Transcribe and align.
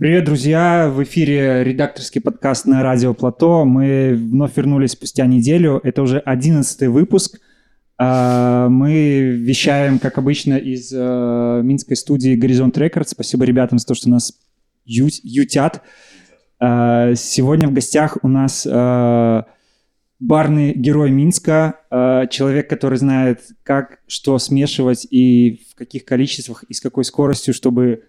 Привет, 0.00 0.24
друзья! 0.24 0.90
В 0.90 1.02
эфире 1.02 1.62
редакторский 1.62 2.22
подкаст 2.22 2.64
на 2.64 2.82
Радио 2.82 3.12
Плато. 3.12 3.66
Мы 3.66 4.14
вновь 4.14 4.56
вернулись 4.56 4.92
спустя 4.92 5.26
неделю. 5.26 5.78
Это 5.82 6.00
уже 6.00 6.20
одиннадцатый 6.20 6.88
выпуск. 6.88 7.38
А, 7.98 8.70
Мы 8.70 9.24
вещаем, 9.24 9.98
как 9.98 10.16
обычно, 10.16 10.54
из 10.54 10.90
э, 10.90 11.60
минской 11.62 11.98
студии 11.98 12.34
Горизонт 12.34 12.78
Рекорд. 12.78 13.10
Спасибо 13.10 13.44
ребятам 13.44 13.78
за 13.78 13.88
то, 13.88 13.94
что 13.94 14.08
нас 14.08 14.32
ютят. 14.86 15.82
А, 16.58 17.14
Сегодня 17.14 17.68
в 17.68 17.74
гостях 17.74 18.16
у 18.22 18.28
нас 18.28 18.66
э, 18.66 19.42
барный 20.18 20.72
герой 20.72 21.10
Минска, 21.10 21.74
э, 21.90 22.26
человек, 22.30 22.70
который 22.70 22.96
знает, 22.96 23.42
как 23.64 23.98
что 24.06 24.38
смешивать 24.38 25.06
и 25.10 25.60
в 25.70 25.74
каких 25.74 26.06
количествах 26.06 26.62
и 26.70 26.72
с 26.72 26.80
какой 26.80 27.04
скоростью, 27.04 27.52
чтобы 27.52 28.04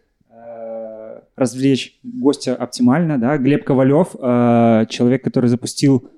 развлечь 1.35 1.99
гостя 2.03 2.55
оптимально, 2.55 3.17
да, 3.19 3.37
Глеб 3.37 3.63
Ковалев, 3.63 4.15
э, 4.19 4.85
человек, 4.89 5.23
который 5.23 5.47
запустил 5.47 6.09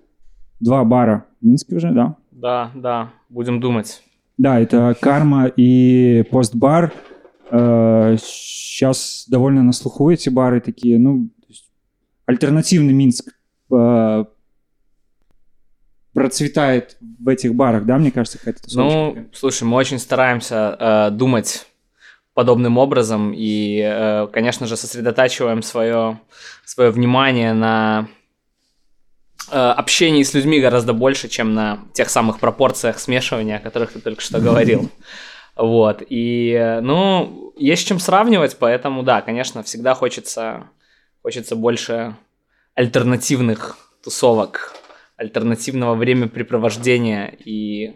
два 0.60 0.84
бара 0.84 1.26
в 1.42 1.46
Минске 1.46 1.76
уже, 1.76 1.92
да, 1.92 2.16
Да, 2.32 2.72
да, 2.76 3.10
будем 3.30 3.60
думать. 3.60 4.02
да, 4.38 4.60
это 4.60 4.96
Карма 5.00 5.48
и 5.48 6.24
Постбар. 6.32 6.92
Сейчас 7.50 9.26
довольно 9.30 9.62
на 9.64 9.74
слуху 9.74 10.10
эти 10.10 10.30
бары 10.30 10.60
такие, 10.60 10.98
ну, 10.98 11.30
альтернативный 12.26 12.94
Минск 12.94 13.34
э, 13.72 14.26
процветает 16.14 16.98
в 17.20 17.28
этих 17.28 17.56
барах, 17.56 17.86
да, 17.86 17.98
мне 17.98 18.12
кажется, 18.12 18.38
какая-то 18.38 18.64
тусовочка 18.64 19.20
Ну, 19.22 19.28
слушай, 19.34 19.64
мы 19.64 19.78
очень 19.78 20.00
стараемся 20.00 20.78
э, 20.80 21.12
думать 21.12 21.68
подобным 22.34 22.78
образом 22.78 23.34
и, 23.36 23.80
э, 23.84 24.28
конечно 24.34 24.66
же, 24.68 24.76
сосредотачиваем 24.76 25.62
свое, 25.62 26.20
свое 26.66 26.90
внимание 26.90 27.54
на 27.54 28.08
э, 29.52 29.56
общении 29.56 30.24
с 30.24 30.34
людьми 30.34 30.60
гораздо 30.60 30.94
больше, 30.94 31.28
чем 31.28 31.54
на 31.54 31.80
тех 31.94 32.10
самых 32.10 32.40
пропорциях 32.40 33.00
смешивания, 33.00 33.58
о 33.58 33.60
которых 33.60 33.94
ты 33.94 34.00
только 34.00 34.22
что 34.22 34.40
говорил. 34.40 34.90
Вот, 35.56 36.02
и, 36.10 36.80
ну, 36.82 37.54
есть 37.56 37.88
чем 37.88 38.00
сравнивать, 38.00 38.58
поэтому, 38.58 39.04
да, 39.04 39.22
конечно, 39.22 39.62
всегда 39.62 39.94
хочется, 39.94 40.64
хочется 41.22 41.56
больше 41.56 42.16
альтернативных 42.74 43.78
тусовок, 44.04 44.74
альтернативного 45.16 45.94
времяпрепровождения 45.94 47.28
и 47.28 47.94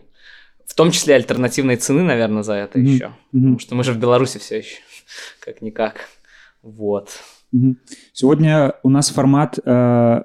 том 0.77 0.91
числе 0.91 1.15
альтернативной 1.15 1.75
цены, 1.75 2.03
наверное, 2.03 2.43
за 2.43 2.53
это 2.53 2.77
Мгм. 2.77 2.87
еще. 2.87 3.05
Мгм. 3.31 3.43
Потому 3.55 3.59
что 3.59 3.75
мы 3.75 3.83
же 3.83 3.93
в 3.93 3.97
Беларуси 3.99 4.37
все 4.37 4.59
еще, 4.59 4.77
как-никак. 5.39 6.01
Вот. 6.61 7.09
Мгм. 7.51 7.77
Сегодня 8.13 8.73
у 8.83 8.89
нас 8.89 9.09
формат 9.09 9.57
э, 9.63 10.21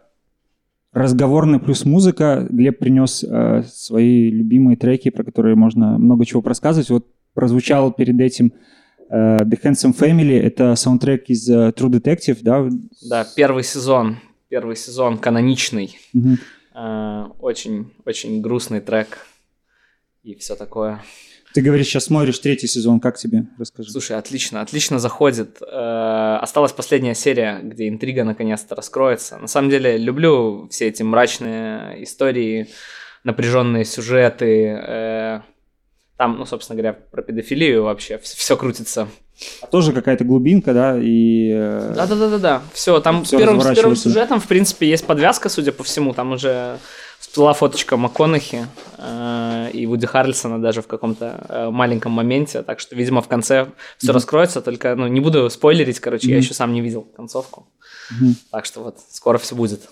разговорный 0.92 1.58
плюс 1.58 1.84
музыка. 1.84 2.46
Глеб 2.50 2.78
принес 2.78 3.24
э, 3.24 3.62
свои 3.66 4.30
любимые 4.30 4.76
треки, 4.76 5.10
про 5.10 5.24
которые 5.24 5.54
можно 5.56 5.98
много 5.98 6.24
чего 6.26 6.42
рассказывать. 6.42 6.90
Вот 6.90 7.06
прозвучал 7.34 7.92
перед 7.92 8.20
этим 8.20 8.52
э, 9.08 9.38
The 9.38 9.58
Handsome 9.62 9.96
Family. 9.98 10.38
Это 10.38 10.74
саундтрек 10.74 11.30
из 11.30 11.48
э, 11.48 11.70
True 11.76 11.90
Detective, 11.90 12.38
да? 12.42 12.68
Да, 13.08 13.26
первый 13.36 13.62
сезон, 13.64 14.18
первый 14.48 14.76
сезон 14.76 15.16
каноничный. 15.18 15.96
Э, 16.74 17.24
очень, 17.40 17.90
очень 18.04 18.40
грустный 18.42 18.80
трек 18.80 19.26
и 20.22 20.34
все 20.36 20.54
такое. 20.56 21.02
Ты 21.54 21.60
говоришь, 21.60 21.86
сейчас 21.88 22.04
смотришь 22.04 22.38
третий 22.38 22.66
сезон, 22.66 22.98
как 22.98 23.18
тебе? 23.18 23.44
Расскажи. 23.58 23.90
Слушай, 23.90 24.16
отлично, 24.16 24.62
отлично 24.62 24.98
заходит. 24.98 25.58
Э, 25.60 26.38
Осталась 26.40 26.72
последняя 26.72 27.14
серия, 27.14 27.60
где 27.62 27.88
интрига 27.88 28.24
наконец-то 28.24 28.74
раскроется. 28.74 29.36
На 29.36 29.48
самом 29.48 29.68
деле, 29.68 29.98
люблю 29.98 30.66
все 30.70 30.88
эти 30.88 31.02
мрачные 31.02 32.02
истории, 32.04 32.68
напряженные 33.24 33.84
сюжеты. 33.84 34.66
э, 34.66 35.40
Там, 36.16 36.38
ну, 36.38 36.46
собственно 36.46 36.76
говоря, 36.80 36.94
про 37.10 37.20
педофилию 37.20 37.82
вообще 37.82 38.16
все 38.18 38.56
крутится. 38.56 39.08
А 39.60 39.66
тоже 39.66 39.92
какая-то 39.92 40.24
глубинка, 40.24 40.72
да, 40.72 40.96
и... 40.98 41.50
э, 41.52 41.92
Да-да-да-да, 41.96 42.62
все, 42.72 43.00
там 43.00 43.24
Всё 43.24 43.36
с 43.36 43.40
первым, 43.40 43.60
с 43.60 43.74
первым 43.74 43.96
сюжетом, 43.96 44.40
в 44.40 44.46
принципе, 44.46 44.88
есть 44.88 45.04
подвязка, 45.04 45.48
судя 45.48 45.72
по 45.72 45.82
всему, 45.82 46.14
там 46.14 46.32
уже 46.32 46.78
всплыла 47.22 47.52
фоточка 47.54 47.96
МакКонахи 47.96 48.66
э, 48.98 49.70
и 49.72 49.86
Вуди 49.86 50.06
Харрельсона 50.06 50.60
даже 50.60 50.82
в 50.82 50.88
каком-то 50.88 51.46
э, 51.48 51.70
маленьком 51.70 52.12
моменте, 52.12 52.62
так 52.62 52.80
что, 52.80 52.96
видимо, 52.96 53.22
в 53.22 53.28
конце 53.28 53.68
все 53.96 54.08
Мгм. 54.08 54.14
раскроется, 54.14 54.60
только, 54.60 54.96
ну, 54.96 55.06
не 55.06 55.20
буду 55.20 55.48
спойлерить, 55.48 56.00
короче, 56.00 56.28
я 56.28 56.34
Мгм. 56.34 56.42
еще 56.42 56.54
сам 56.54 56.72
не 56.72 56.80
видел 56.80 57.02
концовку, 57.02 57.66
мгм. 58.10 58.34
так 58.50 58.64
что 58.64 58.82
вот, 58.82 58.98
скоро 59.08 59.38
все 59.38 59.54
будет. 59.54 59.88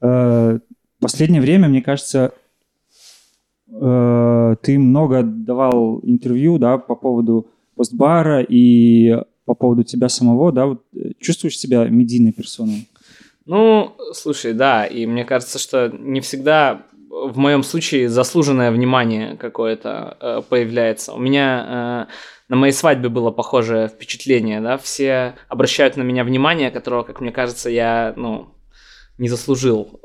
Э, 0.00 0.58
Последнее 1.00 1.40
время, 1.40 1.68
мне 1.68 1.82
кажется, 1.82 2.32
э, 3.70 4.56
ты 4.62 4.78
много 4.78 5.22
давал 5.22 6.00
интервью, 6.02 6.58
да, 6.58 6.78
по 6.78 6.96
поводу 6.96 7.46
постбара 7.76 8.40
и 8.42 9.14
по 9.44 9.54
поводу 9.54 9.84
тебя 9.84 10.08
самого, 10.08 10.50
да, 10.52 10.66
вот 10.66 10.82
э, 10.96 11.12
чувствуешь 11.20 11.56
себя 11.58 11.84
медийной 11.84 12.32
персоной? 12.32 12.88
Ну, 13.48 13.96
слушай, 14.12 14.52
да, 14.52 14.84
и 14.84 15.06
мне 15.06 15.24
кажется, 15.24 15.58
что 15.58 15.88
не 15.88 16.20
всегда 16.20 16.82
в 17.08 17.38
моем 17.38 17.62
случае 17.62 18.10
заслуженное 18.10 18.70
внимание 18.70 19.38
какое-то 19.38 20.18
э, 20.20 20.42
появляется. 20.46 21.14
У 21.14 21.18
меня 21.18 22.06
э, 22.10 22.12
на 22.50 22.56
моей 22.56 22.72
свадьбе 22.72 23.08
было 23.08 23.30
похожее 23.30 23.88
впечатление, 23.88 24.60
да, 24.60 24.76
все 24.76 25.34
обращают 25.48 25.96
на 25.96 26.02
меня 26.02 26.24
внимание, 26.24 26.70
которого, 26.70 27.04
как 27.04 27.22
мне 27.22 27.32
кажется, 27.32 27.70
я, 27.70 28.12
ну, 28.16 28.50
не 29.16 29.30
заслужил 29.30 29.98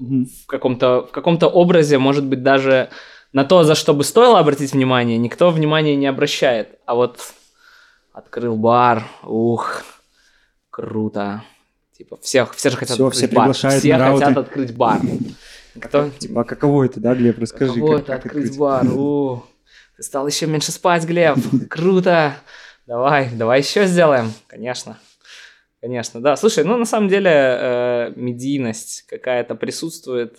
в 0.00 0.46
каком-то 0.48 1.02
в 1.02 1.12
каком-то 1.12 1.46
образе, 1.46 1.96
может 1.98 2.26
быть, 2.26 2.42
даже 2.42 2.90
на 3.32 3.44
то, 3.44 3.62
за 3.62 3.76
что 3.76 3.94
бы 3.94 4.02
стоило 4.02 4.40
обратить 4.40 4.72
внимание, 4.72 5.16
никто 5.16 5.50
внимания 5.50 5.94
не 5.94 6.08
обращает. 6.08 6.80
А 6.86 6.96
вот 6.96 7.20
открыл 8.12 8.56
бар, 8.56 9.04
ух, 9.22 9.84
круто. 10.70 11.44
Типа, 12.00 12.16
всех, 12.22 12.54
все 12.54 12.70
же 12.70 12.78
хотят 12.78 12.94
Всё, 12.94 13.08
открыть 13.08 13.26
все 13.26 13.36
бар. 13.36 13.52
Все 13.52 13.96
рауты. 13.98 14.24
хотят 14.24 14.38
открыть 14.38 14.74
бар. 14.74 15.00
Кто? 15.78 16.08
Типа, 16.18 16.40
а 16.40 16.44
каково 16.44 16.84
это, 16.84 16.98
да, 16.98 17.14
Глеб, 17.14 17.38
расскажи. 17.38 17.74
Каково 17.74 17.98
как- 17.98 18.00
это 18.00 18.12
как 18.16 18.24
открыть 18.24 18.56
бар? 18.56 18.86
У, 18.86 19.44
ты 19.98 20.02
стал 20.02 20.26
еще 20.26 20.46
меньше 20.46 20.72
спать, 20.72 21.04
Глеб. 21.04 21.36
Круто. 21.68 22.36
Давай, 22.86 23.28
давай 23.34 23.60
еще 23.60 23.84
сделаем. 23.84 24.32
Конечно. 24.46 24.98
Конечно, 25.82 26.22
да. 26.22 26.36
Слушай, 26.36 26.64
ну 26.64 26.78
на 26.78 26.86
самом 26.86 27.10
деле 27.10 27.30
э, 27.30 28.12
медийность 28.16 29.04
какая-то 29.06 29.54
присутствует. 29.54 30.38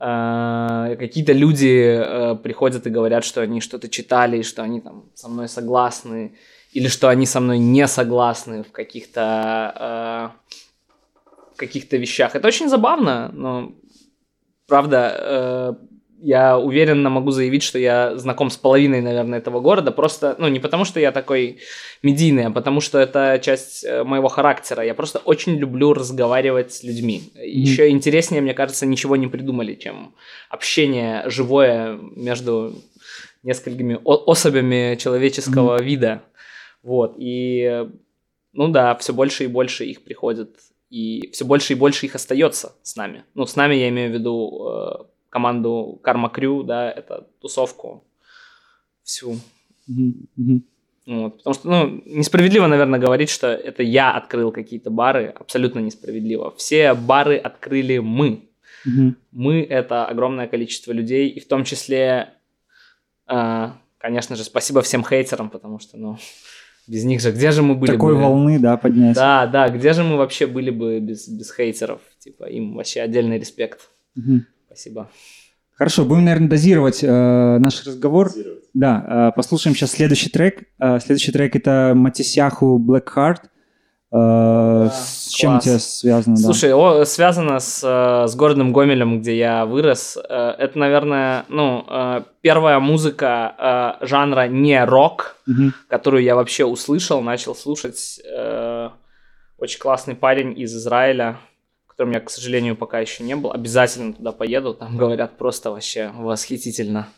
Э, 0.00 0.96
какие-то 0.98 1.32
люди 1.32 2.00
э, 2.02 2.36
приходят 2.36 2.86
и 2.86 2.90
говорят, 2.90 3.24
что 3.26 3.42
они 3.42 3.60
что-то 3.60 3.90
читали, 3.90 4.40
что 4.40 4.62
они 4.62 4.80
там 4.80 5.10
со 5.14 5.28
мной 5.28 5.46
согласны, 5.46 6.38
или 6.72 6.88
что 6.88 7.10
они 7.10 7.26
со 7.26 7.40
мной 7.40 7.58
не 7.58 7.86
согласны 7.86 8.62
в 8.62 8.72
каких-то 8.72 10.32
э, 10.34 10.50
каких-то 11.60 11.96
вещах. 11.96 12.34
Это 12.34 12.48
очень 12.48 12.68
забавно, 12.68 13.30
но 13.32 13.72
правда, 14.66 15.76
э, 15.78 15.90
я 16.22 16.58
уверенно 16.58 17.10
могу 17.10 17.30
заявить, 17.30 17.62
что 17.62 17.78
я 17.78 18.16
знаком 18.16 18.50
с 18.50 18.56
половиной, 18.56 19.00
наверное, 19.00 19.38
этого 19.38 19.60
города. 19.60 19.90
Просто, 19.90 20.36
ну, 20.38 20.48
не 20.48 20.60
потому, 20.60 20.84
что 20.84 21.00
я 21.00 21.12
такой 21.12 21.60
медийный, 22.02 22.46
а 22.46 22.50
потому, 22.50 22.80
что 22.80 22.98
это 22.98 23.38
часть 23.42 23.84
э, 23.84 24.04
моего 24.04 24.28
характера. 24.28 24.84
Я 24.84 24.94
просто 24.94 25.18
очень 25.18 25.56
люблю 25.56 25.94
разговаривать 25.94 26.72
с 26.72 26.82
людьми. 26.82 27.22
Еще 27.34 27.88
интереснее, 27.90 28.42
мне 28.42 28.54
кажется, 28.54 28.86
ничего 28.86 29.16
не 29.16 29.28
придумали, 29.28 29.74
чем 29.74 30.14
общение 30.50 31.22
живое 31.26 31.98
между 32.16 32.74
несколькими 33.42 33.98
особями 34.04 34.96
человеческого 34.96 35.80
вида. 35.82 36.22
Вот. 36.82 37.14
И, 37.18 37.62
э, 37.62 37.90
ну 38.52 38.68
да, 38.68 38.94
все 38.96 39.12
больше 39.12 39.44
и 39.44 39.48
больше 39.48 39.84
их 39.84 40.04
приходит. 40.04 40.56
И 40.90 41.30
все 41.32 41.44
больше 41.44 41.72
и 41.72 41.76
больше 41.76 42.06
их 42.06 42.16
остается 42.16 42.74
с 42.82 42.96
нами. 42.96 43.24
Ну, 43.34 43.46
с 43.46 43.54
нами 43.54 43.76
я 43.76 43.88
имею 43.88 44.10
в 44.10 44.14
виду 44.14 44.68
э, 44.68 45.04
команду 45.30 46.00
Карма 46.02 46.28
Крю, 46.28 46.64
да, 46.64 46.90
это 46.90 47.28
тусовку 47.40 48.04
всю. 49.04 49.38
Мгм. 49.86 50.64
Вот, 51.06 51.38
потому 51.38 51.54
что, 51.54 51.68
ну, 51.68 52.02
несправедливо, 52.06 52.66
наверное, 52.66 53.00
говорить, 53.00 53.30
что 53.30 53.48
это 53.48 53.82
я 53.82 54.12
открыл 54.12 54.52
какие-то 54.52 54.90
бары. 54.90 55.26
Абсолютно 55.26 55.78
несправедливо. 55.78 56.54
Все 56.56 56.94
бары 56.94 57.36
открыли 57.36 57.98
мы. 57.98 58.48
Мгм. 58.84 59.16
Мы— 59.32 59.62
это 59.70 60.06
огромное 60.06 60.46
количество 60.48 60.92
людей, 60.92 61.28
и 61.28 61.40
в 61.40 61.46
том 61.48 61.64
числе, 61.64 62.34
э, 63.28 63.68
конечно 63.98 64.36
же, 64.36 64.44
спасибо 64.44 64.82
всем 64.82 65.04
хейтерам, 65.04 65.50
потому 65.50 65.78
что, 65.78 65.96
ну, 65.96 66.18
без 66.90 67.04
них 67.04 67.20
же, 67.20 67.30
где 67.30 67.52
же 67.52 67.62
мы 67.62 67.76
были 67.76 67.92
Такой 67.92 68.14
бы? 68.14 68.20
волны, 68.20 68.58
да, 68.58 68.76
поднять. 68.76 69.14
Да, 69.14 69.46
да, 69.46 69.68
где 69.68 69.92
же 69.92 70.02
мы 70.02 70.16
вообще 70.16 70.48
были 70.48 70.70
бы 70.70 70.98
без, 70.98 71.28
без 71.28 71.54
хейтеров? 71.54 72.00
Типа, 72.18 72.44
им 72.44 72.74
вообще 72.74 73.02
отдельный 73.02 73.38
респект. 73.38 73.90
Мгм. 74.16 74.46
Спасибо. 74.66 75.08
Хорошо, 75.72 76.04
будем, 76.04 76.24
наверное, 76.24 76.48
дозировать 76.48 77.04
э, 77.04 77.58
наш 77.58 77.86
разговор. 77.86 78.32
Да, 78.74 79.30
э, 79.30 79.36
послушаем 79.36 79.76
сейчас 79.76 79.92
следующий 79.92 80.30
трек. 80.30 80.64
Э, 80.80 80.98
следующий 80.98 81.30
трек 81.30 81.54
это 81.54 81.92
Матисяху 81.94 82.84
Black 82.84 83.04
Э, 84.12 84.88
с 84.92 85.28
чем 85.28 85.52
класс. 85.52 85.62
у 85.62 85.68
тебя 85.68 85.78
связано? 85.78 86.36
да? 86.36 86.42
Слушай, 86.42 86.74
о, 86.74 87.04
связано 87.04 87.60
с, 87.60 87.82
э, 87.84 88.26
с 88.26 88.34
городом 88.34 88.72
Гомелем, 88.72 89.20
где 89.20 89.36
я 89.38 89.66
вырос. 89.66 90.18
Э, 90.28 90.54
Это, 90.58 90.78
наверное, 90.78 91.44
ну, 91.48 91.84
первая 92.40 92.80
музыка 92.80 93.96
жанра 94.00 94.48
не 94.48 94.84
рок, 94.84 95.36
которую 95.88 96.22
я 96.22 96.34
вообще 96.34 96.64
услышал, 96.64 97.20
начал 97.22 97.54
слушать. 97.54 98.20
Очень 99.58 99.78
классный 99.78 100.14
парень 100.14 100.58
из 100.58 100.74
Израиля, 100.74 101.36
которым 102.00 102.14
я, 102.14 102.20
к 102.20 102.30
сожалению, 102.30 102.76
пока 102.76 102.98
еще 103.00 103.22
не 103.24 103.36
был. 103.36 103.52
Обязательно 103.52 104.14
туда 104.14 104.32
поеду. 104.32 104.72
Там 104.72 104.96
говорят 104.96 105.36
просто 105.36 105.70
вообще 105.70 106.10
восхитительно. 106.16 107.08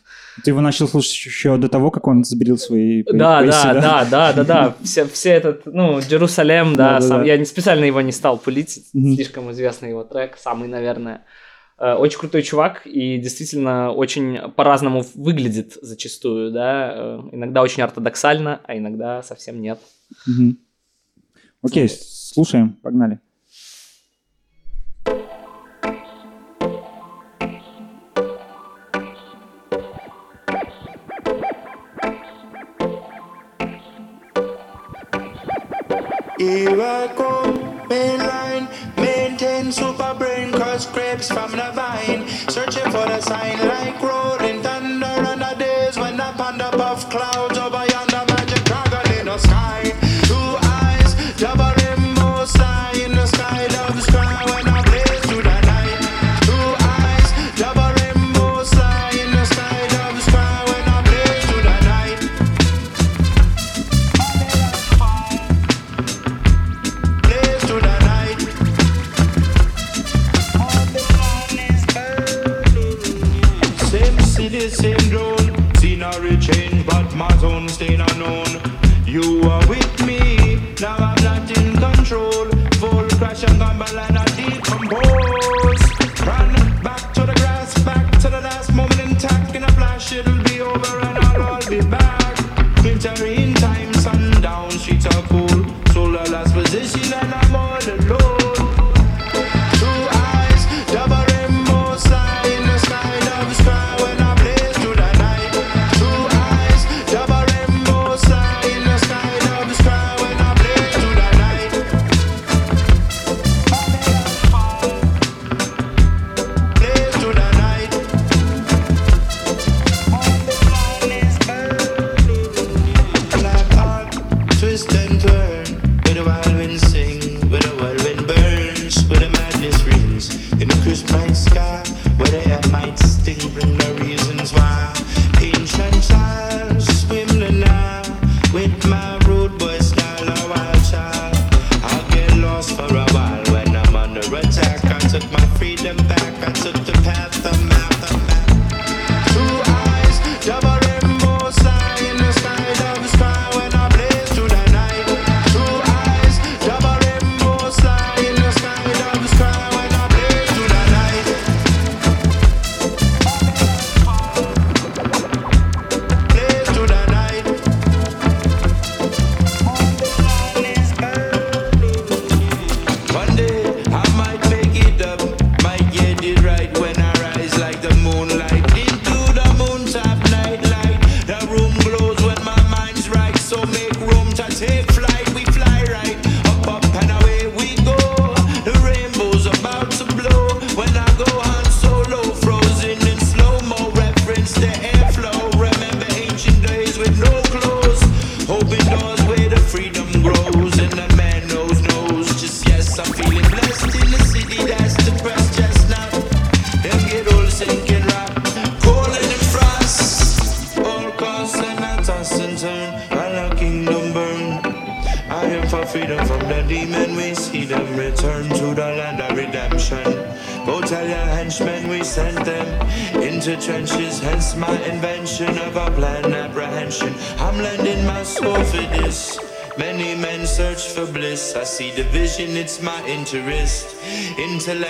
Ты 0.43 0.51
его 0.51 0.59
начал 0.59 0.89
слушать 0.89 1.13
еще 1.25 1.55
до 1.55 1.69
того, 1.69 1.89
как 1.89 2.05
он 2.07 2.25
сбрил 2.25 2.57
свои 2.57 3.03
Да, 3.03 3.39
поясы, 3.39 3.63
да, 3.67 3.73
да, 3.73 4.05
да, 4.05 4.33
да, 4.33 4.43
да. 4.43 4.75
Все, 4.83 5.05
все 5.05 5.29
этот, 5.29 5.65
ну, 5.65 5.99
Джерусалем, 6.01 6.75
да, 6.75 6.95
Да, 6.95 6.99
да, 6.99 7.07
сам, 7.07 7.19
да. 7.21 7.25
я 7.27 7.37
не 7.37 7.45
специально 7.45 7.85
его 7.85 8.01
не 8.01 8.11
стал 8.11 8.37
пылить, 8.37 8.81
Мгм. 8.93 9.15
слишком 9.15 9.49
известный 9.51 9.89
его 9.89 10.03
трек, 10.03 10.37
самый, 10.37 10.67
наверное. 10.67 11.21
Э, 11.77 11.93
Очень 11.93 12.19
крутой 12.19 12.41
чувак 12.43 12.81
и 12.85 13.17
действительно 13.19 13.91
очень 13.91 14.51
по-разному 14.51 15.05
выглядит 15.15 15.77
зачастую, 15.81 16.51
да. 16.51 16.91
Э, 16.93 17.19
Иногда 17.31 17.61
очень 17.61 17.83
ортодоксально, 17.83 18.59
а 18.65 18.77
иногда 18.77 19.23
совсем 19.23 19.61
нет. 19.61 19.79
Окей, 21.61 21.87
слушаем, 21.89 22.73
погнали. 22.81 23.19
Here 36.43 36.81
I 36.81 37.07
come, 37.15 37.55
mainline, 37.87 38.67
maintain 38.97 39.71
super 39.71 40.13
brain, 40.13 40.51
cause 40.51 40.85
grapes 40.87 41.29
from 41.29 41.51
the 41.51 41.71
vine. 41.73 42.27
Searching 42.49 42.91
for 42.91 43.05
the 43.07 43.21
sign 43.21 43.65
like 43.65 44.01
rolling 44.01 44.32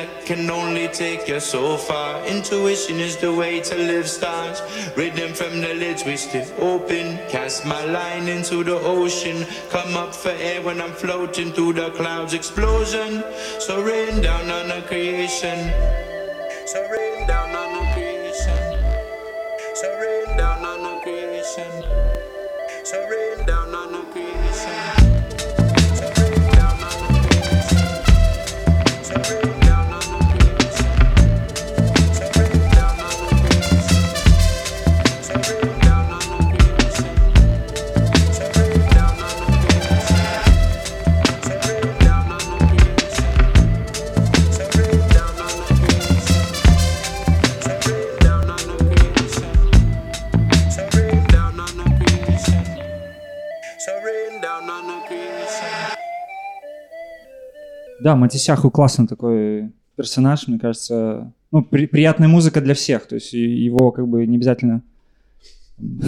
Intellect 0.03 0.25
can 0.25 0.49
only 0.49 0.87
take 0.89 1.27
you 1.27 1.39
so 1.39 1.77
far. 1.77 2.25
Intuition 2.25 2.99
is 2.99 3.17
the 3.17 3.33
way 3.33 3.61
to 3.61 3.75
live 3.75 4.07
stars. 4.07 4.61
Rhythm 4.97 5.33
from 5.33 5.61
the 5.61 5.73
lids 5.73 6.03
we 6.03 6.17
still 6.17 6.47
open. 6.59 7.17
Cast 7.29 7.65
my 7.65 7.83
line 7.85 8.27
into 8.27 8.63
the 8.63 8.75
ocean. 8.75 9.45
Come 9.69 9.95
up 9.95 10.13
for 10.13 10.29
air 10.29 10.61
when 10.61 10.81
I'm 10.81 10.93
floating 10.93 11.53
through 11.53 11.73
the 11.73 11.91
clouds. 11.91 12.33
Explosion. 12.33 13.23
So 13.59 13.81
rain 13.81 14.21
down 14.21 14.49
on 14.49 14.67
the 14.69 14.81
creation. 14.87 16.12
Да, 58.03 58.17
Матисяху 58.17 58.69
классный 58.69 59.07
такой 59.07 59.71
персонаж, 59.95 60.49
мне 60.49 60.59
кажется. 60.59 61.31
Ну, 61.51 61.63
при- 61.63 61.85
приятная 61.85 62.27
музыка 62.27 62.59
для 62.59 62.73
всех. 62.73 63.07
То 63.07 63.15
есть 63.15 63.31
его 63.31 63.91
как 63.91 64.07
бы 64.09 64.27
не 64.27 64.35
обязательно... 64.35 64.83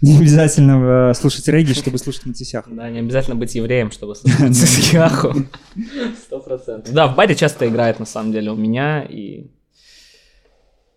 Не 0.00 0.16
обязательно 0.16 1.10
э, 1.10 1.14
слушать 1.14 1.48
регги, 1.48 1.72
чтобы 1.72 1.98
слушать 1.98 2.24
Матисяху. 2.24 2.70
Да, 2.70 2.88
не 2.88 3.00
обязательно 3.00 3.34
быть 3.34 3.56
евреем, 3.56 3.90
чтобы 3.90 4.14
слушать 4.14 4.56
Цискиаху. 4.56 5.34
Сто 6.24 6.38
процентов. 6.38 6.94
Да, 6.94 7.08
в 7.08 7.16
баре 7.16 7.34
часто 7.34 7.66
играет, 7.66 7.98
на 7.98 8.06
самом 8.06 8.30
деле, 8.30 8.52
у 8.52 8.54
меня, 8.54 9.02
и... 9.02 9.50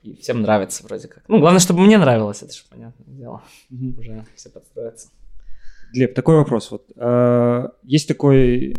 И 0.03 0.15
всем 0.21 0.43
нравится 0.43 0.83
вроде 0.83 1.07
как. 1.07 1.23
Ну, 1.27 1.39
главное, 1.39 1.59
чтобы 1.59 1.81
мне 1.81 1.97
нравилось, 1.97 2.43
это 2.43 2.53
же 2.53 2.61
понятное 2.69 3.07
дело. 3.07 3.41
Уже 3.71 4.23
все 4.35 4.49
подстроятся. 4.49 5.07
Глеб, 5.93 6.13
такой 6.13 6.35
вопрос. 6.35 6.69
Вот, 6.69 6.85
э, 6.95 7.69
есть 7.81 8.07
такой 8.07 8.75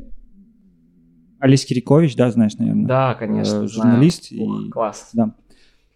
Олесь 1.43 1.67
Кирикович, 1.67 2.15
да, 2.15 2.31
знаешь, 2.31 2.55
наверное? 2.57 2.87
Да, 2.87 3.15
конечно. 3.15 3.65
Э, 3.65 3.67
знаю. 3.67 3.69
журналист 3.69 4.31
Ух, 4.31 4.63
и- 4.63 4.71
Класс. 4.71 5.11
Да. 5.13 5.31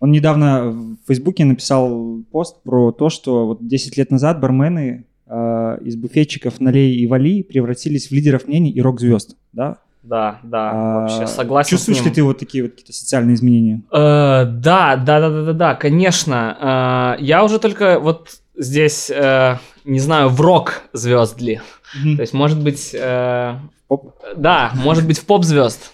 Он 0.00 0.10
недавно 0.10 0.70
в 0.70 0.96
Фейсбуке 1.06 1.44
написал 1.44 2.18
пост 2.32 2.60
про 2.64 2.90
то, 2.90 3.10
что 3.10 3.46
вот 3.46 3.64
10 3.64 3.96
лет 3.96 4.10
назад 4.10 4.40
бармены 4.40 5.04
э, 5.28 5.78
из 5.84 5.94
буфетчиков 5.94 6.58
Налей 6.60 6.96
и 6.96 7.06
Вали 7.06 7.44
превратились 7.44 8.08
в 8.08 8.12
лидеров 8.12 8.48
мнений 8.48 8.70
и 8.70 8.80
рок-звезд, 8.80 9.36
да? 9.52 9.78
Да, 10.02 10.40
да, 10.42 10.70
А, 10.72 11.00
вообще 11.00 11.28
согласен 11.28 11.70
Чувствуешь 11.70 12.04
ли 12.04 12.10
ты 12.10 12.24
вот 12.24 12.38
такие 12.38 12.64
вот 12.64 12.72
какие-то 12.72 12.92
социальные 12.92 13.36
изменения? 13.36 13.82
Э, 13.92 14.44
да, 14.46 14.96
да, 14.96 15.20
да, 15.20 15.30
да, 15.30 15.44
да, 15.44 15.52
да, 15.52 15.74
конечно. 15.76 17.16
Э, 17.18 17.22
я 17.22 17.44
уже 17.44 17.60
только 17.60 18.00
вот 18.00 18.30
здесь, 18.56 19.10
э, 19.10 19.58
не 19.84 19.98
знаю, 19.98 20.28
в 20.28 20.40
рок 20.40 20.82
звезд 20.92 21.40
ли. 21.40 21.60
То 22.16 22.22
есть, 22.22 22.32
может 22.32 22.62
быть, 22.62 22.94
э, 22.94 23.54
Поп? 23.88 24.14
да, 24.36 24.72
может 24.74 25.06
быть, 25.06 25.18
в 25.18 25.26
поп 25.26 25.44
звезд. 25.44 25.92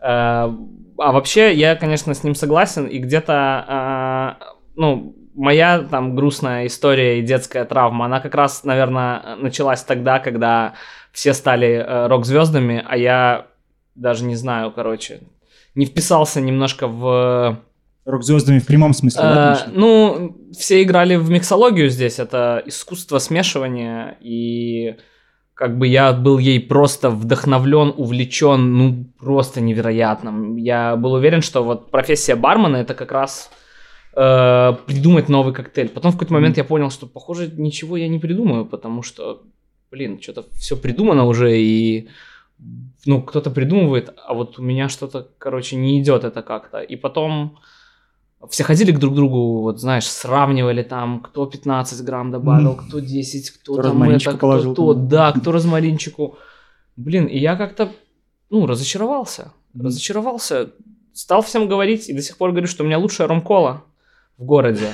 Э, 0.00 0.50
а 0.98 1.12
вообще, 1.12 1.54
я, 1.54 1.76
конечно, 1.76 2.14
с 2.14 2.24
ним 2.24 2.34
согласен, 2.34 2.86
и 2.86 2.98
где-то, 2.98 4.36
э, 4.40 4.44
ну, 4.76 5.14
моя 5.34 5.80
там 5.80 6.16
грустная 6.16 6.66
история 6.66 7.18
и 7.18 7.22
детская 7.22 7.64
травма, 7.64 8.06
она 8.06 8.20
как 8.20 8.34
раз, 8.34 8.64
наверное, 8.64 9.36
началась 9.36 9.82
тогда, 9.82 10.18
когда 10.18 10.74
все 11.12 11.32
стали 11.32 11.68
э, 11.68 12.06
рок-звездами, 12.08 12.84
а 12.86 12.96
я 12.96 13.46
даже 13.94 14.24
не 14.24 14.34
знаю, 14.36 14.72
короче, 14.72 15.20
не 15.74 15.86
вписался 15.86 16.40
немножко 16.40 16.88
в... 16.88 17.58
Рок-звездами 18.08 18.58
в 18.58 18.66
прямом 18.66 18.94
смысле, 18.94 19.20
да? 19.20 19.52
Э, 19.52 19.56
конечно? 19.56 19.80
ну, 19.80 20.36
все 20.52 20.82
играли 20.82 21.16
в 21.16 21.28
миксологию 21.28 21.90
здесь, 21.90 22.18
это 22.18 22.62
искусство 22.64 23.18
смешивания, 23.18 24.16
и 24.22 24.96
как 25.52 25.76
бы 25.76 25.86
я 25.86 26.14
был 26.14 26.38
ей 26.38 26.58
просто 26.58 27.10
вдохновлен, 27.10 27.92
увлечен, 27.94 28.72
ну, 28.72 29.04
просто 29.18 29.60
невероятным. 29.60 30.56
Я 30.56 30.96
был 30.96 31.12
уверен, 31.12 31.42
что 31.42 31.62
вот 31.62 31.90
профессия 31.90 32.34
бармена 32.34 32.76
это 32.76 32.94
как 32.94 33.12
раз 33.12 33.50
э, 34.16 34.74
придумать 34.86 35.28
новый 35.28 35.52
коктейль. 35.52 35.90
Потом 35.90 36.12
в 36.12 36.14
какой-то 36.14 36.32
момент 36.32 36.56
я 36.56 36.64
понял, 36.64 36.90
что, 36.90 37.06
похоже, 37.06 37.52
ничего 37.56 37.98
я 37.98 38.08
не 38.08 38.18
придумаю, 38.18 38.64
потому 38.64 39.02
что, 39.02 39.42
блин, 39.90 40.18
что-то 40.22 40.44
все 40.54 40.78
придумано 40.78 41.26
уже, 41.26 41.60
и 41.60 42.08
ну, 43.04 43.20
кто-то 43.20 43.50
придумывает, 43.50 44.14
а 44.26 44.32
вот 44.32 44.58
у 44.58 44.62
меня 44.62 44.88
что-то, 44.88 45.28
короче, 45.36 45.76
не 45.76 46.00
идет 46.00 46.24
это 46.24 46.40
как-то. 46.42 46.80
И 46.80 46.96
потом 46.96 47.58
все 48.46 48.64
ходили 48.64 48.92
к 48.92 48.98
друг 48.98 49.14
другу, 49.14 49.62
вот 49.62 49.80
знаешь, 49.80 50.06
сравнивали 50.06 50.82
там, 50.82 51.20
кто 51.20 51.46
15 51.46 52.04
грамм 52.04 52.30
добавил, 52.30 52.76
кто 52.76 53.00
10, 53.00 53.50
кто, 53.50 53.74
Кто 53.74 53.82
там 53.82 54.02
это, 54.04 54.30
кто 54.30 54.38
положил 54.38 54.74
то, 54.74 54.94
да, 54.94 55.32
кто 55.32 55.50
розмаринчику. 55.50 56.38
Блин, 56.96 57.26
и 57.26 57.38
я 57.38 57.56
как-то, 57.56 57.90
ну, 58.50 58.66
разочаровался, 58.66 59.52
разочаровался, 59.74 60.70
стал 61.12 61.42
всем 61.42 61.68
говорить, 61.68 62.08
и 62.08 62.12
до 62.12 62.22
сих 62.22 62.36
пор 62.36 62.50
говорю, 62.50 62.68
что 62.68 62.84
у 62.84 62.86
меня 62.86 62.98
лучшая 62.98 63.26
ромкола 63.26 63.82
в 64.36 64.44
городе. 64.44 64.88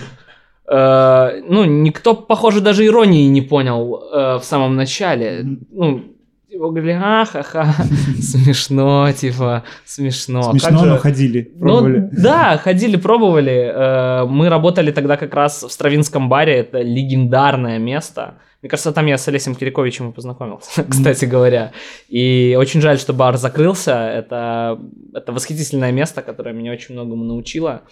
Э, 0.67 1.43
ну, 1.47 1.65
никто, 1.65 2.15
похоже, 2.15 2.63
даже 2.63 2.87
иронии 2.87 3.29
не 3.29 3.43
понял 3.43 3.97
э, 3.97 4.39
в 4.39 4.45
самом 4.45 4.77
начале. 4.77 5.45
Ну, 5.71 6.14
его 6.55 6.71
говорили, 6.71 6.99
а, 7.03 7.25
ха-ха, 7.25 7.67
смешно, 8.21 9.11
типа, 9.13 9.65
смешно. 9.85 10.41
А 10.41 10.53
как 10.53 10.61
Смешно, 10.61 10.79
же- 10.79 10.87
но 10.91 10.97
ходили, 10.99 11.53
ну, 11.55 11.61
пробовали. 11.61 12.09
да, 12.13 12.59
ходили, 12.59 12.97
пробовали. 12.97 13.73
Э, 13.75 14.25
Мы 14.27 14.49
работали 14.49 14.91
тогда 14.93 15.17
как 15.17 15.35
раз 15.35 15.63
в 15.63 15.71
Стравинском 15.71 16.29
баре, 16.29 16.55
это 16.61 16.81
легендарное 16.83 17.79
место. 17.79 18.35
Мне 18.63 18.71
кажется, 18.71 18.93
там 18.93 19.07
я 19.07 19.19
с 19.19 19.29
Олесем 19.29 19.55
Кириковичем 19.55 20.11
и 20.11 20.13
познакомился, 20.13 20.85
кстати 20.89 21.27
говоря. 21.27 21.73
И 22.09 22.57
очень 22.59 22.81
жаль, 22.81 22.99
что 22.99 23.13
бар 23.13 23.37
закрылся. 23.37 23.93
Это, 24.09 24.79
это 25.13 25.33
восхитительное 25.33 25.93
место, 25.93 26.23
которое 26.23 26.55
меня 26.55 26.73
очень 26.73 26.95
многому 26.95 27.25
научило. 27.25 27.83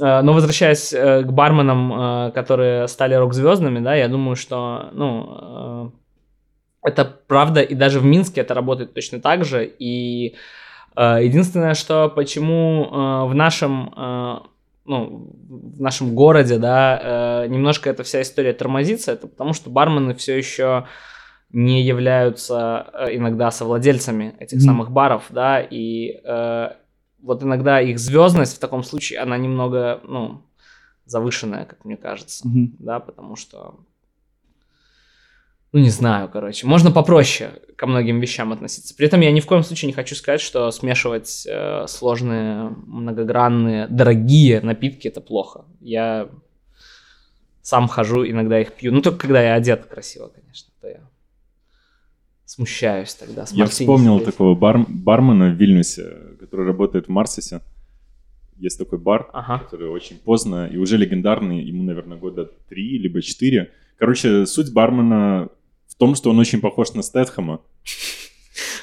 Э, 0.00 0.22
Но 0.22 0.32
возвращаясь 0.32 0.92
э, 0.92 1.22
к 1.22 1.32
барменам, 1.32 2.32
которые 2.32 2.88
стали 2.88 3.14
рок-звездами, 3.14 3.80
да, 3.80 3.94
я 3.94 4.08
думаю, 4.08 4.36
что, 4.36 4.88
ну, 4.92 5.92
это 6.86 7.04
правда, 7.04 7.60
и 7.62 7.74
даже 7.74 7.98
в 8.00 8.04
Минске 8.04 8.40
это 8.42 8.54
работает 8.54 8.94
точно 8.94 9.20
так 9.20 9.44
же. 9.44 9.66
И 9.78 10.36
э, 10.94 11.18
единственное, 11.24 11.74
что 11.74 12.08
почему 12.08 12.84
э, 12.84 13.28
в 13.28 13.34
нашем, 13.34 13.92
э, 13.96 14.36
ну, 14.84 15.30
в 15.48 15.80
нашем 15.80 16.14
городе, 16.14 16.58
да, 16.58 17.42
э, 17.44 17.48
немножко 17.48 17.90
эта 17.90 18.04
вся 18.04 18.22
история 18.22 18.52
тормозится, 18.52 19.12
это 19.12 19.26
потому 19.26 19.52
что 19.52 19.68
бармены 19.68 20.14
все 20.14 20.38
еще 20.38 20.86
не 21.50 21.82
являются 21.82 22.86
э, 22.92 23.16
иногда 23.16 23.50
совладельцами 23.50 24.34
этих 24.38 24.58
Мгм. 24.58 24.66
самых 24.66 24.90
баров, 24.92 25.24
да, 25.30 25.60
и 25.60 26.20
э, 26.24 26.68
вот 27.20 27.42
иногда 27.42 27.80
их 27.80 27.98
звездность 27.98 28.56
в 28.56 28.60
таком 28.60 28.84
случае, 28.84 29.18
она 29.18 29.36
немного, 29.36 30.00
ну, 30.04 30.42
завышенная, 31.04 31.64
как 31.64 31.84
мне 31.84 31.96
кажется, 31.96 32.46
Мгм. 32.46 32.76
да, 32.78 33.00
потому 33.00 33.34
что, 33.34 33.74
ну, 35.72 35.80
не 35.80 35.90
знаю, 35.90 36.28
короче, 36.32 36.66
можно 36.66 36.90
попроще 36.90 37.50
ко 37.76 37.86
многим 37.86 38.20
вещам 38.20 38.52
относиться. 38.52 38.94
При 38.96 39.06
этом 39.06 39.20
я 39.20 39.30
ни 39.30 39.40
в 39.40 39.46
коем 39.46 39.62
случае 39.62 39.88
не 39.88 39.92
хочу 39.92 40.14
сказать, 40.14 40.40
что 40.40 40.70
смешивать 40.70 41.46
э, 41.48 41.84
сложные, 41.88 42.70
многогранные, 42.86 43.86
дорогие 43.88 44.60
напитки 44.62 45.08
это 45.08 45.20
плохо. 45.20 45.64
Я 45.80 46.28
сам 47.62 47.88
хожу, 47.88 48.24
иногда 48.26 48.60
их 48.60 48.72
пью, 48.72 48.92
ну, 48.92 49.02
только 49.02 49.18
когда 49.18 49.42
я 49.42 49.54
одет 49.54 49.84
красиво, 49.86 50.28
конечно, 50.28 50.72
то 50.80 50.88
я 50.88 51.00
смущаюсь 52.44 53.14
тогда. 53.14 53.44
Я 53.50 53.66
вспомнил 53.66 54.14
сидеть. 54.18 54.26
такого 54.32 54.54
бар- 54.54 54.86
бармена 54.88 55.50
в 55.50 55.54
Вильнюсе, 55.56 56.16
который 56.40 56.64
работает 56.66 57.06
в 57.06 57.10
Марсисе. 57.10 57.60
есть 58.58 58.78
такой 58.78 58.98
бар, 58.98 59.28
Ага. 59.34 59.58
который 59.58 59.88
очень 59.90 60.16
поздно 60.16 60.66
и 60.66 60.78
уже 60.78 60.96
легендарный, 60.96 61.60
ему, 61.62 61.82
наверное, 61.82 62.16
года 62.16 62.50
три 62.70 62.96
либо 62.98 63.20
четыре. 63.20 63.70
Короче, 63.98 64.46
суть 64.46 64.72
бармена 64.72 65.50
в 65.96 65.98
том, 65.98 66.14
что 66.14 66.30
он 66.30 66.38
очень 66.38 66.60
похож 66.60 66.92
на 66.92 67.02
Стэтхэма. 67.02 67.62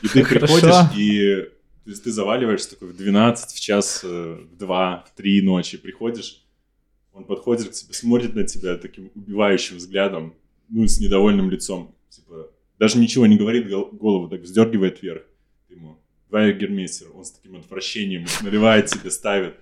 И 0.02 0.08
ты 0.08 0.26
приходишь, 0.26 0.97
и 0.97 1.47
то 1.84 1.89
есть 1.89 2.04
ты 2.04 2.12
заваливаешься 2.12 2.71
такой 2.71 2.89
в 2.89 2.97
12, 2.97 3.52
в 3.52 3.60
час, 3.60 4.02
э, 4.04 4.38
в 4.52 4.58
2, 4.58 5.06
в 5.08 5.15
3 5.15 5.41
ночи, 5.41 5.78
приходишь, 5.78 6.43
он 7.13 7.26
подходит 7.26 7.69
к 7.69 7.71
тебе, 7.71 7.93
смотрит 7.93 8.36
на 8.36 8.43
тебя 8.45 8.78
таким 8.78 9.12
убивающим 9.15 9.78
взглядом, 9.78 10.34
ну, 10.69 10.88
с 10.88 10.99
недовольным 10.99 11.52
лицом, 11.52 11.93
типа, 12.10 12.49
даже 12.80 12.97
ничего 12.97 13.28
не 13.28 13.38
говорит, 13.38 13.69
гол- 13.69 13.89
голову 13.91 14.28
так 14.28 14.41
вздергивает 14.41 15.02
вверх. 15.04 15.23
Ему, 15.69 15.99
Вайгермейстер, 16.30 17.08
он 17.13 17.26
с 17.26 17.32
таким 17.32 17.58
отвращением 17.58 18.26
наливает 18.41 18.88
тебе, 18.88 19.12
ставит, 19.12 19.56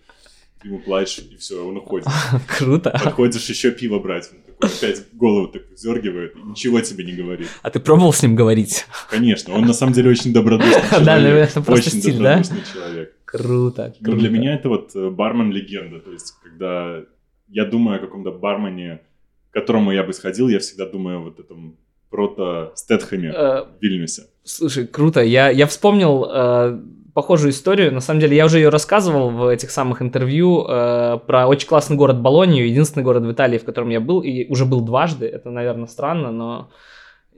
ты 0.61 0.67
ему 0.67 0.79
плачешь, 0.79 1.23
и 1.31 1.35
все, 1.37 1.65
он 1.67 1.77
уходит. 1.77 2.07
Круто. 2.57 2.91
Подходишь 3.03 3.47
еще 3.49 3.71
пиво 3.71 3.99
брать, 3.99 4.29
он 4.31 4.41
такой 4.41 4.75
опять 4.75 5.05
голову 5.13 5.47
так 5.47 5.63
вздергивает, 5.71 6.35
и 6.35 6.41
ничего 6.41 6.79
тебе 6.81 7.03
не 7.03 7.13
говорит. 7.13 7.47
А 7.63 7.69
ты 7.69 7.79
пробовал 7.79 8.13
с 8.13 8.21
ним 8.21 8.35
говорить? 8.35 8.85
Конечно, 9.09 9.53
он 9.55 9.65
на 9.65 9.73
самом 9.73 9.93
деле 9.93 10.09
очень 10.11 10.33
добродушный 10.33 10.73
Да, 10.81 10.89
человек. 10.89 11.05
наверное, 11.07 11.43
это 11.43 11.61
просто 11.61 11.89
очень 11.89 11.99
стиль, 12.01 12.17
да? 12.17 12.37
добродушный 12.37 12.61
человек. 12.73 13.15
Круто. 13.25 13.95
Но 14.01 14.11
для 14.11 14.27
круто. 14.27 14.29
меня 14.29 14.55
это 14.55 14.69
вот 14.69 14.95
э, 14.95 15.09
бармен-легенда. 15.09 15.99
То 15.99 16.11
есть, 16.11 16.33
когда 16.43 17.01
я 17.47 17.65
думаю 17.65 17.97
о 17.97 17.99
каком-то 17.99 18.31
бармене, 18.31 19.01
к 19.49 19.53
которому 19.53 19.91
я 19.91 20.03
бы 20.03 20.13
сходил, 20.13 20.47
я 20.49 20.59
всегда 20.59 20.85
думаю 20.85 21.17
о 21.17 21.21
вот 21.21 21.39
этом 21.39 21.77
прото-стэтхэме 22.09 23.31
Э, 23.31 23.63
в 23.63 23.81
Вильнюсе. 23.81 24.23
Слушай, 24.43 24.85
круто. 24.87 25.21
Я, 25.21 25.49
я 25.49 25.65
вспомнил 25.65 26.25
э, 26.29 26.79
похожую 27.21 27.51
историю. 27.51 27.93
На 27.93 28.01
самом 28.01 28.19
деле, 28.19 28.35
я 28.35 28.45
уже 28.45 28.57
ее 28.57 28.69
рассказывал 28.69 29.29
в 29.29 29.47
этих 29.47 29.69
самых 29.69 30.01
интервью 30.01 30.65
э, 30.67 31.19
про 31.27 31.47
очень 31.47 31.67
классный 31.67 31.95
город 31.95 32.19
Болонию, 32.19 32.67
единственный 32.67 33.03
город 33.03 33.23
в 33.23 33.31
Италии, 33.31 33.59
в 33.59 33.63
котором 33.63 33.89
я 33.89 33.99
был, 33.99 34.21
и 34.21 34.47
уже 34.49 34.65
был 34.65 34.81
дважды. 34.81 35.27
Это, 35.27 35.51
наверное, 35.51 35.87
странно, 35.87 36.31
но 36.31 36.69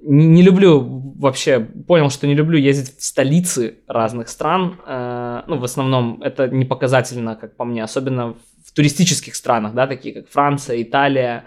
не, 0.01 0.25
не 0.27 0.41
люблю 0.41 0.79
вообще, 1.19 1.59
понял, 1.59 2.09
что 2.09 2.27
не 2.27 2.33
люблю 2.33 2.57
ездить 2.57 2.97
в 2.97 3.03
столицы 3.03 3.79
разных 3.87 4.29
стран. 4.29 4.75
Э, 4.87 5.41
ну, 5.47 5.57
в 5.57 5.63
основном 5.65 6.21
это 6.21 6.47
не 6.47 6.63
показательно, 6.63 7.35
как 7.35 7.57
по 7.57 7.65
мне, 7.65 7.83
особенно 7.83 8.35
в 8.65 8.71
туристических 8.73 9.35
странах, 9.35 9.73
да, 9.73 9.85
такие 9.85 10.15
как 10.15 10.29
Франция, 10.29 10.81
Италия. 10.81 11.43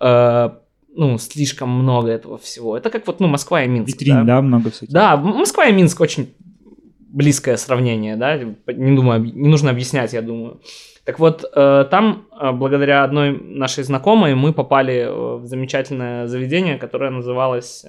Э, 0.00 0.50
ну, 0.96 1.18
слишком 1.18 1.68
много 1.68 2.08
этого 2.08 2.38
всего. 2.38 2.74
Это 2.74 2.88
как 2.88 3.06
вот, 3.06 3.20
ну, 3.20 3.26
Москва 3.26 3.62
и 3.62 3.68
Минск. 3.68 3.92
Витрин, 3.92 4.24
да, 4.24 4.40
много 4.40 4.70
всяких. 4.70 4.94
Да, 4.94 5.18
Москва 5.18 5.66
и 5.66 5.72
Минск 5.72 6.00
очень 6.00 6.34
близкое 7.16 7.56
сравнение, 7.56 8.16
да, 8.16 8.36
не 8.36 8.94
думаю, 8.94 9.22
не 9.22 9.48
нужно 9.48 9.70
объяснять, 9.70 10.12
я 10.12 10.20
думаю. 10.20 10.60
Так 11.04 11.18
вот, 11.18 11.44
э, 11.54 11.84
там, 11.90 12.26
э, 12.38 12.52
благодаря 12.52 13.04
одной 13.04 13.40
нашей 13.40 13.84
знакомой, 13.84 14.34
мы 14.34 14.52
попали 14.52 14.94
э, 14.94 15.36
в 15.36 15.46
замечательное 15.46 16.26
заведение, 16.26 16.76
которое 16.76 17.10
называлось, 17.10 17.86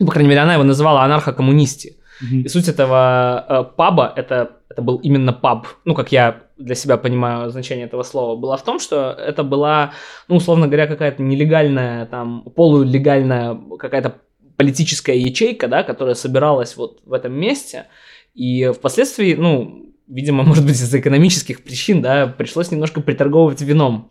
ну, 0.00 0.06
по 0.06 0.12
крайней 0.12 0.28
мере, 0.28 0.40
она 0.42 0.54
его 0.54 0.64
называла 0.64 1.02
анархо-коммунисти. 1.02 1.96
Мгм. 2.20 2.40
И 2.42 2.48
суть 2.48 2.68
этого 2.68 3.72
паба, 3.76 4.12
это, 4.16 4.50
это 4.68 4.82
был 4.82 4.96
именно 4.96 5.32
паб, 5.32 5.66
ну, 5.84 5.94
как 5.94 6.12
я 6.12 6.42
для 6.58 6.74
себя 6.74 6.96
понимаю 6.96 7.50
значение 7.50 7.86
этого 7.86 8.02
слова, 8.02 8.36
была 8.36 8.56
в 8.56 8.64
том, 8.64 8.80
что 8.80 9.10
это 9.10 9.44
была, 9.44 9.92
ну, 10.28 10.36
условно 10.36 10.66
говоря, 10.66 10.86
какая-то 10.86 11.22
нелегальная, 11.22 12.06
там, 12.06 12.42
полулегальная 12.54 13.58
какая-то 13.78 14.14
политическая 14.56 15.18
ячейка, 15.18 15.68
да, 15.68 15.82
которая 15.82 16.14
собиралась 16.14 16.76
вот 16.76 17.00
в 17.04 17.12
этом 17.12 17.32
месте, 17.32 17.86
и 18.34 18.70
впоследствии, 18.74 19.34
ну, 19.34 19.94
видимо, 20.08 20.42
может 20.44 20.64
быть, 20.64 20.76
из-за 20.76 20.98
экономических 21.00 21.62
причин, 21.62 22.02
да, 22.02 22.26
пришлось 22.26 22.70
немножко 22.70 23.00
приторговывать 23.00 23.60
вином, 23.62 24.10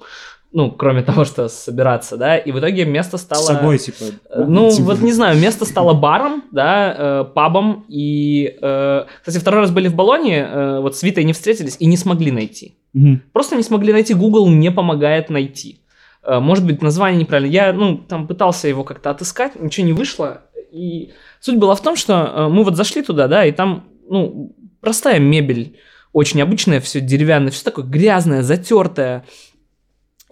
ну, 0.51 0.71
кроме 0.71 1.01
того, 1.03 1.25
что 1.25 1.49
собираться, 1.49 2.17
да, 2.17 2.37
и 2.37 2.51
в 2.51 2.59
итоге 2.59 2.85
место 2.85 3.17
стало... 3.17 3.41
С 3.41 3.47
собой, 3.47 3.77
типа. 3.79 4.03
Э, 4.29 4.43
Ну, 4.47 4.69
типа. 4.69 4.83
вот 4.83 5.01
не 5.01 5.11
знаю, 5.11 5.39
место 5.39 5.65
стало 5.65 5.93
баром, 5.93 6.43
да, 6.51 6.95
э, 6.97 7.25
пабом, 7.33 7.85
и, 7.89 8.57
э, 8.61 9.05
кстати, 9.19 9.39
второй 9.39 9.61
раз 9.61 9.71
были 9.71 9.87
в 9.87 9.95
Болоне, 9.95 10.47
э, 10.49 10.79
вот 10.79 10.95
с 10.95 11.03
Витой 11.03 11.23
не 11.23 11.33
встретились 11.33 11.75
и 11.79 11.85
не 11.85 11.97
смогли 11.97 12.31
найти. 12.31 12.75
Мгм. 12.93 13.23
Просто 13.33 13.55
не 13.55 13.63
смогли 13.63 13.91
найти, 13.91 14.13
Google 14.13 14.47
не 14.49 14.71
помогает 14.71 15.29
найти. 15.29 15.79
Э, 16.23 16.39
Может 16.39 16.65
быть, 16.65 16.81
название 16.81 17.21
неправильно. 17.21 17.51
Я, 17.51 17.73
ну, 17.73 17.97
там 17.97 18.27
пытался 18.27 18.67
его 18.67 18.83
как-то 18.83 19.09
отыскать, 19.09 19.59
ничего 19.59 19.85
не 19.85 19.93
вышло. 19.93 20.41
И 20.71 21.11
суть 21.39 21.57
была 21.57 21.75
в 21.75 21.81
том, 21.81 21.95
что 21.95 22.13
э, 22.13 22.47
мы 22.47 22.63
вот 22.63 22.75
зашли 22.75 23.03
туда, 23.03 23.27
да, 23.27 23.45
и 23.45 23.51
там, 23.51 23.85
ну, 24.09 24.55
простая 24.81 25.19
мебель, 25.19 25.77
очень 26.13 26.41
обычная, 26.41 26.79
все 26.79 26.99
деревянное, 26.99 27.51
все 27.51 27.63
такое 27.63 27.85
грязное, 27.85 28.43
затертое. 28.43 29.25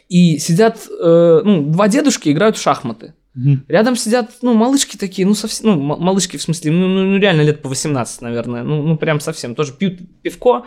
И 0.09 0.37
сидят, 0.39 0.87
э, 0.87 1.41
ну, 1.43 1.71
два 1.71 1.87
дедушки 1.87 2.29
играют 2.29 2.57
в 2.57 2.61
шахматы. 2.61 3.13
Мгм. 3.33 3.65
Рядом 3.67 3.95
сидят, 3.95 4.31
ну, 4.41 4.53
малышки 4.53 4.97
такие, 4.97 5.25
ну, 5.25 5.35
совсем, 5.35 5.67
ну, 5.67 5.97
малышки 5.97 6.37
в 6.37 6.41
смысле, 6.41 6.71
ну, 6.71 6.87
ну, 6.87 7.03
ну, 7.03 7.17
реально 7.17 7.41
лет 7.41 7.61
по 7.61 7.69
18, 7.69 8.21
наверное, 8.21 8.63
ну, 8.63 8.81
ну, 8.81 8.97
прям 8.97 9.19
совсем, 9.21 9.55
тоже 9.55 9.71
пьют 9.73 9.99
пивко, 10.21 10.65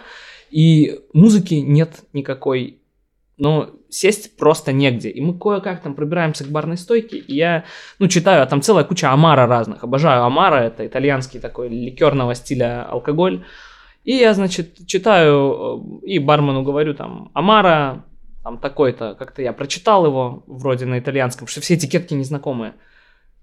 и 0.51 1.01
музыки 1.13 1.55
нет 1.55 2.05
никакой, 2.15 2.79
но 3.37 3.71
сесть 3.89 4.37
просто 4.37 4.73
негде. 4.73 5.11
И 5.11 5.21
мы 5.21 5.39
кое-как 5.39 5.83
там 5.83 5.95
пробираемся 5.95 6.45
к 6.45 6.49
барной 6.49 6.77
стойке, 6.77 7.19
и 7.19 7.35
я, 7.35 7.65
ну, 7.99 8.09
читаю, 8.09 8.43
а 8.43 8.47
там 8.47 8.63
целая 8.63 8.85
куча 8.85 9.11
амара 9.11 9.47
разных, 9.47 9.85
обожаю 9.85 10.25
амара, 10.25 10.57
это 10.57 10.87
итальянский 10.87 11.41
такой 11.41 11.69
ликерного 11.69 12.35
стиля 12.35 12.85
алкоголь, 12.85 13.45
и 14.05 14.17
я, 14.17 14.35
значит, 14.35 14.87
читаю, 14.87 16.03
э, 16.03 16.07
и 16.07 16.19
бармену 16.19 16.63
говорю 16.63 16.95
там, 16.95 17.31
амара, 17.35 18.05
там 18.43 18.59
такой-то, 18.59 19.15
как-то 19.15 19.41
я 19.43 19.53
прочитал 19.53 20.05
его 20.05 20.45
вроде 20.47 20.85
на 20.85 20.99
итальянском, 20.99 21.47
что 21.47 21.61
все 21.63 21.75
этикетки 21.75 22.13
незнакомые. 22.13 22.75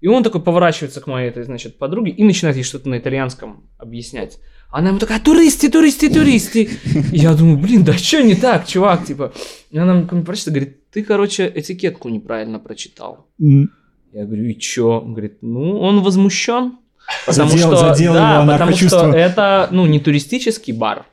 И 0.00 0.08
он 0.08 0.22
такой 0.22 0.40
поворачивается 0.40 1.00
к 1.00 1.06
моей 1.06 1.28
этой, 1.28 1.42
значит, 1.42 1.78
подруге 1.78 2.12
и 2.12 2.24
начинает 2.24 2.56
ей 2.56 2.62
что-то 2.62 2.88
на 2.88 2.98
итальянском 2.98 3.68
объяснять. 3.78 4.38
Она 4.72 4.88
ему 4.88 4.98
такая, 4.98 5.20
туристы, 5.20 5.70
туристы, 5.70 6.08
туристы. 6.08 6.70
И 7.12 7.18
я 7.18 7.34
думаю, 7.34 7.58
блин, 7.58 7.84
да 7.84 7.92
что 7.92 8.22
не 8.22 8.34
так, 8.34 8.66
чувак, 8.66 9.04
типа. 9.04 9.32
И 9.70 9.78
она 9.78 9.94
мне 9.94 10.22
прочитала, 10.22 10.54
говорит, 10.54 10.90
ты, 10.90 11.02
короче, 11.02 11.52
этикетку 11.54 12.08
неправильно 12.08 12.58
прочитал. 12.58 13.26
Я 13.38 14.24
говорю, 14.24 14.44
и 14.44 14.58
чё? 14.58 15.00
Он 15.00 15.12
говорит, 15.12 15.38
ну, 15.42 15.78
он 15.78 16.02
возмущен. 16.02 16.78
Потому 17.26 17.50
Задел- 17.50 17.76
что, 17.76 17.76
задел 17.76 18.14
да, 18.14 18.42
его 18.42 18.52
потому 18.52 18.72
что 18.72 19.10
это, 19.14 19.68
ну, 19.70 19.86
не 19.86 20.00
туристический 20.00 20.72
бар. 20.72 21.04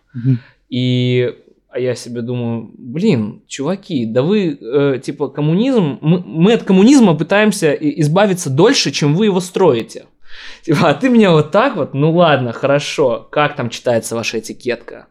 И 0.70 1.34
а 1.72 1.80
я 1.80 1.94
себе 1.94 2.22
думаю, 2.22 2.72
блин, 2.78 3.44
чуваки, 3.48 4.06
да 4.08 4.24
вы, 4.24 4.58
э, 4.60 5.00
типа, 5.04 5.30
коммунизм, 5.30 6.00
мы, 6.02 6.20
мы 6.26 6.54
от 6.54 6.64
коммунизма 6.64 7.14
пытаемся 7.14 7.74
избавиться 7.74 8.50
дольше, 8.50 8.90
чем 8.90 9.14
вы 9.14 9.26
его 9.26 9.40
строите. 9.40 10.06
Типа, 10.64 10.90
а 10.90 10.94
ты 10.94 11.10
мне 11.10 11.30
вот 11.30 11.52
так 11.52 11.76
вот, 11.76 11.94
ну 11.94 12.12
ладно, 12.12 12.54
хорошо, 12.54 13.28
как 13.32 13.56
там 13.56 13.70
читается 13.70 14.16
ваша 14.16 14.40
этикетка? 14.40 15.08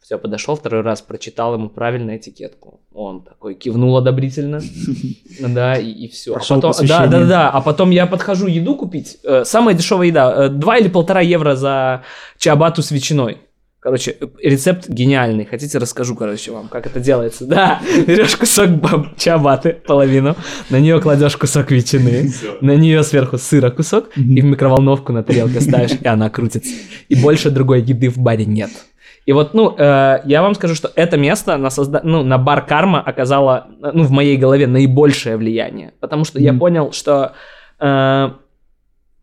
Все, 0.00 0.18
подошел 0.18 0.56
второй 0.56 0.82
раз, 0.82 1.00
прочитал 1.00 1.54
ему 1.54 1.68
правильно 1.68 2.16
этикетку. 2.16 2.80
Он 2.92 3.22
такой 3.22 3.54
кивнул 3.54 3.96
одобрительно, 3.96 4.60
да, 5.40 5.76
и, 5.76 6.08
все. 6.08 6.34
Прошел 6.34 6.60
да, 6.60 6.68
посвящение. 6.68 7.08
да, 7.08 7.24
да, 7.24 7.50
а 7.50 7.60
потом 7.60 7.90
я 7.90 8.06
подхожу 8.06 8.48
еду 8.48 8.74
купить, 8.74 9.18
э, 9.22 9.44
самая 9.44 9.74
дешевая 9.74 10.08
еда, 10.08 10.48
2 10.48 10.78
или 10.78 10.88
полтора 10.88 11.20
евро 11.20 11.54
за 11.54 12.02
чабату 12.36 12.82
с 12.82 12.90
ветчиной. 12.90 13.38
Короче, 13.82 14.14
рецепт 14.40 14.88
гениальный. 14.88 15.44
Хотите, 15.44 15.78
расскажу, 15.78 16.14
короче, 16.14 16.52
вам, 16.52 16.68
как 16.68 16.86
это 16.86 17.00
делается. 17.00 17.44
Да, 17.46 17.80
берешь 18.06 18.36
кусок 18.36 18.68
чабаты, 19.16 19.72
половину, 19.72 20.36
на 20.70 20.78
нее 20.78 21.00
кладешь 21.00 21.36
кусок 21.36 21.72
ветчины, 21.72 22.30
на 22.60 22.76
нее 22.76 23.02
сверху 23.02 23.38
сыра 23.38 23.70
кусок, 23.70 24.10
и 24.16 24.40
в 24.40 24.44
микроволновку 24.44 25.12
на 25.12 25.24
тарелке 25.24 25.60
ставишь, 25.60 25.98
и 26.00 26.06
она 26.06 26.30
крутится. 26.30 26.72
И 27.08 27.16
больше 27.16 27.50
другой 27.50 27.80
еды 27.80 28.08
в 28.08 28.18
баре 28.18 28.44
нет. 28.44 28.70
И 29.26 29.32
вот, 29.32 29.52
ну, 29.52 29.74
э, 29.76 30.20
я 30.26 30.42
вам 30.42 30.54
скажу, 30.54 30.76
что 30.76 30.90
это 30.94 31.16
место 31.16 31.56
на, 31.56 31.70
созда... 31.70 32.02
ну, 32.04 32.22
на 32.22 32.38
бар 32.38 32.64
Карма 32.64 33.00
оказало, 33.00 33.66
ну, 33.80 34.04
в 34.04 34.10
моей 34.12 34.36
голове 34.36 34.68
наибольшее 34.68 35.36
влияние. 35.36 35.92
Потому 36.00 36.24
что 36.24 36.40
я 36.40 36.52
Мгм. 36.52 36.60
понял, 36.60 36.92
что 36.92 37.32
э, 37.80 38.30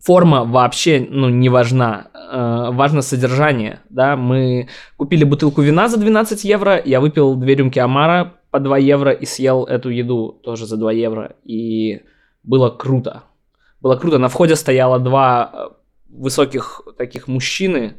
форма 0.01 0.45
вообще, 0.45 1.05
ну, 1.09 1.29
не 1.29 1.49
важна. 1.49 2.07
Э, 2.31 2.69
важно 2.71 3.01
содержание, 3.01 3.79
да. 3.89 4.15
Мы 4.15 4.67
купили 4.97 5.23
бутылку 5.23 5.61
вина 5.61 5.87
за 5.87 5.97
12 5.97 6.43
евро, 6.43 6.79
я 6.83 6.99
выпил 6.99 7.35
две 7.35 7.55
рюмки 7.55 7.79
Амара 7.79 8.35
по 8.51 8.59
2 8.59 8.77
евро 8.77 9.11
и 9.11 9.25
съел 9.25 9.63
эту 9.63 9.89
еду 9.89 10.39
тоже 10.43 10.67
за 10.67 10.77
2 10.77 10.91
евро. 10.91 11.35
И 11.43 12.01
было 12.43 12.69
круто. 12.69 13.23
Было 13.81 13.95
круто. 13.95 14.19
На 14.19 14.27
входе 14.27 14.55
стояло 14.55 14.99
два 14.99 15.51
э, 15.51 15.69
высоких 16.09 16.81
таких 16.97 17.27
мужчины, 17.27 17.95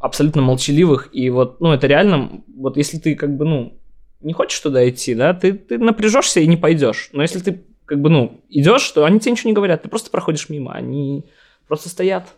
абсолютно 0.00 0.42
молчаливых, 0.42 1.10
и 1.12 1.30
вот, 1.30 1.60
ну, 1.60 1.72
это 1.72 1.86
реально, 1.86 2.42
вот 2.56 2.76
если 2.76 2.98
ты 2.98 3.14
как 3.14 3.36
бы, 3.36 3.44
ну, 3.44 3.80
не 4.20 4.32
хочешь 4.32 4.58
туда 4.58 4.88
идти, 4.88 5.14
да, 5.14 5.34
ты, 5.34 5.52
ты 5.52 5.78
напряжешься 5.78 6.40
и 6.40 6.46
не 6.46 6.56
пойдешь. 6.56 7.10
Но 7.12 7.22
если 7.22 7.38
ты 7.40 7.64
как 7.84 8.00
бы, 8.00 8.10
ну, 8.10 8.40
идешь, 8.48 8.88
то 8.90 9.04
они 9.04 9.20
тебе 9.20 9.32
ничего 9.32 9.50
не 9.50 9.54
говорят, 9.54 9.82
ты 9.82 9.88
просто 9.88 10.10
проходишь 10.10 10.48
мимо, 10.48 10.72
они 10.72 11.26
просто 11.68 11.88
стоят. 11.88 12.37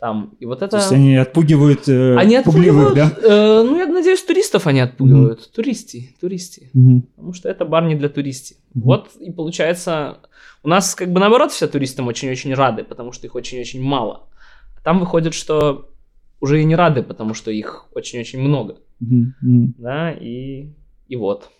Там. 0.00 0.34
И 0.40 0.46
вот 0.46 0.60
То 0.60 0.64
это... 0.64 0.78
есть 0.78 0.92
они 0.92 1.14
отпугивают 1.16 1.86
э, 1.86 2.16
Они 2.16 2.34
отпугивают, 2.36 2.94
да? 2.94 3.12
э, 3.22 3.62
ну, 3.62 3.76
я 3.76 3.86
надеюсь, 3.86 4.22
туристов 4.22 4.66
они 4.66 4.80
отпугивают. 4.80 5.52
Туристи, 5.52 6.16
туристи. 6.18 6.70
Мгм. 6.72 7.02
Потому 7.02 7.32
что 7.34 7.50
это 7.50 7.66
бар 7.66 7.84
не 7.84 7.94
для 7.96 8.08
туристов. 8.08 8.56
Мгм. 8.72 8.84
Вот 8.84 9.10
и 9.20 9.30
получается, 9.30 10.18
у 10.62 10.68
нас 10.68 10.94
как 10.94 11.12
бы 11.12 11.20
наоборот 11.20 11.52
все 11.52 11.68
туристам 11.68 12.08
очень-очень 12.08 12.54
рады, 12.54 12.82
потому 12.82 13.12
что 13.12 13.26
их 13.26 13.34
очень-очень 13.34 13.82
мало. 13.82 14.28
Там 14.82 15.00
выходит, 15.00 15.34
что 15.34 15.90
уже 16.40 16.62
и 16.62 16.64
не 16.64 16.76
рады, 16.76 17.02
потому 17.02 17.34
что 17.34 17.50
их 17.50 17.84
очень-очень 17.94 18.40
много. 18.40 18.78
Мгм. 19.00 19.74
Да, 19.76 20.12
и, 20.12 20.70
и 21.08 21.16
вот, 21.16 21.50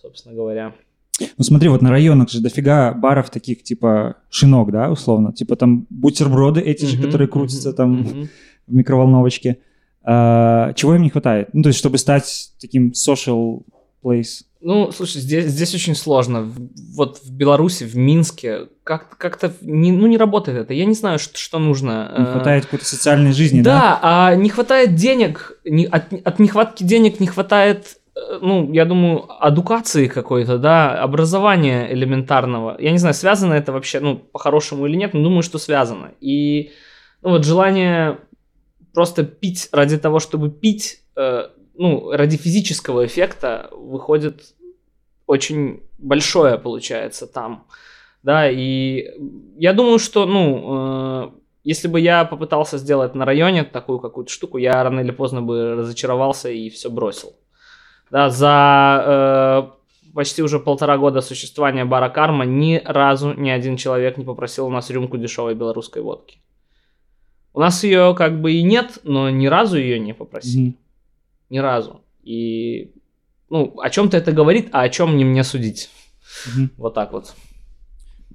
собственно 0.00 0.34
говоря. 0.34 0.72
Ну 1.20 1.44
смотри, 1.44 1.68
вот 1.68 1.82
на 1.82 1.90
районах 1.90 2.30
же 2.30 2.40
дофига 2.40 2.92
баров 2.94 3.30
таких, 3.30 3.62
типа 3.62 4.16
шинок, 4.30 4.70
да, 4.72 4.90
условно. 4.90 5.32
Типа 5.32 5.56
там 5.56 5.86
бутерброды 5.90 6.60
эти 6.60 6.84
же, 6.86 7.00
которые 7.00 7.28
крутятся 7.28 7.72
там 7.72 8.02
в 8.66 8.74
микроволновочке. 8.74 9.58
А, 10.04 10.72
чего 10.72 10.94
им 10.96 11.02
не 11.02 11.10
хватает? 11.10 11.50
Ну, 11.52 11.62
то 11.62 11.68
есть, 11.68 11.78
чтобы 11.78 11.98
стать 11.98 12.50
таким 12.60 12.92
social 12.92 13.62
place. 14.02 14.42
Ну, 14.60 14.90
слушай, 14.92 15.20
здесь, 15.20 15.46
здесь 15.46 15.74
очень 15.74 15.94
сложно. 15.94 16.50
Вот 16.94 17.18
в 17.24 17.30
Беларуси, 17.32 17.84
в 17.84 17.96
Минске, 17.96 18.68
как- 18.84 19.16
как-то 19.18 19.52
не, 19.60 19.92
ну, 19.92 20.06
не 20.06 20.16
работает 20.16 20.56
это. 20.58 20.72
Я 20.74 20.86
не 20.86 20.94
знаю, 20.94 21.18
что, 21.18 21.36
что 21.38 21.58
нужно. 21.58 22.12
Не 22.18 22.24
Э, 22.24 22.32
хватает 22.32 22.64
какой-то 22.64 22.84
социальной 22.84 23.32
жизни, 23.32 23.60
да? 23.60 23.78
Да, 23.80 23.98
а 24.02 24.34
не 24.36 24.48
хватает 24.50 24.94
денег, 24.94 25.58
не- 25.64 25.86
от, 25.86 26.12
от 26.12 26.38
нехватки 26.38 26.84
денег 26.84 27.18
не 27.20 27.26
хватает, 27.26 27.98
ну, 28.40 28.72
я 28.72 28.84
думаю, 28.84 29.26
адукации 29.42 30.08
какой-то, 30.08 30.58
да, 30.58 31.02
образования 31.02 31.92
элементарного. 31.92 32.76
Я 32.78 32.92
не 32.92 32.98
знаю, 32.98 33.14
связано 33.14 33.54
это 33.54 33.72
вообще, 33.72 34.00
ну, 34.00 34.16
по-хорошему 34.16 34.86
или 34.86 34.96
нет, 34.96 35.14
но 35.14 35.22
думаю, 35.22 35.42
что 35.42 35.58
связано. 35.58 36.12
И, 36.20 36.72
ну, 37.22 37.30
вот 37.30 37.44
желание 37.44 38.18
просто 38.92 39.24
пить 39.24 39.68
ради 39.72 39.98
того, 39.98 40.18
чтобы 40.18 40.50
пить, 40.50 41.02
э, 41.16 41.48
ну, 41.74 42.10
ради 42.12 42.36
физического 42.36 43.06
эффекта 43.06 43.70
выходит 43.72 44.54
очень 45.26 45.80
большое, 45.98 46.58
получается, 46.58 47.26
там. 47.26 47.66
Да, 48.22 48.48
и 48.50 49.06
я 49.56 49.72
думаю, 49.72 49.98
что, 49.98 50.26
ну, 50.26 51.26
э, 51.26 51.30
если 51.64 51.88
бы 51.88 52.00
я 52.00 52.24
попытался 52.24 52.78
сделать 52.78 53.14
на 53.14 53.24
районе 53.24 53.64
такую 53.64 53.98
какую-то 53.98 54.30
штуку, 54.30 54.58
я 54.58 54.82
рано 54.82 55.00
или 55.00 55.10
поздно 55.10 55.42
бы 55.42 55.74
разочаровался 55.74 56.50
и 56.50 56.68
все 56.70 56.90
бросил. 56.90 57.34
Да, 58.12 58.28
за 58.28 59.72
э, 59.72 60.12
почти 60.12 60.42
уже 60.42 60.60
полтора 60.60 60.98
года 60.98 61.22
существования 61.22 61.86
бара 61.86 62.10
Карма 62.10 62.44
ни 62.44 62.78
разу 62.84 63.32
ни 63.32 63.48
один 63.48 63.78
человек 63.78 64.18
не 64.18 64.24
попросил 64.24 64.66
у 64.66 64.70
нас 64.70 64.90
рюмку 64.90 65.16
дешевой 65.16 65.54
белорусской 65.54 66.02
водки. 66.02 66.38
У 67.54 67.60
нас 67.60 67.82
ее 67.84 68.14
как 68.14 68.38
бы 68.38 68.52
и 68.52 68.62
нет, 68.62 68.98
но 69.02 69.30
ни 69.30 69.46
разу 69.46 69.78
ее 69.78 69.98
не 69.98 70.12
попросили. 70.12 70.60
Мгм. 70.60 70.76
Ни 71.48 71.58
разу. 71.58 72.02
И, 72.22 72.92
ну, 73.48 73.80
о 73.80 73.88
чем-то 73.88 74.18
это 74.18 74.32
говорит, 74.32 74.68
а 74.72 74.82
о 74.82 74.90
чем 74.90 75.16
не 75.16 75.24
мне 75.24 75.42
судить. 75.42 75.88
Мгм. 76.54 76.70
Вот 76.76 76.92
так 76.92 77.12
вот. 77.12 77.34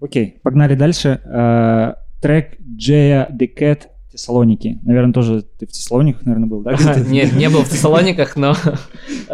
Окей, 0.02 0.40
погнали 0.42 0.74
дальше. 0.74 1.22
А, 1.24 1.98
трек 2.20 2.60
Джея 2.60 3.28
Декет 3.30 3.90
Тессалоники. 4.17 4.80
Наверное, 4.84 5.13
тоже 5.13 5.43
ты 5.43 5.67
в 5.67 5.71
Тессалониках, 5.71 6.25
наверное, 6.25 6.49
был, 6.49 6.62
да? 6.62 6.75
Нет, 7.08 7.34
не 7.34 7.49
был 7.49 7.62
в 7.62 7.69
Тессалониках, 7.69 8.36
но 8.36 8.51
э, 9.30 9.34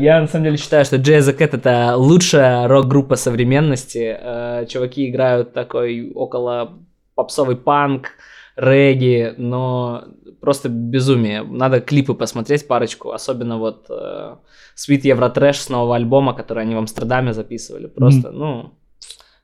я 0.00 0.20
на 0.20 0.26
самом 0.26 0.44
деле 0.44 0.56
считаю, 0.56 0.84
что 0.84 0.96
Jazz 0.96 1.28
the 1.28 1.38
Cat 1.38 1.50
это 1.52 1.96
лучшая 1.96 2.66
рок-группа 2.66 3.16
современности. 3.16 4.16
Э, 4.18 4.66
Чуваки 4.66 5.10
играют 5.10 5.52
такой 5.52 6.10
около 6.12 6.78
попсовый 7.14 7.56
панк, 7.56 8.12
регги, 8.56 9.34
но 9.36 10.04
просто 10.40 10.68
безумие. 10.68 11.42
Надо 11.42 11.80
клипы 11.80 12.14
посмотреть 12.14 12.66
парочку, 12.66 13.12
особенно 13.12 13.58
вот 13.58 13.86
э, 13.90 14.36
Sweet 14.76 15.02
Евротрэш 15.02 15.60
с 15.60 15.68
нового 15.68 15.96
альбома, 15.96 16.32
который 16.32 16.62
они 16.62 16.74
в 16.74 16.78
Амстердаме 16.78 17.34
записывали. 17.34 17.86
Просто, 17.86 18.30
ну, 18.30 18.72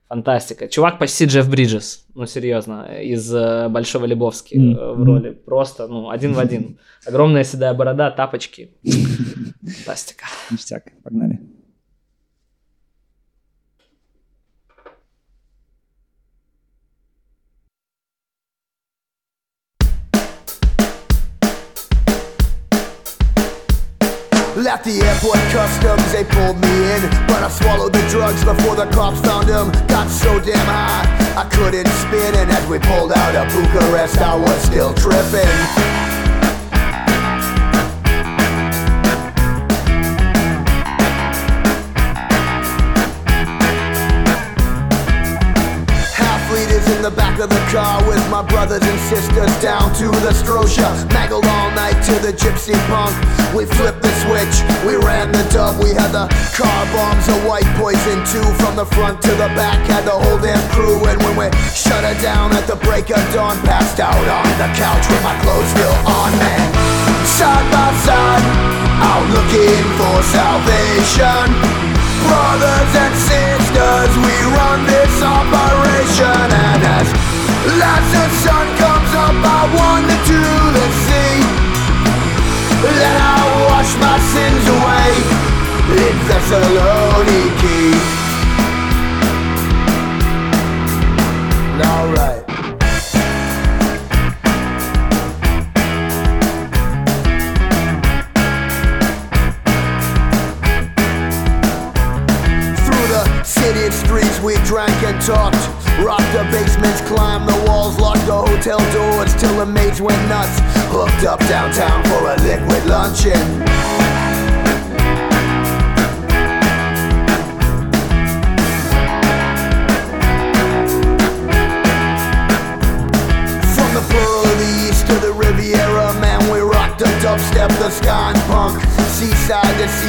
фантастика. 0.09 0.69
Чувак 0.69 0.99
почти 0.99 1.25
Джефф 1.25 1.49
Бриджес, 1.49 2.07
ну 2.15 2.27
серьезно, 2.27 2.87
из 3.03 3.35
э, 3.35 3.69
Большого 3.69 4.07
Лебовски 4.07 4.55
э, 4.55 4.93
в 4.95 5.05
роли. 5.05 5.31
Просто, 5.31 5.87
ну, 5.87 6.11
один 6.11 6.33
в 6.33 6.39
один. 6.39 6.79
Огромная 7.07 7.45
седая 7.45 7.75
борода, 7.75 8.11
тапочки. 8.11 8.71
Фантастика. 9.63 10.27
Ништяк, 10.51 10.85
погнали. 11.03 11.41
Left 24.69 24.85
the 24.85 25.01
airport 25.01 25.39
customs, 25.49 26.13
they 26.13 26.25
pulled 26.25 26.61
me 26.61 26.69
in. 26.69 27.01
But 27.27 27.43
I 27.43 27.49
swallowed 27.49 27.95
the 27.95 28.07
drugs 28.11 28.45
before 28.45 28.77
the 28.77 28.85
cops 28.93 29.19
found 29.23 29.49
them. 29.49 29.73
Got 29.87 30.11
so 30.11 30.39
damn 30.41 30.59
high, 30.67 31.09
I 31.41 31.49
couldn't 31.49 31.89
spin. 31.89 32.35
And 32.35 32.51
as 32.51 32.69
we 32.69 32.79
pulled 32.79 33.13
out 33.13 33.35
of 33.35 33.49
Bucharest, 33.49 34.19
I 34.19 34.37
was 34.37 34.61
still 34.61 34.93
tripping. 34.93 35.98
Back 47.39 47.45
of 47.45 47.51
the 47.51 47.73
car 47.73 48.09
with 48.09 48.31
my 48.31 48.43
brothers 48.43 48.83
and 48.83 49.01
sisters 49.07 49.51
down 49.63 49.95
to 49.95 50.11
the 50.27 50.33
Strosia. 50.35 50.91
Mangled 51.13 51.47
all 51.47 51.71
night 51.71 52.01
to 52.03 52.15
the 52.19 52.33
gypsy 52.33 52.75
punk. 52.89 53.15
We 53.55 53.65
flipped 53.65 54.03
the 54.03 54.11
switch, 54.27 54.55
we 54.87 54.97
ran 54.97 55.31
the 55.31 55.45
dub. 55.51 55.79
We 55.83 55.91
had 55.91 56.11
the 56.11 56.27
car 56.55 56.83
bombs, 56.95 57.29
a 57.29 57.39
white 57.47 57.69
poison 57.77 58.25
two 58.27 58.45
from 58.59 58.77
the 58.77 58.87
front 58.87 59.23
to 59.23 59.31
the 59.31 59.51
back. 59.55 59.79
Had 59.87 60.05
the 60.05 60.19
whole 60.19 60.39
damn 60.39 60.63
crew, 60.73 60.99
and 61.07 61.23
when 61.23 61.37
we 61.37 61.47
shut 61.75 62.03
it 62.05 62.21
down 62.23 62.53
at 62.55 62.67
the 62.67 62.77
break 62.77 63.11
of 63.11 63.23
dawn, 63.33 63.57
passed 63.63 64.01
out 64.01 64.19
on 64.19 64.49
the 64.59 64.71
couch 64.75 65.05
with 65.09 65.23
my 65.23 65.37
clothes 65.43 65.71
still 65.71 65.97
on, 66.11 66.33
man. 66.43 66.67
Side 67.39 67.69
by 67.71 67.91
side, 68.03 68.45
out 68.99 69.27
looking 69.31 69.87
for 69.99 70.17
salvation. 70.27 71.99
Brothers 72.27 72.93
and 72.99 73.15
sisters, 73.15 74.13
we 74.27 74.35
run 74.59 74.85
this 74.87 75.23
operation 75.23 76.51
And 76.51 76.83
as 76.83 77.18
last 77.77 78.09
the 78.13 78.27
sun 78.45 78.67
comes 78.81 79.13
up, 79.13 79.37
I 79.45 79.61
wander 79.77 80.19
to 80.31 80.41
the 80.77 80.87
sea. 81.05 81.37
Then 82.83 83.17
I 83.21 83.39
wash 83.69 83.91
my 84.01 84.17
sins 84.33 84.65
away. 84.77 85.49
In 85.89 86.17
Thessaloniki. 86.29 88.19
Alright 91.81 92.45
Through 102.85 103.09
the 103.09 103.43
city 103.45 103.91
streets 103.91 104.41
we 104.41 104.57
drank 104.67 104.91
and 105.05 105.21
talked 105.23 105.88
Rocked 106.05 106.33
the 106.33 106.47
basements, 106.51 107.01
climbed 107.03 107.49
the 107.49 107.65
walls, 107.67 107.99
locked 107.99 108.27
the 108.27 108.37
hotel 108.37 108.79
doors 108.93 109.35
Till 109.35 109.57
the 109.59 109.67
maids 109.67 110.01
went 110.01 110.21
nuts. 110.29 110.61
Hooked 110.91 111.25
up 111.25 111.41
downtown 111.41 112.05
for 112.05 112.31
a 112.31 112.37
liquid 112.43 112.87
luncheon 112.87 113.68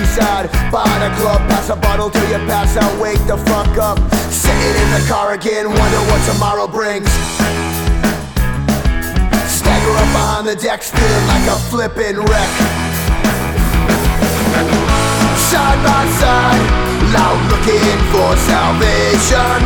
Seaside, 0.09 0.49
by 0.71 0.89
the 0.97 1.13
club, 1.21 1.37
pass 1.49 1.69
a 1.69 1.75
bottle 1.75 2.09
till 2.09 2.27
you 2.29 2.37
pass 2.49 2.75
out, 2.77 2.89
wake 2.99 3.21
the 3.27 3.37
fuck 3.49 3.77
up. 3.77 3.99
Sitting 4.31 4.75
in 4.81 4.89
the 4.89 5.05
car 5.07 5.33
again, 5.33 5.69
wonder 5.69 6.01
what 6.09 6.21
tomorrow 6.25 6.65
brings. 6.65 7.09
Stagger 9.45 9.93
up 9.93 10.09
behind 10.09 10.47
the 10.47 10.55
decks, 10.55 10.89
feeling 10.89 11.27
like 11.27 11.45
a 11.45 11.57
flippin' 11.69 12.17
wreck. 12.25 12.51
Side 15.49 15.79
by 15.85 16.03
side, 16.17 16.65
loud 17.13 17.41
looking 17.53 17.99
for 18.09 18.33
salvation. 18.49 19.61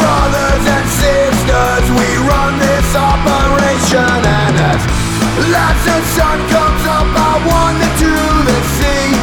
Brothers 0.00 0.64
and 0.64 0.86
sisters, 0.96 1.86
we 1.92 2.08
run 2.24 2.56
this 2.56 2.94
operation 2.94 4.20
And 4.22 4.54
as 4.54 4.82
last 5.50 5.82
the 5.84 5.98
sun 6.14 6.38
comes 6.48 6.84
up, 6.86 7.08
I 7.10 7.32
wander 7.44 7.90
to 8.00 8.12
the 8.46 8.58
sea 8.78 9.17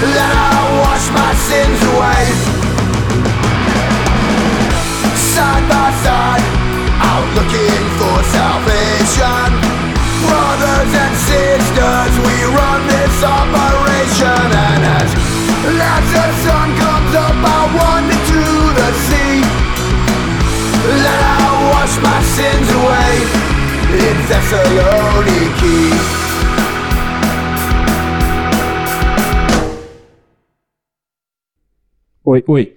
let 0.00 0.32
her 0.32 0.80
wash 0.80 1.06
my 1.12 1.32
sins 1.36 1.80
away. 1.92 2.24
Side 5.12 5.66
by 5.68 5.88
side 6.00 6.44
Out 7.04 7.28
looking 7.36 7.84
for 8.00 8.16
salvation. 8.32 9.48
Brothers 10.24 10.92
and 11.04 11.14
sisters 11.28 12.12
We 12.16 12.36
run 12.48 12.80
this 12.88 13.16
operation. 13.20 14.40
And 14.72 14.82
as, 15.04 15.10
as 15.68 16.04
the 16.16 16.28
sun 16.48 16.68
comes 16.80 17.12
up 17.20 17.36
I 17.36 17.60
wander 17.76 18.20
to 18.32 18.42
the 18.80 18.90
sea. 19.04 19.44
Let 20.96 21.20
her 21.28 21.52
wash 21.76 21.94
my 22.00 22.20
sins 22.24 22.68
away. 22.72 23.12
In 24.08 24.16
Thessaloniki 24.32 25.99
Ой, 32.24 32.44
ой. 32.46 32.74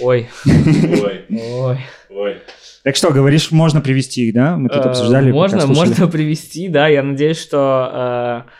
Ой, 0.00 0.28
Ой, 0.46 1.24
ой. 1.30 1.78
ой. 2.10 2.36
Так 2.84 2.96
что, 2.96 3.10
говоришь, 3.10 3.50
можно 3.50 3.80
привести 3.80 4.28
их, 4.28 4.34
да? 4.34 4.56
Мы 4.56 4.68
тут 4.68 4.84
Э, 4.84 4.88
обсуждали. 4.90 5.32
Можно, 5.32 5.66
можно 5.66 6.06
привести, 6.06 6.68
да. 6.68 6.86
Я 6.88 7.02
надеюсь, 7.02 7.40
что 7.40 8.44
э, 8.46 8.50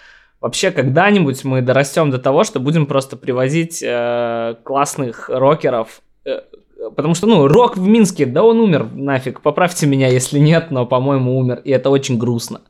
вообще 0.41 0.71
когда-нибудь 0.71 1.45
мы 1.45 1.63
дорастем 1.63 2.11
до 2.11 2.19
того, 2.19 2.43
что 2.45 2.59
будем 2.59 2.87
просто 2.87 3.17
привозить 3.17 3.83
э, 3.87 4.55
классных 4.65 5.29
рокеров. 5.29 6.01
Потому 6.97 7.15
что, 7.15 7.27
ну, 7.27 7.47
рок 7.49 7.77
в 7.77 7.87
Минске, 7.87 8.27
да 8.27 8.43
он 8.43 8.59
умер 8.61 8.89
нафиг. 8.95 9.41
Поправьте 9.43 9.87
меня, 9.87 10.09
если 10.09 10.39
нет, 10.39 10.71
но, 10.71 10.87
по-моему, 10.87 11.39
умер. 11.39 11.61
И 11.65 11.71
это 11.71 11.91
очень 11.91 12.19
грустно. 12.19 12.63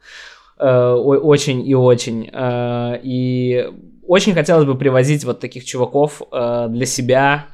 Э, 0.59 0.93
очень 0.93 1.67
и 1.67 1.75
очень. 1.75 2.29
Э, 2.33 2.99
и 3.03 3.67
очень 4.07 4.35
хотелось 4.35 4.65
бы 4.65 4.77
привозить 4.77 5.25
вот 5.25 5.41
таких 5.41 5.65
чуваков 5.65 6.23
э, 6.33 6.67
для 6.71 6.87
себя. 6.87 7.47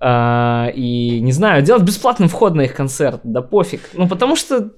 Э, 0.00 0.70
и, 0.74 1.20
не 1.20 1.32
знаю, 1.32 1.62
делать 1.62 1.82
бесплатный 1.82 2.28
вход 2.28 2.54
на 2.54 2.62
их 2.62 2.74
концерт. 2.74 3.20
Да 3.24 3.42
пофиг. 3.42 3.80
Ну, 3.94 4.08
потому 4.08 4.36
что... 4.36 4.70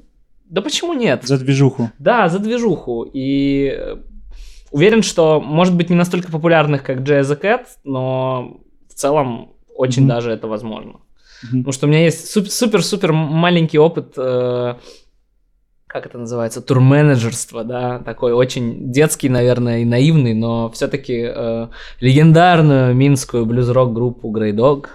Да 0.48 0.60
почему 0.60 0.92
нет? 0.92 1.22
За 1.24 1.38
движуху. 1.38 1.90
Да, 1.98 2.28
за 2.28 2.38
движуху. 2.38 3.04
И 3.04 3.74
э, 3.74 3.96
уверен, 4.70 5.02
что, 5.02 5.40
может 5.40 5.74
быть, 5.76 5.88
не 5.90 5.96
настолько 5.96 6.30
популярных, 6.30 6.82
как 6.82 6.98
Jay 6.98 7.22
the 7.22 7.40
Cat, 7.40 7.66
но 7.84 8.58
в 8.88 8.94
целом 8.94 9.52
очень 9.74 10.02
Мгм. 10.02 10.10
даже 10.10 10.30
это 10.30 10.46
возможно. 10.48 11.00
Мгм. 11.44 11.58
Потому 11.62 11.72
что 11.72 11.86
у 11.86 11.88
меня 11.90 12.04
есть 12.04 12.30
суп- 12.30 12.48
супер-супер 12.50 13.12
маленький 13.12 13.78
опыт, 13.78 14.12
э, 14.16 14.74
как 15.92 16.06
это 16.06 16.18
называется, 16.18 16.62
турменеджерства, 16.62 17.64
да, 17.64 17.98
такой 17.98 18.32
очень 18.32 18.90
детский, 18.90 19.28
наверное, 19.28 19.80
и 19.80 19.84
наивный, 19.84 20.34
но 20.34 20.70
все-таки 20.70 21.30
легендарную 22.00 22.94
минскую 22.94 23.44
блюз-рок 23.46 23.92
группу 23.92 24.34
Grey 24.34 24.52
Dog 24.52 24.86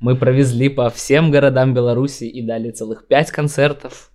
мы 0.00 0.16
провезли 0.16 0.68
по 0.68 0.90
всем 0.90 1.30
городам 1.30 1.72
Беларуси 1.72 2.24
и 2.24 2.42
дали 2.42 2.70
целых 2.70 3.06
пять 3.06 3.30
концертов. 3.30 4.10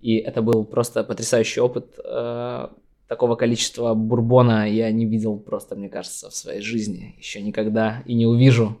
И 0.00 0.16
это 0.16 0.42
был 0.42 0.64
просто 0.64 1.04
потрясающий 1.04 1.60
опыт. 1.60 1.98
Э, 2.04 2.68
Такого 3.12 3.36
количества 3.36 3.92
бурбона 3.92 4.66
я 4.66 4.90
не 4.90 5.04
видел 5.04 5.38
просто, 5.38 5.76
мне 5.76 5.90
кажется, 5.90 6.30
в 6.30 6.34
своей 6.34 6.62
жизни 6.62 7.14
еще 7.18 7.42
никогда 7.42 8.02
и 8.06 8.14
не 8.14 8.24
увижу. 8.24 8.78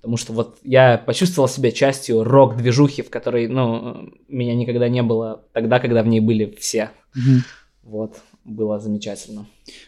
Потому 0.00 0.16
что 0.16 0.32
вот 0.32 0.58
я 0.62 0.96
почувствовал 0.98 1.48
себя 1.48 1.72
частью 1.72 2.24
рок-движухи, 2.24 3.02
в 3.02 3.10
которой, 3.10 3.48
ну, 3.48 4.10
меня 4.28 4.54
никогда 4.54 4.88
не 4.88 5.02
было 5.02 5.42
тогда, 5.52 5.80
когда 5.80 6.02
в 6.02 6.06
ней 6.06 6.20
были 6.20 6.54
все. 6.58 6.90
Мгм. 7.14 7.42
Вот, 7.82 8.16
было 8.44 8.78
замечательно. 8.78 9.46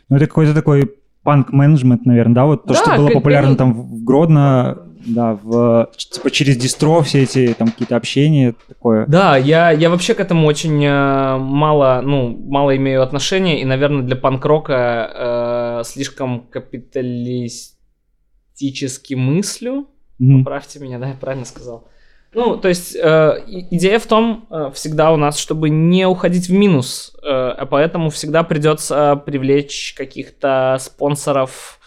Ну, 0.08 0.16
это 0.16 0.26
какой-то 0.26 0.54
такой 0.54 0.96
панк-менеджмент, 1.22 2.06
наверное, 2.06 2.34
да? 2.34 2.46
Вот 2.46 2.64
то, 2.64 2.74
Да, 2.74 2.80
что 2.80 2.96
было 2.96 3.10
популярно 3.10 3.54
там 3.56 3.72
в 3.72 4.02
Гродно, 4.04 4.78
да, 5.06 5.38
в, 5.42 5.90
типа 5.96 6.30
через 6.30 6.56
дистро 6.56 7.00
все 7.02 7.22
эти 7.22 7.54
там 7.54 7.68
какие-то 7.68 7.96
общения, 7.96 8.54
такое. 8.68 9.06
Да, 9.06 9.36
я, 9.36 9.70
я 9.70 9.90
вообще 9.90 10.14
к 10.14 10.20
этому 10.20 10.46
очень 10.46 10.84
э, 10.84 11.36
мало, 11.38 12.00
ну, 12.04 12.28
мало 12.28 12.76
имею 12.76 13.02
отношения, 13.02 13.62
и, 13.62 13.64
наверное, 13.64 14.02
для 14.02 14.16
панк-рока 14.16 15.80
э, 15.80 15.84
слишком 15.84 16.46
капиталистически 16.50 19.14
мыслю. 19.14 19.86
Мгм. 20.20 20.44
Поправьте 20.44 20.78
меня, 20.78 20.98
да, 20.98 21.08
я 21.08 21.14
правильно 21.14 21.46
сказал. 21.46 21.88
Ну, 22.32 22.56
то 22.56 22.68
есть 22.68 22.94
э, 22.94 23.42
идея 23.72 23.98
в 23.98 24.06
том 24.06 24.46
э, 24.50 24.70
всегда 24.72 25.10
у 25.12 25.16
нас, 25.16 25.36
чтобы 25.36 25.68
не 25.68 26.06
уходить 26.06 26.48
в 26.48 26.52
минус, 26.52 27.16
э, 27.22 27.26
а 27.26 27.66
поэтому 27.66 28.10
всегда 28.10 28.44
придется 28.44 29.16
привлечь 29.26 29.94
каких-то 29.96 30.76
спонсоров. 30.78 31.80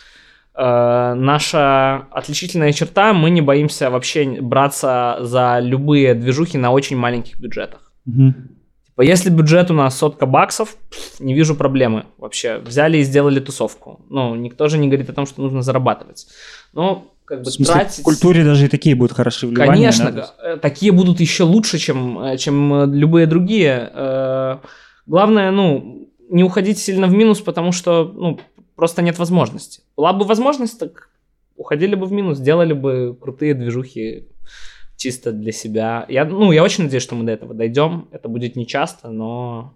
Э, 0.54 1.14
наша 1.14 2.08
отличительная 2.12 2.74
черта, 2.74 3.14
мы 3.14 3.30
не 3.30 3.42
боимся 3.42 3.90
вообще 3.90 4.42
браться 4.42 5.20
за 5.22 5.60
любые 5.62 6.14
движухи 6.14 6.58
на 6.58 6.72
очень 6.72 6.98
маленьких 6.98 7.40
бюджетах. 7.40 7.94
Мгм. 8.06 8.50
Типа, 8.88 9.02
если 9.02 9.30
бюджет 9.30 9.72
у 9.72 9.74
нас 9.74 9.98
сотка 9.98 10.26
баксов, 10.26 10.76
не 11.20 11.34
вижу 11.34 11.56
проблемы 11.56 12.06
вообще. 12.18 12.58
Взяли 12.58 12.98
и 12.98 13.04
сделали 13.04 13.40
тусовку. 13.40 14.02
Ну, 14.10 14.36
никто 14.36 14.68
же 14.68 14.78
не 14.78 14.88
говорит 14.88 15.10
о 15.10 15.14
том, 15.14 15.26
что 15.26 15.42
нужно 15.42 15.62
зарабатывать. 15.62 16.28
Ну, 16.74 17.13
как 17.26 17.40
бы 17.40 17.46
В 17.46 17.54
смысле, 17.54 17.74
тратить... 17.74 18.00
в 18.00 18.04
культуре 18.04 18.44
даже 18.44 18.66
и 18.66 18.70
такие 18.70 18.96
будут 18.96 19.14
хороши 19.16 19.48
вливания. 19.48 19.72
Конечно, 19.74 20.12
га- 20.12 20.34
э, 20.44 20.58
такие 20.58 20.92
будут 20.92 21.20
еще 21.20 21.44
лучше, 21.44 21.78
чем, 21.78 22.20
э, 22.20 22.38
чем 22.38 22.74
э, 22.74 22.86
любые 22.88 23.28
другие. 23.28 24.60
Главное, 25.06 25.52
ну, 25.52 26.10
не 26.30 26.44
уходить 26.44 26.78
сильно 26.80 27.08
в 27.08 27.14
минус, 27.14 27.42
потому 27.42 27.72
что, 27.72 28.04
ну, 28.06 28.40
просто 28.76 29.02
нет 29.02 29.20
возможности. 29.20 29.82
Была 29.98 30.14
бы 30.14 30.26
возможность, 30.26 30.80
так 30.80 31.10
уходили 31.56 31.96
бы 31.96 32.06
в 32.06 32.12
минус, 32.12 32.40
делали 32.40 32.74
бы 32.74 33.18
крутые 33.22 33.54
движухи 33.54 34.28
чисто 34.96 35.32
для 35.32 35.52
себя. 35.52 36.06
Я, 36.10 36.26
ну, 36.26 36.52
я 36.52 36.64
очень 36.64 36.86
надеюсь, 36.86 37.04
что 37.04 37.16
мы 37.16 37.26
до 37.26 37.32
этого 37.34 37.54
дойдем. 37.54 38.08
Это 38.12 38.30
будет 38.30 38.56
не 38.56 38.66
часто, 38.66 39.10
но... 39.10 39.74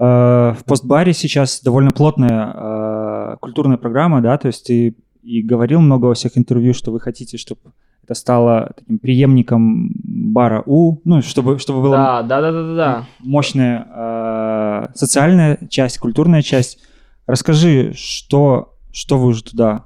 Э, 0.00 0.54
В 0.58 0.64
постбаре 0.66 1.12
сейчас 1.12 1.62
довольно 1.62 1.90
плотная 1.90 3.36
культурная 3.40 3.76
программа, 3.76 4.20
да, 4.20 4.36
то 4.38 4.48
есть 4.48 4.66
ты 4.66 4.94
и 5.22 5.42
говорил 5.42 5.80
много 5.80 6.06
во 6.06 6.14
всех 6.14 6.36
интервью, 6.36 6.74
что 6.74 6.90
вы 6.92 7.00
хотите, 7.00 7.36
чтобы 7.36 7.72
это 8.02 8.14
стало 8.14 8.72
таким 8.76 8.98
преемником 8.98 9.90
бара 10.02 10.62
У, 10.64 11.00
ну, 11.04 11.20
чтобы, 11.20 11.58
чтобы 11.58 11.82
была 11.82 12.22
Да, 12.22 12.22
да, 12.22 12.40
да, 12.40 12.62
да, 12.62 12.74
да, 12.74 13.06
мощная 13.18 13.86
э, 13.94 14.88
социальная 14.94 15.58
часть, 15.68 15.98
культурная 15.98 16.40
часть. 16.42 16.78
Расскажи, 17.26 17.92
что, 17.94 18.74
что 18.92 19.18
вы 19.18 19.26
уже 19.28 19.44
туда... 19.44 19.84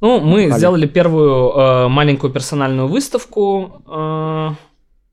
Ну, 0.00 0.20
мы 0.20 0.48
Пали. 0.48 0.58
сделали 0.58 0.86
первую 0.86 1.50
э, 1.50 1.88
маленькую 1.88 2.32
персональную 2.32 2.88
выставку. 2.88 3.82
э, 3.86 4.48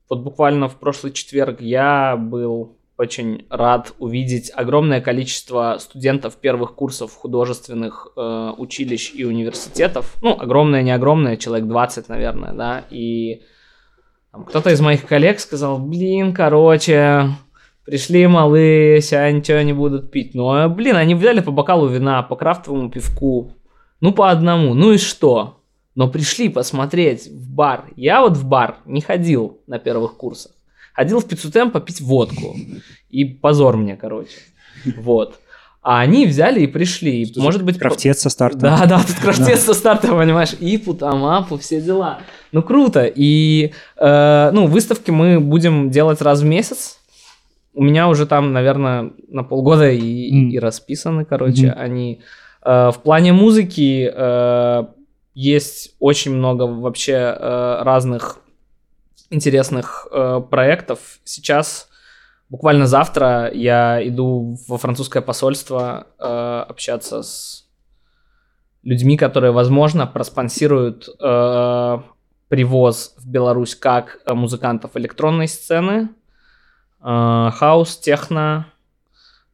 вот 0.08 0.22
буквально 0.22 0.68
в 0.68 0.76
прошлый 0.76 1.12
четверг 1.12 1.60
я 1.60 2.16
был 2.16 2.76
очень 2.98 3.46
рад 3.50 3.92
увидеть 3.98 4.50
огромное 4.54 5.00
количество 5.00 5.76
студентов 5.78 6.36
первых 6.36 6.74
курсов 6.74 7.14
художественных 7.14 8.08
э, 8.16 8.52
училищ 8.56 9.12
и 9.14 9.24
университетов. 9.24 10.16
Ну, 10.22 10.38
огромное, 10.38 10.82
не 10.82 10.92
огромное, 10.92 11.36
человек 11.36 11.68
20, 11.68 12.08
наверное, 12.08 12.52
да. 12.52 12.84
И 12.90 13.42
кто-то 14.48 14.70
из 14.70 14.80
моих 14.80 15.06
коллег 15.06 15.40
сказал, 15.40 15.78
блин, 15.78 16.32
короче, 16.32 17.28
пришли 17.84 18.26
малые, 18.26 19.00
сейчас 19.02 19.32
ничего 19.32 19.60
не 19.60 19.74
будут 19.74 20.10
пить. 20.10 20.34
Ну, 20.34 20.68
блин, 20.70 20.96
они 20.96 21.14
взяли 21.14 21.40
по 21.40 21.50
бокалу 21.50 21.88
вина, 21.88 22.22
по 22.22 22.34
крафтовому 22.34 22.90
пивку, 22.90 23.52
ну, 24.00 24.12
по 24.12 24.30
одному. 24.30 24.72
Ну 24.74 24.92
и 24.92 24.98
что? 24.98 25.60
Но 25.94 26.08
пришли 26.08 26.48
посмотреть 26.48 27.26
в 27.28 27.54
бар. 27.54 27.86
Я 27.96 28.20
вот 28.22 28.36
в 28.36 28.46
бар 28.46 28.78
не 28.86 29.00
ходил 29.00 29.60
на 29.66 29.78
первых 29.78 30.16
курсах. 30.16 30.52
Ходил 30.96 31.20
в 31.20 31.26
пиццутем 31.28 31.70
попить 31.70 32.00
водку. 32.00 32.56
И 33.10 33.24
позор 33.24 33.76
мне, 33.76 33.96
короче. 33.96 34.30
Вот. 34.96 35.38
А 35.82 36.00
они 36.00 36.26
взяли 36.26 36.60
и 36.62 36.66
пришли. 36.66 37.22
И, 37.22 37.38
может 37.40 37.62
быть, 37.62 37.78
Крафтец 37.78 38.18
со 38.20 38.30
старта. 38.30 38.58
да, 38.58 38.86
да, 38.86 38.98
тут 39.06 39.14
крафтец 39.16 39.60
со 39.60 39.72
старта, 39.74 40.08
понимаешь, 40.08 40.54
ипу, 40.58 40.94
там, 40.94 41.24
апу, 41.24 41.58
все 41.58 41.80
дела. 41.80 42.18
Ну, 42.50 42.62
круто. 42.62 43.04
И, 43.04 43.72
э, 43.98 44.50
ну, 44.52 44.66
выставки 44.66 45.10
мы 45.12 45.38
будем 45.38 45.90
делать 45.90 46.20
раз 46.22 46.40
в 46.40 46.44
месяц. 46.44 46.98
У 47.74 47.84
меня 47.84 48.08
уже 48.08 48.26
там, 48.26 48.52
наверное, 48.52 49.12
на 49.28 49.44
полгода 49.44 49.88
и, 49.90 50.32
М. 50.32 50.48
и 50.50 50.58
расписаны, 50.58 51.24
короче, 51.24 51.68
Мгм. 51.68 51.78
они. 51.78 52.20
Э, 52.64 52.90
в 52.90 52.98
плане 53.02 53.32
музыки 53.32 54.10
э, 54.12 54.84
есть 55.34 55.94
очень 56.00 56.32
много 56.34 56.62
вообще 56.62 57.12
э, 57.38 57.78
разных 57.82 58.38
интересных 59.30 60.06
э, 60.10 60.40
проектов. 60.50 61.18
Сейчас, 61.24 61.88
буквально 62.48 62.86
завтра, 62.86 63.50
я 63.52 64.06
иду 64.06 64.56
во 64.68 64.78
французское 64.78 65.22
посольство 65.22 66.06
э, 66.18 66.64
общаться 66.68 67.22
с 67.22 67.66
людьми, 68.82 69.16
которые, 69.16 69.50
возможно, 69.52 70.06
проспонсируют 70.06 71.08
э, 71.20 71.98
привоз 72.48 73.14
в 73.18 73.28
Беларусь 73.28 73.74
как 73.74 74.18
э, 74.24 74.32
музыкантов 74.34 74.96
электронной 74.96 75.48
сцены, 75.48 76.10
э, 77.02 77.50
хаус, 77.52 77.96
техно, 77.98 78.66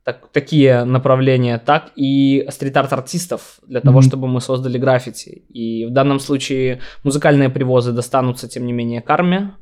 так- 0.05 0.29
такие 0.33 0.85
направления, 0.85 1.59
так 1.59 1.93
и 1.97 2.47
стрит-арт-артистов 2.51 3.61
для 3.67 3.81
того, 3.81 4.01
Мгм. 4.01 4.09
чтобы 4.09 4.29
мы 4.29 4.41
создали 4.41 4.77
граффити. 4.77 5.45
И 5.49 5.87
в 5.87 5.91
данном 5.93 6.19
случае 6.21 6.81
музыкальные 7.05 7.49
привозы 7.51 7.93
достанутся, 7.93 8.49
тем 8.49 8.67
не 8.67 8.73
менее, 8.73 9.01
карме. 9.01 9.55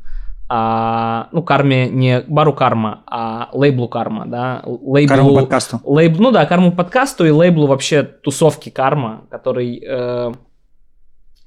А, 0.53 1.29
ну, 1.31 1.45
карме 1.45 1.89
не 1.89 2.23
бару 2.27 2.53
карма, 2.53 3.05
а 3.07 3.51
лейблу 3.53 3.89
карма, 3.89 4.27
да. 4.27 4.63
Лейблу, 4.65 5.09
Карму 5.15 5.35
подкасту. 5.37 5.81
Лейб, 5.85 6.19
ну 6.19 6.33
да, 6.33 6.45
карму 6.45 6.73
подкасту 6.73 7.25
и 7.25 7.31
лейблу 7.31 7.69
вообще 7.69 8.03
тусовки 8.03 8.69
карма, 8.69 9.29
который, 9.31 9.81
э, 9.81 10.33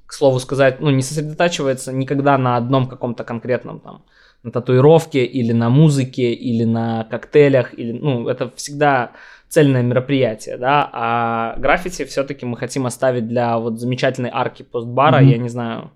к 0.06 0.12
слову 0.14 0.38
сказать, 0.40 0.80
ну 0.80 0.88
не 0.88 1.02
сосредотачивается 1.02 1.92
никогда 1.92 2.38
на 2.38 2.56
одном 2.56 2.86
каком-то 2.86 3.24
конкретном 3.24 3.80
там 3.80 4.04
на 4.42 4.50
татуировке 4.50 5.26
или 5.26 5.52
на 5.52 5.68
музыке 5.68 6.32
или 6.32 6.64
на 6.64 7.04
коктейлях 7.04 7.78
или 7.78 7.92
ну 7.92 8.26
это 8.28 8.50
всегда 8.56 9.10
цельное 9.50 9.82
мероприятие, 9.82 10.56
да, 10.56 10.88
а 10.92 11.54
граффити 11.58 12.06
все-таки 12.06 12.46
мы 12.46 12.56
хотим 12.56 12.86
оставить 12.86 13.28
для 13.28 13.58
вот 13.58 13.78
замечательной 13.78 14.30
арки 14.32 14.62
постбара, 14.62 15.18
Мгм. 15.20 15.28
я 15.28 15.36
не 15.38 15.48
знаю, 15.50 15.90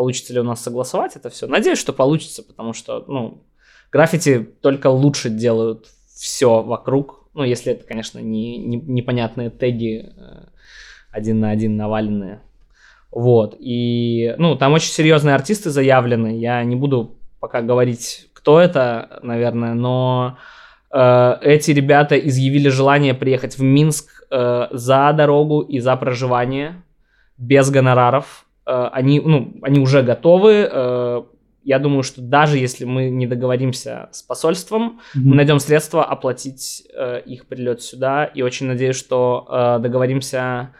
получится 0.00 0.32
ли 0.32 0.40
у 0.40 0.44
нас 0.44 0.62
согласовать 0.62 1.14
это 1.16 1.28
все. 1.28 1.46
Надеюсь, 1.46 1.78
что 1.78 1.92
получится, 1.92 2.42
потому 2.42 2.72
что, 2.72 3.04
ну, 3.06 3.42
граффити 3.92 4.48
только 4.62 4.86
лучше 4.86 5.28
делают 5.28 5.88
все 6.06 6.62
вокруг. 6.62 7.26
Ну, 7.34 7.44
если 7.44 7.72
это, 7.72 7.86
конечно, 7.86 8.18
не, 8.18 8.56
не- 8.56 8.80
непонятные 8.80 9.50
теги 9.50 10.06
э, 10.16 10.44
один 11.10 11.40
на 11.40 11.50
один 11.50 11.76
наваленные. 11.76 12.40
Вот. 13.10 13.56
И, 13.58 14.34
ну, 14.38 14.56
там 14.56 14.72
очень 14.72 14.90
серьезные 14.90 15.34
артисты 15.34 15.68
заявлены. 15.68 16.38
Я 16.38 16.64
не 16.64 16.76
буду 16.76 17.18
пока 17.38 17.60
говорить, 17.60 18.30
кто 18.32 18.58
это, 18.58 19.20
наверное, 19.22 19.74
но 19.74 20.38
э, 20.90 21.36
эти 21.42 21.72
ребята 21.72 22.18
изъявили 22.18 22.70
желание 22.70 23.12
приехать 23.12 23.58
в 23.58 23.62
Минск 23.62 24.24
э, 24.30 24.68
за 24.70 25.12
дорогу 25.12 25.60
и 25.60 25.78
за 25.78 25.94
проживание 25.96 26.82
без 27.36 27.70
гонораров. 27.70 28.46
Э, 28.70 28.88
они, 28.92 29.20
ну, 29.20 29.52
они 29.62 29.80
уже 29.80 30.02
готовы. 30.02 30.68
Э, 30.70 31.22
я 31.64 31.78
думаю, 31.78 32.02
что 32.02 32.22
даже 32.22 32.56
если 32.56 32.84
мы 32.84 33.10
не 33.10 33.26
договоримся 33.26 34.08
с 34.12 34.22
посольством, 34.22 35.00
мы 35.14 35.34
найдем 35.34 35.58
средства 35.58 36.04
оплатить 36.04 36.86
э, 36.94 37.20
их 37.26 37.46
прилет 37.46 37.82
сюда. 37.82 38.24
И 38.24 38.42
очень 38.42 38.66
надеюсь, 38.66 38.96
что 38.96 39.78
договоримся 39.82 40.70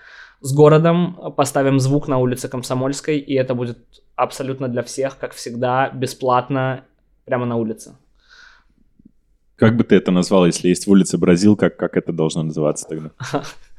с 0.40 0.54
городом, 0.54 1.34
поставим 1.36 1.80
звук 1.80 2.08
на 2.08 2.18
улице 2.18 2.48
Комсомольской, 2.48 3.18
и 3.18 3.34
это 3.34 3.54
будет 3.54 3.78
абсолютно 4.16 4.68
для 4.68 4.82
всех, 4.82 5.18
как 5.18 5.34
всегда, 5.34 5.90
бесплатно, 5.90 6.84
прямо 7.26 7.44
на 7.44 7.56
улице. 7.56 7.94
Как 9.56 9.76
бы 9.76 9.84
ты 9.84 9.96
это 9.96 10.10
назвал, 10.10 10.46
если 10.46 10.68
есть 10.68 10.86
в 10.86 10.90
улице 10.90 11.18
Бразил, 11.18 11.56
как, 11.56 11.76
как 11.76 11.98
это 11.98 12.12
должно 12.12 12.42
называться 12.42 12.86
тогда? 12.88 13.10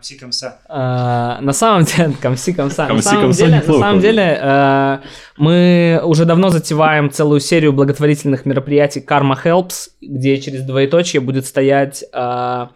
Комси-комса. 0.00 0.60
А, 0.66 1.40
на 1.42 1.52
самом 1.52 1.84
деле, 1.84 2.14
комси 2.22 2.54
комса. 2.54 2.82
На 2.82 2.88
Комси 2.88 3.02
самом 3.02 3.22
комса 3.24 3.44
деле, 3.44 3.56
на 3.56 3.78
самом 3.78 4.00
деле 4.00 4.38
э, 4.40 4.98
мы 5.36 6.00
уже 6.04 6.24
давно 6.24 6.48
затеваем 6.48 7.10
целую 7.10 7.40
серию 7.40 7.74
благотворительных 7.74 8.46
мероприятий 8.46 9.04
Karma 9.06 9.36
Helps, 9.42 9.90
где 10.00 10.40
через 10.40 10.62
двоеточие 10.62 11.20
будет 11.20 11.44
стоять, 11.44 12.02
э, 12.12 12.66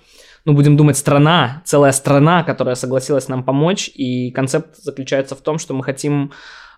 ну 0.44 0.52
будем 0.52 0.76
думать, 0.76 0.98
страна, 0.98 1.62
целая 1.64 1.92
страна, 1.92 2.42
которая 2.42 2.74
согласилась 2.74 3.28
нам 3.28 3.42
помочь. 3.42 3.90
И 3.94 4.30
концепт 4.30 4.76
заключается 4.82 5.34
в 5.34 5.40
том, 5.40 5.58
что 5.58 5.72
мы 5.72 5.82
хотим 5.82 6.32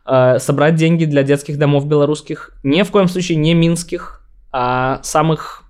э, 0.07 0.39
собрать 0.39 0.77
деньги 0.77 1.07
для 1.07 1.25
детских 1.25 1.59
домов 1.59 1.87
белорусских, 1.87 2.53
ни 2.63 2.83
в 2.83 2.91
коем 2.93 3.09
случае 3.09 3.39
не 3.39 3.53
минских, 3.53 4.23
а 4.53 5.01
самых 5.03 5.66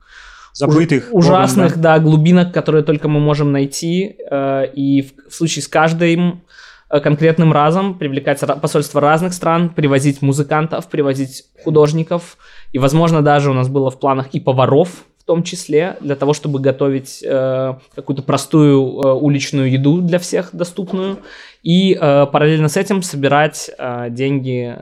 Забытых. 0.57 1.09
уж- 1.13 1.25
ужасных, 1.27 1.69
богом, 1.73 1.83
да. 1.83 1.99
глубинок, 1.99 2.53
которые 2.53 2.83
только 2.83 3.09
мы 3.09 3.21
можем 3.21 3.53
найти. 3.53 4.17
э, 4.31 4.67
И 4.75 5.03
в, 5.29 5.33
случае 5.35 5.63
с 5.63 5.69
каждым 5.69 6.43
э, 6.89 7.01
конкретным 7.01 7.53
разом 7.53 7.99
привлекать 7.99 8.41
посольства 8.63 9.01
разных 9.01 9.33
стран, 9.35 9.69
привозить 9.71 10.23
музыкантов, 10.23 10.89
привозить 10.89 11.45
художников. 11.65 12.37
И, 12.73 12.79
возможно, 12.79 13.23
даже 13.23 13.51
у 13.51 13.55
нас 13.55 13.69
было 13.69 13.91
в 13.91 13.99
планах 14.01 14.29
и 14.35 14.41
поваров 14.41 14.89
в 15.19 15.25
том 15.27 15.43
числе, 15.43 15.97
для 16.01 16.15
того, 16.15 16.33
чтобы 16.35 16.61
готовить 16.61 17.21
э, 17.27 17.75
какую-то 17.97 18.23
простую 18.23 19.01
э, 19.01 19.13
уличную 19.13 19.69
еду 19.73 20.01
для 20.01 20.21
всех 20.21 20.51
доступную. 20.53 21.19
И 21.65 21.99
э, 22.01 22.27
параллельно 22.27 22.69
с 22.69 22.77
этим 22.77 23.03
собирать 23.03 23.69
э, 23.77 24.07
деньги 24.11 24.77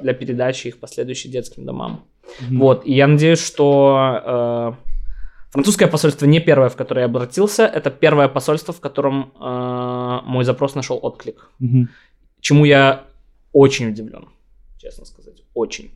для 0.00 0.14
передачи 0.14 0.68
их 0.68 0.78
последующим 0.80 1.30
детским 1.32 1.66
домам. 1.66 2.04
Мгм. 2.40 2.58
Вот, 2.60 2.86
и 2.86 2.94
я 2.94 3.06
надеюсь, 3.06 3.44
что 3.44 4.22
э, 4.24 4.72
французское 5.54 5.86
посольство 5.88 6.26
не 6.26 6.40
первое, 6.40 6.68
в 6.68 6.74
которое 6.74 7.02
я 7.02 7.06
обратился, 7.06 7.62
это 7.62 7.90
первое 7.90 8.28
посольство, 8.28 8.74
в 8.74 8.80
котором 8.80 9.32
э, 9.40 10.20
мой 10.24 10.44
запрос 10.44 10.74
нашел 10.74 10.98
отклик. 11.00 11.50
Мгм. 11.60 11.88
Чему 12.40 12.64
я 12.64 13.04
очень 13.52 13.88
удивлен, 13.88 14.26
честно 14.78 15.04
сказать, 15.04 15.44
очень. 15.54 15.92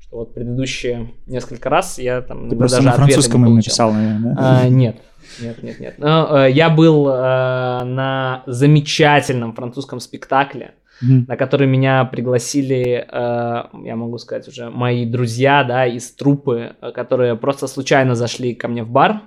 Что 0.00 0.16
вот 0.16 0.34
предыдущие 0.34 1.12
несколько 1.26 1.70
раз 1.70 2.00
я 2.00 2.22
там 2.22 2.50
Ты 2.50 2.56
просто 2.56 2.78
даже 2.78 2.88
на 2.88 2.94
французском 2.94 3.46
им 3.46 3.54
написал, 3.54 3.92
наверное, 3.92 4.34
да? 4.34 4.60
А, 4.62 4.68
нет, 4.68 4.96
нет, 5.40 5.62
нет, 5.62 5.78
нет. 5.78 5.94
Но, 5.98 6.44
э, 6.44 6.50
я 6.50 6.68
был 6.68 7.08
э, 7.08 7.84
на 7.84 8.42
замечательном 8.46 9.54
французском 9.54 10.00
спектакле, 10.00 10.74
На 11.02 11.36
который 11.36 11.66
меня 11.66 12.04
пригласили, 12.04 13.06
э, 13.10 13.64
я 13.84 13.96
могу 13.96 14.18
сказать 14.18 14.46
уже, 14.46 14.70
мои 14.70 15.04
друзья, 15.04 15.64
да, 15.64 15.86
из 15.86 16.12
трупы, 16.12 16.76
э, 16.80 16.92
которые 16.92 17.34
просто 17.36 17.66
случайно 17.66 18.14
зашли 18.14 18.54
ко 18.54 18.68
мне 18.68 18.84
в 18.84 18.90
бар 18.90 19.22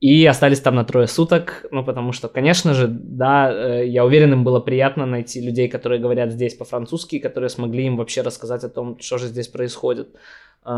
и 0.00 0.24
остались 0.26 0.60
там 0.60 0.76
на 0.76 0.84
трое 0.84 1.08
суток, 1.08 1.66
ну, 1.72 1.84
потому 1.84 2.12
что, 2.12 2.28
конечно 2.28 2.74
же, 2.74 2.86
да, 2.86 3.50
э, 3.50 3.88
я 3.88 4.04
уверен, 4.04 4.32
им 4.32 4.44
было 4.44 4.60
приятно 4.60 5.06
найти 5.06 5.40
людей, 5.40 5.68
которые 5.68 6.00
говорят 6.00 6.30
здесь 6.30 6.54
по-французски, 6.54 7.18
которые 7.18 7.48
смогли 7.48 7.86
им 7.86 7.96
вообще 7.96 8.22
рассказать 8.22 8.62
о 8.62 8.68
том, 8.68 8.98
что 9.00 9.18
же 9.18 9.26
здесь 9.26 9.48
происходит. 9.48 10.08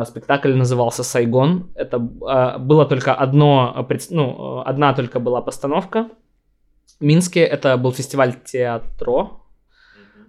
Спектакль 0.05 0.55
назывался 0.55 1.03
«Сайгон». 1.03 1.71
Это 1.75 1.99
было 1.99 2.85
только 2.85 3.15
одно, 3.15 3.87
ну, 4.11 4.63
одна 4.67 4.93
только 4.93 5.19
была 5.19 5.41
постановка. 5.41 6.11
В 7.01 7.05
Минске 7.05 7.41
это 7.41 7.75
был 7.79 7.93
фестиваль 7.93 8.35
театро, 8.45 9.41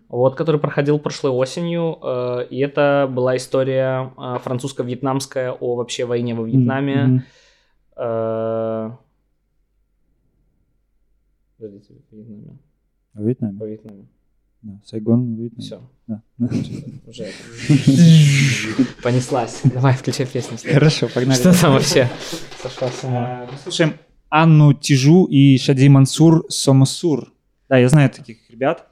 вот, 0.10 0.36
который 0.36 0.60
проходил 0.60 0.98
прошлой 1.00 1.32
осенью, 1.32 2.00
э, 2.02 2.48
и 2.50 2.60
это 2.60 3.08
была 3.10 3.38
история 3.38 4.12
э, 4.18 4.40
французско-вьетнамская 4.44 5.52
о 5.52 5.76
вообще 5.76 6.06
войне 6.06 6.34
во 6.34 6.44
Вьетнаме. 6.44 7.04
Мгм. 7.04 7.24
Э, 7.96 8.92
подождите, 11.58 11.94
в 12.12 12.16
Вьетнаме. 12.16 13.60
В 13.60 13.66
Вьетнаме. 13.66 14.06
Да, 14.64 14.80
Сайгон, 14.84 15.36
в 15.36 15.40
Вьетнаме. 15.40 15.62
Все, 15.62 15.82
Да. 16.08 16.22
уже 17.08 17.28
понеслась. 19.04 19.62
Давай, 19.64 19.94
включай 19.94 20.26
песню. 20.26 20.58
Хорошо, 20.74 21.08
погнали. 21.08 21.38
Что 21.38 21.54
там 21.62 21.74
вообще? 21.74 22.10
Сошла 22.62 22.88
с 22.90 23.04
ума. 23.04 23.48
Мы 23.50 23.58
слушаем 23.60 23.94
Анну 24.30 24.74
Тижу 24.74 25.26
и 25.26 25.58
Шади 25.60 25.88
Мансур 25.88 26.46
Сомасур. 26.50 27.32
Да, 27.70 27.78
я 27.78 27.88
знаю 27.88 28.10
таких 28.10 28.50
ребят. 28.50 28.89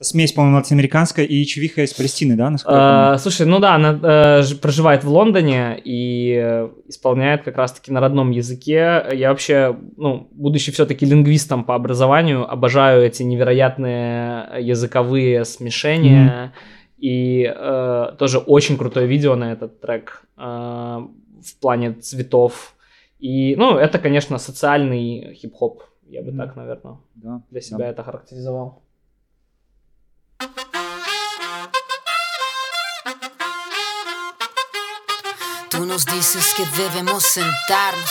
Смесь, 0.00 0.32
по-моему, 0.32 0.58
латиноамериканская 0.58 1.24
и 1.24 1.44
чувиха 1.44 1.82
из 1.82 1.92
Палестины, 1.92 2.36
да? 2.36 2.54
А, 2.66 3.18
Слушай, 3.18 3.46
ну 3.46 3.58
да, 3.58 3.74
она 3.74 3.98
э, 4.00 4.42
проживает 4.62 5.02
в 5.02 5.08
Лондоне 5.08 5.80
и 5.84 6.38
э, 6.40 6.68
исполняет 6.86 7.42
как 7.42 7.56
раз-таки 7.56 7.90
на 7.90 7.98
родном 8.00 8.30
языке. 8.30 9.04
Я 9.12 9.30
вообще, 9.30 9.76
ну, 9.96 10.28
будучи 10.30 10.70
все-таки 10.70 11.04
лингвистом 11.04 11.64
по 11.64 11.74
образованию, 11.74 12.48
обожаю 12.48 13.02
эти 13.04 13.24
невероятные 13.24 14.60
языковые 14.60 15.44
смешения. 15.44 16.52
И 16.98 17.42
э, 17.52 18.12
тоже 18.18 18.38
очень 18.38 18.76
крутое 18.76 19.06
видео 19.06 19.34
на 19.36 19.52
этот 19.52 19.80
трек 19.80 20.22
э, 20.36 20.40
в 20.42 21.56
плане 21.60 21.92
цветов. 21.94 22.74
И, 23.18 23.56
ну, 23.56 23.76
это, 23.76 23.98
конечно, 23.98 24.38
социальный 24.38 25.34
хип-хоп. 25.34 25.82
Я 26.08 26.22
бы 26.22 26.30
Мгм. 26.30 26.38
так, 26.38 26.56
наверное, 26.56 26.96
Да, 27.16 27.42
для 27.50 27.60
да. 27.60 27.66
себя 27.66 27.88
это 27.88 28.02
характеризовал. 28.04 28.82
Tú 35.78 35.86
nos 35.86 36.04
dices 36.06 36.54
que 36.56 36.66
debemos 36.76 37.22
sentarnos, 37.22 38.10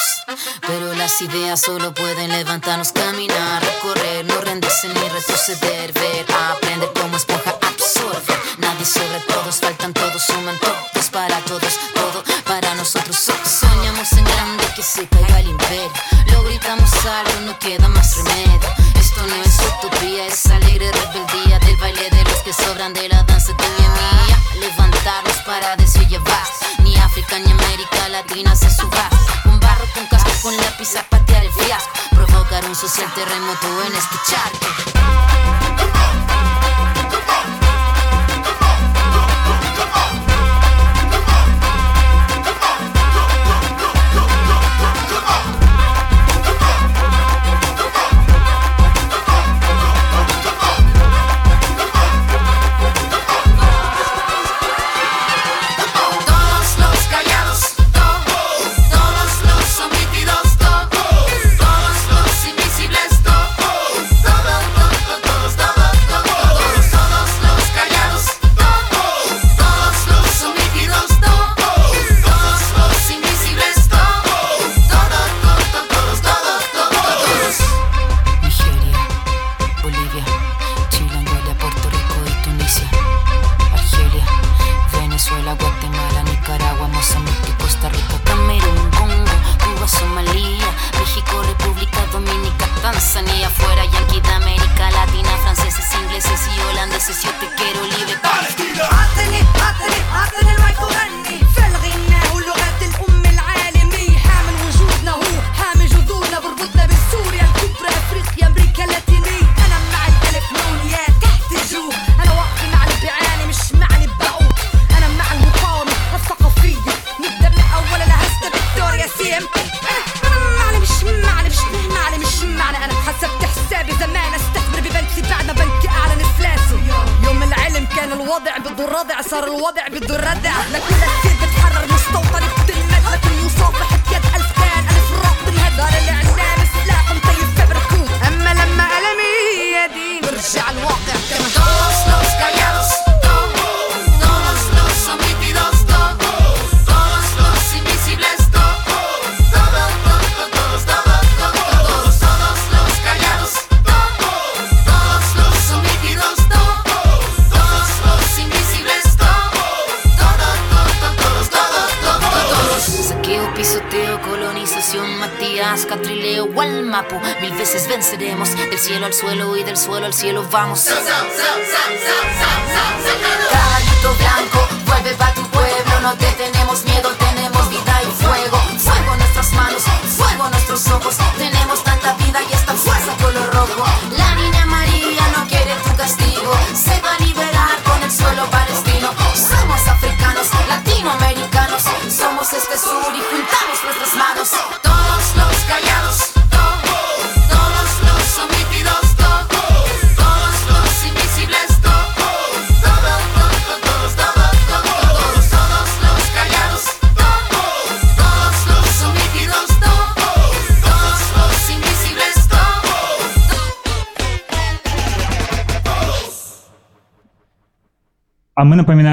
pero 0.66 0.94
las 0.94 1.22
ideas 1.22 1.60
solo 1.60 1.94
pueden 1.94 2.32
levantarnos, 2.32 2.94
caminar, 2.94 3.62
recorrer, 3.62 4.24
no 4.24 4.40
rendirse 4.40 4.88
ni 4.88 5.02
retroceder, 5.10 5.92
ver, 5.92 6.26
aprender 6.32 6.90
como 6.94 7.18
esponja 7.18 7.58
absorber. 7.68 8.40
Nadie 8.60 8.86
sobre 8.86 9.20
todos, 9.28 9.58
faltan 9.58 9.94
todos, 9.94 10.24
suman 10.24 10.58
todos 10.60 11.10
para 11.10 11.40
todos, 11.42 11.74
todo 11.94 12.24
para 12.46 12.74
nosotros. 12.76 13.18
So- 13.18 13.34
Soñamos 13.46 14.14
en 14.14 14.24
grande 14.24 14.64
que 14.74 14.82
se 14.84 15.06
caiga 15.06 15.42
el 15.42 15.50
imperio, 15.50 15.92
lo 16.32 16.44
gritamos 16.44 16.90
algo, 17.06 17.42
no 17.48 17.60
queda 17.60 17.90
más 17.90 18.16
remedio. 18.16 18.60
Esto 19.08 19.26
no 19.26 19.36
es 19.36 19.58
utopía, 19.62 20.26
es 20.26 20.46
alegre 20.48 20.92
rebeldía 20.92 21.60
del 21.60 21.78
baile 21.78 22.10
de 22.10 22.24
los 22.26 22.44
que 22.44 22.52
sobran 22.52 22.92
de 22.94 23.08
la 23.08 23.24
danza 23.24 23.56
tuya 23.56 23.70
y 23.78 23.88
mía. 23.88 24.38
Levantarnos 24.60 25.38
para 25.46 25.78
decir 25.78 26.06
ya 26.10 26.20
basta. 26.20 26.68
Ni 26.84 26.94
África 26.98 27.40
ni 27.40 27.50
América 27.50 28.10
Latina 28.10 28.54
se 28.54 28.70
suba. 28.70 29.10
Con 29.44 29.62
barro, 29.62 29.86
con 29.94 30.06
casco, 30.08 30.30
con 30.44 30.58
lápiz 30.58 30.94
a 30.98 31.04
patear 31.04 31.46
el 31.46 31.54
fiasco. 31.54 31.90
Provocar 32.10 32.66
un 32.66 32.76
social 32.76 33.10
terremoto 33.16 33.84
en 33.86 33.96
este 33.96 34.18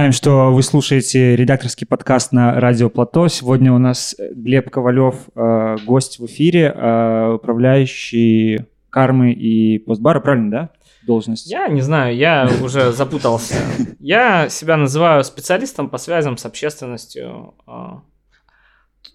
напоминаем, 0.04 0.12
что 0.12 0.52
вы 0.52 0.62
слушаете 0.62 1.34
редакторский 1.34 1.86
подкаст 1.86 2.32
на 2.32 2.60
Радио 2.60 2.90
Плато. 2.90 3.28
Сегодня 3.28 3.72
у 3.72 3.78
нас 3.78 4.14
Глеб 4.34 4.68
Ковалев, 4.68 5.14
э, 5.34 5.76
гость 5.86 6.18
в 6.18 6.26
эфире, 6.26 6.74
э, 6.76 7.32
управляющий 7.36 8.66
кармы 8.90 9.32
и 9.32 9.78
постбара, 9.78 10.20
правильно, 10.20 10.50
да? 10.50 10.70
Должность. 11.06 11.50
Я 11.50 11.68
не 11.68 11.80
знаю, 11.80 12.14
я 12.16 12.46
уже 12.62 12.92
запутался. 12.92 13.54
Я 13.98 14.50
себя 14.50 14.76
называю 14.76 15.24
специалистом 15.24 15.88
по 15.88 15.96
связям 15.98 16.36
с 16.36 16.44
общественностью. 16.44 17.54
а, 17.66 18.02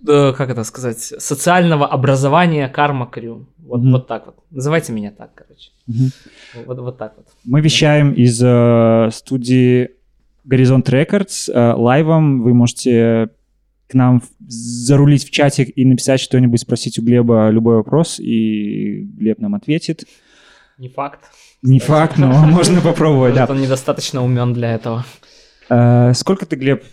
э, 0.07 0.33
Как 0.35 0.49
это 0.49 0.63
сказать? 0.63 0.97
Социального 0.99 1.85
образования 1.87 2.67
карма 2.67 3.05
крю. 3.05 3.47
Вот, 3.59 3.81
Мгм. 3.81 3.91
вот 3.91 4.07
так 4.07 4.25
вот. 4.25 4.35
Называйте 4.49 4.91
меня 4.91 5.11
так, 5.11 5.35
короче. 5.35 5.69
Мгм. 5.85 6.09
Вот, 6.65 6.79
вот 6.79 6.97
так 6.97 7.13
вот. 7.17 7.27
Мы 7.45 7.61
вещаем 7.61 8.11
из 8.13 8.41
э, 8.43 9.09
студии 9.13 9.91
Горизонт 10.49 10.89
Рекордс 10.89 11.47
э, 11.47 11.73
лайвом. 11.73 12.41
Вы 12.41 12.53
можете 12.55 13.29
к 13.87 13.93
нам 13.93 14.21
зарулить 14.47 15.23
в 15.25 15.31
чатик 15.31 15.71
и 15.75 15.85
написать 15.85 16.19
что-нибудь, 16.19 16.59
спросить 16.61 16.97
у 16.99 17.03
Глеба 17.03 17.49
любой 17.49 17.75
вопрос, 17.75 18.19
и 18.19 19.01
Глеб 19.03 19.39
нам 19.39 19.53
ответит. 19.55 20.05
Не 20.79 20.89
факт. 20.89 21.19
Не 21.61 21.79
факт, 21.79 22.17
но 22.17 22.31
можно 22.47 22.81
попробовать, 22.81 23.35
да. 23.35 23.45
Он 23.49 23.61
недостаточно 23.61 24.23
умен 24.23 24.53
для 24.53 24.73
этого. 24.73 25.05
Э, 25.69 26.13
Сколько 26.15 26.45
ты, 26.45 26.55
Глеб, 26.55 26.83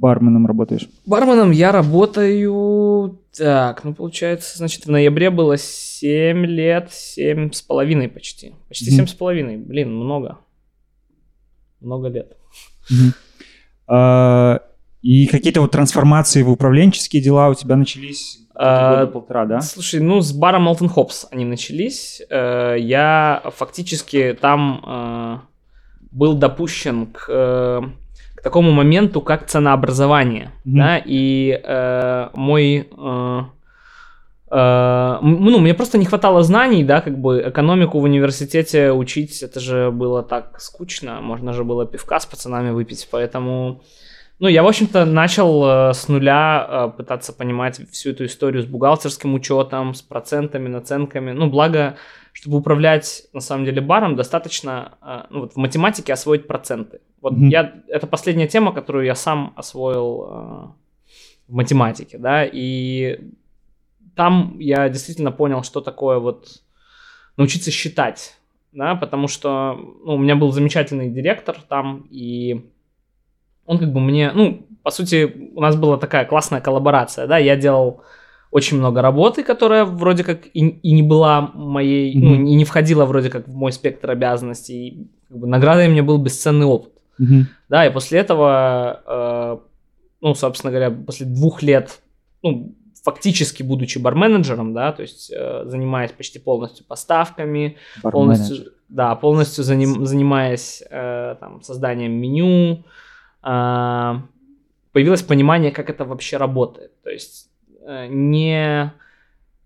барменом 0.00 0.46
работаешь? 0.46 0.88
Барменом 1.06 1.50
я 1.52 1.70
работаю... 1.72 3.18
Так, 3.36 3.84
ну 3.84 3.94
получается, 3.94 4.58
значит, 4.58 4.86
в 4.86 4.90
ноябре 4.90 5.30
было 5.30 5.56
7 5.56 6.44
лет, 6.46 6.88
семь 6.90 7.52
с 7.52 7.62
половиной 7.62 8.08
почти. 8.08 8.54
Почти 8.68 8.86
Мгм. 8.90 8.96
семь 8.96 9.06
с 9.06 9.14
половиной. 9.14 9.56
Блин, 9.56 9.94
много. 9.94 10.38
Много 11.80 12.08
лет. 12.08 12.36
Э, 13.88 14.58
И 15.02 15.26
какие-то 15.26 15.62
вот 15.62 15.70
трансформации 15.70 16.42
в 16.42 16.50
управленческие 16.50 17.22
дела 17.22 17.48
у 17.48 17.54
тебя 17.54 17.76
начались 17.76 18.38
А, 18.54 19.00
года 19.00 19.12
полтора, 19.12 19.46
да? 19.46 19.60
Слушай, 19.62 20.00
ну 20.00 20.20
с 20.20 20.32
баром 20.32 20.62
Молтон 20.64 20.88
Хопс 20.90 21.26
они 21.30 21.44
начались. 21.46 22.20
Э, 22.28 22.76
Я 22.78 23.42
фактически 23.56 24.36
там 24.38 24.84
э, 24.86 25.38
был 26.10 26.34
допущен 26.34 27.06
к, 27.06 27.24
э, 27.28 27.80
к 28.34 28.42
такому 28.42 28.72
моменту, 28.72 29.22
как 29.22 29.46
ценообразование. 29.46 30.50
Мгм. 30.64 30.78
Да, 30.78 31.02
и 31.04 32.30
мой... 32.34 32.88
э, 34.50 35.18
ну, 35.22 35.58
мне 35.58 35.74
просто 35.74 35.98
не 35.98 36.04
хватало 36.06 36.42
знаний, 36.42 36.84
да, 36.84 37.00
как 37.00 37.18
бы 37.18 37.44
экономику 37.48 38.00
в 38.00 38.04
университете 38.04 38.92
учить, 38.92 39.42
это 39.42 39.60
же 39.60 39.90
было 39.90 40.22
так 40.22 40.60
скучно, 40.60 41.20
можно 41.20 41.52
же 41.52 41.64
было 41.64 41.86
пивка 41.86 42.20
с 42.20 42.26
пацанами 42.26 42.70
выпить, 42.70 43.08
поэтому, 43.10 43.82
ну, 44.38 44.48
я, 44.48 44.62
в 44.62 44.66
общем-то, 44.66 45.04
начал 45.04 45.64
э, 45.64 45.94
с 45.94 46.08
нуля 46.08 46.66
э, 46.68 46.96
пытаться 46.96 47.32
понимать 47.32 47.80
всю 47.90 48.10
эту 48.10 48.24
историю 48.24 48.62
с 48.62 48.66
бухгалтерским 48.66 49.34
учетом, 49.34 49.94
с 49.94 50.02
процентами, 50.02 50.68
наценками, 50.68 51.32
ну, 51.32 51.48
благо, 51.48 51.96
чтобы 52.32 52.58
управлять, 52.58 53.24
на 53.32 53.40
самом 53.40 53.64
деле, 53.64 53.80
баром, 53.80 54.16
достаточно, 54.16 55.26
ну, 55.30 55.40
вот 55.40 55.52
в 55.54 55.56
математике 55.56 56.12
освоить 56.12 56.46
проценты. 56.46 57.00
Вот 57.20 57.32
Мгм. 57.32 57.48
я, 57.48 57.72
это 57.88 58.06
последняя 58.06 58.46
тема, 58.48 58.72
которую 58.72 59.04
я 59.04 59.14
сам 59.14 59.52
освоил 59.56 60.74
в 61.48 61.54
математике, 61.54 62.18
да, 62.18 62.44
и 62.44 63.18
там 64.14 64.58
я 64.58 64.88
действительно 64.88 65.32
понял, 65.32 65.62
что 65.62 65.80
такое 65.80 66.18
вот 66.18 66.62
научиться 67.36 67.70
считать, 67.70 68.36
да, 68.72 68.94
потому 68.94 69.28
что 69.28 69.74
ну, 70.04 70.14
у 70.14 70.18
меня 70.18 70.36
был 70.36 70.52
замечательный 70.52 71.10
директор 71.10 71.56
там, 71.68 72.06
и 72.10 72.70
он 73.66 73.78
как 73.78 73.92
бы 73.92 74.00
мне, 74.00 74.32
ну, 74.32 74.66
по 74.82 74.90
сути, 74.90 75.50
у 75.54 75.60
нас 75.60 75.76
была 75.76 75.96
такая 75.96 76.24
классная 76.24 76.60
коллаборация, 76.60 77.26
да, 77.26 77.38
я 77.38 77.56
делал 77.56 78.02
очень 78.50 78.78
много 78.78 79.00
работы, 79.00 79.44
которая 79.44 79.84
вроде 79.84 80.24
как 80.24 80.46
и, 80.52 80.68
и 80.68 80.92
не 80.92 81.02
была 81.02 81.40
моей, 81.54 82.14
ну, 82.18 82.34
Мгм. 82.34 82.46
и 82.46 82.54
не 82.54 82.64
входила 82.64 83.04
вроде 83.04 83.30
как 83.30 83.46
в 83.46 83.54
мой 83.54 83.72
спектр 83.72 84.10
обязанностей, 84.10 84.88
и 84.88 85.06
как 85.28 85.38
бы 85.38 85.46
наградой 85.46 85.88
мне 85.88 86.02
был 86.02 86.18
бесценный 86.18 86.66
опыт. 86.66 86.92
Мгм. 87.18 87.46
Да, 87.68 87.86
и 87.86 87.92
после 87.92 88.18
этого, 88.18 89.00
э, 89.06 89.58
ну, 90.20 90.34
собственно 90.34 90.72
говоря, 90.72 90.90
после 90.90 91.26
двух 91.26 91.62
лет, 91.62 92.00
ну, 92.42 92.74
фактически 93.04 93.62
будучи 93.62 93.98
барменеджером, 93.98 94.74
да, 94.74 94.92
то 94.92 95.02
есть 95.02 95.32
э, 95.34 95.62
занимаясь 95.66 96.12
почти 96.12 96.38
полностью 96.38 96.84
поставками, 96.86 97.76
полностью, 98.02 98.72
да, 98.88 99.14
полностью 99.14 99.64
заним- 99.64 100.04
занимаясь 100.04 100.82
э, 100.90 101.36
там, 101.40 101.62
созданием 101.62 102.12
меню, 102.12 102.84
э, 103.42 104.14
появилось 104.92 105.22
понимание, 105.22 105.70
как 105.70 105.88
это 105.90 106.04
вообще 106.04 106.36
работает. 106.36 106.92
То 107.02 107.10
есть 107.10 107.48
э, 107.86 108.06
не... 108.08 108.92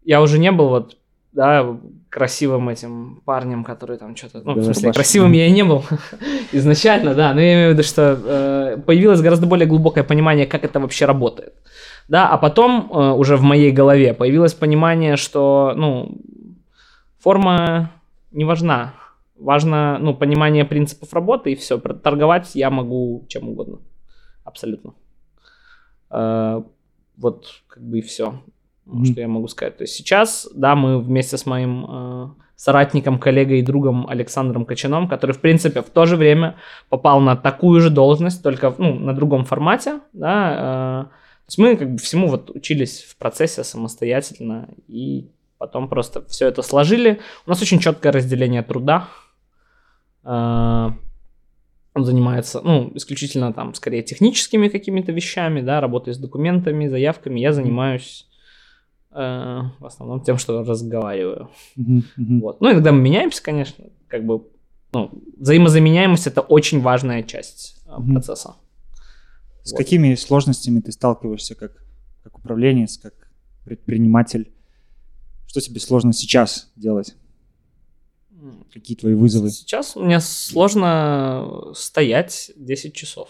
Я 0.05 0.21
уже 0.21 0.39
не 0.39 0.53
был 0.53 0.69
вот, 0.69 0.97
да, 1.33 1.77
красивым 2.11 2.69
этим 2.69 3.23
парнем, 3.25 3.65
который 3.65 3.97
там 3.97 4.15
что-то... 4.15 4.43
Ну, 4.45 4.53
в 4.53 4.57
Да, 4.57 4.63
смысле, 4.65 4.83
рубашка. 4.83 5.01
красивым 5.01 5.33
я 5.33 5.47
и 5.47 5.51
не 5.51 5.65
был 5.65 5.83
изначально, 6.53 7.15
да, 7.15 7.33
но 7.35 7.41
я 7.41 7.55
имею 7.55 7.71
в 7.71 7.73
виду, 7.73 7.83
что 7.83 8.19
э, 8.25 8.77
появилось 8.87 9.21
гораздо 9.23 9.47
более 9.47 9.67
глубокое 9.67 10.05
понимание, 10.05 10.47
как 10.47 10.63
это 10.65 10.79
вообще 10.79 11.07
работает. 11.07 11.55
Да, 12.09 12.29
а 12.29 12.37
потом 12.39 12.91
э, 12.93 13.13
уже 13.13 13.37
в 13.37 13.43
моей 13.43 13.73
голове 13.73 14.13
появилось 14.15 14.55
понимание, 14.55 15.17
что, 15.17 15.73
ну, 15.77 16.19
форма 17.19 17.91
не 18.31 18.45
важна. 18.45 18.95
Важно, 19.39 19.99
ну, 20.01 20.15
понимание 20.15 20.65
принципов 20.65 21.13
работы 21.15 21.53
и 21.53 21.55
все. 21.55 21.79
Торговать 21.79 22.55
я 22.55 22.71
могу 22.71 23.25
чем 23.29 23.49
угодно. 23.49 23.79
Абсолютно. 24.45 24.93
Э, 26.11 26.63
вот, 27.17 27.47
как 27.69 27.83
бы 27.83 27.99
и 27.99 28.03
все, 28.03 28.35
Мгм. 28.85 29.05
что 29.07 29.21
я 29.21 29.29
могу 29.29 29.49
сказать. 29.49 29.79
То 29.79 29.85
есть 29.85 29.95
сейчас, 29.95 30.49
да, 30.55 30.75
мы 30.75 31.01
вместе 31.01 31.39
с 31.39 31.47
моим 31.47 31.87
э, 31.89 32.29
соратником, 32.57 33.19
коллегой 33.19 33.61
и 33.61 33.63
другом 33.63 34.07
Александром 34.09 34.65
Кочаном, 34.65 35.09
который, 35.09 35.33
в 35.33 35.41
принципе, 35.41 35.81
в 35.81 35.91
то 35.91 36.07
же 36.07 36.17
время 36.17 36.57
попал 36.89 37.21
на 37.21 37.35
такую 37.37 37.81
же 37.81 37.91
должность, 37.91 38.43
только 38.43 38.75
ну, 38.79 38.95
на 38.95 39.15
другом 39.15 39.45
формате, 39.45 40.01
да, 40.13 41.09
э, 41.11 41.24
то 41.47 41.51
есть 41.51 41.59
мы 41.59 41.77
как 41.77 41.93
бы 41.93 41.99
всему 41.99 42.29
вот 42.29 42.51
учились 42.51 43.03
в 43.03 43.17
процессе 43.17 43.65
самостоятельно 43.65 44.69
и 44.89 45.29
потом 45.59 45.89
просто 45.89 46.25
все 46.27 46.49
это 46.49 46.63
сложили. 46.63 47.21
У 47.47 47.51
нас 47.51 47.61
очень 47.61 47.81
четкое 47.81 48.13
разделение 48.13 48.63
труда. 48.63 49.09
Э, 50.25 50.91
Он 51.95 52.05
занимается, 52.05 52.61
ну, 52.63 52.91
исключительно 52.95 53.53
там, 53.53 53.75
скорее, 53.75 54.03
техническими 54.03 54.69
какими-то 54.69 55.13
вещами, 55.13 55.61
да, 55.61 55.81
работой 55.81 56.15
с 56.15 56.19
документами, 56.19 56.89
заявками. 56.89 57.41
Я 57.41 57.53
занимаюсь 57.53 58.27
э, 59.13 59.61
в 59.79 59.87
основном 59.87 60.23
тем, 60.23 60.39
что 60.39 60.65
разговариваю. 60.65 61.51
Вот. 62.17 62.61
Ну, 62.61 62.73
иногда 62.73 62.91
мы 62.91 63.01
меняемся, 63.01 63.43
конечно, 63.43 63.85
как 64.09 64.25
бы, 64.25 64.43
ну, 64.93 65.11
взаимозаменяемость 65.39 66.27
это 66.27 66.41
очень 66.41 66.81
важная 66.81 67.23
часть 67.23 67.77
э, 67.87 68.13
процесса. 68.13 68.55
С 69.65 69.73
Вот. 69.73 69.79
какими 69.79 70.15
сложностями 70.15 70.81
ты 70.81 70.93
сталкиваешься 70.93 71.55
как, 71.55 71.73
как 72.23 72.39
управленец, 72.39 72.99
как 72.99 73.15
предприниматель? 73.65 74.53
Что 75.47 75.61
тебе 75.61 75.81
сложно 75.81 76.13
сейчас 76.13 76.71
делать? 76.77 77.17
Какие 78.75 78.97
твои 78.97 79.15
вызовы? 79.15 79.49
Сейчас 79.51 79.97
мне 79.97 80.21
сложно 80.21 81.73
стоять 81.75 82.51
10 82.57 82.93
часов. 82.93 83.29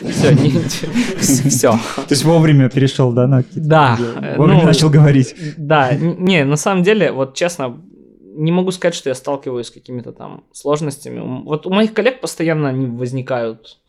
Все, 0.00 0.36
все. 1.48 1.72
То 1.96 2.06
есть 2.10 2.22
вовремя 2.22 2.68
перешел, 2.70 3.12
да, 3.12 3.26
на 3.26 3.42
какие-то 3.42 3.68
Да, 3.68 3.98
э, 3.98 4.36
Вовремя 4.36 4.60
ну, 4.60 4.66
начал 4.66 4.90
говорить. 4.90 5.34
Да, 5.56 5.92
не, 5.94 6.44
на 6.44 6.56
самом 6.56 6.84
деле, 6.84 7.10
вот 7.10 7.34
честно, 7.34 7.82
не 8.20 8.52
могу 8.52 8.70
сказать, 8.70 8.94
что 8.94 9.08
я 9.08 9.14
сталкиваюсь 9.16 9.66
с 9.66 9.70
какими-то 9.70 10.12
там 10.12 10.44
сложностями. 10.52 11.42
Вот 11.44 11.66
у 11.66 11.70
моих 11.70 11.92
коллег 11.92 12.20
постоянно 12.20 12.68
они 12.68 12.86
возникают, 12.86 13.80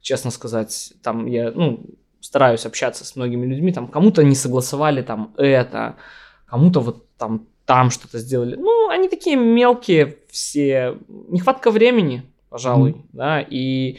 честно 0.00 0.30
сказать, 0.30 0.92
там 1.02 1.26
я, 1.26 1.50
ну, 1.50 1.84
стараюсь 2.20 2.66
общаться 2.66 3.04
с 3.04 3.16
многими 3.16 3.46
людьми, 3.46 3.72
там 3.72 3.88
кому-то 3.88 4.22
не 4.22 4.34
согласовали 4.34 5.02
там 5.02 5.34
это, 5.36 5.96
кому-то 6.46 6.80
вот 6.80 7.06
там 7.16 7.46
там 7.64 7.90
что-то 7.90 8.18
сделали. 8.18 8.56
Ну, 8.56 8.88
они 8.88 9.08
такие 9.08 9.36
мелкие 9.36 10.18
все, 10.28 10.98
нехватка 11.08 11.70
времени, 11.70 12.24
пожалуй, 12.48 12.96
да, 13.12 13.40
и 13.40 13.98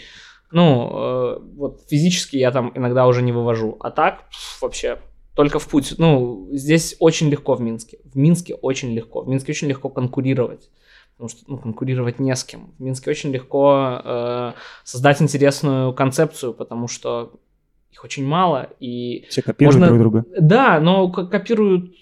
ну, 0.52 0.89
э, 0.91 1.39
вот 1.56 1.82
физически 1.89 2.36
я 2.36 2.52
там 2.52 2.72
иногда 2.76 3.08
уже 3.08 3.22
не 3.22 3.32
вывожу, 3.32 3.78
а 3.80 3.89
так 3.89 4.30
пф, 4.30 4.62
вообще 4.62 4.97
только 5.36 5.60
в 5.60 5.68
путь. 5.68 5.95
Ну, 5.97 6.49
здесь 6.52 6.95
очень 6.99 7.30
легко 7.30 7.56
в 7.56 7.62
Минске. 7.62 7.99
В 8.04 8.18
Минске 8.18 8.56
очень 8.56 8.93
легко. 8.93 9.22
В 9.22 9.30
Минске 9.30 9.54
очень 9.54 9.70
легко 9.70 9.89
конкурировать. 9.89 10.70
Потому 11.22 11.38
что 11.38 11.52
ну, 11.52 11.58
конкурировать 11.60 12.18
не 12.18 12.36
с 12.36 12.44
кем. 12.44 12.74
В 12.80 12.82
Минске 12.82 13.12
очень 13.12 13.32
легко 13.32 14.02
э, 14.04 14.54
создать 14.84 15.22
интересную 15.22 15.94
концепцию, 15.94 16.52
потому 16.56 16.88
что 16.88 17.34
их 17.92 18.04
очень 18.04 18.26
мало. 18.26 18.70
И 18.80 19.28
Все 19.30 19.44
копируют 19.44 19.76
Можно- 19.80 19.88
друг 19.96 20.00
друга. 20.00 20.26
да, 20.40 20.80
но 20.80 21.12
ко- 21.12 21.28
копируют, 21.28 21.94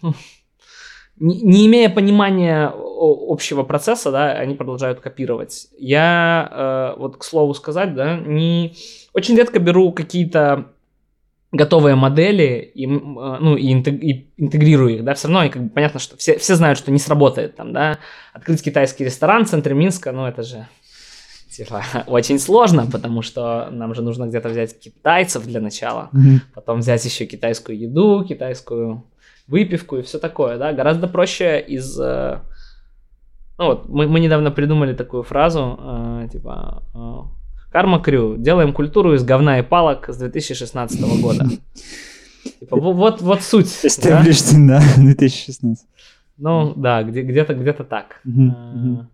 ну, 0.00 0.14
не, 1.16 1.42
не 1.42 1.66
имея 1.66 1.90
понимания 1.90 2.72
общего 2.74 3.64
процесса, 3.64 4.10
да, 4.10 4.30
они 4.32 4.54
продолжают 4.54 5.00
копировать. 5.00 5.68
Я, 5.78 6.94
э, 6.96 6.98
вот 7.00 7.18
к 7.18 7.24
слову 7.24 7.52
сказать, 7.52 7.94
да, 7.94 8.16
не 8.16 8.72
очень 9.12 9.36
редко 9.36 9.58
беру 9.58 9.92
какие-то 9.92 10.72
готовые 11.52 11.94
модели 11.94 12.70
и, 12.74 12.84
э, 12.86 12.88
ну, 13.40 13.56
и, 13.56 13.72
интег- 13.72 14.00
и 14.02 14.30
интегрирую 14.36 14.96
их, 14.96 15.04
да, 15.04 15.14
все 15.14 15.28
равно 15.28 15.44
и 15.44 15.48
как 15.48 15.62
бы 15.64 15.68
понятно, 15.70 15.98
что 16.00 16.16
все, 16.16 16.36
все 16.38 16.54
знают, 16.56 16.78
что 16.78 16.90
не 16.90 16.98
сработает 16.98 17.56
там, 17.56 17.72
да, 17.72 17.98
открыть 18.34 18.62
китайский 18.62 19.04
ресторан 19.04 19.44
в 19.44 19.48
центре 19.48 19.74
Минска, 19.74 20.12
ну, 20.12 20.26
это 20.26 20.42
же 20.42 20.66
типа, 21.50 21.82
очень 22.06 22.38
сложно, 22.38 22.86
потому 22.86 23.22
что 23.22 23.68
нам 23.70 23.94
же 23.94 24.02
нужно 24.02 24.26
где-то 24.26 24.48
взять 24.50 24.78
китайцев 24.78 25.44
для 25.46 25.60
начала, 25.60 26.08
Мгм. 26.12 26.42
потом 26.54 26.80
взять 26.80 27.04
еще 27.04 27.24
китайскую 27.26 27.78
еду, 27.78 28.24
китайскую 28.28 29.04
выпивку 29.46 29.96
и 29.96 30.02
все 30.02 30.18
такое, 30.18 30.58
да, 30.58 30.72
гораздо 30.74 31.08
проще 31.08 31.58
из... 31.60 31.98
э, 31.98 32.40
Ну 33.58 33.64
вот, 33.66 33.88
мы, 33.88 34.06
мы 34.06 34.20
недавно 34.20 34.50
придумали 34.50 34.92
такую 34.94 35.22
фразу, 35.22 35.78
э, 35.80 36.28
типа, 36.30 36.82
э, 36.94 37.38
Карма 37.70 38.00
Крю, 38.00 38.36
делаем 38.38 38.72
культуру 38.72 39.14
из 39.14 39.24
говна 39.24 39.58
и 39.58 39.62
палок 39.62 40.08
с 40.08 40.16
2016 40.16 41.00
года. 41.20 41.46
Типа, 42.60 42.76
во- 42.80 42.92
вот, 42.92 43.20
вот 43.20 43.42
суть. 43.42 43.80
да? 43.82 43.88
Established, 43.88 44.66
да, 44.66 44.82
2016. 44.96 45.86
Ну, 46.38 46.72
да, 46.76 47.02
где, 47.02 47.22
где-то, 47.22 47.54
где-то 47.54 47.84
так. 47.84 48.22
Э. 48.24 49.04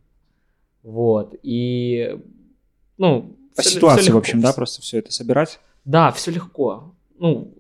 Вот, 0.83 1.35
и, 1.43 2.19
ну... 2.99 3.37
По 3.57 3.63
всё 3.63 3.71
ситуации, 3.71 4.03
в 4.03 4.07
легко. 4.07 4.19
общем, 4.19 4.41
да, 4.41 4.53
просто 4.53 4.83
все 4.83 4.99
это 4.99 5.13
собирать. 5.13 5.61
Да, 5.85 6.11
все 6.13 6.31
легко. 6.31 6.95
Ну, 7.19 7.55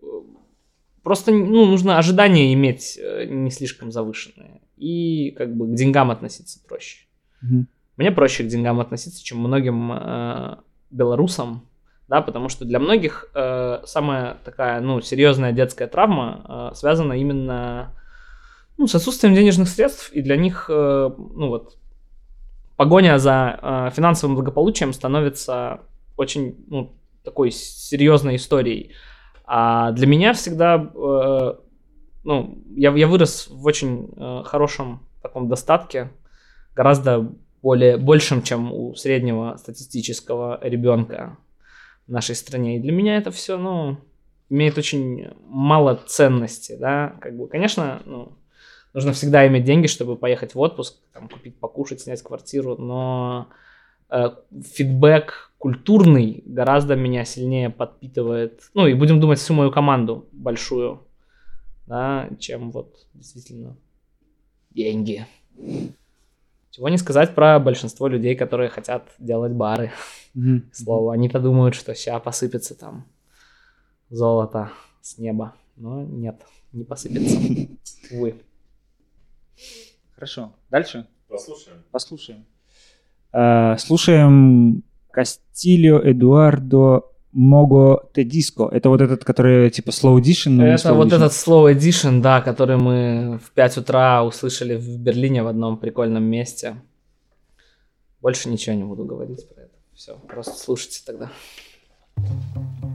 просто 1.02 1.30
ну, 1.30 1.66
нужно 1.66 1.98
ожидания 1.98 2.52
иметь 2.52 2.98
э, 3.00 3.26
не 3.26 3.50
слишком 3.50 3.92
завышенные. 3.92 4.60
И 4.76 5.30
как 5.38 5.54
бы 5.56 5.68
к 5.68 5.74
деньгам 5.74 6.10
относиться 6.10 6.58
проще. 6.66 7.06
Мгм. 7.42 7.68
Мне 7.96 8.10
проще 8.10 8.42
к 8.42 8.48
деньгам 8.48 8.80
относиться, 8.80 9.22
чем 9.24 9.38
многим 9.38 9.92
э, 9.92 10.56
белорусам, 10.94 11.66
да, 12.08 12.20
потому 12.20 12.48
что 12.48 12.64
для 12.64 12.78
многих 12.78 13.30
э, 13.34 13.80
самая 13.84 14.36
такая, 14.44 14.80
ну, 14.80 15.00
серьезная 15.00 15.52
детская 15.52 15.86
травма 15.86 16.70
э, 16.72 16.74
связана 16.74 17.14
именно 17.14 17.94
ну, 18.76 18.86
с 18.86 18.94
отсутствием 18.94 19.34
денежных 19.34 19.68
средств, 19.68 20.10
и 20.12 20.22
для 20.22 20.36
них, 20.36 20.66
э, 20.68 21.10
ну, 21.16 21.48
вот, 21.48 21.76
погоня 22.76 23.18
за 23.18 23.58
э, 23.60 23.90
финансовым 23.94 24.36
благополучием 24.36 24.92
становится 24.92 25.80
очень, 26.16 26.64
ну, 26.68 26.94
такой 27.24 27.50
серьезной 27.50 28.36
историей. 28.36 28.92
А 29.44 29.92
для 29.92 30.06
меня 30.06 30.32
всегда, 30.32 30.76
э, 30.76 31.54
ну, 32.24 32.58
я, 32.76 32.92
я 32.92 33.06
вырос 33.06 33.48
в 33.48 33.64
очень 33.66 34.10
э, 34.16 34.42
хорошем 34.44 35.06
таком 35.22 35.48
достатке, 35.48 36.10
гораздо 36.74 37.32
более 37.64 37.96
большим, 37.96 38.42
чем 38.42 38.70
у 38.72 38.94
среднего 38.94 39.56
статистического 39.56 40.60
ребенка 40.62 41.38
в 42.06 42.12
нашей 42.12 42.34
стране. 42.34 42.76
И 42.76 42.78
для 42.78 42.92
меня 42.92 43.16
это 43.16 43.30
все, 43.30 43.56
ну, 43.56 43.96
имеет 44.50 44.76
очень 44.76 45.30
мало 45.46 45.98
ценности, 46.06 46.76
да, 46.78 47.16
как 47.22 47.34
бы, 47.34 47.48
конечно, 47.48 48.02
ну, 48.04 48.36
нужно 48.92 49.14
всегда 49.14 49.46
иметь 49.48 49.64
деньги, 49.64 49.86
чтобы 49.86 50.16
поехать 50.16 50.54
в 50.54 50.60
отпуск, 50.60 50.98
там, 51.14 51.26
купить 51.26 51.58
покушать, 51.58 52.02
снять 52.02 52.22
квартиру, 52.22 52.76
но 52.76 53.48
э, 54.10 54.28
фидбэк 54.74 55.52
культурный 55.56 56.42
гораздо 56.44 56.96
меня 56.96 57.24
сильнее 57.24 57.70
подпитывает, 57.70 58.60
ну, 58.74 58.86
и 58.86 58.92
будем 58.92 59.20
думать 59.20 59.38
всю 59.38 59.54
мою 59.54 59.72
команду 59.72 60.28
большую, 60.32 61.00
да, 61.86 62.28
чем 62.38 62.70
вот 62.72 63.06
действительно 63.14 63.74
деньги. 64.70 65.26
Чего 66.74 66.88
не 66.88 66.98
сказать 66.98 67.36
про 67.36 67.60
большинство 67.60 68.08
людей, 68.08 68.34
которые 68.34 68.68
хотят 68.68 69.08
делать 69.20 69.52
бары. 69.52 69.92
К 70.34 70.74
слову, 70.74 71.10
они-то 71.10 71.38
думают, 71.38 71.76
что 71.76 71.94
сейчас 71.94 72.20
посыпется 72.20 72.74
там 72.74 73.06
золото 74.10 74.72
с 75.00 75.16
неба. 75.16 75.54
Но 75.76 76.02
нет, 76.02 76.44
не 76.72 76.82
посыпется. 76.82 77.38
Увы. 78.10 78.42
Хорошо. 80.16 80.52
Дальше 80.68 81.06
Послушаем. 81.28 81.84
послушаем. 81.92 82.44
Э, 83.32 83.76
Слушаем 83.78 84.82
Кастильо 85.12 86.00
Эдуардо 86.00 87.02
Мого 87.34 88.08
Тедиско. 88.12 88.68
Это 88.72 88.88
вот 88.88 89.00
этот, 89.00 89.24
который 89.24 89.70
типа 89.70 89.90
slow 89.90 90.20
edition? 90.20 90.62
Это 90.62 90.88
slow 90.88 90.94
вот 90.94 91.08
edition. 91.08 91.16
этот 91.16 91.32
slow 91.32 91.74
edition, 91.74 92.20
да, 92.20 92.40
который 92.40 92.76
мы 92.76 93.38
в 93.44 93.50
5 93.50 93.78
утра 93.78 94.24
услышали 94.24 94.76
в 94.76 94.98
Берлине 94.98 95.42
в 95.42 95.48
одном 95.48 95.76
прикольном 95.76 96.22
месте. 96.22 96.76
Больше 98.20 98.48
ничего 98.48 98.76
не 98.76 98.84
буду 98.84 99.04
говорить 99.04 99.48
про 99.48 99.62
это. 99.62 99.74
Все, 99.94 100.16
просто 100.28 100.54
слушайте 100.58 101.02
тогда. 101.04 101.30
Thank 102.16 102.93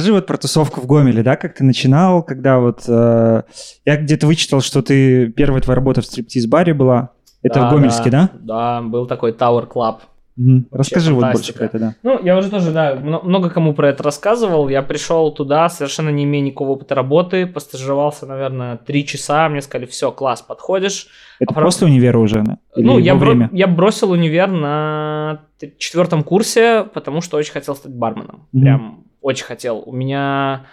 расскажи 0.00 0.12
вот 0.14 0.26
про 0.26 0.36
тусовку 0.38 0.80
в 0.80 0.86
Гомеле, 0.86 1.22
да, 1.22 1.36
как 1.36 1.54
ты 1.54 1.64
начинал, 1.64 2.22
когда 2.22 2.58
вот... 2.58 2.84
э, 2.88 3.42
я 3.84 3.96
где-то 3.96 4.26
вычитал, 4.26 4.60
что 4.62 4.82
ты... 4.82 5.28
Первая 5.28 5.60
твоя 5.60 5.76
работа 5.76 6.00
в 6.00 6.06
стриптиз-баре 6.06 6.72
была. 6.74 7.10
Это 7.42 7.60
Да, 7.60 7.68
в 7.68 7.72
Гомельске, 7.74 8.10
да? 8.10 8.30
Да, 8.40 8.80
был 8.82 9.06
такой 9.06 9.32
Tower 9.32 9.68
Club. 9.68 9.96
Мгм. 10.36 10.66
Расскажи 10.70 11.12
вот 11.12 11.20
больше 11.32 11.52
фантастика. 11.52 11.58
про 11.58 11.64
это, 11.66 11.78
да. 11.78 11.94
Ну, 12.02 12.24
я 12.24 12.38
уже 12.38 12.48
тоже, 12.48 12.70
да, 12.70 12.94
мно- 12.94 13.20
много 13.22 13.50
кому 13.50 13.74
про 13.74 13.90
это 13.90 14.02
рассказывал. 14.02 14.68
Я 14.70 14.82
пришел 14.82 15.32
туда, 15.32 15.68
совершенно 15.68 16.08
не 16.08 16.24
имея 16.24 16.42
никакого 16.42 16.70
опыта 16.70 16.94
работы, 16.94 17.46
постажировался, 17.46 18.26
наверное, 18.26 18.78
три 18.78 19.04
часа. 19.06 19.48
Мне 19.50 19.60
сказали, 19.60 19.86
все, 19.86 20.10
класс, 20.12 20.40
подходишь. 20.40 21.08
Это 21.40 21.52
А 21.52 21.54
про- 21.54 21.64
после 21.64 21.88
универа 21.88 22.18
уже, 22.18 22.42
да? 22.42 22.58
Или 22.76 22.86
ну, 22.86 22.98
я, 22.98 23.14
бро- 23.16 23.48
я 23.52 23.66
бросил 23.66 24.12
универ 24.12 24.48
на 24.50 25.40
четвертом 25.78 26.22
курсе, 26.22 26.84
потому 26.94 27.20
что 27.20 27.36
очень 27.36 27.52
хотел 27.52 27.74
стать 27.76 27.92
барменом. 27.92 28.46
Мгм. 28.52 28.62
Прям 28.62 28.99
очень 29.20 29.44
хотел. 29.44 29.82
У 29.84 29.92
меня 29.92 30.66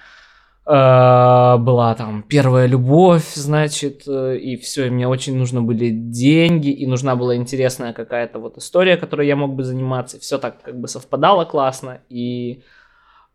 э, 0.65 0.69
была 0.69 1.95
там 1.95 2.23
первая 2.23 2.67
любовь, 2.67 3.33
значит, 3.35 4.03
э, 4.07 4.37
и 4.37 4.57
все, 4.57 4.87
и 4.87 4.89
мне 4.89 5.07
очень 5.07 5.37
нужны 5.37 5.61
были 5.61 5.89
деньги, 5.89 6.69
и 6.69 6.85
нужна 6.87 7.15
была 7.15 7.35
интересная 7.35 7.93
какая-то 7.93 8.39
вот 8.39 8.57
история, 8.57 8.97
которой 8.97 9.27
я 9.27 9.35
мог 9.35 9.55
бы 9.55 9.63
заниматься. 9.63 10.19
Все 10.19 10.37
так 10.37 10.61
как 10.61 10.79
бы 10.79 10.87
совпадало 10.87 11.45
классно, 11.45 12.01
и 12.09 12.63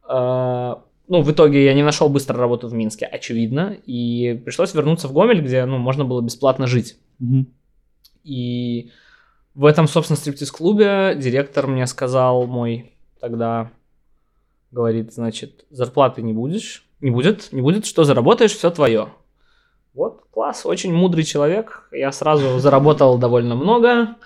э, 0.08 0.74
ну, 1.08 1.20
в 1.22 1.30
итоге 1.30 1.64
я 1.64 1.74
не 1.74 1.82
нашел 1.82 2.08
быстро 2.08 2.38
работу 2.38 2.68
в 2.68 2.74
Минске, 2.74 3.06
очевидно, 3.06 3.76
и 3.86 4.40
пришлось 4.44 4.74
вернуться 4.74 5.08
в 5.08 5.12
Гомель, 5.12 5.42
где, 5.42 5.64
ну, 5.64 5.78
можно 5.78 6.04
было 6.04 6.22
бесплатно 6.22 6.66
жить. 6.66 6.96
Мгм. 7.18 7.48
И 8.24 8.90
в 9.54 9.66
этом, 9.66 9.88
собственно, 9.88 10.16
стриптиз-клубе 10.16 11.14
директор 11.16 11.66
мне 11.66 11.86
сказал 11.86 12.46
мой 12.46 12.92
тогда, 13.20 13.70
говорит, 14.72 15.12
значит, 15.12 15.64
зарплаты 15.70 16.22
не 16.22 16.32
будешь, 16.32 16.84
не 17.00 17.10
будет, 17.10 17.52
не 17.52 17.60
будет, 17.60 17.86
что 17.86 18.04
заработаешь, 18.04 18.52
все 18.52 18.70
твое. 18.70 19.08
Вот, 19.94 20.22
класс, 20.30 20.64
очень 20.64 20.92
мудрый 20.92 21.24
человек. 21.24 21.88
Я 21.92 22.10
сразу 22.12 22.58
заработал 22.58 23.18
довольно 23.18 23.54
много, 23.54 24.16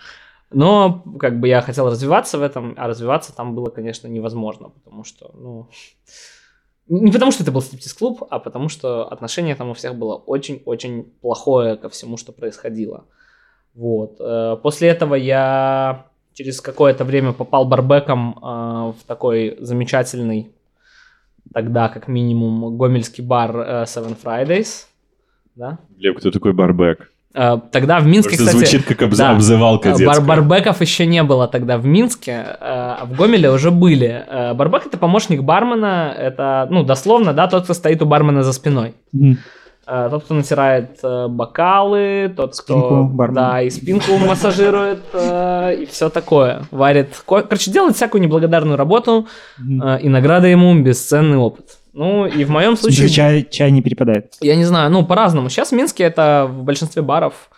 но 0.51 1.03
как 1.19 1.41
бы 1.41 1.49
я 1.49 1.61
хотел 1.61 1.91
развиваться 1.91 2.39
в 2.39 2.43
этом, 2.43 2.75
а 2.77 2.87
развиваться 2.87 3.35
там 3.35 3.55
было, 3.55 3.67
конечно, 3.67 4.07
невозможно, 4.07 4.69
потому 4.69 5.03
что, 5.03 5.33
ну, 5.35 5.69
не 6.89 7.11
потому 7.11 7.33
что 7.33 7.43
это 7.43 7.51
был 7.51 7.63
стриптиз-клуб, 7.63 8.23
а 8.31 8.39
потому 8.39 8.69
что 8.69 9.09
отношение 9.09 9.57
там 9.57 9.71
у 9.71 9.75
всех 9.75 9.97
было 9.97 10.15
очень-очень 10.15 11.03
плохое 11.21 11.77
ко 11.77 11.89
всему, 11.89 12.17
что 12.17 12.33
происходило. 12.33 13.07
Вот. 13.75 14.17
Э, 14.21 14.57
После 14.63 14.89
этого 14.89 15.17
я 15.17 16.07
через 16.37 16.61
какое-то 16.61 17.05
время 17.05 17.32
попал 17.32 17.64
барбеком 17.64 18.39
э, 18.43 18.45
в 18.45 18.97
такой 19.07 19.57
замечательный, 19.59 20.51
тогда 21.53 21.89
как 21.89 22.09
минимум, 22.09 22.76
гомельский 22.76 23.24
бар 23.24 23.57
э, 23.57 23.82
Seven 23.84 24.16
Fridays. 24.22 24.84
Да? 25.55 25.78
Глеб, 25.99 26.18
кто 26.18 26.30
такой 26.30 26.53
барбек? 26.53 27.11
Э, 27.32 27.57
Тогда 27.72 28.01
в 28.01 28.07
Минске, 28.07 28.37
Просто 28.37 28.53
кстати... 28.55 28.70
звучит 28.70 28.87
как 28.87 29.03
обз- 29.09 29.16
да, 29.16 29.30
обзывалка 29.30 29.89
э, 29.89 29.93
бар- 29.93 29.99
детская. 29.99 30.20
барбеков 30.26 30.80
еще 30.82 31.07
не 31.07 31.22
было 31.22 31.49
тогда 31.49 31.78
в 31.78 31.87
Минске, 31.87 32.32
э, 32.32 32.57
а 32.61 33.07
в 33.07 33.16
Гомеле 33.16 33.51
уже 33.51 33.70
были. 33.70 34.24
Э, 34.28 34.53
Барбек 34.53 34.87
это 34.87 34.99
помощник 34.99 35.43
бармена, 35.43 36.14
это, 36.18 36.68
ну, 36.70 36.82
дословно, 36.84 37.32
да, 37.32 37.47
тот, 37.49 37.64
кто 37.64 37.72
стоит 37.72 38.03
у 38.03 38.07
бармена 38.07 38.43
за 38.43 38.53
спиной. 38.53 38.95
Мгм. 39.12 39.39
Э, 39.87 40.09
Тот, 40.11 40.24
кто 40.24 40.34
натирает 40.34 40.99
э, 41.03 41.28
бокалы, 41.28 42.32
тот, 42.37 42.57
Спинку 42.57 42.87
кто... 42.87 43.05
бармена. 43.05 43.41
Да, 43.53 43.62
и 43.62 43.70
спинку 43.70 44.16
массажирует, 44.18 45.05
э, 45.12 45.76
и 45.82 45.87
все 45.87 46.09
такое. 46.11 46.62
Варит... 46.72 47.22
ко- 47.24 47.43
Короче, 47.43 47.70
делает 47.70 47.95
всякую 47.95 48.20
неблагодарную 48.22 48.76
работу, 48.76 49.28
и 49.59 50.09
награда 50.09 50.49
ему 50.49 50.74
бесценный 50.82 51.39
опыт. 51.39 51.78
Ну, 51.93 52.26
и 52.26 52.45
в 52.45 52.51
моем 52.51 52.76
случае... 52.76 53.09
чай, 53.09 53.47
чай 53.49 53.70
не 53.70 53.80
перепадает. 53.80 54.34
Я 54.41 54.57
не 54.57 54.64
знаю, 54.64 54.91
ну, 54.91 55.07
по-разному. 55.07 55.49
Сейчас 55.49 55.70
в 55.70 55.72
Минске 55.76 56.05
это 56.05 56.47
в 56.51 56.62
большинстве 56.64 57.01
баров 57.03 57.49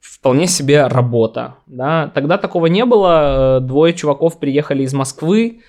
вполне 0.00 0.46
себе 0.46 0.86
работа, 0.86 1.56
да. 1.66 2.10
Тогда 2.14 2.38
такого 2.38 2.66
не 2.66 2.84
было. 2.84 3.58
Двое 3.60 3.92
чуваков 3.94 4.38
приехали 4.38 4.84
из 4.84 4.94
Москвы 4.94 5.60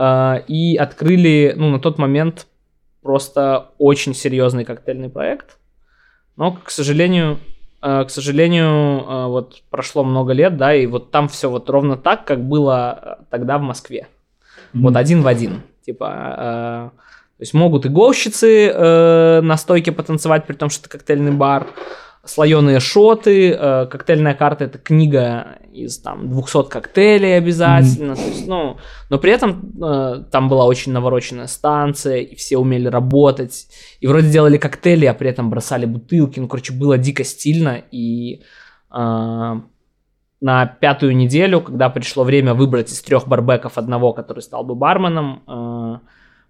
и 0.00 0.76
открыли, 0.80 1.52
ну, 1.56 1.68
на 1.68 1.78
тот 1.78 1.98
момент 1.98 2.46
просто 3.02 3.72
очень 3.78 4.14
серьезный 4.14 4.64
коктейльный 4.64 5.10
проект. 5.10 5.58
Но, 6.36 6.52
к 6.52 6.70
сожалению, 6.70 7.38
э, 7.82 8.04
к 8.04 8.10
сожалению, 8.10 8.68
э, 8.68 9.26
вот 9.26 9.62
прошло 9.70 10.04
много 10.04 10.32
лет, 10.32 10.56
да, 10.56 10.74
и 10.74 10.86
вот 10.86 11.10
там 11.10 11.28
все 11.28 11.50
вот 11.50 11.68
ровно 11.68 11.96
так, 11.96 12.24
как 12.24 12.42
было 12.42 13.18
э, 13.20 13.24
тогда 13.30 13.58
в 13.58 13.62
Москве. 13.62 14.08
Вот 14.72 14.96
один 14.96 15.22
в 15.22 15.26
один. 15.26 15.62
Типа, 15.84 16.92
то 17.36 17.42
есть 17.42 17.54
могут 17.54 17.84
и 17.84 17.88
гоущицы 17.88 18.68
э, 18.68 19.40
на 19.42 19.56
стойке 19.56 19.90
потанцевать, 19.90 20.46
при 20.46 20.54
том, 20.54 20.70
что 20.70 20.82
это 20.82 20.90
коктейльный 20.90 21.32
бар, 21.32 21.66
слоеные 22.24 22.78
шоты, 22.78 23.52
коктейльная 23.52 24.34
карта 24.34 24.64
это 24.64 24.78
книга 24.78 25.58
из 25.72 25.98
там 25.98 26.28
200 26.28 26.68
коктейлей 26.68 27.36
обязательно, 27.36 28.14
то 28.14 28.22
есть, 28.22 28.46
ну, 28.46 28.76
но 29.10 29.18
при 29.18 29.32
этом 29.32 29.72
э, 29.82 30.24
там 30.30 30.48
была 30.48 30.66
очень 30.66 30.92
навороченная 30.92 31.46
станция, 31.46 32.18
и 32.18 32.34
все 32.34 32.58
умели 32.58 32.88
работать, 32.88 33.68
и 34.00 34.06
вроде 34.06 34.30
делали 34.30 34.58
коктейли, 34.58 35.06
а 35.06 35.14
при 35.14 35.30
этом 35.30 35.50
бросали 35.50 35.86
бутылки, 35.86 36.40
ну, 36.40 36.48
короче, 36.48 36.72
было 36.72 36.98
дико 36.98 37.24
стильно, 37.24 37.82
и 37.90 38.42
э, 38.90 39.60
на 40.42 40.66
пятую 40.66 41.16
неделю, 41.16 41.60
когда 41.60 41.88
пришло 41.88 42.24
время 42.24 42.52
выбрать 42.52 42.90
из 42.90 43.00
трех 43.00 43.28
барбеков 43.28 43.78
одного, 43.78 44.12
который 44.12 44.40
стал 44.40 44.64
бы 44.64 44.74
барменом, 44.74 45.42
э, 45.46 45.98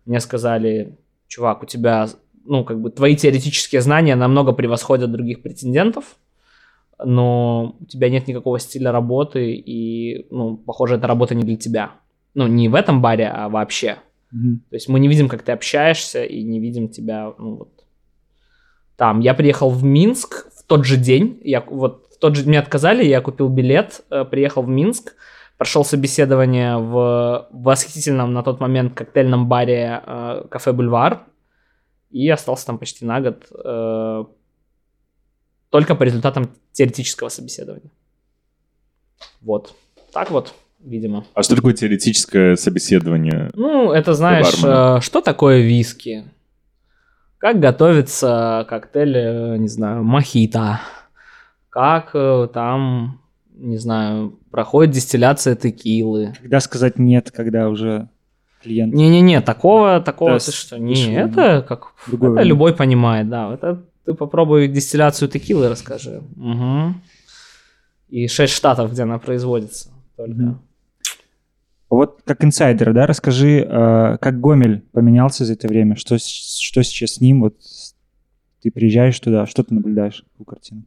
мне 0.07 0.21
сказали, 0.21 0.99
чувак, 1.29 1.63
у 1.63 1.67
тебя, 1.67 2.09
ну, 2.45 2.65
как 2.65 2.81
бы 2.81 2.91
твои 2.91 3.17
теоретические 3.17 3.81
знания 3.81 4.17
намного 4.17 4.53
превосходят 4.53 5.13
других 5.13 5.43
претендентов, 5.43 6.17
но 7.05 7.77
у 7.81 7.85
тебя 7.87 8.09
нет 8.09 8.27
никакого 8.29 8.59
стиля 8.59 8.93
работы, 8.93 9.55
и, 9.55 10.27
ну, 10.31 10.57
похоже, 10.57 10.97
эта 10.97 11.07
работа 11.07 11.35
не 11.35 11.45
для 11.45 11.57
тебя. 11.57 11.93
Ну, 12.35 12.47
не 12.47 12.69
в 12.69 12.75
этом 12.75 13.03
баре, 13.03 13.29
а 13.29 13.49
вообще. 13.49 13.99
Мгм. 14.31 14.63
То 14.71 14.77
есть 14.77 14.89
мы 14.89 15.01
не 15.01 15.09
видим, 15.09 15.29
как 15.29 15.43
ты 15.43 15.53
общаешься, 15.53 16.25
и 16.25 16.43
не 16.43 16.61
видим 16.61 16.89
тебя, 16.89 17.33
ну, 17.39 17.57
вот, 17.57 17.71
там. 18.97 19.21
Я 19.21 19.35
приехал 19.35 19.71
в 19.71 19.85
Минск 19.85 20.47
в 20.57 20.65
тот 20.65 20.85
же 20.85 20.97
день, 20.97 21.41
я 21.45 21.61
вот 21.61 22.07
в 22.15 22.19
тот 22.19 22.37
же 22.37 22.47
мне 22.47 22.59
отказали, 22.59 23.05
я 23.05 23.21
купил 23.21 23.49
билет, 23.49 24.03
э, 24.11 24.25
приехал 24.25 24.63
в 24.63 24.69
Минск, 24.69 25.15
прошел 25.59 25.85
собеседование 25.85 26.77
в 26.77 27.49
восхитительном 27.51 28.33
на 28.33 28.43
тот 28.43 28.61
момент 28.61 28.95
коктейльном 28.95 29.49
баре 29.49 30.03
э, 30.05 30.45
кафе 30.51 30.73
Бульвар 30.73 31.27
и 32.11 32.29
остался 32.29 32.67
там 32.67 32.79
почти 32.79 33.05
на 33.05 33.21
год 33.21 33.47
э, 33.53 34.25
только 35.73 35.95
по 35.95 36.03
результатам 36.03 36.51
теоретического 36.73 37.31
собеседования. 37.31 37.91
Вот. 39.41 39.75
Так 40.13 40.31
вот, 40.31 40.55
видимо. 40.85 41.25
А 41.33 41.43
что 41.43 41.57
такое 41.57 41.73
теоретическое 41.73 42.57
собеседование? 42.57 43.51
Ну, 43.55 43.91
это 43.91 44.13
знаешь, 44.13 44.61
бармена. 44.61 44.99
э, 44.99 45.01
что 45.01 45.23
такое 45.23 45.63
виски? 45.63 46.25
Как 47.39 47.59
готовится 47.59 48.67
коктейль, 48.69 49.17
э, 49.17 49.57
не 49.57 49.69
знаю, 49.69 50.05
мохито? 50.05 50.83
Как 51.71 52.11
э, 52.13 52.49
там, 52.53 53.23
не 53.55 53.79
знаю, 53.79 54.39
проходит 54.51 54.95
дистилляция 54.95 55.57
текилы? 55.57 56.35
Когда 56.43 56.61
сказать 56.61 56.99
нет, 56.99 57.31
когда 57.31 57.71
уже 57.71 58.11
клиент... 58.63 58.93
Не-не-не, 58.93 59.41
такого, 59.41 60.03
такого, 60.03 60.33
Да, 60.33 60.39
ты 60.39 60.53
что? 60.53 60.79
Не, 60.79 61.15
это 61.15 61.65
как, 61.67 61.95
это 62.07 62.43
любой 62.43 62.75
понимает, 62.77 63.31
да. 63.31 63.55
Это 63.55 63.83
ты 64.05 64.15
попробуй 64.15 64.69
дистилляцию 64.69 65.29
текилы 65.29 65.69
расскажи. 65.69 66.23
Мгм. 66.37 67.03
И 68.09 68.29
шесть 68.29 68.55
штатов, 68.55 68.93
где 68.93 69.03
она 69.03 69.19
производится. 69.19 69.91
Только. 70.17 70.33
Мгм. 70.33 70.63
Вот 71.89 72.21
как 72.25 72.43
инсайдер, 72.43 72.95
да, 72.95 73.07
расскажи, 73.07 73.67
э, 73.69 74.17
как 74.19 74.41
Гомель 74.41 74.81
поменялся 74.93 75.45
за 75.45 75.53
это 75.53 75.69
время, 75.69 75.95
что, 75.97 76.17
что 76.19 76.83
сейчас 76.83 77.17
с 77.17 77.21
ним, 77.21 77.43
вот 77.43 77.55
ты 78.63 78.71
приезжаешь 78.71 79.21
туда, 79.21 79.47
что 79.47 79.63
ты 79.63 79.75
наблюдаешь, 79.75 80.25
какую 80.33 80.47
картину? 80.47 80.85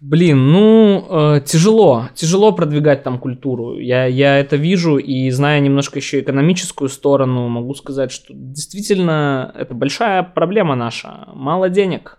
Блин, 0.00 0.50
ну, 0.50 1.06
э, 1.08 1.40
тяжело, 1.46 2.08
тяжело 2.14 2.50
продвигать 2.52 3.04
там 3.04 3.18
культуру. 3.18 3.78
Я, 3.78 4.06
я 4.06 4.38
это 4.38 4.56
вижу, 4.56 4.98
и 4.98 5.30
зная 5.30 5.60
немножко 5.60 6.00
еще 6.00 6.20
экономическую 6.20 6.88
сторону, 6.88 7.48
могу 7.48 7.74
сказать, 7.74 8.10
что 8.10 8.34
действительно 8.34 9.54
это 9.56 9.72
большая 9.72 10.24
проблема 10.24 10.74
наша. 10.74 11.28
Мало 11.32 11.68
денег. 11.68 12.18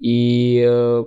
И, 0.00 0.64
э, 0.66 1.04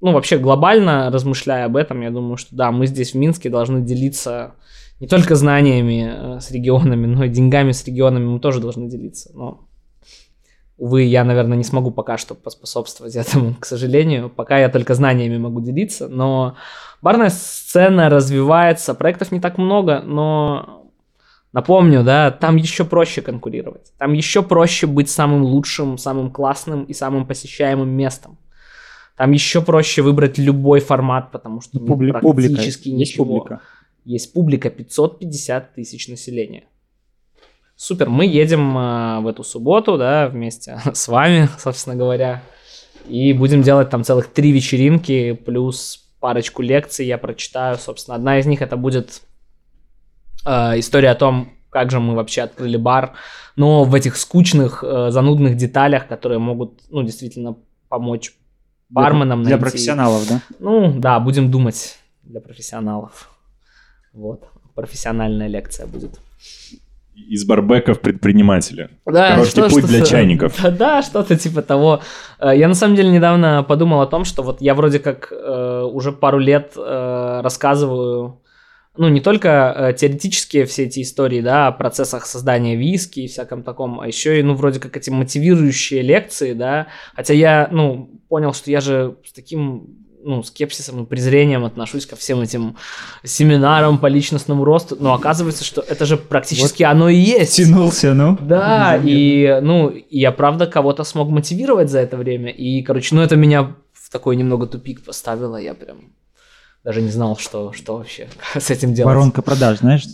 ну, 0.00 0.12
вообще 0.12 0.38
глобально 0.38 1.10
размышляя 1.10 1.66
об 1.66 1.76
этом, 1.76 2.00
я 2.00 2.10
думаю, 2.10 2.36
что 2.36 2.56
да, 2.56 2.72
мы 2.72 2.86
здесь 2.86 3.12
в 3.12 3.16
Минске 3.16 3.50
должны 3.50 3.82
делиться 3.82 4.54
не 5.00 5.06
только 5.06 5.34
знаниями 5.34 6.10
э, 6.12 6.40
с 6.40 6.50
регионами, 6.50 7.06
но 7.06 7.24
и 7.24 7.28
деньгами 7.28 7.72
с 7.72 7.84
регионами 7.84 8.24
мы 8.24 8.40
тоже 8.40 8.60
должны 8.60 8.88
делиться. 8.88 9.30
Но 9.34 9.68
Увы, 10.82 11.04
я, 11.04 11.22
наверное, 11.22 11.56
не 11.56 11.62
смогу 11.62 11.92
пока 11.92 12.18
что 12.18 12.34
поспособствовать 12.34 13.14
этому, 13.14 13.54
к 13.60 13.64
сожалению. 13.66 14.28
Пока 14.28 14.58
я 14.58 14.68
только 14.68 14.94
знаниями 14.94 15.38
могу 15.38 15.60
делиться, 15.60 16.08
но 16.08 16.56
барная 17.00 17.30
сцена 17.30 18.08
развивается, 18.08 18.94
проектов 18.94 19.30
не 19.30 19.38
так 19.38 19.58
много, 19.58 20.00
но 20.00 20.81
напомню, 21.52 22.02
да, 22.02 22.30
там 22.30 22.56
еще 22.56 22.84
проще 22.84 23.22
конкурировать. 23.22 23.92
Там 23.98 24.12
еще 24.12 24.42
проще 24.42 24.86
быть 24.86 25.10
самым 25.10 25.42
лучшим, 25.42 25.98
самым 25.98 26.30
классным 26.30 26.84
и 26.84 26.92
самым 26.92 27.26
посещаемым 27.26 27.88
местом. 27.88 28.38
Там 29.16 29.32
еще 29.32 29.62
проще 29.62 30.02
выбрать 30.02 30.38
любой 30.38 30.80
формат, 30.80 31.30
потому 31.30 31.60
что 31.60 31.78
ну, 31.78 31.86
Публи- 31.86 32.18
публика, 32.18 32.54
практически 32.54 32.88
есть 32.88 33.12
ничего. 33.12 33.24
публика? 33.24 33.60
Есть 34.04 34.32
публика 34.32 34.70
550 34.70 35.74
тысяч 35.74 36.08
населения. 36.08 36.64
Супер, 37.76 38.08
мы 38.08 38.26
едем 38.26 38.76
а, 38.76 39.20
в 39.20 39.26
эту 39.26 39.44
субботу, 39.44 39.98
да, 39.98 40.28
вместе 40.28 40.80
с 40.92 41.08
вами, 41.08 41.48
собственно 41.58 41.96
говоря, 41.96 42.42
и 43.06 43.32
будем 43.32 43.62
делать 43.62 43.90
там 43.90 44.04
целых 44.04 44.28
три 44.28 44.52
вечеринки, 44.52 45.32
плюс 45.32 46.08
парочку 46.20 46.62
лекций 46.62 47.06
я 47.06 47.18
прочитаю, 47.18 47.76
собственно, 47.78 48.14
одна 48.14 48.38
из 48.38 48.46
них 48.46 48.62
это 48.62 48.76
будет 48.76 49.22
а, 50.44 50.78
история 50.78 51.10
о 51.10 51.14
том, 51.14 51.52
как 51.70 51.90
же 51.90 52.00
мы 52.00 52.14
вообще 52.14 52.42
открыли 52.42 52.76
бар, 52.76 53.12
но 53.56 53.84
в 53.84 53.94
этих 53.94 54.16
скучных, 54.16 54.84
э, 54.86 55.10
занудных 55.10 55.56
деталях, 55.56 56.06
которые 56.06 56.38
могут, 56.38 56.80
ну, 56.90 57.02
действительно 57.02 57.56
помочь 57.88 58.32
барменам 58.88 59.42
Для 59.42 59.56
найти- 59.56 59.62
профессионалов, 59.62 60.28
да? 60.28 60.40
ну, 60.58 60.92
да, 60.98 61.18
будем 61.20 61.50
думать 61.50 61.98
для 62.22 62.40
профессионалов. 62.40 63.30
Вот, 64.12 64.44
профессиональная 64.74 65.48
лекция 65.48 65.86
будет. 65.86 66.20
Из 67.14 67.44
барбеков 67.44 68.00
предпринимателя. 68.00 68.90
Да, 69.06 69.30
Короткий 69.30 69.50
что- 69.50 69.62
путь 69.70 69.84
что- 69.84 69.88
для 69.88 70.04
чайников. 70.04 70.60
Да, 70.62 70.70
да, 70.82 71.02
что-то 71.02 71.36
типа 71.38 71.62
того. 71.62 72.00
Э, 72.38 72.52
Я 72.56 72.68
на 72.68 72.74
самом 72.74 72.96
деле 72.96 73.10
недавно 73.10 73.62
подумал 73.62 74.00
о 74.02 74.06
том, 74.06 74.24
что 74.24 74.42
вот 74.42 74.60
я 74.60 74.74
вроде 74.74 74.98
как 74.98 75.30
э, 75.32 75.82
уже 75.90 76.12
пару 76.12 76.38
лет 76.38 76.72
э, 76.76 77.40
рассказываю 77.42 78.41
ну, 78.96 79.08
не 79.08 79.20
только 79.20 79.74
э, 79.74 79.92
теоретические 79.94 80.66
все 80.66 80.84
эти 80.84 81.00
истории, 81.00 81.40
да, 81.40 81.68
о 81.68 81.72
процессах 81.72 82.26
создания 82.26 82.76
виски 82.76 83.20
и 83.20 83.26
всяком 83.26 83.62
таком, 83.62 84.00
а 84.00 84.06
еще 84.06 84.38
и, 84.38 84.42
ну, 84.42 84.54
вроде 84.54 84.80
как 84.80 84.96
эти 84.96 85.08
мотивирующие 85.08 86.02
лекции, 86.02 86.52
да, 86.52 86.88
хотя 87.14 87.32
я, 87.32 87.68
ну, 87.72 88.10
понял, 88.28 88.52
что 88.52 88.70
я 88.70 88.82
же 88.82 89.16
с 89.26 89.32
таким, 89.32 89.96
ну, 90.22 90.42
скепсисом 90.42 91.02
и 91.02 91.06
презрением 91.06 91.64
отношусь 91.64 92.04
ко 92.04 92.16
всем 92.16 92.42
этим 92.42 92.76
семинарам 93.24 93.96
по 93.96 94.08
личностному 94.08 94.62
росту, 94.62 94.96
но 95.00 95.14
оказывается, 95.14 95.64
что 95.64 95.80
это 95.80 96.04
же 96.04 96.18
практически 96.18 96.82
оно 96.82 97.08
и 97.08 97.16
есть. 97.16 97.56
Тянулся, 97.56 98.12
ну. 98.12 98.36
Да, 98.42 99.00
и, 99.02 99.58
ну, 99.62 99.88
и 99.88 100.18
я 100.18 100.32
правда 100.32 100.66
кого-то 100.66 101.04
смог 101.04 101.30
мотивировать 101.30 101.90
за 101.90 102.00
это 102.00 102.18
время, 102.18 102.50
и, 102.50 102.82
короче, 102.82 103.14
ну, 103.14 103.22
это 103.22 103.36
меня 103.36 103.74
в 103.94 104.10
такой 104.10 104.36
немного 104.36 104.66
тупик 104.66 105.02
поставило, 105.02 105.56
я 105.56 105.72
прям 105.72 106.12
даже 106.84 107.00
не 107.00 107.10
знал, 107.10 107.36
что, 107.38 107.72
что 107.72 107.98
вообще 107.98 108.28
с 108.58 108.70
этим 108.70 108.94
делать. 108.94 109.14
Воронка 109.14 109.42
продаж, 109.42 109.78
знаешь? 109.78 110.04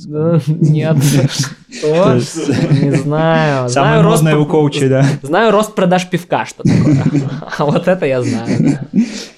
Нет, 0.46 0.96
что? 1.70 2.14
Не 2.14 2.92
знаю. 2.96 3.68
Самое 3.68 3.68
Знаю 3.68 4.02
рост 4.02 4.22
модное 4.22 4.38
у 4.38 4.46
коучей, 4.46 4.88
да. 4.88 5.04
Знаю 5.22 5.50
рост 5.50 5.74
продаж 5.74 6.08
пивка, 6.08 6.44
что 6.44 6.62
такое. 6.62 7.02
А 7.58 7.64
вот 7.64 7.88
это 7.88 8.06
я 8.06 8.22
знаю. 8.22 8.80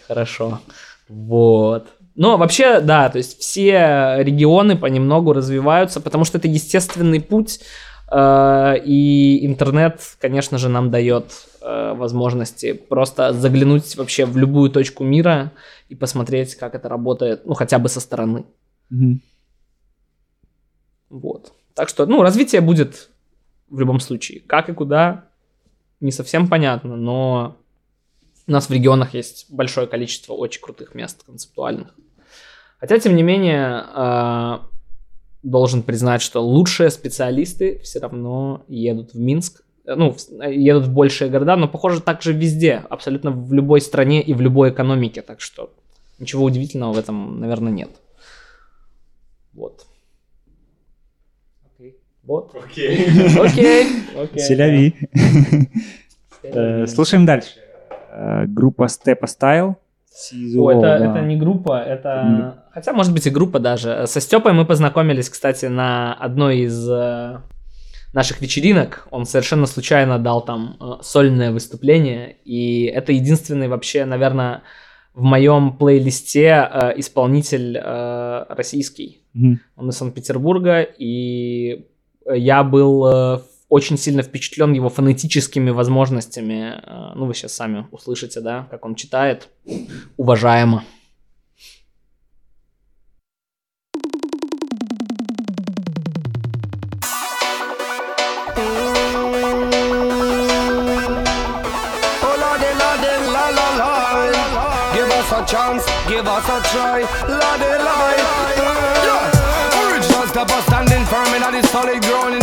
Хорошо. 0.09 0.61
Вот. 1.09 1.87
Но 2.16 2.37
вообще, 2.37 2.81
да, 2.81 3.09
то 3.09 3.18
есть 3.18 3.39
все 3.41 4.16
регионы 4.18 4.76
понемногу 4.76 5.33
развиваются, 5.33 6.01
потому 6.01 6.24
что 6.24 6.39
это 6.39 6.49
естественный 6.49 7.20
путь, 7.20 7.61
и 8.12 9.46
интернет, 9.46 10.00
конечно 10.18 10.58
же, 10.58 10.68
нам 10.68 10.90
дает 10.90 11.32
э, 11.61 11.94
возможности 11.94 12.72
просто 12.72 13.32
заглянуть 13.32 13.96
вообще 13.96 14.24
в 14.24 14.36
любую 14.36 14.70
точку 14.70 15.04
мира 15.04 15.52
и 15.88 15.94
посмотреть, 15.94 16.56
как 16.56 16.74
это 16.74 16.88
работает, 16.88 17.46
ну, 17.46 17.54
хотя 17.54 17.78
бы 17.78 17.88
со 17.88 18.00
стороны. 18.00 18.44
Мгм. 18.90 19.20
Вот. 21.08 21.52
Так 21.74 21.88
что, 21.88 22.06
ну, 22.06 22.22
развитие 22.22 22.61
будет 22.61 23.11
в 23.68 23.78
любом 23.78 24.00
случае. 24.00 24.40
Как 24.40 24.68
и 24.68 24.72
куда, 24.72 25.26
не 26.00 26.11
совсем 26.11 26.48
понятно, 26.48 26.96
но 26.96 27.56
у 28.46 28.52
нас 28.52 28.68
в 28.68 28.72
регионах 28.72 29.14
есть 29.14 29.46
большое 29.50 29.86
количество 29.86 30.32
очень 30.32 30.61
крутых 30.61 30.94
мест 30.94 31.22
концептуальных. 31.24 31.94
Хотя, 32.78 32.98
тем 32.98 33.14
не 33.14 33.22
менее, 33.22 33.84
а, 33.86 34.66
должен 35.43 35.82
признать, 35.82 36.22
что 36.22 36.41
лучшие 36.41 36.91
специалисты 36.91 37.78
все 37.82 37.99
равно 38.01 38.62
едут 38.68 39.14
в 39.14 39.18
Минск, 39.18 39.62
э, 39.86 39.95
ну, 39.95 40.12
в- 40.12 40.43
едут 40.51 40.84
в 40.86 40.93
большие 40.93 41.30
города, 41.30 41.57
но, 41.57 41.68
похоже, 41.68 42.01
так 42.01 42.22
же 42.22 42.32
везде, 42.32 42.82
абсолютно 42.91 43.30
в 43.30 43.53
любой 43.53 43.80
стране 43.80 44.22
и 44.22 44.34
в 44.34 44.41
любой 44.41 44.70
экономике, 44.70 45.22
так 45.22 45.41
что 45.41 45.70
ничего 46.18 46.45
удивительного 46.45 46.93
в 46.93 46.99
этом, 46.99 47.41
наверное, 47.41 47.72
нет. 47.72 47.91
Вот. 49.55 49.86
Вот. 52.22 52.55
Окей. 52.55 53.07
Окей. 53.41 53.86
окей. 54.16 54.38
Селяви. 54.43 54.95
Э. 56.43 56.86
Слушаем 56.86 57.26
дальше. 57.26 57.51
Э, 58.12 58.45
Группа 58.47 58.88
Степа 58.88 59.26
Стайл. 60.20 60.64
О, 60.64 60.70
это, 60.70 60.86
это 60.86 61.20
не 61.20 61.36
группа, 61.36 61.80
это... 61.82 62.62
Хотя, 62.72 62.92
может 62.92 63.12
быть, 63.12 63.26
и 63.26 63.30
группа 63.30 63.58
даже. 63.58 64.06
Со 64.06 64.20
Степой 64.20 64.52
мы 64.52 64.64
познакомились, 64.64 65.28
кстати, 65.28 65.66
на 65.66 66.14
одной 66.14 66.60
из 66.60 66.88
э, 66.88 67.38
наших 68.12 68.40
вечеринок. 68.40 69.08
Он 69.10 69.24
совершенно 69.24 69.66
случайно 69.66 70.18
дал 70.18 70.44
там 70.44 70.76
э, 70.80 71.02
сольное 71.02 71.50
выступление. 71.50 72.36
И 72.44 72.84
это 72.84 73.12
единственный 73.12 73.68
вообще, 73.68 74.04
наверное, 74.04 74.62
в 75.14 75.22
моем 75.22 75.76
плейлисте 75.76 76.68
э, 76.70 76.92
исполнитель 76.96 77.76
э, 77.76 78.44
российский. 78.48 79.22
Мгм. 79.34 79.60
Он 79.76 79.88
из 79.88 79.96
Санкт-Петербурга, 79.96 80.82
и 80.82 81.86
я 82.32 82.62
был 82.62 83.06
э, 83.06 83.38
очень 83.70 83.96
сильно 83.96 84.22
впечатлен 84.22 84.72
его 84.72 84.90
фонетическими 84.90 85.70
возможностями. 85.70 86.74
Э, 86.84 87.12
Ну, 87.14 87.26
вы 87.26 87.34
сейчас 87.34 87.54
сами 87.54 87.86
услышите, 87.92 88.40
да, 88.40 88.66
как 88.70 88.84
он 88.84 88.94
читает. 88.94 89.48
Уважаемо. 90.16 90.84
Oh 102.22 102.36
la 102.42 102.50
la 102.80 102.90
la. 103.02 104.20
Give 106.08 106.26
us 106.26 106.48
a 106.48 106.60
try, 106.70 107.00
lordy, 107.28 107.70
lordy. 107.86 108.22
Yeah. 109.06 109.86
Original 109.86 110.26
stepper 110.26 110.60
standing 110.66 111.04
firm 111.06 111.34
in 111.34 111.42
the 111.42 111.62
solid 111.68 112.02
ground 112.02 112.39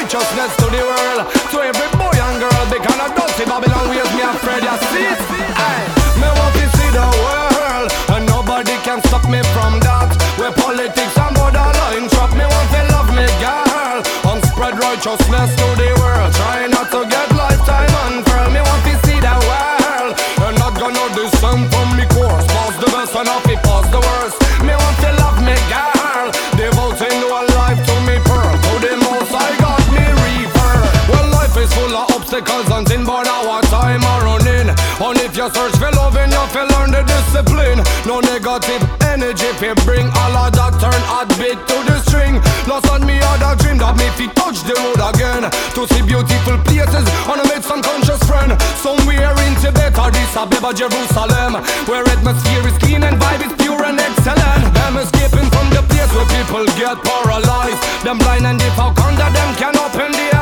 righteousness 0.00 0.56
to 0.56 0.66
the 0.72 0.80
world, 0.80 1.28
to 1.52 1.56
every 1.60 1.88
boy 2.00 2.16
and 2.16 2.40
girl. 2.40 2.64
Because 2.72 3.00
of 3.04 3.12
dusty 3.12 3.44
Babylon 3.44 3.92
ways 3.92 4.08
me 4.16 4.24
afraid 4.24 4.64
you 4.64 4.76
see. 4.88 5.12
Aye. 5.60 5.84
Me 6.16 6.28
want 6.40 6.54
to 6.56 6.64
see 6.76 6.90
the 6.96 7.04
world, 7.20 7.88
and 8.16 8.24
nobody 8.24 8.76
can 8.80 9.04
stop 9.04 9.28
me 9.28 9.44
from 9.52 9.76
that. 9.84 10.08
Where 10.40 10.52
politics 10.56 11.16
and 11.20 11.36
borderline 11.36 12.08
trap 12.08 12.32
me 12.32 12.48
want 12.48 12.68
to 12.72 12.80
love 12.96 13.10
me 13.12 13.28
girl, 13.44 14.00
and 14.32 14.40
spread 14.48 14.80
righteousness 14.80 15.50
to 15.60 15.68
the 15.76 15.92
world. 16.00 16.32
Try 16.32 16.64
not 16.72 16.88
to 16.96 17.04
get 17.04 17.28
lifetime 17.36 17.92
unfurl. 18.08 18.48
Me 18.56 18.60
want 18.64 18.82
to 18.88 18.94
see 19.04 19.20
the 19.20 19.36
world, 19.52 20.16
and 20.48 20.56
not 20.56 20.80
gonna 20.80 21.04
descend 21.12 21.68
from 21.68 21.88
me 21.92 22.08
course. 22.08 22.46
Pass 22.48 22.74
the 22.80 22.88
best 22.88 23.14
and 23.20 23.28
off 23.28 23.44
pass 23.44 23.84
the 23.92 24.00
worst. 24.00 24.39
Obstacles 32.40 32.88
sin, 32.88 33.04
but 33.04 33.26
our 33.26 33.60
time 33.68 34.02
are 34.04 34.24
running. 34.24 34.68
And 34.72 35.18
if 35.20 35.36
you 35.36 35.48
search 35.50 35.76
for 35.76 35.90
loving, 35.92 36.30
you 36.32 36.44
feel 36.52 36.68
learn 36.72 36.90
the 36.90 37.02
discipline. 37.04 37.80
No 38.06 38.20
negative 38.20 38.82
energy, 39.04 39.50
fi 39.60 39.74
bring 39.84 40.08
all 40.08 40.36
of 40.36 40.52
that 40.56 40.74
turn 40.80 41.02
hot 41.08 41.28
bit 41.36 41.58
to 41.68 41.76
the 41.84 41.96
string. 42.04 42.40
Lost 42.66 42.88
on 42.88 43.04
me 43.04 43.20
other 43.20 43.56
dream 43.60 43.78
that 43.78 43.96
me 43.96 44.08
fi 44.16 44.26
touch 44.32 44.64
the 44.64 44.74
road 44.80 45.00
again. 45.00 45.44
To 45.76 45.80
see 45.92 46.02
beautiful 46.02 46.58
places 46.64 47.04
and 47.28 47.38
I 47.40 47.44
make 47.48 47.64
some 47.64 47.82
conscious 47.82 48.20
friend. 48.24 48.56
Somewhere 48.80 49.36
in 49.44 49.54
Tibet 49.60 49.96
or 49.98 50.08
Addis 50.08 50.36
Ababa, 50.36 50.72
Jerusalem. 50.72 51.60
Where 51.88 52.04
atmosphere 52.08 52.64
is 52.66 52.76
clean 52.80 53.04
and 53.04 53.16
vibe 53.20 53.44
is 53.44 53.54
pure 53.60 53.84
and 53.84 54.00
excellent. 54.00 54.62
Them 54.72 54.96
escaping 54.96 55.48
from 55.52 55.66
the 55.72 55.82
place 55.88 56.10
where 56.12 56.28
people 56.32 56.64
get 56.76 56.96
paralyzed. 57.04 57.80
Them 58.04 58.18
blind 58.18 58.46
and 58.46 58.60
how 58.76 58.92
come 58.94 59.16
that 59.16 59.32
them 59.32 59.50
can 59.60 59.76
open 59.76 60.12
the 60.12 60.28
eyes? 60.36 60.39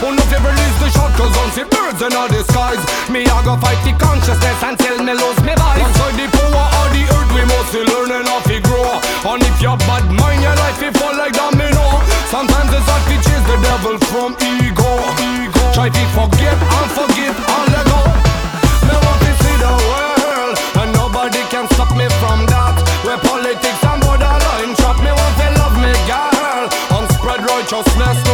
Who 0.00 0.16
if 0.16 0.32
you 0.32 0.40
release 0.40 0.78
the 0.80 0.88
shot, 0.96 1.12
cause 1.12 1.28
see 1.52 1.60
birds 1.68 2.00
in 2.00 2.08
the 2.08 2.40
skies. 2.48 2.80
Me, 3.12 3.20
I 3.28 3.44
go 3.44 3.52
fight 3.60 3.76
the 3.84 3.92
consciousness 4.00 4.56
until 4.64 4.96
me 5.04 5.12
lose 5.12 5.36
me 5.44 5.52
voice. 5.52 5.76
Inside 5.76 6.16
the 6.16 6.26
power 6.32 6.68
of 6.80 6.88
the 6.96 7.04
earth, 7.04 7.30
we 7.36 7.44
must 7.44 7.68
be 7.68 7.84
learning 7.84 8.24
how 8.24 8.40
to 8.40 8.56
grow. 8.64 8.96
And 9.28 9.44
if 9.44 9.60
you're 9.60 9.76
bad 9.84 10.08
mind, 10.08 10.40
your 10.40 10.56
life 10.56 10.80
will 10.80 10.96
fall 10.96 11.12
like 11.20 11.36
domino. 11.36 12.00
Sometimes 12.32 12.72
it's 12.72 12.88
hard 12.88 13.04
to 13.12 13.16
chase 13.20 13.44
the 13.44 13.60
devil 13.60 14.00
from 14.08 14.32
ego. 14.40 14.88
ego. 15.20 15.64
Try 15.76 15.92
to 15.92 16.04
forget 16.16 16.56
and 16.56 16.88
forgive 16.96 17.36
and 17.36 17.66
let 17.68 17.84
go. 17.84 18.00
Me 18.88 18.96
want 18.96 19.20
to 19.20 19.32
see 19.36 19.56
the 19.60 19.72
world, 19.84 20.56
and 20.80 20.90
nobody 20.96 21.44
can 21.52 21.68
stop 21.76 21.92
me 21.92 22.08
from 22.24 22.48
that. 22.48 22.80
Where 23.04 23.20
politics 23.20 23.84
and 23.84 24.00
borderline 24.00 24.72
trap 24.80 24.96
me 25.04 25.12
want 25.12 25.34
to 25.44 25.48
love 25.60 25.76
me 25.76 25.92
girl, 26.08 26.72
and 26.72 27.04
spread 27.20 27.44
righteousness 27.44 28.29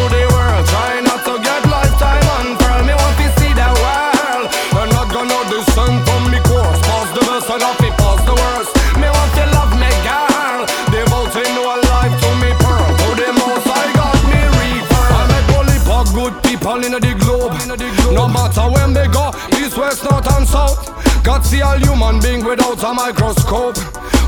No 18.17 18.27
matter 18.27 18.65
when 18.73 18.95
they 18.95 19.09
go, 19.09 19.29
east, 19.61 19.77
west, 19.77 20.03
north 20.09 20.25
and 20.33 20.49
south. 20.49 20.81
God 21.23 21.45
see 21.45 21.61
all 21.61 21.77
human 21.77 22.19
being 22.19 22.43
without 22.43 22.83
a 22.83 22.95
microscope. 22.95 23.77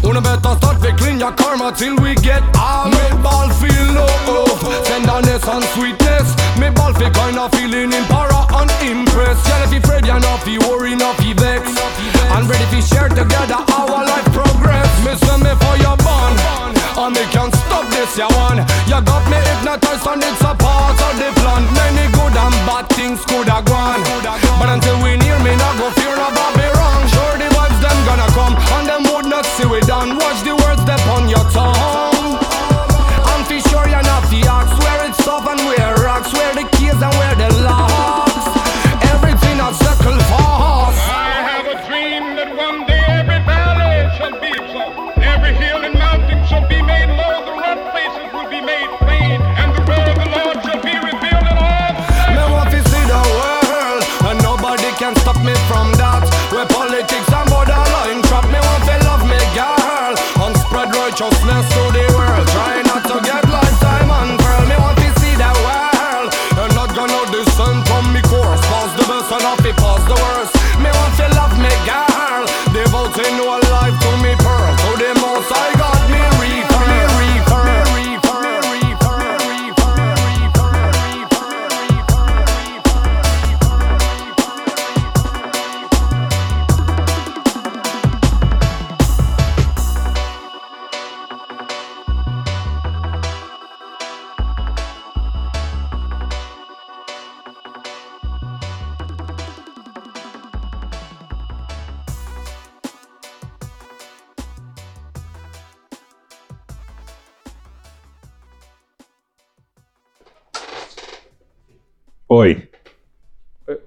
Una 0.05 0.21
better 0.21 0.55
start 0.61 0.83
to 0.83 0.93
clean 1.01 1.19
your 1.19 1.33
karma 1.33 1.73
till 1.73 1.97
we 1.97 2.15
get 2.17 2.43
all 2.55 2.91
Me 2.91 3.07
ball 3.25 3.49
feel 3.57 3.87
love, 3.97 4.61
tenderness 4.85 5.49
and 5.49 5.65
sweetness. 5.73 6.29
Me 6.61 6.69
ball 6.69 6.93
feel 6.93 7.11
kinda 7.11 7.49
feeling 7.57 7.91
in 7.93 8.05
para 8.13 8.45
and 8.61 8.71
impressed 8.85 9.49
Yeah, 9.49 9.65
if 9.65 9.73
you 9.73 9.81
afraid 9.81 10.05
you're 10.05 10.21
not 10.21 10.45
fi 10.45 10.59
worry, 10.69 10.95
not 10.95 11.17
fi 11.17 11.33
vex 11.33 11.65
And 12.37 12.45
ready 12.47 12.67
to 12.69 12.83
share 12.83 13.09
together 13.09 13.65
our 13.73 14.05
life 14.05 14.29
progress. 14.37 14.91
Me 15.05 15.17
send 15.17 15.43
me 15.43 15.55
for 15.65 15.77
your 15.81 15.97
bond 15.97 16.78
And 16.99 17.15
me 17.15 17.23
can't 17.31 17.55
stop 17.55 17.87
this, 17.95 18.19
you 18.19 18.27
one. 18.35 18.59
You 18.91 18.99
got 19.07 19.23
me 19.31 19.39
hypnotized 19.39 20.07
and 20.11 20.19
it's 20.19 20.43
a 20.43 20.51
part 20.51 20.99
of 20.99 21.15
the 21.15 21.31
plan. 21.39 21.63
Many 21.79 22.11
good 22.11 22.35
and 22.35 22.57
bad 22.67 22.91
things 22.91 23.23
could 23.31 23.47
have 23.47 23.65
gone. 23.67 24.03
But 24.59 24.69
until 24.75 24.99
we 25.07 25.15
near 25.17 25.39
me, 25.39 25.55
not 25.55 25.79
go 25.79 25.91
fear 25.95 26.19
about 26.19 26.53
me 26.59 26.67
wrong 26.75 27.03
Sure 27.07 27.39
the 27.39 27.47
vibes 27.55 27.79
them 27.79 27.99
gonna 28.03 28.27
come 28.35 28.55
And 28.75 28.85
them 28.91 29.03
would 29.15 29.27
not 29.31 29.47
see 29.55 29.67
we 29.71 29.79
done 29.87 30.19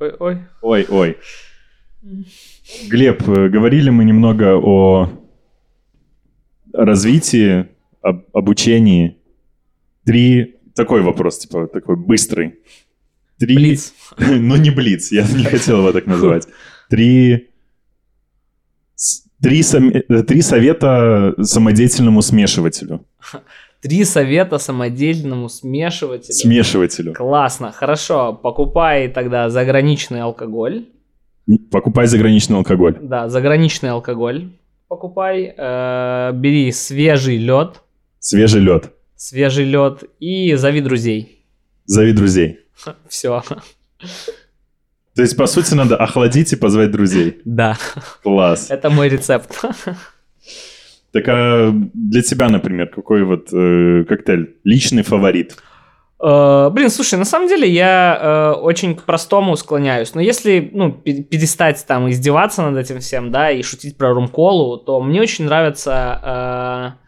Ой-ой-ой. 0.02 0.38
ой, 0.62 0.86
ой. 0.89 1.18
Глеб, 2.89 3.22
э, 3.28 3.49
говорили 3.49 3.91
мы 3.91 4.04
немного 4.04 4.58
о 4.58 5.10
развитии, 6.74 7.68
об 8.02 8.26
обучении. 8.34 9.18
Три... 10.04 10.56
Такой 10.74 11.02
вопрос, 11.02 11.38
типа, 11.38 11.68
такой 11.68 11.97
быстрый. 11.97 12.56
Три... 13.38 13.56
Блиц. 13.56 13.93
Ну, 14.18 14.56
не 14.56 14.72
блиц, 14.72 15.12
я 15.12 15.28
не 15.28 15.43
хотел 15.43 15.80
его 15.80 15.91
так 15.91 16.08
называть. 16.08 16.47
Три... 16.89 17.49
Три, 19.39 19.62
сом- 19.62 19.91
э, 19.91 20.24
три 20.24 20.41
совета 20.41 21.36
самодеятельному 21.39 22.22
смешивателю. 22.24 23.06
Три 23.82 24.06
совета 24.06 24.58
самодельному 24.58 25.50
смешивателю. 25.50 26.34
Смешивателю. 26.34 27.14
Классно, 27.14 27.72
хорошо. 27.72 28.34
Покупай 28.34 29.08
тогда 29.08 29.50
заграничный 29.50 30.22
алкоголь. 30.22 30.86
Покупай 31.72 32.06
заграничный 32.08 32.58
алкоголь. 32.58 32.98
Да, 33.02 33.28
заграничный 33.28 33.90
алкоголь 33.90 34.52
покупай. 34.92 35.54
Э, 35.58 36.32
бери 36.34 36.72
свежий 36.74 37.38
лед. 37.38 37.82
Свежий 38.20 38.60
лед. 38.62 38.92
Свежий 39.16 39.64
лед 39.64 40.04
и 40.20 40.54
зови 40.56 40.82
друзей. 40.82 41.46
Зови 41.86 42.12
друзей. 42.12 42.60
Все. 43.08 43.42
То 45.16 45.22
есть, 45.22 45.38
по 45.38 45.48
сути, 45.48 45.76
надо 45.76 45.96
охладить 45.96 46.52
и 46.54 46.58
позвать 46.58 46.92
друзей. 46.92 47.42
Да, 47.46 47.78
Класс. 48.24 48.70
это 48.70 48.90
мой 48.90 49.08
рецепт. 49.08 49.62
Так 51.12 51.24
а 51.28 51.72
для 51.93 52.22
тебя, 52.22 52.49
например, 52.49 52.88
какой 52.88 53.24
вот 53.24 53.49
э, 53.53 54.03
коктейль? 54.07 54.55
Личный 54.64 55.03
фаворит? 55.03 55.57
Э, 56.24 56.70
Блин, 56.72 56.89
слушай, 56.89 57.20
на 57.20 57.26
самом 57.26 57.47
деле 57.49 57.68
я 57.70 58.18
э, 58.22 58.59
очень 58.62 58.95
к 58.95 59.03
простому 59.03 59.55
склоняюсь. 59.57 60.16
Но 60.16 60.22
если 60.22 60.70
ну, 60.74 60.91
пе- 60.91 61.24
перестать 61.24 61.84
там 61.88 62.09
издеваться 62.09 62.62
над 62.70 62.78
этим 62.78 62.99
всем, 62.99 63.32
да, 63.32 63.51
и 63.51 63.62
шутить 63.62 63.97
про 63.97 64.14
рум-колу, 64.14 64.78
то 64.78 65.01
мне 65.01 65.20
очень 65.22 65.45
нравятся 65.45 66.95
э, 66.95 67.01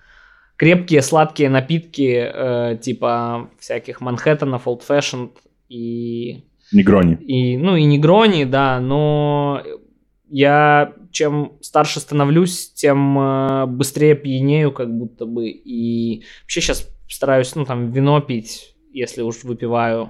крепкие 0.58 1.01
сладкие 1.01 1.49
напитки 1.49 2.30
э, 2.34 2.78
типа 2.82 3.49
всяких 3.60 4.01
Манхэттенов, 4.01 4.68
Old 4.68 4.82
Fashioned 4.88 5.32
и 5.70 6.43
Негрони. 6.72 7.16
и, 7.22 7.58
ну, 7.58 7.76
и 7.76 7.84
негрони, 7.84 8.45
да, 8.45 8.80
но 8.80 9.62
я 10.30 10.93
чем 11.14 11.53
старше 11.61 11.99
становлюсь, 11.99 12.74
тем 12.74 13.18
э, 13.20 13.66
быстрее 13.68 14.16
пьянею, 14.16 14.72
как 14.72 14.91
будто 14.91 15.26
бы. 15.26 15.47
И 15.47 16.24
вообще 16.41 16.59
сейчас 16.59 16.89
стараюсь, 17.07 17.55
ну, 17.55 17.66
там, 17.66 17.91
вино 17.91 18.20
пить, 18.20 18.76
если 18.91 19.22
уж 19.22 19.43
выпиваю. 19.43 20.09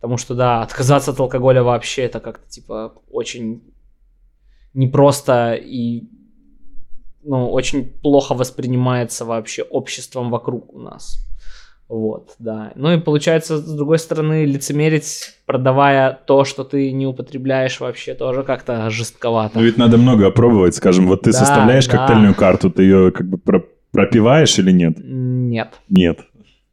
Потому 0.00 0.16
что, 0.16 0.34
да, 0.34 0.62
отказаться 0.62 1.10
от 1.10 1.20
алкоголя 1.20 1.62
вообще 1.62 2.02
это 2.02 2.20
как-то, 2.20 2.48
типа, 2.48 2.94
очень 3.10 3.62
непросто 4.72 5.54
и, 5.54 6.04
ну, 7.22 7.50
очень 7.50 7.84
плохо 7.84 8.34
воспринимается 8.34 9.26
вообще 9.26 9.62
обществом 9.62 10.30
вокруг 10.30 10.72
у 10.72 10.80
нас. 10.80 11.25
Вот, 11.88 12.34
да. 12.40 12.72
Ну 12.74 12.92
и 12.92 12.98
получается, 12.98 13.58
с 13.58 13.72
другой 13.76 13.98
стороны, 14.00 14.44
лицемерить, 14.44 15.34
продавая 15.46 16.18
то, 16.26 16.44
что 16.44 16.64
ты 16.64 16.90
не 16.90 17.06
употребляешь 17.06 17.78
вообще, 17.78 18.14
тоже 18.14 18.42
как-то 18.42 18.90
жестковато. 18.90 19.58
Ну 19.58 19.64
ведь 19.64 19.76
надо 19.78 19.96
много 19.96 20.26
опробовать, 20.26 20.74
скажем. 20.74 21.06
Вот 21.06 21.22
ты 21.22 21.30
Да, 21.32 21.38
составляешь 21.38 21.86
да. 21.86 21.98
коктейльную 21.98 22.34
карту, 22.34 22.70
ты 22.70 22.82
ее 22.82 23.12
как 23.12 23.28
бы 23.28 23.38
про- 23.38 23.64
пропиваешь 23.92 24.58
или 24.58 24.72
нет? 24.72 24.96
Нет. 24.98 25.74
Нет. 25.88 26.20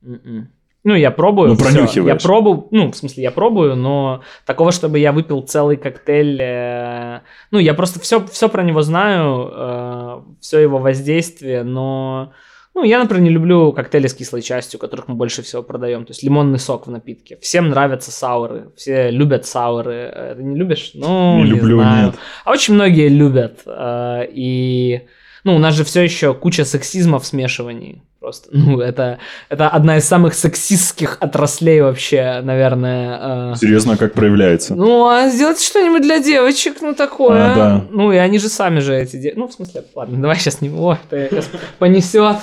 Мгм. 0.02 0.50
Ну, 0.86 0.96
я 0.96 1.12
пробую. 1.12 1.50
Ну, 1.50 1.56
пронюхиваешь. 1.58 2.22
Я 2.22 2.28
пробую, 2.28 2.68
ну, 2.72 2.92
в 2.92 2.96
смысле, 2.98 3.24
я 3.24 3.32
пробую, 3.32 3.76
но 3.78 4.22
такого, 4.46 4.72
чтобы 4.74 5.00
я 5.00 5.12
выпил 5.14 5.42
целый 5.44 5.78
коктейль... 5.78 6.38
э, 6.42 7.20
Ну, 7.52 7.60
я 7.60 7.74
просто 7.74 8.00
все, 8.02 8.26
все 8.26 8.50
про 8.50 8.64
него 8.64 8.82
знаю, 8.82 10.26
все 10.42 10.60
его 10.60 10.80
воздействие, 10.80 11.64
но... 11.64 12.34
Ну, 12.76 12.84
я, 12.84 12.98
например, 13.00 13.24
не 13.24 13.30
люблю 13.30 13.72
коктейли 13.72 14.08
с 14.08 14.14
кислой 14.16 14.42
частью, 14.42 14.80
которых 14.80 15.08
мы 15.08 15.14
больше 15.16 15.44
всего 15.44 15.62
продаем. 15.62 16.06
То 16.06 16.12
есть 16.12 16.24
лимонный 16.24 16.58
сок 16.58 16.88
в 16.88 16.92
напитке. 16.92 17.38
Всем 17.40 17.70
нравятся 17.70 18.12
сауры. 18.12 18.72
Все 18.76 19.12
любят 19.12 19.46
сауры. 19.46 19.94
Э, 20.14 20.34
Ты 20.36 20.44
не 20.44 20.56
любишь? 20.58 20.92
Ну, 20.96 21.38
Не 21.38 21.44
не, 21.44 21.50
люблю, 21.52 21.78
знаю. 21.78 22.06
нет. 22.08 22.16
А 22.46 22.52
очень 22.52 22.74
многие 22.74 23.10
любят. 23.10 23.60
э, 23.68 24.26
И, 24.34 25.02
ну, 25.44 25.56
у 25.56 25.60
нас 25.60 25.76
же 25.76 25.84
все 25.84 26.02
еще 26.02 26.34
куча 26.34 26.66
сексизма 26.66 27.20
в 27.20 27.26
смешивании. 27.26 28.02
Просто, 28.20 28.50
ну, 28.54 28.80
это, 28.80 29.20
это 29.50 29.68
одна 29.68 29.98
из 29.98 30.06
самых 30.06 30.34
сексистских 30.34 31.18
отраслей 31.20 31.82
вообще, 31.82 32.40
наверное. 32.42 33.54
э. 33.54 33.56
Серьезно, 33.58 33.94
а 33.94 33.98
как 33.98 34.14
проявляется? 34.14 34.76
Ну, 34.76 35.08
а 35.08 35.30
сделать 35.30 35.62
что-нибудь 35.62 36.02
для 36.04 36.20
девочек, 36.20 36.78
ну, 36.82 36.94
такое. 36.96 37.52
А, 37.52 37.56
да. 37.56 37.86
Ну, 37.92 38.12
и 38.12 38.18
они 38.18 38.40
же 38.40 38.48
сами 38.50 38.80
же 38.80 38.96
эти... 38.96 39.18
де- 39.18 39.34
Ну, 39.36 39.48
в 39.48 39.54
смысле, 39.54 39.84
ладно, 39.96 40.22
давай 40.22 40.38
сейчас 40.38 40.62
не... 40.62 40.70
О, 40.70 40.98
это 41.12 41.44
понесет. 41.80 42.38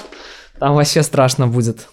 Там 0.59 0.75
вообще 0.75 1.03
страшно 1.03 1.47
будет. 1.47 1.89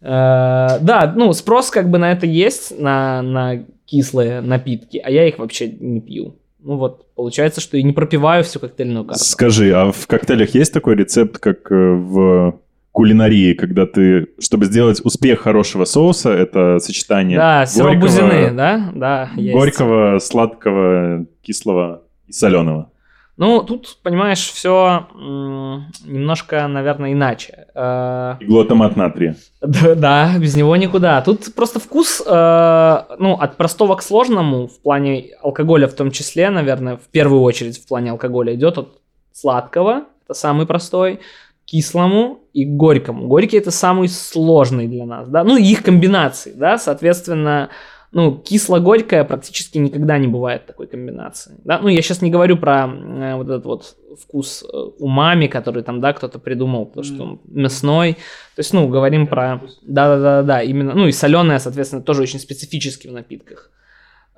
Э, 0.00 0.78
Да, 0.80 1.12
ну, 1.14 1.32
спрос 1.34 1.70
как 1.70 1.90
бы 1.90 1.98
на 1.98 2.12
это 2.12 2.24
есть, 2.26 2.78
на, 2.78 3.20
на 3.22 3.64
кислые 3.84 4.40
напитки, 4.40 4.98
а 5.04 5.10
я 5.10 5.26
их 5.28 5.38
вообще 5.38 5.68
не 5.68 6.00
пью. 6.00 6.36
Ну 6.68 6.76
вот, 6.76 7.06
получается, 7.14 7.62
что 7.62 7.78
и 7.78 7.82
не 7.82 7.94
пропиваю 7.94 8.44
всю 8.44 8.60
коктейльную 8.60 9.06
карту. 9.06 9.24
Скажи, 9.24 9.72
а 9.74 9.90
в 9.90 10.06
коктейлях 10.06 10.54
есть 10.54 10.70
такой 10.70 10.96
рецепт, 10.96 11.38
как 11.38 11.72
э, 11.72 11.74
в 11.74 12.60
кулинарии, 12.92 13.54
когда 13.54 13.86
ты, 13.86 14.26
чтобы 14.38 14.66
сделать 14.66 15.00
успех 15.02 15.40
хорошего 15.40 15.86
соуса, 15.86 16.28
это 16.28 16.78
сочетание 16.78 17.38
Да, 17.38 17.64
горького- 17.74 18.00
бузины, 18.00 18.50
да? 18.50 18.92
Да, 18.94 19.30
есть. 19.36 19.54
горького, 19.56 20.18
сладкого, 20.18 21.24
кислого 21.40 22.02
и 22.26 22.32
соленого. 22.32 22.90
Ну, 23.38 23.62
тут, 23.62 23.98
понимаешь, 24.02 24.50
все 24.50 25.06
немножко, 25.14 26.66
наверное, 26.66 27.12
иначе. 27.12 27.66
Э, 27.72 28.34
И 28.40 28.44
глутамат 28.44 28.96
натрия. 28.96 29.36
Да, 29.60 29.94
да, 29.94 30.38
без 30.38 30.56
него 30.56 30.74
никуда. 30.74 31.22
Тут 31.22 31.54
просто 31.54 31.78
вкус, 31.78 32.20
э, 32.26 33.02
ну, 33.18 33.34
от 33.34 33.56
простого 33.56 33.94
к 33.94 34.02
сложному 34.02 34.66
в 34.66 34.82
плане 34.82 35.28
алкоголя 35.40 35.86
в 35.86 35.94
том 35.94 36.10
числе, 36.10 36.50
наверное, 36.50 36.96
в 36.96 37.08
первую 37.12 37.42
очередь 37.42 37.80
в 37.80 37.86
плане 37.86 38.10
алкоголя 38.10 38.54
идет 38.56 38.76
от 38.76 38.98
сладкого, 39.32 40.02
это 40.24 40.34
самый 40.34 40.66
простой, 40.66 41.20
кислому 41.64 42.40
и 42.52 42.64
горькому. 42.64 43.28
Горький 43.28 43.58
это 43.58 43.70
самый 43.70 44.08
сложный 44.08 44.88
для 44.88 45.06
нас, 45.06 45.28
да, 45.28 45.44
ну, 45.44 45.56
их 45.56 45.84
комбинации, 45.84 46.54
да, 46.56 46.76
соответственно, 46.76 47.68
ну, 48.10 48.38
кисло-горькое 48.38 49.24
практически 49.24 49.76
никогда 49.78 50.16
не 50.18 50.28
бывает 50.28 50.66
такой 50.66 50.86
комбинации. 50.86 51.56
Да? 51.64 51.78
Ну, 51.78 51.88
я 51.88 52.00
сейчас 52.00 52.22
не 52.22 52.30
говорю 52.30 52.56
про 52.56 52.86
э, 52.88 53.34
вот 53.34 53.48
этот 53.48 53.66
вот 53.66 53.96
вкус 54.18 54.64
э, 54.64 54.76
умами, 54.98 55.46
который 55.46 55.82
там, 55.82 56.00
да, 56.00 56.14
кто-то 56.14 56.38
придумал, 56.38 56.86
потому 56.86 57.04
что 57.04 57.22
он 57.22 57.40
мясной. 57.44 58.14
То 58.14 58.60
есть, 58.60 58.72
ну, 58.72 58.88
говорим 58.88 59.26
про... 59.26 59.60
Да-да-да, 59.82 60.62
именно. 60.62 60.94
Ну, 60.94 61.06
и 61.06 61.12
соленое, 61.12 61.58
соответственно, 61.58 62.02
тоже 62.02 62.22
очень 62.22 62.40
специфически 62.40 63.08
в 63.08 63.12
напитках. 63.12 63.70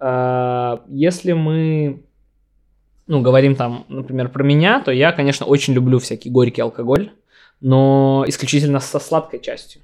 Э, 0.00 0.78
Если 0.88 1.32
мы, 1.32 2.02
ну, 3.06 3.22
говорим 3.22 3.54
там, 3.54 3.84
например, 3.88 4.30
про 4.30 4.42
меня, 4.42 4.80
то 4.80 4.90
я, 4.90 5.12
конечно, 5.12 5.46
очень 5.46 5.74
люблю 5.74 6.00
всякий 6.00 6.28
горький 6.28 6.62
алкоголь, 6.62 7.12
но 7.60 8.24
исключительно 8.26 8.80
со 8.80 8.98
сладкой 8.98 9.38
частью. 9.40 9.82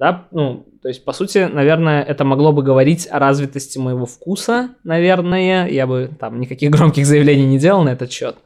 Да, 0.00 0.28
ну, 0.30 0.64
то 0.80 0.88
есть, 0.88 1.04
по 1.04 1.12
сути, 1.12 1.46
наверное, 1.52 2.02
это 2.02 2.24
могло 2.24 2.52
бы 2.52 2.62
говорить 2.62 3.06
о 3.10 3.18
развитости 3.18 3.78
моего 3.78 4.06
вкуса, 4.06 4.70
наверное. 4.82 5.68
Я 5.68 5.86
бы 5.86 6.10
там 6.18 6.40
никаких 6.40 6.70
громких 6.76 7.04
заявлений 7.04 7.44
не 7.44 7.58
делал 7.58 7.82
на 7.82 7.90
этот 7.90 8.10
счет. 8.10 8.36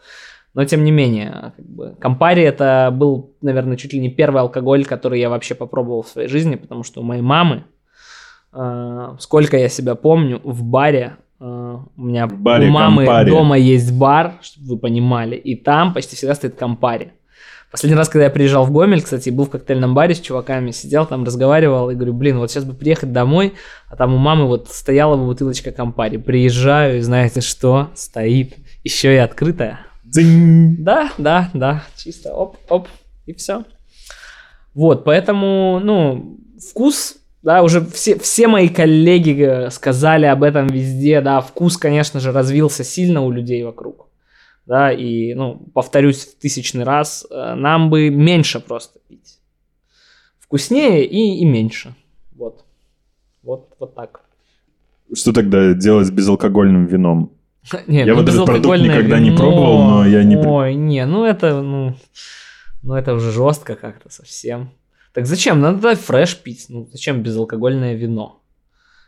Но 0.52 0.64
тем 0.64 0.82
не 0.82 0.90
менее, 0.90 1.52
как 1.56 1.64
бы, 1.64 1.96
Кампари 2.00 2.42
это 2.42 2.90
был, 2.92 3.36
наверное, 3.40 3.76
чуть 3.76 3.92
ли 3.92 4.00
не 4.00 4.10
первый 4.10 4.40
алкоголь, 4.40 4.84
который 4.84 5.20
я 5.20 5.30
вообще 5.30 5.54
попробовал 5.54 6.02
в 6.02 6.08
своей 6.08 6.28
жизни, 6.28 6.56
потому 6.56 6.82
что 6.82 7.02
у 7.02 7.04
моей 7.04 7.22
мамы, 7.22 7.62
э, 8.52 9.16
сколько 9.20 9.56
я 9.56 9.68
себя 9.68 9.94
помню, 9.94 10.40
в 10.42 10.64
баре 10.64 11.18
э, 11.38 11.44
у 11.44 12.02
меня 12.02 12.26
баре 12.26 12.66
у 12.66 12.72
мамы 12.72 13.04
Кампари. 13.04 13.30
дома 13.30 13.58
есть 13.58 13.96
бар, 13.96 14.34
чтобы 14.42 14.70
вы 14.70 14.78
понимали, 14.78 15.36
и 15.36 15.54
там 15.54 15.94
почти 15.94 16.16
всегда 16.16 16.34
стоит 16.34 16.56
Кампари. 16.56 17.12
Последний 17.74 17.96
раз, 17.96 18.08
когда 18.08 18.26
я 18.26 18.30
приезжал 18.30 18.64
в 18.64 18.70
Гомель, 18.70 19.02
кстати, 19.02 19.30
был 19.30 19.46
в 19.46 19.50
коктейльном 19.50 19.96
баре 19.96 20.14
с 20.14 20.20
чуваками, 20.20 20.70
сидел 20.70 21.06
там, 21.06 21.24
разговаривал 21.24 21.90
и 21.90 21.96
говорю, 21.96 22.12
блин, 22.12 22.38
вот 22.38 22.48
сейчас 22.48 22.62
бы 22.62 22.72
приехать 22.72 23.12
домой, 23.12 23.54
а 23.88 23.96
там 23.96 24.14
у 24.14 24.16
мамы 24.16 24.46
вот 24.46 24.68
стояла 24.68 25.16
бы 25.16 25.26
бутылочка 25.26 25.72
Кампари. 25.72 26.18
Приезжаю, 26.18 26.98
и 26.98 27.00
знаете 27.00 27.40
что? 27.40 27.90
Стоит. 27.96 28.54
Еще 28.84 29.14
и 29.14 29.16
открытая. 29.16 29.80
Дзынь. 30.04 30.84
Да, 30.84 31.10
да, 31.18 31.50
да, 31.52 31.82
чисто 31.96 32.32
оп, 32.32 32.58
оп, 32.68 32.86
и 33.26 33.34
все. 33.34 33.64
Вот, 34.72 35.02
поэтому, 35.02 35.80
ну, 35.82 36.38
вкус, 36.70 37.16
да, 37.42 37.64
уже 37.64 37.84
все, 37.84 38.16
все 38.20 38.46
мои 38.46 38.68
коллеги 38.68 39.66
э, 39.66 39.70
сказали 39.70 40.26
об 40.26 40.44
этом 40.44 40.68
везде, 40.68 41.20
да, 41.20 41.40
вкус, 41.40 41.76
конечно 41.76 42.20
же, 42.20 42.30
развился 42.30 42.84
сильно 42.84 43.22
у 43.22 43.32
людей 43.32 43.64
вокруг, 43.64 44.06
да, 44.66 44.92
и, 44.92 45.34
ну, 45.34 45.56
повторюсь 45.74 46.24
в 46.24 46.38
тысячный 46.38 46.84
раз, 46.84 47.26
э, 47.30 47.54
нам 47.54 47.90
бы 47.90 48.10
меньше 48.10 48.60
просто 48.60 48.98
пить. 49.08 49.38
Вкуснее 50.38 51.04
и, 51.04 51.40
и 51.40 51.44
меньше, 51.44 51.94
вот, 52.34 52.64
вот, 53.42 53.74
вот 53.78 53.94
так. 53.94 54.22
Что 55.12 55.32
тогда 55.32 55.74
делать 55.74 56.06
с 56.06 56.10
безалкогольным 56.10 56.86
вином? 56.86 57.32
Не, 57.86 58.04
Я 58.04 58.14
вот 58.14 58.28
этот 58.28 58.46
продукт 58.46 58.78
никогда 58.78 59.18
не 59.18 59.30
пробовал, 59.30 59.82
но 59.84 60.06
я 60.06 60.22
не 60.22 60.36
Ой, 60.36 60.74
не, 60.74 61.04
ну 61.06 61.24
это, 61.24 61.62
ну, 61.62 61.94
ну 62.82 62.94
это 62.94 63.14
уже 63.14 63.32
жестко 63.32 63.74
как-то 63.74 64.10
совсем. 64.10 64.70
Так 65.14 65.26
зачем? 65.26 65.60
Надо 65.60 65.94
фреш 65.94 66.36
пить. 66.36 66.66
Ну 66.68 66.88
зачем 66.90 67.22
безалкогольное 67.22 67.94
вино? 67.94 68.42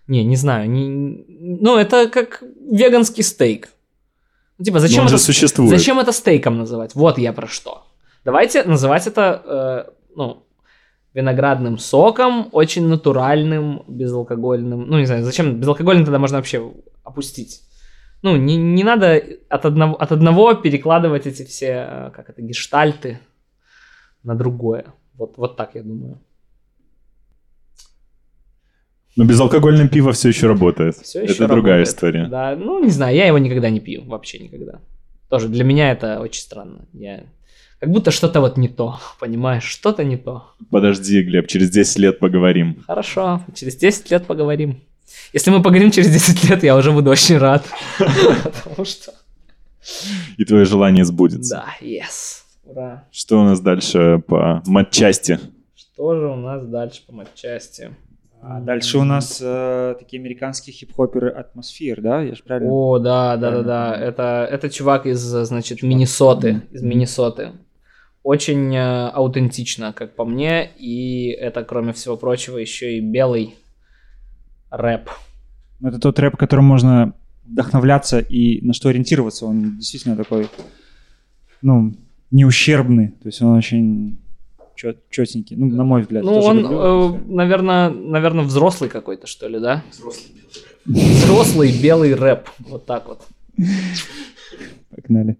Не, 0.06 0.24
не 0.24 0.36
знаю. 0.36 0.70
Не, 0.70 1.24
ну 1.60 1.76
это 1.76 2.08
как 2.08 2.42
веганский 2.70 3.24
стейк. 3.24 3.70
Ну, 4.58 4.64
типа, 4.64 4.80
зачем 4.80 5.06
это, 5.06 5.18
существует. 5.18 5.70
зачем 5.70 5.98
это 5.98 6.12
стейком 6.12 6.58
называть? 6.58 6.94
Вот 6.94 7.18
я 7.18 7.32
про 7.32 7.46
что. 7.46 7.84
Давайте 8.24 8.64
называть 8.64 9.06
это, 9.06 9.42
э, 9.44 9.90
ну, 10.16 10.46
виноградным 11.14 11.78
соком, 11.78 12.48
очень 12.52 12.88
натуральным, 12.88 13.84
безалкогольным. 13.86 14.88
Ну, 14.88 14.98
не 14.98 15.06
знаю, 15.06 15.24
зачем 15.24 15.60
безалкогольный 15.60 16.04
тогда 16.04 16.18
можно 16.18 16.38
вообще 16.38 16.72
опустить. 17.04 17.62
Ну, 18.22 18.36
не, 18.36 18.56
не 18.56 18.82
надо 18.82 19.22
от 19.48 19.64
одного, 19.66 19.94
от 19.94 20.12
одного 20.12 20.54
перекладывать 20.54 21.26
эти 21.26 21.44
все, 21.44 21.86
э, 21.88 22.10
как 22.14 22.30
это, 22.30 22.42
гештальты 22.42 23.20
на 24.22 24.34
другое. 24.34 24.86
Вот, 25.14 25.36
вот 25.36 25.56
так 25.56 25.74
я 25.74 25.82
думаю. 25.82 26.18
Но 29.16 29.24
безалкогольное 29.24 29.88
пиво 29.88 30.12
все 30.12 30.28
еще 30.28 30.46
работает. 30.46 30.96
Всё 30.96 31.20
это 31.20 31.32
ещё 31.32 31.48
другая 31.48 31.78
работает. 31.78 31.88
история. 31.88 32.26
Да, 32.26 32.54
ну, 32.54 32.84
не 32.84 32.90
знаю, 32.90 33.16
я 33.16 33.26
его 33.26 33.38
никогда 33.38 33.70
не 33.70 33.80
пью, 33.80 34.04
вообще 34.04 34.38
никогда. 34.38 34.80
Тоже 35.30 35.48
для 35.48 35.64
меня 35.64 35.90
это 35.90 36.20
очень 36.20 36.42
странно. 36.42 36.86
Я... 36.92 37.24
Как 37.80 37.90
будто 37.90 38.10
что-то 38.10 38.40
вот 38.40 38.58
не 38.58 38.68
то, 38.68 39.00
понимаешь, 39.20 39.64
что-то 39.64 40.04
не 40.04 40.18
то. 40.18 40.44
Подожди, 40.70 41.22
Глеб, 41.22 41.46
через 41.48 41.70
10 41.70 41.98
лет 41.98 42.18
поговорим. 42.18 42.84
Хорошо, 42.86 43.42
через 43.54 43.76
10 43.76 44.10
лет 44.10 44.26
поговорим. 44.26 44.82
Если 45.32 45.50
мы 45.50 45.62
поговорим 45.62 45.90
через 45.90 46.10
10 46.10 46.50
лет, 46.50 46.62
я 46.62 46.76
уже 46.76 46.92
буду 46.92 47.10
очень 47.10 47.38
рад. 47.38 47.64
Потому 47.98 48.84
что... 48.84 49.12
И 50.36 50.44
твое 50.44 50.64
желание 50.64 51.04
сбудется. 51.04 51.64
Да, 51.64 51.86
yes. 51.86 52.42
Ура. 52.64 53.04
Что 53.12 53.40
у 53.40 53.44
нас 53.44 53.60
дальше 53.60 54.20
по 54.26 54.62
матчасти? 54.66 55.38
Что 55.76 56.18
же 56.18 56.26
у 56.26 56.36
нас 56.36 56.66
дальше 56.66 57.02
по 57.06 57.12
матчасти? 57.12 57.92
А 58.48 58.60
дальше 58.60 58.98
у 58.98 59.04
нас 59.04 59.40
э, 59.42 59.96
такие 59.98 60.20
американские 60.20 60.72
хип-хоперы 60.72 61.30
атмосфер, 61.30 62.00
да? 62.00 62.22
Я 62.22 62.36
же 62.36 62.44
правильно? 62.44 62.72
О, 62.72 63.00
да, 63.00 63.36
да, 63.36 63.50
да, 63.50 63.62
да. 63.62 63.96
Это, 63.96 64.48
это 64.48 64.70
чувак 64.70 65.06
из, 65.06 65.18
значит, 65.18 65.82
Миннесоты. 65.82 66.62
Из 66.70 66.80
Миннесоты. 66.80 67.50
Очень 68.22 68.72
э, 68.72 69.08
аутентично, 69.08 69.92
как 69.92 70.14
по 70.14 70.24
мне. 70.24 70.70
И 70.78 71.30
это, 71.30 71.64
кроме 71.64 71.92
всего 71.92 72.16
прочего, 72.16 72.58
еще 72.58 72.96
и 72.96 73.00
белый 73.00 73.56
рэп. 74.70 75.10
Ну, 75.80 75.88
Это 75.88 75.98
тот 75.98 76.16
рэп, 76.20 76.36
которым 76.36 76.66
можно 76.66 77.14
вдохновляться 77.44 78.20
и 78.20 78.64
на 78.64 78.74
что 78.74 78.90
ориентироваться. 78.90 79.46
Он 79.46 79.78
действительно 79.78 80.14
такой, 80.14 80.46
ну, 81.62 81.96
не 82.30 82.44
ущербный. 82.44 83.08
То 83.08 83.26
есть 83.26 83.42
он 83.42 83.56
очень 83.56 84.20
чет, 84.76 85.08
четенький. 85.10 85.56
Ну, 85.56 85.66
на 85.66 85.84
мой 85.84 86.02
взгляд. 86.02 86.24
Ну, 86.24 86.38
он, 86.38 86.60
люблю 86.60 86.78
э, 86.78 87.20
наверное, 87.26 87.90
наверное, 87.90 88.44
взрослый 88.44 88.88
какой-то, 88.88 89.26
что 89.26 89.48
ли, 89.48 89.58
да? 89.58 89.82
Взрослый 90.84 91.72
белый 91.72 92.14
рэп. 92.14 92.48
Вот 92.60 92.86
так 92.86 93.08
вот. 93.08 93.26
Погнали. 94.94 95.36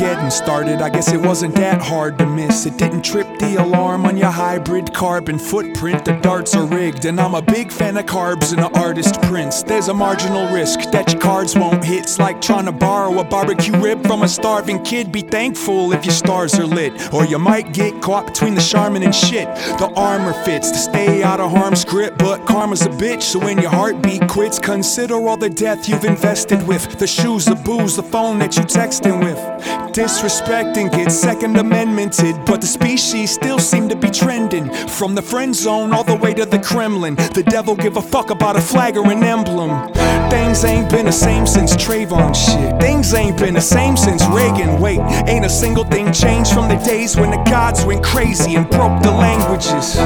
Armageddon 0.00 0.30
started, 0.30 0.80
I 0.80 0.90
guess 0.90 1.12
it 1.12 1.20
wasn't 1.20 1.56
that 1.56 1.82
hard 1.82 2.18
to 2.18 2.26
miss. 2.26 2.66
It 2.66 2.76
didn't 2.76 3.02
trip 3.02 3.26
the 3.40 3.56
alarm 3.56 4.06
on 4.06 4.16
your 4.16 4.30
hybrid 4.30 4.94
carbon 4.94 5.40
footprint. 5.40 6.04
The 6.04 6.12
darts 6.12 6.54
are 6.54 6.66
rigged, 6.66 7.04
and 7.04 7.20
I'm 7.20 7.34
a 7.34 7.42
big 7.42 7.72
fan 7.72 7.96
of 7.96 8.06
carbs 8.06 8.52
and 8.52 8.62
the 8.62 8.78
artist 8.78 9.20
prints. 9.22 9.64
There's 9.64 9.88
a 9.88 9.94
marginal 9.94 10.54
risk 10.54 10.82
that 10.92 11.12
your 11.12 11.20
cards 11.20 11.56
won't 11.56 11.82
hit. 11.84 12.02
It's 12.02 12.20
like 12.20 12.40
trying 12.40 12.66
to 12.66 12.72
borrow 12.72 13.18
a 13.18 13.24
barbecue 13.24 13.76
rib 13.78 14.06
from 14.06 14.22
a 14.22 14.28
starving 14.28 14.84
kid. 14.84 15.10
Be 15.10 15.22
thankful 15.22 15.92
if 15.92 16.04
your 16.04 16.14
stars 16.14 16.56
are 16.60 16.66
lit, 16.66 17.12
or 17.12 17.24
you 17.24 17.40
might 17.40 17.72
get 17.74 18.00
caught 18.00 18.26
between 18.26 18.54
the 18.54 18.60
Charmin 18.60 19.02
and 19.02 19.12
shit. 19.12 19.48
The 19.80 19.92
armor 19.96 20.32
fits 20.44 20.70
to 20.70 20.78
stay 20.78 21.24
out 21.24 21.40
of 21.40 21.50
harm's 21.50 21.84
grip, 21.84 22.18
but 22.18 22.46
karma's 22.46 22.82
a 22.82 22.90
bitch. 22.90 23.22
So 23.22 23.40
when 23.40 23.58
your 23.58 23.70
heartbeat 23.70 24.28
quits, 24.28 24.60
consider 24.60 25.16
all 25.16 25.36
the 25.36 25.50
death 25.50 25.88
you've 25.88 26.04
invested 26.04 26.64
with. 26.68 27.00
The 27.00 27.06
shoes, 27.08 27.46
the 27.46 27.56
booze, 27.56 27.96
the 27.96 28.04
phone 28.04 28.38
that 28.38 28.56
you 28.56 28.62
texting 28.62 29.24
with. 29.24 29.87
Disrespecting 29.98 30.92
gets 30.92 31.16
second 31.16 31.56
amendmented, 31.56 32.36
but 32.46 32.60
the 32.60 32.68
species 32.68 33.32
still 33.32 33.58
seem 33.58 33.88
to 33.88 33.96
be 33.96 34.08
trending. 34.10 34.72
From 34.86 35.16
the 35.16 35.22
friend 35.22 35.52
zone 35.52 35.92
all 35.92 36.04
the 36.04 36.14
way 36.14 36.32
to 36.34 36.44
the 36.44 36.60
Kremlin. 36.60 37.16
The 37.16 37.42
devil 37.42 37.74
give 37.74 37.96
a 37.96 38.00
fuck 38.00 38.30
about 38.30 38.54
a 38.54 38.60
flag 38.60 38.96
or 38.96 39.10
an 39.10 39.24
emblem. 39.24 39.92
Things 40.30 40.64
ain't 40.64 40.88
been 40.88 41.06
the 41.06 41.12
same 41.12 41.48
since 41.48 41.74
Trayvon 41.74 42.32
shit. 42.32 42.80
Things 42.80 43.12
ain't 43.12 43.38
been 43.38 43.54
the 43.54 43.60
same 43.60 43.96
since 43.96 44.24
Reagan. 44.26 44.78
Wait, 44.80 45.00
ain't 45.26 45.44
a 45.44 45.50
single 45.50 45.84
thing 45.84 46.12
changed 46.12 46.52
from 46.52 46.68
the 46.68 46.76
days 46.84 47.16
when 47.16 47.32
the 47.32 47.42
gods 47.50 47.84
went 47.84 48.04
crazy 48.04 48.54
and 48.54 48.70
broke 48.70 49.02
the 49.02 49.10
languages. 49.10 49.96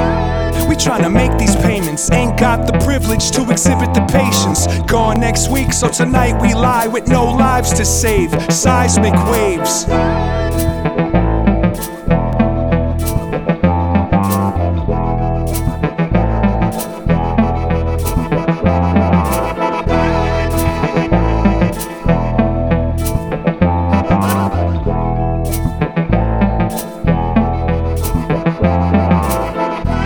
We 0.68 0.76
tryna 0.76 1.12
make 1.12 1.36
these 1.38 1.56
payments, 1.56 2.10
ain't 2.12 2.38
got 2.38 2.66
the 2.66 2.78
privilege 2.78 3.30
to 3.32 3.50
exhibit 3.50 3.92
the 3.92 4.06
patience. 4.06 4.66
Gone 4.90 5.20
next 5.20 5.50
week, 5.50 5.72
so 5.72 5.88
tonight 5.88 6.40
we 6.40 6.54
lie 6.54 6.86
with 6.86 7.08
no 7.08 7.24
lives 7.24 7.72
to 7.74 7.84
save. 7.84 8.30
Seismic 8.50 9.14
waves. 9.30 9.81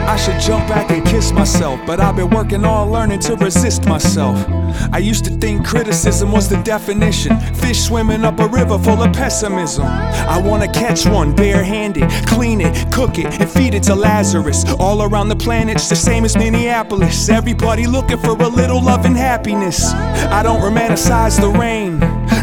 I 0.08 0.16
should 0.16 0.40
jump 0.40 0.66
back 0.68 0.90
and 0.90 1.04
kiss 1.04 1.32
myself, 1.32 1.78
but 1.86 2.00
I've 2.00 2.16
been 2.16 2.30
working 2.30 2.64
on 2.64 2.90
learning 2.90 3.20
to 3.20 3.36
resist 3.36 3.84
myself. 3.86 4.65
I 4.92 4.98
used 4.98 5.24
to 5.26 5.30
think 5.30 5.66
criticism 5.66 6.32
was 6.32 6.48
the 6.48 6.60
definition. 6.62 7.38
Fish 7.54 7.80
swimming 7.80 8.24
up 8.24 8.38
a 8.40 8.48
river 8.48 8.78
full 8.78 9.02
of 9.02 9.12
pessimism. 9.12 9.84
I 9.84 10.38
wanna 10.38 10.68
catch 10.72 11.06
one 11.06 11.34
barehanded, 11.34 12.10
clean 12.26 12.60
it, 12.60 12.92
cook 12.92 13.18
it, 13.18 13.40
and 13.40 13.48
feed 13.48 13.74
it 13.74 13.82
to 13.84 13.94
Lazarus. 13.94 14.64
All 14.78 15.02
around 15.02 15.28
the 15.28 15.36
planet, 15.36 15.76
it's 15.76 15.88
the 15.88 15.96
same 15.96 16.24
as 16.24 16.36
Minneapolis. 16.36 17.28
Everybody 17.28 17.86
looking 17.86 18.18
for 18.18 18.30
a 18.30 18.48
little 18.48 18.82
love 18.82 19.04
and 19.04 19.16
happiness. 19.16 19.92
I 19.92 20.42
don't 20.42 20.60
romanticize 20.60 21.40
the 21.40 21.48
rain. 21.48 21.85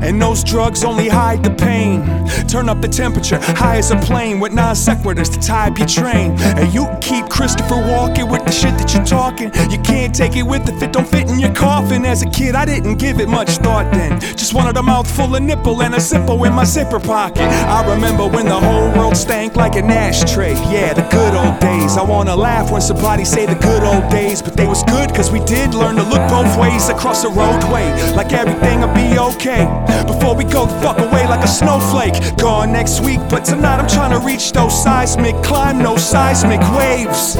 And 0.03 0.21
those 0.21 0.43
drugs 0.43 0.83
only 0.83 1.07
hide 1.07 1.43
the 1.43 1.51
pain. 1.51 2.03
Turn 2.47 2.67
up 2.67 2.81
the 2.81 2.87
temperature, 2.87 3.39
high 3.41 3.77
as 3.77 3.91
a 3.91 3.97
plane 3.97 4.39
with 4.39 4.51
non 4.53 4.75
sequiturs 4.75 5.33
to 5.33 5.39
tie 5.39 5.69
up 5.69 5.77
your 5.77 5.87
train. 5.87 6.31
And 6.59 6.73
you 6.73 6.85
can 6.85 7.01
keep 7.01 7.29
Christopher 7.29 7.77
walking 7.77 8.29
with 8.29 8.43
the 8.45 8.51
shit 8.51 8.77
that 8.77 8.93
you're 8.93 9.05
talking. 9.05 9.51
You 9.71 9.79
can't 9.79 10.13
take 10.13 10.35
it 10.35 10.43
with 10.43 10.67
if 10.67 10.81
it 10.83 10.91
don't 10.91 11.07
fit 11.07 11.29
in 11.29 11.39
your 11.39 11.53
coffin. 11.53 12.05
As 12.05 12.21
a 12.21 12.29
kid, 12.29 12.55
I 12.55 12.65
didn't 12.65 12.95
give 12.95 13.19
it 13.19 13.29
much 13.29 13.57
thought 13.57 13.91
then. 13.93 14.19
Just 14.19 14.53
wanted 14.53 14.77
a 14.77 14.83
mouthful 14.83 15.35
of 15.35 15.41
nipple 15.41 15.81
and 15.81 15.95
a 15.95 15.97
Zippo 15.97 16.45
in 16.45 16.53
my 16.53 16.65
zipper 16.65 16.99
pocket. 16.99 17.47
I 17.47 17.87
remember 17.93 18.27
when 18.27 18.45
the 18.45 18.59
whole 18.59 18.91
world 18.91 19.15
stank 19.15 19.55
like 19.55 19.75
an 19.75 19.89
ashtray. 19.89 20.53
Yeah, 20.71 20.93
the 20.93 21.03
good 21.03 21.33
old 21.33 21.59
days. 21.59 21.97
I 21.97 22.03
wanna 22.03 22.35
laugh 22.35 22.71
when 22.71 22.81
somebody 22.81 23.25
say 23.25 23.45
the 23.45 23.55
good 23.55 23.83
old 23.83 24.11
days, 24.11 24.41
but 24.41 24.55
they 24.55 24.67
was 24.67 24.83
good 24.83 25.13
cause 25.15 25.31
we 25.31 25.39
did 25.45 25.73
learn 25.73 25.95
to 25.95 26.03
look 26.03 26.27
both 26.29 26.57
ways 26.59 26.89
across 26.89 27.23
the 27.23 27.29
roadway. 27.29 27.85
Like 28.15 28.33
everything'll 28.33 28.93
be 28.93 29.17
okay. 29.17 29.63
Before 30.07 30.35
we 30.35 30.43
go 30.43 30.65
the 30.65 30.73
fuck 30.81 30.97
away 30.97 31.27
like 31.27 31.43
a 31.43 31.47
snowflake. 31.47 32.37
Gone 32.37 32.71
next 32.71 33.01
week, 33.01 33.19
but 33.29 33.45
tonight 33.45 33.79
I'm 33.79 33.87
trying 33.87 34.11
to 34.11 34.25
reach 34.25 34.51
those 34.51 34.73
seismic, 34.83 35.35
climb 35.43 35.79
those 35.79 36.03
seismic 36.03 36.61
waves. 36.77 37.37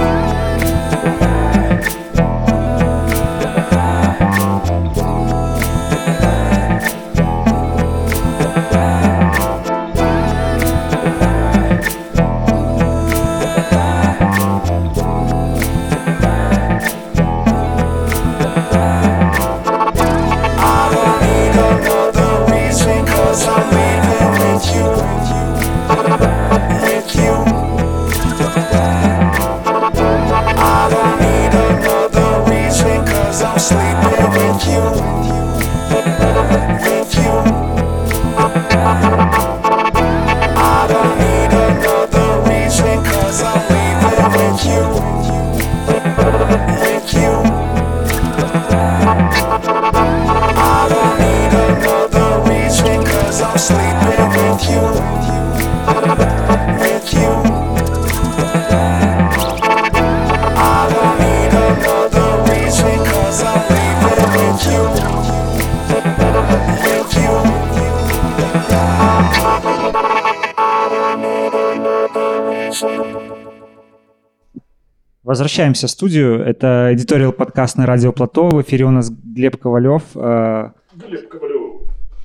Возвращаемся 75.43 75.87
в 75.87 75.89
студию. 75.89 76.39
Это 76.39 76.91
эдиториал 76.93 77.33
подкаст 77.33 77.77
на 77.77 77.85
радио 77.85 78.13
Плато. 78.13 78.47
В 78.47 78.61
эфире 78.61 78.85
у 78.85 78.91
нас 78.91 79.09
Глеб 79.09 79.57
Ковалев, 79.57 80.03
э, 80.15 80.71
Глеб 80.95 81.27
Ковалев. 81.27 81.81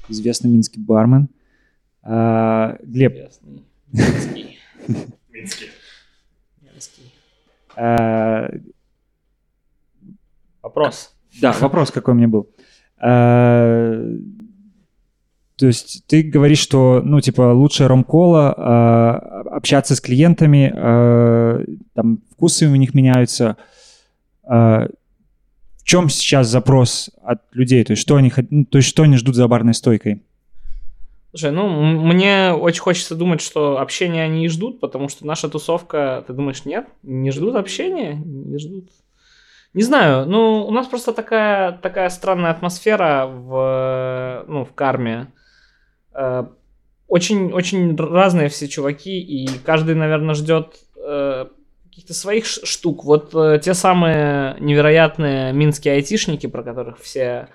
известный 0.08 0.48
минский 0.48 0.78
бармен. 0.78 1.28
Э, 2.04 2.76
Глеб, 2.80 3.16
Ясный. 3.16 3.64
Минский. 3.92 4.58
Минский. 5.32 5.66
Минский. 6.62 7.12
э, 7.74 8.60
Вопрос. 10.62 11.12
да, 11.40 11.50
вопрос 11.58 11.90
какой 11.90 12.14
у 12.14 12.16
меня 12.16 12.28
был. 12.28 12.48
Э, 13.02 14.16
То 15.58 15.66
есть 15.66 16.06
ты 16.06 16.22
говоришь, 16.22 16.60
что, 16.60 17.02
ну, 17.04 17.20
типа, 17.20 17.52
лучше 17.52 17.88
ромкола, 17.88 18.54
э, 18.56 19.48
общаться 19.56 19.96
с 19.96 20.00
клиентами, 20.00 20.72
э, 20.72 21.64
там, 21.94 22.20
вкусы 22.30 22.68
у 22.68 22.76
них 22.76 22.94
меняются. 22.94 23.56
Э, 24.44 24.88
В 25.78 25.84
чем 25.84 26.10
сейчас 26.10 26.48
запрос 26.48 27.10
от 27.22 27.40
людей? 27.52 27.82
То 27.82 27.92
есть 27.92 28.02
что 28.02 28.16
они, 28.16 28.30
ну, 28.50 28.66
то 28.66 28.78
есть 28.78 28.88
что 28.88 29.02
они 29.04 29.16
ждут 29.16 29.34
за 29.34 29.48
барной 29.48 29.74
стойкой? 29.74 30.22
Слушай, 31.30 31.50
ну, 31.50 31.68
мне 31.68 32.52
очень 32.52 32.80
хочется 32.80 33.14
думать, 33.14 33.40
что 33.40 33.80
общения 33.80 34.22
они 34.22 34.44
и 34.44 34.48
ждут, 34.48 34.80
потому 34.80 35.08
что 35.08 35.26
наша 35.26 35.48
тусовка, 35.48 36.24
ты 36.26 36.34
думаешь, 36.34 36.64
нет? 36.66 36.86
Не 37.02 37.30
ждут 37.30 37.56
общения? 37.56 38.14
Не 38.24 38.58
ждут. 38.58 38.90
Не 39.74 39.82
знаю, 39.82 40.26
ну, 40.26 40.66
у 40.66 40.70
нас 40.70 40.86
просто 40.86 41.12
такая, 41.12 41.72
такая 41.72 42.10
странная 42.10 42.50
атмосфера 42.50 43.26
в, 43.26 44.44
ну, 44.46 44.64
в 44.64 44.72
карме. 44.74 45.26
Э, 46.18 46.44
Очень, 47.06 47.52
очень 47.52 47.96
разные 47.96 48.48
все 48.48 48.68
чуваки, 48.68 49.18
и 49.18 49.48
каждый, 49.64 49.94
наверное, 49.94 50.34
ждет 50.34 50.74
э, 50.96 51.46
каких-то 51.84 52.12
своих 52.12 52.44
штук. 52.44 53.04
Вот 53.04 53.34
э, 53.34 53.60
те 53.62 53.72
самые 53.72 54.56
невероятные 54.60 55.52
минские 55.52 55.94
айтишники, 55.94 56.48
про 56.48 56.62
которых 56.62 56.98
все... 56.98 57.48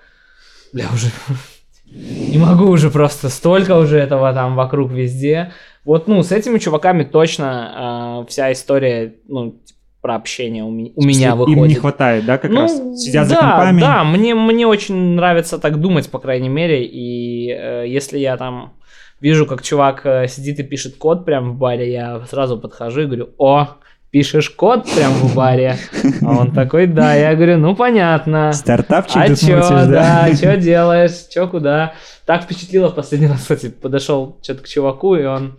Бля, 0.72 0.86
уже 0.92 1.08
не 2.32 2.38
могу 2.38 2.66
уже 2.66 2.90
просто, 2.90 3.28
столько 3.28 3.76
уже 3.78 3.98
этого 3.98 4.32
там 4.32 4.56
вокруг 4.56 4.90
везде. 4.90 5.52
Вот, 5.84 6.08
ну, 6.08 6.22
с 6.22 6.32
этими 6.32 6.58
чуваками 6.58 7.04
точно 7.04 8.24
э, 8.24 8.30
вся 8.30 8.50
история, 8.50 9.14
ну, 9.28 9.60
про 10.04 10.16
общение 10.16 10.62
у, 10.64 10.70
ми- 10.70 10.92
у 10.96 11.02
меня 11.02 11.30
Им 11.30 11.38
выходит. 11.38 11.68
не 11.68 11.74
хватает, 11.76 12.26
да, 12.26 12.36
как 12.36 12.50
Ну, 12.50 12.60
раз? 12.60 12.72
Сидят 13.02 13.26
за 13.26 13.36
да, 13.36 13.40
компами. 13.40 13.80
Да, 13.80 14.04
мне, 14.04 14.34
мне 14.34 14.66
очень 14.66 15.14
нравится 15.14 15.58
так 15.58 15.80
думать, 15.80 16.10
по 16.10 16.18
крайней 16.18 16.50
мере. 16.50 16.84
И 16.84 17.48
э, 17.50 17.84
если 17.88 18.18
я 18.18 18.36
там 18.36 18.74
вижу, 19.22 19.46
как 19.46 19.62
чувак 19.62 20.02
э, 20.04 20.28
сидит 20.28 20.58
и 20.60 20.62
пишет 20.62 20.96
код 20.98 21.24
прямо 21.24 21.52
в 21.52 21.56
баре, 21.56 21.90
я 21.90 22.20
сразу 22.28 22.58
подхожу 22.58 23.00
и 23.00 23.06
говорю, 23.06 23.30
о, 23.38 23.68
пишешь 24.10 24.50
код 24.50 24.84
прямо 24.94 25.14
в 25.14 25.34
баре? 25.34 25.76
А 26.20 26.38
он 26.38 26.52
такой, 26.52 26.86
да. 26.86 27.14
Я 27.14 27.34
говорю, 27.34 27.56
ну 27.56 27.74
понятно. 27.74 28.52
Стартапчик 28.52 29.16
А 29.16 29.28
тут 29.28 29.40
чё, 29.40 29.56
мутишь, 29.56 29.68
да, 29.70 30.26
да? 30.28 30.34
что 30.36 30.56
делаешь, 30.58 31.28
чё, 31.32 31.48
куда? 31.48 31.94
Так 32.26 32.42
впечатлило 32.42 32.90
в 32.90 32.94
последний 32.94 33.28
раз, 33.28 33.40
кстати, 33.40 33.70
подошел 33.70 34.36
что-то 34.42 34.64
к 34.64 34.68
чуваку, 34.68 35.14
и 35.16 35.24
он, 35.24 35.58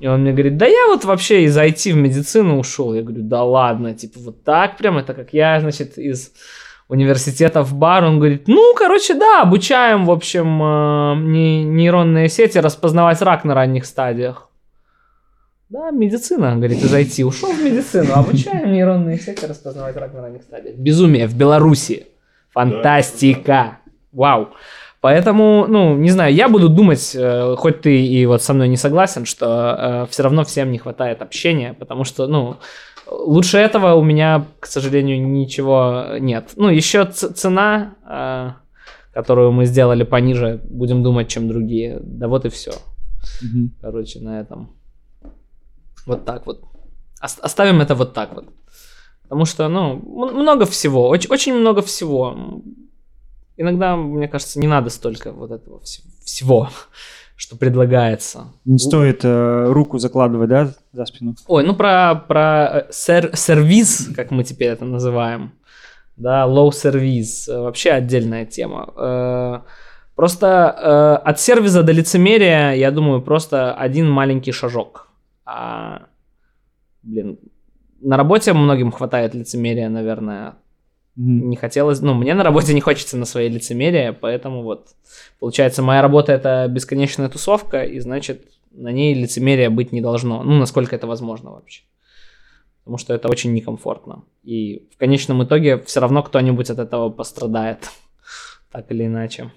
и 0.00 0.06
он 0.06 0.22
мне 0.22 0.32
говорит, 0.32 0.56
да 0.56 0.66
я 0.66 0.86
вот 0.88 1.04
вообще 1.04 1.44
из 1.44 1.56
IT 1.56 1.92
в 1.92 1.96
медицину 1.96 2.58
ушел. 2.58 2.94
Я 2.94 3.02
говорю, 3.02 3.22
да 3.22 3.44
ладно, 3.44 3.94
типа 3.94 4.18
вот 4.20 4.42
так 4.44 4.76
прям, 4.78 4.96
это 4.98 5.14
как 5.14 5.32
я, 5.32 5.60
значит, 5.60 5.98
из 5.98 6.32
университета 6.88 7.62
в 7.62 7.74
бар, 7.74 8.04
он 8.04 8.18
говорит, 8.18 8.48
ну, 8.48 8.74
короче, 8.74 9.14
да, 9.14 9.42
обучаем, 9.42 10.06
в 10.06 10.10
общем, 10.10 10.62
э, 10.62 11.14
не- 11.30 11.64
нейронные 11.64 12.28
сети 12.28 12.58
распознавать 12.58 13.22
рак 13.22 13.44
на 13.44 13.54
ранних 13.54 13.84
стадиях. 13.84 14.48
Да, 15.68 15.90
медицина, 15.92 16.56
говорит, 16.56 16.82
из 16.82 16.92
IT. 16.92 17.22
Ушел 17.24 17.52
в 17.52 17.62
медицину, 17.62 18.12
обучаем 18.14 18.72
нейронные 18.72 19.18
сети 19.18 19.46
распознавать 19.46 19.96
рак 19.96 20.12
на 20.14 20.22
ранних 20.22 20.42
стадиях. 20.42 20.74
Безумие 20.76 21.28
в 21.28 21.36
Беларуси. 21.36 22.08
Фантастика. 22.52 23.78
Вау. 24.12 24.48
Поэтому, 25.00 25.66
ну, 25.68 25.96
не 25.96 26.10
знаю, 26.10 26.34
я 26.34 26.48
буду 26.48 26.68
думать, 26.68 27.12
э, 27.14 27.54
хоть 27.56 27.80
ты 27.80 28.04
и 28.04 28.26
вот 28.26 28.42
со 28.42 28.52
мной 28.52 28.68
не 28.68 28.76
согласен, 28.76 29.24
что 29.24 30.06
все 30.10 30.22
равно 30.22 30.44
всем 30.44 30.70
не 30.70 30.78
хватает 30.78 31.22
общения, 31.22 31.72
потому 31.72 32.04
что, 32.04 32.26
ну, 32.26 32.56
лучше 33.10 33.58
этого 33.58 33.94
у 33.94 34.02
меня, 34.04 34.44
к 34.60 34.66
сожалению, 34.66 35.26
ничего 35.26 36.04
нет. 36.18 36.50
Ну, 36.56 36.68
еще 36.68 37.06
цена, 37.06 37.94
э, 38.08 38.50
которую 39.14 39.52
мы 39.52 39.64
сделали 39.64 40.04
пониже, 40.04 40.60
будем 40.70 41.02
думать, 41.02 41.28
чем 41.28 41.48
другие. 41.48 41.98
Да 42.02 42.28
вот 42.28 42.44
и 42.44 42.48
все. 42.48 42.72
Мгм. 43.42 43.70
Короче, 43.80 44.20
на 44.20 44.40
этом. 44.40 44.68
Вот 46.06 46.24
так 46.24 46.46
вот. 46.46 46.60
Ос- 47.22 47.38
Оставим 47.40 47.80
это 47.80 47.94
вот 47.94 48.12
так 48.14 48.34
вот. 48.34 48.44
Потому 49.22 49.44
что, 49.46 49.68
ну, 49.68 49.96
много 50.32 50.64
всего, 50.66 51.08
очень, 51.08 51.30
очень 51.30 51.54
много 51.54 51.82
всего. 51.82 52.36
Иногда, 53.60 53.94
мне 53.96 54.26
кажется, 54.28 54.58
не 54.58 54.66
надо 54.66 54.88
столько 54.90 55.32
вот 55.32 55.50
этого 55.50 55.78
вс- 55.80 56.00
всего, 56.24 56.68
что 57.36 57.56
предлагается. 57.56 58.44
Не 58.64 58.78
стоит 58.78 59.20
э, 59.24 59.66
руку 59.72 59.98
закладывать, 59.98 60.48
да, 60.48 60.72
за 60.92 61.04
спину? 61.04 61.34
Ой, 61.46 61.64
ну 61.66 61.74
про, 61.74 62.14
про 62.14 62.70
э, 62.88 62.92
сер- 62.92 63.36
сервис, 63.36 64.08
как 64.16 64.30
мы 64.30 64.44
теперь 64.44 64.68
это 64.68 64.84
называем, 64.84 65.52
да, 66.16 66.46
low 66.46 66.72
сервис, 66.72 67.48
э, 67.48 67.58
вообще 67.60 67.90
отдельная 67.90 68.46
тема. 68.46 68.92
Э, 68.96 69.60
Просто 70.16 70.46
э, 71.26 71.28
от 71.30 71.40
сервиса 71.40 71.82
до 71.82 71.92
лицемерия, 71.92 72.72
я 72.72 72.90
думаю, 72.90 73.22
просто 73.22 73.72
один 73.72 74.10
маленький 74.10 74.52
шажок. 74.52 75.08
А, 75.46 76.02
блин, 77.02 77.38
на 78.02 78.16
работе 78.18 78.52
многим 78.52 78.92
хватает 78.92 79.34
лицемерия, 79.34 79.88
наверное, 79.88 80.56
Не 81.22 81.56
хотелось, 81.56 82.00
ну, 82.00 82.14
мне 82.14 82.32
на 82.32 82.42
работе 82.42 82.72
не 82.74 82.80
хочется 82.80 83.18
на 83.18 83.26
своей 83.26 83.50
лицемерие, 83.50 84.14
поэтому 84.14 84.62
вот, 84.62 84.88
получается, 85.38 85.82
моя 85.82 86.00
работа 86.00 86.32
это 86.32 86.66
бесконечная 86.68 87.28
тусовка, 87.28 87.82
и 87.84 88.00
значит, 88.00 88.48
на 88.70 88.90
ней 88.90 89.14
лицемерия 89.14 89.68
быть 89.68 89.92
не 89.92 90.00
должно, 90.00 90.42
ну, 90.42 90.58
насколько 90.58 90.96
это 90.96 91.06
возможно 91.06 91.50
вообще. 91.50 91.82
Потому 92.84 92.96
что 92.96 93.12
это 93.12 93.28
очень 93.28 93.52
некомфортно. 93.52 94.22
И 94.44 94.88
в 94.94 94.96
конечном 94.96 95.44
итоге 95.44 95.78
все 95.80 96.00
равно 96.00 96.22
кто-нибудь 96.22 96.70
от 96.70 96.78
этого 96.78 97.10
пострадает, 97.10 97.90
так 98.72 98.90
или 98.90 99.04
иначе. 99.04 99.52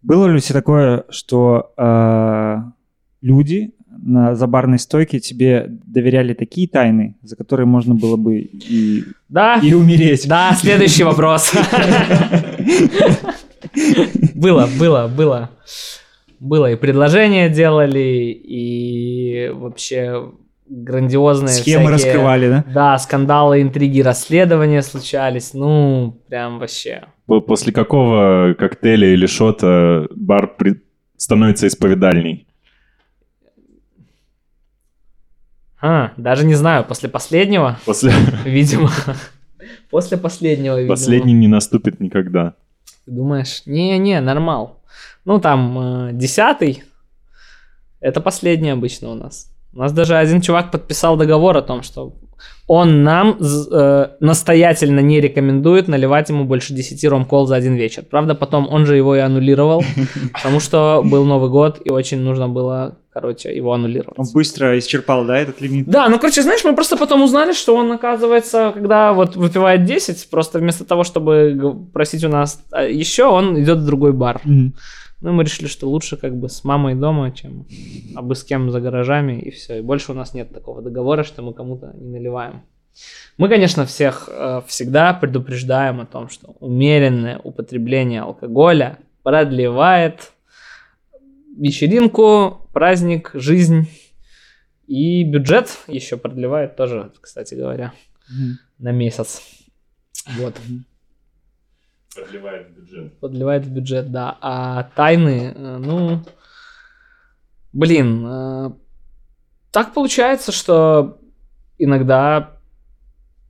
Было 0.00 0.26
ли 0.26 0.36
у 0.36 0.40
тебя 0.40 0.60
такое, 0.60 1.04
что 1.10 1.72
э, 1.76 2.56
люди 3.20 3.74
на 4.00 4.34
за 4.34 4.46
барной 4.46 4.78
стойке 4.78 5.18
тебе 5.20 5.66
доверяли 5.86 6.32
такие 6.34 6.68
тайны, 6.68 7.16
за 7.22 7.36
которые 7.36 7.66
можно 7.66 7.94
было 7.94 8.16
бы 8.16 8.38
и, 8.38 9.04
Да, 9.28 9.60
и 9.62 9.72
умереть? 9.74 10.26
да, 10.28 10.52
следующий 10.54 11.04
вопрос. 11.04 11.52
Было, 14.34 14.68
было, 14.78 15.08
было. 15.14 15.50
Было 16.40 16.70
и 16.70 16.76
предложения 16.76 17.48
делали, 17.48 18.30
и 18.32 19.50
вообще 19.52 20.30
грандиозные 20.68 21.48
Схемы 21.48 21.86
всякие- 21.96 22.12
раскрывали, 22.12 22.48
да? 22.48 22.64
Да, 22.72 22.98
скандалы, 22.98 23.60
интриги, 23.62 24.00
расследования 24.00 24.82
случались. 24.82 25.52
Ну, 25.54 26.20
прям 26.28 26.58
вообще. 26.60 27.04
По- 27.26 27.40
После 27.40 27.72
какого 27.72 28.54
коктейля 28.58 29.08
или 29.12 29.26
шота 29.26 30.06
бар 30.14 30.54
при- 30.56 30.80
становится 31.16 31.66
исповедальней? 31.66 32.46
А, 35.80 36.12
даже 36.16 36.44
не 36.44 36.54
знаю, 36.54 36.84
после 36.84 37.08
последнего, 37.08 37.78
После... 37.84 38.12
видимо. 38.44 38.90
После 39.90 40.16
последнего, 40.18 40.76
видимо. 40.76 40.94
Последний 40.94 41.34
не 41.34 41.48
наступит 41.48 42.00
никогда. 42.00 42.54
Ты 43.04 43.12
думаешь? 43.12 43.62
Не-не, 43.66 44.20
нормал. 44.20 44.82
Ну, 45.24 45.40
там, 45.40 46.08
э, 46.08 46.12
десятый. 46.12 46.82
Это 48.00 48.20
последний 48.20 48.70
обычно 48.70 49.10
у 49.10 49.14
нас. 49.14 49.52
У 49.72 49.78
нас 49.78 49.92
даже 49.92 50.16
один 50.16 50.40
чувак 50.40 50.70
подписал 50.70 51.16
договор 51.16 51.56
о 51.56 51.62
том, 51.62 51.82
что 51.82 52.14
он 52.66 53.02
нам 53.02 53.38
э, 53.40 54.08
настоятельно 54.20 55.00
не 55.00 55.20
рекомендует 55.20 55.88
наливать 55.88 56.28
ему 56.28 56.44
больше 56.44 56.74
10 56.74 57.02
ромкол 57.08 57.46
за 57.46 57.56
один 57.56 57.74
вечер. 57.74 58.04
Правда, 58.08 58.34
потом 58.34 58.68
он 58.70 58.86
же 58.86 58.96
его 58.96 59.16
и 59.16 59.20
аннулировал, 59.20 59.82
потому 60.32 60.60
что 60.60 61.02
был 61.04 61.24
Новый 61.24 61.50
год, 61.50 61.80
и 61.84 61.90
очень 61.90 62.20
нужно 62.20 62.48
было, 62.48 62.98
короче, 63.20 63.56
его 63.56 63.72
аннулировать. 63.72 64.18
Он 64.18 64.26
быстро 64.32 64.78
исчерпал, 64.78 65.24
да, 65.24 65.38
этот 65.38 65.60
лимит? 65.60 65.86
Да, 65.86 66.08
ну, 66.08 66.18
короче, 66.18 66.42
знаешь, 66.42 66.64
мы 66.64 66.74
просто 66.74 66.96
потом 66.96 67.22
узнали, 67.22 67.52
что 67.52 67.74
он, 67.74 67.92
оказывается, 67.92 68.72
когда 68.74 69.12
вот 69.12 69.36
выпивает 69.36 69.84
10, 69.84 70.30
просто 70.30 70.58
вместо 70.58 70.84
того, 70.84 71.04
чтобы 71.04 71.76
просить 71.92 72.24
у 72.24 72.28
нас 72.28 72.62
а, 72.70 72.84
еще, 72.84 73.24
он 73.24 73.60
идет 73.60 73.78
в 73.78 73.86
другой 73.86 74.12
бар. 74.12 74.40
Мгм. 74.44 74.74
Ну, 75.20 75.32
мы 75.32 75.42
решили, 75.42 75.66
что 75.66 75.88
лучше 75.88 76.16
как 76.16 76.36
бы 76.36 76.48
с 76.48 76.62
мамой 76.64 76.94
дома, 76.94 77.32
чем 77.32 77.66
абы 78.14 78.34
с 78.34 78.44
кем 78.44 78.70
за 78.70 78.80
гаражами, 78.80 79.40
и 79.40 79.50
все. 79.50 79.78
И 79.78 79.82
больше 79.82 80.12
у 80.12 80.14
нас 80.14 80.34
нет 80.34 80.52
такого 80.52 80.80
договора, 80.80 81.24
что 81.24 81.42
мы 81.42 81.52
кому-то 81.52 81.92
не 81.94 82.08
наливаем. 82.10 82.62
Мы, 83.36 83.48
конечно, 83.48 83.84
всех 83.84 84.28
э, 84.32 84.62
всегда 84.66 85.12
предупреждаем 85.14 86.00
о 86.00 86.06
том, 86.06 86.28
что 86.28 86.54
умеренное 86.60 87.40
употребление 87.42 88.22
алкоголя 88.22 88.98
продлевает 89.22 90.32
вечеринку, 91.58 92.68
праздник, 92.72 93.30
жизнь 93.34 93.88
и 94.86 95.24
бюджет 95.24 95.78
еще 95.86 96.16
продлевает 96.16 96.76
тоже, 96.76 97.12
кстати 97.20 97.54
говоря, 97.54 97.92
Мгм. 98.30 98.58
на 98.78 98.92
месяц. 98.92 99.42
Вот. 100.38 100.54
Продлевает 102.14 102.70
бюджет. 102.70 103.18
Подливает 103.20 103.64
в 103.66 103.70
бюджет, 103.70 104.10
да. 104.10 104.36
А 104.40 104.84
тайны, 104.96 105.52
э, 105.54 105.76
ну, 105.78 106.22
блин, 107.72 108.24
э, 108.26 108.70
так 109.70 109.94
получается, 109.94 110.52
что 110.52 111.20
иногда 111.78 112.58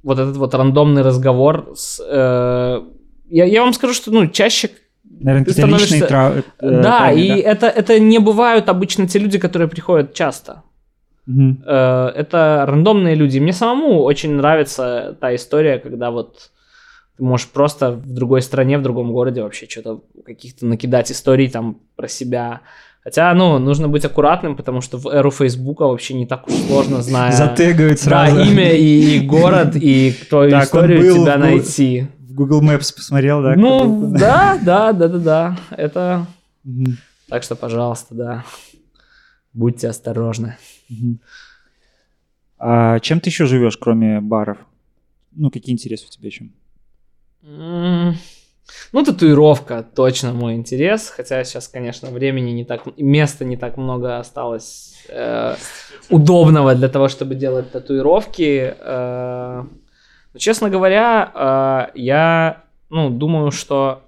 вот 0.02 0.18
этот 0.18 0.36
вот 0.36 0.55
рандомный 0.55 1.02
разговор 1.02 1.72
с... 1.74 2.01
э, 2.05 2.82
я, 3.30 3.44
я 3.44 3.62
вам 3.62 3.72
скажу, 3.72 3.94
что, 3.94 4.10
ну, 4.10 4.26
чаще... 4.26 4.70
Наверное, 5.20 5.44
какие-то 5.44 5.68
личные 5.70 6.02
становишься- 6.02 6.06
тра- 6.08 6.42
э, 6.68 6.82
да, 6.82 6.98
тайны, 6.98 7.20
и 7.20 7.28
Это, 7.40 7.66
это 7.66 7.98
не 7.98 8.18
бывают 8.18 8.68
обычно 8.68 9.06
те 9.08 9.18
люди, 9.18 9.38
которые 9.38 9.68
приходят 9.68 10.14
часто. 10.14 10.62
Э, 11.66 12.08
это 12.14 12.64
рандомные 12.66 13.14
люди. 13.14 13.38
Мне 13.38 13.52
самому 13.52 14.02
очень 14.02 14.32
нравится 14.34 15.16
та 15.20 15.34
история, 15.34 15.78
когда 15.78 16.10
вот 16.10 16.50
ты 17.18 17.24
можешь 17.24 17.48
просто 17.48 17.90
в 17.92 18.14
другой 18.14 18.40
стране, 18.42 18.78
в 18.78 18.82
другом 18.82 19.12
городе 19.12 19.42
вообще 19.42 19.66
что-то 19.68 20.00
каких-то 20.24 20.64
накидать 20.66 21.10
историй 21.12 21.48
там 21.50 21.76
про 21.96 22.08
себя. 22.08 22.60
Хотя, 23.04 23.32
ну, 23.34 23.58
нужно 23.58 23.88
быть 23.88 24.04
аккуратным, 24.04 24.56
потому 24.56 24.80
что 24.80 24.98
в 24.98 25.06
эру 25.08 25.30
Фейсбука 25.30 25.86
вообще 25.86 26.14
не 26.14 26.26
так 26.26 26.46
уж 26.48 26.54
сложно, 26.54 27.00
зная 27.02 27.32
Затегают 27.32 27.98
да, 28.04 28.04
сразу. 28.28 28.40
имя 28.40 28.72
и, 28.72 29.16
и 29.16 29.20
город, 29.26 29.76
и 29.76 30.12
твою 30.30 30.50
Так, 30.50 30.64
историю 30.64 31.00
был 31.14 31.22
тебя 31.24 31.34
Гу- 31.36 31.40
найти. 31.40 32.06
Google 32.39 32.62
Maps 32.62 32.94
посмотрел, 32.94 33.43
да? 33.43 33.56
Ну, 33.56 34.12
да, 34.12 34.59
да, 34.62 34.93
да, 34.93 35.09
да, 35.09 35.19
да. 35.19 35.56
Это... 35.70 36.27
Так 37.28 37.43
что, 37.43 37.56
пожалуйста, 37.56 38.15
да. 38.15 38.44
Будьте 39.52 39.89
осторожны. 39.89 40.56
А 42.59 43.01
чем 43.01 43.20
ты 43.20 43.31
еще 43.31 43.47
живешь, 43.47 43.77
кроме 43.77 44.20
баров? 44.20 44.59
Ну, 45.32 45.51
какие 45.51 45.74
интересы 45.74 46.06
у 46.06 46.10
тебя 46.10 46.28
еще? 46.28 46.47
Ну, 48.93 49.05
татуировка 49.05 49.82
точно 49.82 50.32
мой 50.32 50.55
интерес, 50.55 51.09
хотя 51.09 51.43
сейчас, 51.44 51.69
конечно, 51.69 52.10
времени 52.10 52.51
не 52.51 52.65
так, 52.65 52.82
места 52.98 53.44
не 53.44 53.56
так 53.56 53.77
много 53.78 54.19
осталось 54.19 55.05
э, 55.09 55.56
удобного 56.10 56.74
для 56.74 56.89
того, 56.89 57.09
чтобы 57.09 57.35
делать 57.35 57.73
татуировки. 57.73 58.74
Э, 58.78 59.65
честно 60.39 60.70
говоря, 60.70 61.90
э, 61.94 61.98
я, 61.98 62.65
ну, 62.90 63.10
думаю, 63.10 63.51
что 63.51 64.02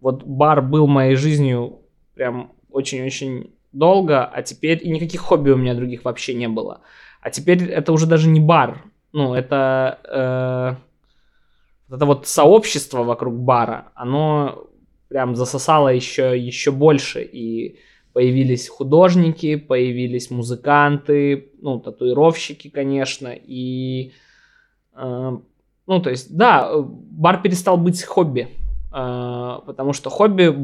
вот 0.00 0.24
бар 0.24 0.62
был 0.62 0.86
моей 0.86 1.16
жизнью 1.16 1.80
прям 2.14 2.52
очень-очень 2.70 3.54
долго, 3.72 4.24
а 4.24 4.42
теперь 4.42 4.80
и 4.82 4.90
никаких 4.90 5.20
хобби 5.20 5.50
у 5.50 5.56
меня 5.56 5.74
других 5.74 6.04
вообще 6.04 6.34
не 6.34 6.48
было. 6.48 6.80
А 7.20 7.30
теперь 7.30 7.64
это 7.64 7.92
уже 7.92 8.06
даже 8.06 8.28
не 8.28 8.40
бар, 8.40 8.84
ну, 9.12 9.34
это 9.34 10.78
э, 11.90 11.94
это 11.94 12.04
вот 12.04 12.26
сообщество 12.26 13.02
вокруг 13.04 13.34
бара, 13.34 13.92
оно 13.94 14.68
прям 15.08 15.36
засосало 15.36 15.88
еще, 15.88 16.38
еще 16.38 16.72
больше. 16.72 17.22
И 17.22 17.78
появились 18.12 18.68
художники, 18.68 19.56
появились 19.56 20.30
музыканты, 20.30 21.52
ну, 21.60 21.78
татуировщики, 21.78 22.68
конечно. 22.68 23.28
И, 23.28 24.12
э, 24.94 25.38
ну, 25.86 26.00
то 26.00 26.10
есть, 26.10 26.36
да, 26.36 26.68
э, 26.70 26.82
бар 26.82 27.42
перестал 27.42 27.76
быть 27.76 28.02
хобби. 28.02 28.48
э, 28.92 29.58
потому 29.66 29.92
что 29.92 30.10
хобби 30.10 30.54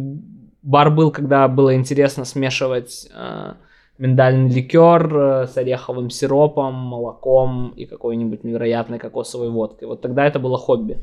бар 0.62 0.90
был, 0.90 1.11
когда 1.11 1.49
было 1.49 1.74
интересно 1.74 2.24
смешивать 2.24 3.09
э, 3.15 3.55
миндальный 3.99 4.51
ликер 4.51 5.47
с 5.47 5.57
ореховым 5.57 6.11
сиропом, 6.11 6.74
молоком 6.74 7.70
и 7.70 7.86
какой-нибудь 7.86 8.44
невероятной 8.44 8.99
кокосовой 8.99 9.51
водкой. 9.51 9.89
Вот 9.89 10.01
тогда 10.01 10.27
это 10.27 10.39
было 10.39 10.59
хобби. 10.59 10.99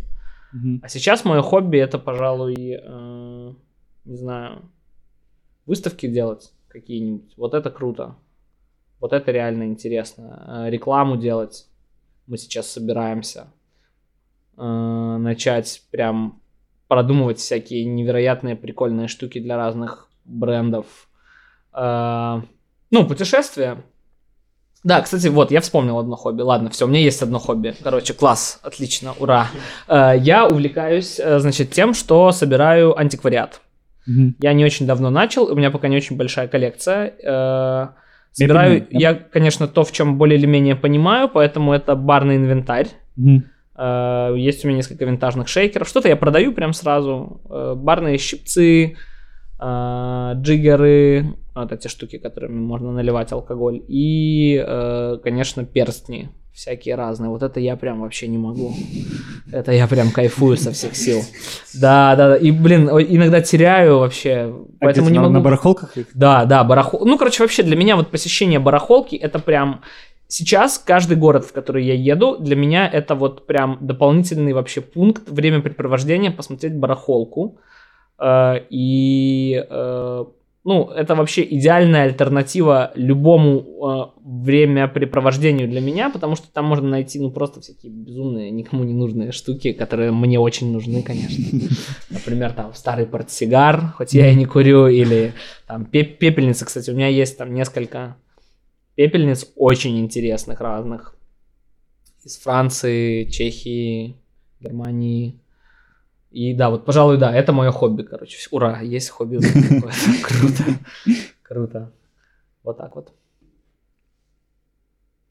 Мгм. 0.53 0.81
А 0.83 0.89
сейчас 0.89 1.23
мое 1.25 1.41
хобби 1.41 1.77
это, 1.77 1.97
пожалуй, 1.99 2.55
э, 2.57 3.53
не 4.05 4.15
знаю, 4.15 4.63
выставки 5.65 6.07
делать 6.07 6.51
какие-нибудь. 6.67 7.33
Вот 7.37 7.53
это 7.53 7.69
круто. 7.69 8.15
Вот 8.99 9.13
это 9.13 9.31
реально 9.31 9.63
интересно. 9.63 10.65
Рекламу 10.67 11.15
делать. 11.15 11.67
Мы 12.27 12.37
сейчас 12.37 12.67
собираемся 12.67 13.47
э, 14.59 15.17
начать 15.19 15.81
прям 15.91 16.41
продумывать 16.87 17.39
всякие 17.39 17.85
невероятные 17.85 18.55
прикольные 18.55 19.07
штуки 19.07 19.39
для 19.39 19.57
разных 19.57 20.09
брендов. 20.25 20.85
Э, 21.73 22.41
ну, 22.91 23.05
путешествия. 23.07 23.77
Да, 24.83 25.01
кстати, 25.01 25.27
вот, 25.27 25.51
я 25.51 25.59
вспомнил 25.61 25.99
одно 25.99 26.15
хобби. 26.15 26.41
Ладно, 26.41 26.69
все, 26.69 26.85
у 26.85 26.87
меня 26.87 27.01
есть 27.01 27.21
одно 27.21 27.37
хобби. 27.39 27.75
Короче, 27.83 28.13
класс, 28.13 28.59
отлично, 28.63 29.13
ура. 29.19 29.47
Э, 29.87 30.13
Я 30.17 30.47
увлекаюсь, 30.47 31.19
э, 31.19 31.39
значит, 31.39 31.71
тем, 31.71 31.93
что 31.93 32.31
собираю 32.31 32.97
антиквариат. 32.97 33.61
Мгм. 34.07 34.35
Я 34.39 34.53
не 34.53 34.65
очень 34.65 34.87
давно 34.87 35.09
начал, 35.09 35.51
у 35.51 35.55
меня 35.55 35.69
пока 35.71 35.87
не 35.89 35.97
очень 35.97 36.17
большая 36.17 36.47
коллекция. 36.47 37.13
Э, 37.23 37.87
Собираю 38.31 38.81
понимаю, 38.81 38.87
да. 38.91 38.99
я, 38.99 39.13
конечно, 39.15 39.67
то, 39.67 39.83
в 39.83 39.91
чем 39.91 40.17
более 40.17 40.37
или 40.39 40.45
менее 40.45 40.75
понимаю, 40.75 41.29
поэтому 41.29 41.73
это 41.73 41.95
барный 41.95 42.37
инвентарь. 42.37 42.87
Мгм. 43.17 43.43
Э, 43.79 44.33
Есть 44.37 44.65
у 44.65 44.67
меня 44.67 44.77
несколько 44.77 45.05
винтажных 45.05 45.47
шейкеров. 45.47 45.87
Что-то 45.87 46.09
я 46.09 46.17
продаю 46.17 46.51
прям 46.51 46.73
сразу. 46.73 47.41
Э, 47.49 47.75
Барные 47.77 48.17
щипцы, 48.17 48.97
э, 49.59 50.31
джиггеры, 50.35 51.35
вот 51.55 51.71
эти 51.71 51.87
штуки, 51.87 52.17
которыми 52.17 52.59
можно 52.59 52.91
наливать 52.91 53.31
алкоголь. 53.31 53.81
И, 53.87 54.63
конечно, 55.23 55.65
перстни 55.65 56.29
всякие 56.53 56.95
разные. 56.95 57.29
Вот 57.29 57.43
это 57.43 57.59
я 57.59 57.75
прям 57.77 58.01
вообще 58.01 58.27
не 58.27 58.37
могу. 58.37 58.73
Это 59.51 59.71
я 59.71 59.87
прям 59.87 60.11
кайфую 60.11 60.57
со 60.57 60.71
всех 60.71 60.95
сил. 60.95 61.21
Да, 61.73 62.15
да, 62.15 62.29
да. 62.29 62.35
И, 62.37 62.51
блин, 62.51 62.87
иногда 62.89 63.41
теряю 63.41 63.99
вообще. 63.99 64.53
А 64.53 64.65
Поэтому 64.79 65.09
не 65.09 65.15
на, 65.17 65.23
могу. 65.23 65.33
на 65.33 65.39
барахолках 65.41 65.97
их? 65.97 66.07
Да, 66.13 66.45
да, 66.45 66.63
барахол. 66.63 67.05
Ну, 67.05 67.17
короче, 67.17 67.43
вообще 67.43 67.63
для 67.63 67.75
меня 67.75 67.95
вот 67.95 68.09
посещение 68.11 68.59
барахолки 68.59 69.15
это 69.15 69.39
прям 69.39 69.81
сейчас 70.29 70.77
каждый 70.79 71.17
город, 71.17 71.43
в 71.43 71.51
который 71.51 71.83
я 71.83 71.93
еду, 71.93 72.37
для 72.37 72.55
меня 72.55 72.87
это 72.87 73.15
вот 73.15 73.45
прям 73.45 73.77
дополнительный 73.81 74.53
вообще 74.53 74.79
пункт 74.79 75.23
времяпрепровождения 75.29 76.31
посмотреть 76.31 76.75
барахолку. 76.75 77.57
Э, 78.17 78.61
И 78.69 79.61
э, 79.69 80.25
ну, 80.65 80.89
это 80.89 81.15
вообще 81.15 81.41
идеальная 81.49 82.03
альтернатива 82.03 82.91
любому 82.95 83.59
э, 83.59 84.19
времяпрепровождению 84.23 85.67
для 85.67 85.81
меня, 85.81 86.09
потому 86.09 86.35
что 86.35 86.51
там 86.51 86.65
можно 86.65 86.89
найти, 86.89 87.19
ну, 87.19 87.31
просто 87.31 87.61
всякие 87.61 87.91
безумные, 87.91 88.51
никому 88.51 88.83
не 88.83 88.93
нужные 88.93 89.31
штуки, 89.31 89.71
которые 89.71 90.11
мне 90.11 90.37
очень 90.39 90.71
нужны, 90.71 91.01
конечно. 91.01 91.59
Например, 92.09 92.51
там 92.51 92.73
старый 92.73 93.05
портсигар, 93.05 93.93
хоть 93.97 94.13
я 94.13 94.29
и 94.31 94.35
не 94.35 94.45
курю, 94.45 94.87
или 94.87 95.33
там 95.65 95.85
пе- 95.85 96.03
пепельница, 96.03 96.65
кстати, 96.65 96.91
у 96.91 96.95
меня 96.95 97.07
есть 97.07 97.37
там 97.37 97.53
несколько 97.53 98.17
пепельниц 98.99 99.47
очень 99.55 99.97
интересных 99.97 100.59
разных. 100.59 101.15
Из 102.25 102.37
Франции, 102.37 103.23
Чехии, 103.29 104.17
Германии. 104.59 105.39
И 106.31 106.53
да, 106.53 106.69
вот, 106.69 106.83
пожалуй, 106.83 107.17
да, 107.17 107.33
это 107.33 107.53
мое 107.53 107.71
хобби, 107.71 108.01
короче. 108.03 108.37
Ура, 108.51 108.81
есть 108.81 109.09
хобби. 109.09 109.37
Круто. 110.21 110.63
Круто. 111.43 111.91
Вот 112.61 112.77
так 112.77 112.93
вот. 112.93 113.13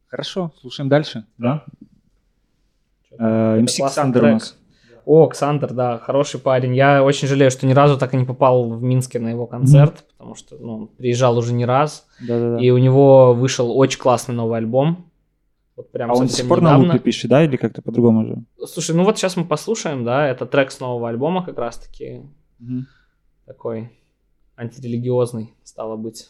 Хорошо, 0.06 0.50
слушаем 0.62 0.88
дальше. 0.88 1.26
Да. 1.36 1.66
Э, 3.18 3.60
МС 3.60 3.76
классный 3.76 3.84
Александр 3.84 4.24
у 4.24 4.26
нас. 4.28 4.57
О, 5.08 5.24
Александр, 5.24 5.72
да, 5.72 5.96
хороший 5.96 6.38
парень. 6.38 6.76
Я 6.76 7.02
очень 7.02 7.28
жалею, 7.28 7.50
что 7.50 7.66
ни 7.66 7.72
разу 7.72 7.96
так 7.96 8.12
и 8.12 8.16
не 8.18 8.26
попал 8.26 8.68
в 8.68 8.82
Минске 8.82 9.18
на 9.18 9.28
его 9.30 9.46
концерт, 9.46 10.04
потому 10.12 10.34
что 10.34 10.56
ну, 10.58 10.74
он 10.74 10.88
приезжал 10.88 11.38
уже 11.38 11.54
не 11.54 11.64
раз. 11.64 12.06
Да-да-да. 12.20 12.62
И 12.62 12.68
у 12.68 12.76
него 12.76 13.32
вышел 13.32 13.74
очень 13.74 13.98
классный 13.98 14.34
новый 14.34 14.58
альбом. 14.58 15.10
Вот 15.76 15.90
прям 15.92 16.10
А 16.10 16.14
он 16.14 16.26
до 16.26 16.32
сих 16.34 16.46
пор 16.46 16.60
на 16.60 16.72
недавно. 16.74 16.92
лупе 16.92 16.98
пишет, 16.98 17.30
да, 17.30 17.42
или 17.42 17.56
как-то 17.56 17.80
по-другому 17.80 18.26
же? 18.26 18.66
Слушай, 18.66 18.96
ну 18.96 19.04
вот 19.04 19.16
сейчас 19.16 19.34
мы 19.38 19.46
послушаем, 19.46 20.04
да, 20.04 20.28
это 20.28 20.44
трек 20.44 20.70
с 20.70 20.78
нового 20.78 21.08
альбома 21.08 21.42
как 21.42 21.56
раз-таки 21.56 22.20
такой 23.46 23.90
антирелигиозный, 24.58 25.54
стало 25.64 25.96
быть. 25.96 26.28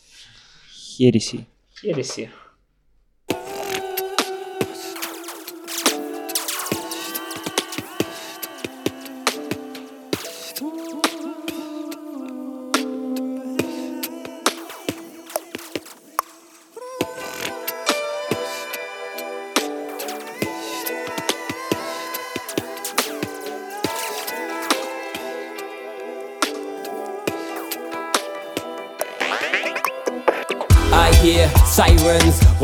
Хереси. 0.71 1.47
Хереси. 1.81 2.31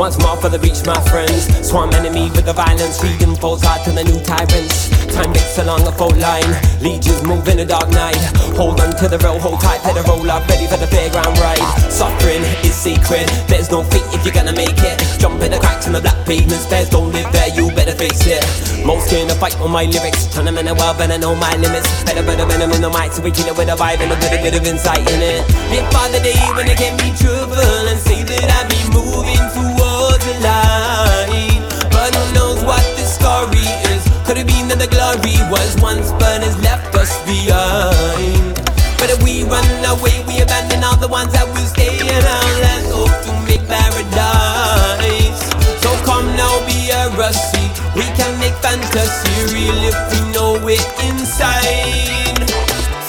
Once 0.05 0.20
more 0.20 0.36
for 0.36 0.51
the 0.52 0.59
beach, 0.59 0.85
my 0.85 1.01
friends. 1.09 1.48
Swarm 1.64 1.89
enemy 1.97 2.28
with 2.36 2.44
the 2.44 2.52
violence, 2.52 3.01
freedom 3.01 3.32
falls 3.40 3.64
hard 3.64 3.81
to 3.89 3.90
the 3.90 4.05
new 4.05 4.20
tyrants. 4.20 4.93
Time 5.09 5.32
makes 5.32 5.56
along 5.56 5.81
a 5.89 5.93
full 5.97 6.12
line, 6.20 6.44
legions 6.85 7.24
move 7.24 7.48
in 7.48 7.56
the 7.56 7.64
dark 7.64 7.89
night. 7.89 8.20
Hold 8.52 8.85
on 8.85 8.93
to 9.01 9.09
the 9.09 9.16
roll, 9.24 9.40
hold 9.40 9.64
tight, 9.64 9.81
let 9.89 9.97
it 9.97 10.05
roll 10.05 10.28
up, 10.28 10.44
ready 10.44 10.68
for 10.68 10.76
the 10.76 10.85
fairground 10.93 11.40
ride. 11.40 11.64
Suffering 11.89 12.44
is 12.60 12.76
secret, 12.76 13.24
there's 13.48 13.70
no 13.72 13.81
fate 13.81 14.05
if 14.12 14.20
you're 14.28 14.36
gonna 14.36 14.52
make 14.52 14.76
it. 14.85 15.01
Jump 15.16 15.40
in 15.40 15.56
the 15.56 15.59
cracks 15.59 15.86
in 15.89 15.97
the 15.97 16.05
black 16.05 16.20
pavements, 16.28 16.66
there's 16.66 16.90
don't 16.93 17.09
live 17.09 17.32
there, 17.32 17.48
you 17.56 17.72
better 17.72 17.97
face 17.97 18.28
it. 18.28 18.44
Most 18.85 19.09
in 19.09 19.32
a 19.32 19.35
fight 19.40 19.56
on 19.64 19.72
my 19.72 19.89
lyrics, 19.89 20.28
trying 20.28 20.44
to 20.44 20.52
man 20.52 20.68
a 20.68 20.76
world, 20.76 21.01
but 21.01 21.09
I 21.09 21.16
know 21.16 21.32
my 21.32 21.56
limits. 21.56 21.89
Better, 22.05 22.20
better, 22.20 22.44
better, 22.44 22.68
in 22.68 22.82
the 22.85 22.93
mic, 22.93 23.16
so 23.16 23.24
we 23.24 23.32
kill 23.32 23.48
it 23.48 23.56
with 23.56 23.72
a 23.72 23.76
vibe 23.81 24.05
and 24.05 24.12
a 24.12 24.16
bit, 24.20 24.36
a 24.36 24.39
bit 24.44 24.52
of 24.52 24.68
insight 24.68 25.01
in 25.01 25.20
it. 25.24 25.40
Bit 25.72 25.89
the 26.12 26.20
day 26.20 26.36
when 26.52 26.68
it 26.68 26.76
can 26.76 26.93
be 27.01 27.09
and 27.89 27.98
say 28.05 28.20
that 28.22 28.51
I 28.52 28.74
Could 34.35 34.51
have 34.51 34.59
been 34.59 34.66
that 34.66 34.82
the 34.82 34.90
glory 34.90 35.39
was 35.47 35.78
once, 35.78 36.11
but 36.19 36.43
has 36.43 36.59
left 36.59 36.90
us 36.98 37.15
behind. 37.23 38.59
But 38.98 39.15
if 39.15 39.23
we 39.23 39.47
run 39.47 39.62
away, 39.86 40.27
we 40.27 40.43
abandon 40.43 40.82
all 40.82 40.98
the 40.98 41.06
ones 41.06 41.31
that 41.39 41.47
will 41.47 41.70
stay 41.70 41.94
in 42.02 42.19
our 42.19 42.55
land, 42.59 42.82
hope 42.90 43.15
to 43.15 43.31
make 43.47 43.62
paradise. 43.70 45.39
So 45.78 45.94
come 46.02 46.27
now, 46.35 46.51
be 46.66 46.90
a 46.90 47.15
rusty. 47.15 47.62
We 47.94 48.11
can 48.19 48.35
make 48.43 48.59
fantasy 48.59 49.55
real 49.55 49.78
if 49.86 49.94
we 50.11 50.19
know 50.35 50.59
it 50.66 50.82
inside. 51.06 52.51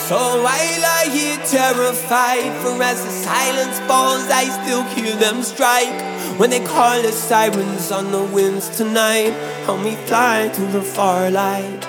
So 0.05 0.45
I 0.45 1.09
hear 1.09 1.41
terrified, 1.49 2.53
for 2.61 2.77
as 2.85 3.01
the 3.01 3.09
silence 3.09 3.81
falls, 3.89 4.29
I 4.29 4.45
still 4.61 4.85
hear 4.93 5.17
them 5.17 5.41
strike. 5.41 6.14
When 6.37 6.49
they 6.49 6.59
call 6.59 7.01
the 7.01 7.13
sirens 7.13 7.93
on 7.93 8.11
the 8.11 8.21
winds 8.21 8.67
tonight, 8.75 9.31
help 9.63 9.81
me 9.81 9.95
fly 9.95 10.49
to 10.53 10.61
the 10.67 10.81
far 10.81 11.31
light. 11.31 11.79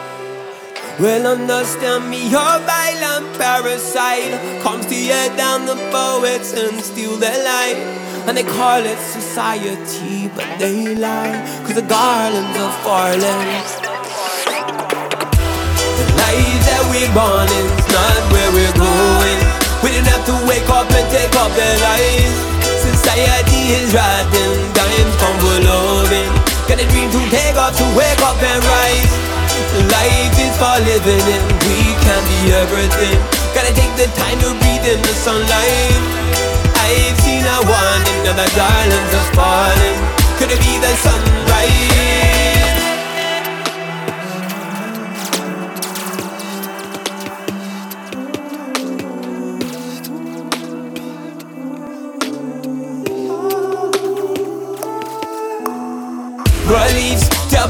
Well, 1.00 1.26
understand 1.26 2.08
me, 2.08 2.30
your 2.30 2.54
violent 2.62 3.36
parasite 3.36 4.62
comes 4.62 4.86
to 4.86 4.94
tear 4.94 5.36
down 5.36 5.66
the 5.66 5.74
poets 5.90 6.54
and 6.54 6.80
steal 6.80 7.16
their 7.16 7.42
light. 7.42 7.74
And 8.28 8.36
they 8.36 8.44
call 8.44 8.86
it 8.86 8.98
society, 8.98 10.28
but 10.28 10.46
they 10.60 10.94
lie, 10.94 11.42
cause 11.66 11.74
the 11.74 11.82
garlands 11.82 12.56
are 12.56 12.76
falling. 12.86 13.50
The 15.98 16.06
life 16.22 16.62
that 16.70 16.82
we're 16.86 17.10
born 17.18 17.50
in 17.50 17.66
is 17.66 17.88
not 17.90 18.22
where 18.30 18.50
we're 18.54 18.78
going. 18.78 19.38
We 19.82 19.90
didn't 19.90 20.06
have 20.06 20.24
to 20.30 20.38
wake 20.46 20.70
up 20.70 20.86
and 20.86 21.10
take 21.10 21.34
up 21.34 21.50
their 21.58 21.78
lives. 21.82 22.55
Society 23.06 23.70
is 23.70 23.94
rotten, 23.94 24.50
dying 24.74 25.10
from 25.22 25.38
loving. 25.62 26.26
Got 26.66 26.82
a 26.82 26.86
dream 26.90 27.06
to 27.14 27.22
take 27.30 27.54
off 27.54 27.78
to 27.78 27.86
wake 27.94 28.18
up 28.26 28.34
and 28.42 28.58
rise. 28.66 29.14
Life 29.94 30.34
is 30.34 30.50
for 30.58 30.74
living 30.82 31.22
and 31.22 31.46
we 31.70 31.94
can 32.02 32.22
be 32.26 32.50
everything. 32.50 33.14
Gotta 33.54 33.70
take 33.78 33.94
the 33.94 34.10
time 34.18 34.38
to 34.42 34.50
breathe 34.58 34.90
in 34.90 34.98
the 35.06 35.14
sunlight. 35.22 36.02
I've 36.82 37.14
seen 37.22 37.46
a 37.46 37.58
one 37.62 38.02
and 38.26 38.34
the 38.34 38.50
garlands 38.58 39.14
are 39.14 39.30
falling. 39.38 39.98
Could 40.42 40.50
it 40.50 40.58
be 40.66 40.74
the 40.82 40.90
sunrise? 40.98 42.35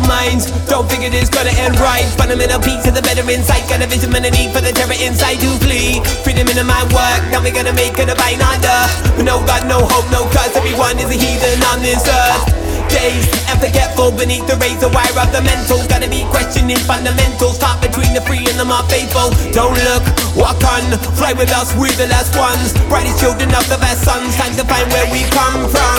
Minds, 0.04 0.52
don't 0.68 0.84
think 0.84 1.08
it 1.08 1.14
is 1.16 1.30
gonna 1.32 1.56
end 1.56 1.80
right. 1.80 2.04
Fundamental 2.20 2.60
peace 2.60 2.84
of 2.84 2.92
the 2.92 3.00
better 3.00 3.24
insight. 3.30 3.64
Got 3.64 3.80
a 3.80 3.88
vision 3.88 4.12
and 4.12 4.28
a 4.28 4.30
need 4.30 4.52
for 4.52 4.60
the 4.60 4.70
terror 4.70 4.92
inside 5.00 5.40
to 5.40 5.50
flee. 5.64 6.04
Freedom 6.20 6.44
in 6.46 6.60
my 6.68 6.84
work, 6.92 7.22
now 7.32 7.40
we 7.40 7.50
gonna 7.50 7.72
make 7.72 7.96
it 7.96 8.12
a 8.12 8.14
bind 8.14 8.44
under. 8.44 8.76
No 9.24 9.40
God, 9.48 9.64
no 9.64 9.80
hope, 9.88 10.04
no 10.12 10.28
cause. 10.36 10.52
Everyone 10.52 11.00
is 11.00 11.08
a 11.08 11.16
heathen 11.16 11.64
on 11.72 11.80
this 11.80 12.04
earth. 12.04 12.44
Days 12.92 13.26
and 13.48 13.58
forgetful 13.58 14.12
beneath 14.14 14.46
the 14.46 14.54
razor 14.60 14.92
wire 14.92 15.16
of 15.16 15.32
the 15.32 15.42
mental. 15.42 15.80
Gotta 15.88 16.06
be 16.12 16.28
questioning 16.28 16.78
fundamentals. 16.84 17.58
Caught 17.58 17.80
between 17.80 18.12
the 18.12 18.20
free 18.22 18.44
and 18.46 18.60
the 18.60 18.68
more 18.68 18.84
faithful. 18.92 19.32
Don't 19.50 19.74
look, 19.90 20.04
walk 20.36 20.60
on, 20.60 20.84
fly 21.16 21.32
with 21.32 21.50
us, 21.56 21.72
we're 21.74 21.90
the 21.96 22.06
last 22.12 22.36
ones. 22.36 22.76
Brightest 22.86 23.18
children 23.18 23.50
of 23.56 23.66
the 23.72 23.80
best 23.80 24.04
sons. 24.04 24.36
Time 24.36 24.54
to 24.60 24.64
find 24.68 24.86
where 24.92 25.08
we 25.08 25.24
come 25.32 25.66
from. 25.72 25.98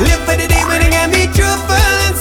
Live 0.00 0.22
for 0.24 0.38
the 0.38 0.48
day 0.48 0.62
when 0.70 0.80
it 0.80 0.94
can 0.94 1.10
be 1.10 1.26
truthful 1.34 1.76
and 1.76 2.16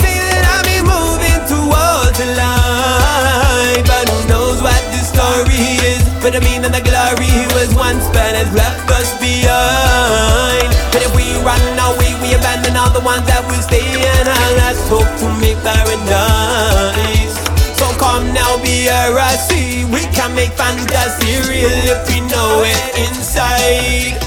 moving 0.83 1.41
towards 1.47 2.17
the 2.17 2.27
light. 2.37 3.83
But 3.85 4.09
who 4.09 4.19
knows 4.29 4.61
what 4.61 4.81
the 4.93 5.01
story 5.01 5.79
is? 5.81 6.01
But 6.21 6.35
I 6.35 6.39
mean, 6.39 6.63
and 6.63 6.73
the 6.73 6.83
glory 6.85 7.47
was 7.57 7.73
once, 7.73 8.05
but 8.13 8.33
has 8.37 8.51
left 8.53 8.89
us 8.91 9.09
behind. 9.17 10.69
But 10.93 11.01
if 11.01 11.11
we 11.15 11.25
run 11.41 11.61
away, 11.89 12.13
we 12.21 12.33
abandon 12.37 12.77
all 12.77 12.91
the 12.93 13.01
ones 13.01 13.25
that 13.27 13.41
will 13.47 13.63
stay 13.63 13.81
in 13.81 14.25
our 14.27 14.51
last 14.61 14.85
hope 14.87 15.09
to 15.21 15.27
make 15.41 15.57
paradise. 15.65 17.35
So 17.79 17.89
come 17.97 18.33
now, 18.33 18.61
be 18.61 18.87
a 18.87 19.09
see 19.49 19.85
We 19.85 20.05
can 20.13 20.35
make 20.35 20.53
fantasy 20.53 21.41
real 21.49 21.73
if 21.89 22.07
we 22.07 22.21
know 22.29 22.61
it 22.61 23.09
inside. 23.09 24.21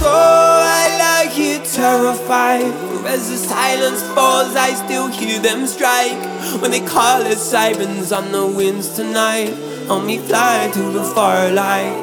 So 0.00 0.65
Terrified. 1.86 2.74
As 3.06 3.30
the 3.30 3.36
silence 3.36 4.02
falls, 4.10 4.56
I 4.56 4.74
still 4.74 5.06
hear 5.06 5.38
them 5.38 5.68
strike. 5.68 6.20
When 6.60 6.72
they 6.72 6.80
call 6.80 7.22
us 7.22 7.40
sirens 7.40 8.10
on 8.10 8.32
the 8.32 8.44
winds 8.44 8.88
tonight, 8.96 9.54
on 9.88 10.04
me 10.04 10.18
fly 10.18 10.68
to 10.74 10.82
the 10.90 11.04
far 11.04 11.48
light. 11.52 12.02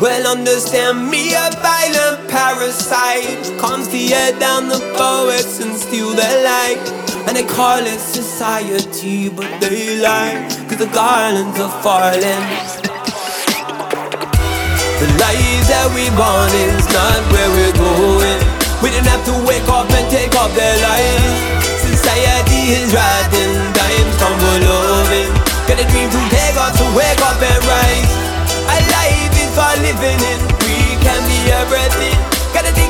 Well, 0.00 0.24
understand 0.28 1.10
me, 1.10 1.34
a 1.34 1.50
violent 1.58 2.30
parasite 2.30 3.58
comes 3.58 3.88
to 3.88 3.98
tear 3.98 4.38
down 4.38 4.68
the 4.68 4.78
poets 4.96 5.58
and 5.58 5.74
steal 5.74 6.10
their 6.10 6.38
light. 6.44 6.78
And 7.26 7.36
they 7.36 7.46
call 7.58 7.80
it 7.80 7.98
society, 7.98 9.28
but 9.28 9.60
they 9.60 9.98
lie, 10.00 10.46
cause 10.68 10.78
the 10.78 10.90
garlands 10.94 11.58
are 11.58 11.82
falling. 11.82 12.44
The 15.02 15.08
life 15.18 15.64
that 15.66 15.88
we 15.98 16.06
born 16.14 16.52
is 16.70 16.86
not 16.94 17.20
where 17.32 17.50
we're 17.58 17.74
going. 17.74 18.47
We 18.82 18.90
didn't 18.94 19.10
have 19.10 19.24
to 19.26 19.34
wake 19.42 19.66
up 19.66 19.90
and 19.90 20.06
take 20.06 20.30
up 20.38 20.54
their 20.54 20.76
lives. 20.78 21.26
Society 21.82 22.78
is 22.78 22.94
rotten, 22.94 23.50
times 23.74 24.14
tumble 24.22 24.62
over. 24.70 25.22
Got 25.66 25.82
a 25.82 25.86
dream 25.90 26.06
to 26.06 26.20
take 26.30 26.54
off 26.54 26.78
to 26.78 26.86
wake 26.94 27.18
up 27.26 27.42
and 27.42 27.62
rise. 27.66 28.10
A 28.70 28.76
life 28.94 29.34
is 29.34 29.50
for 29.50 29.74
living 29.82 30.20
in. 30.22 30.40
We 30.62 30.94
can 31.02 31.20
be 31.26 31.38
everything. 31.58 32.14
Gotta 32.54 32.70
take 32.70 32.87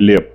Глеб, 0.00 0.30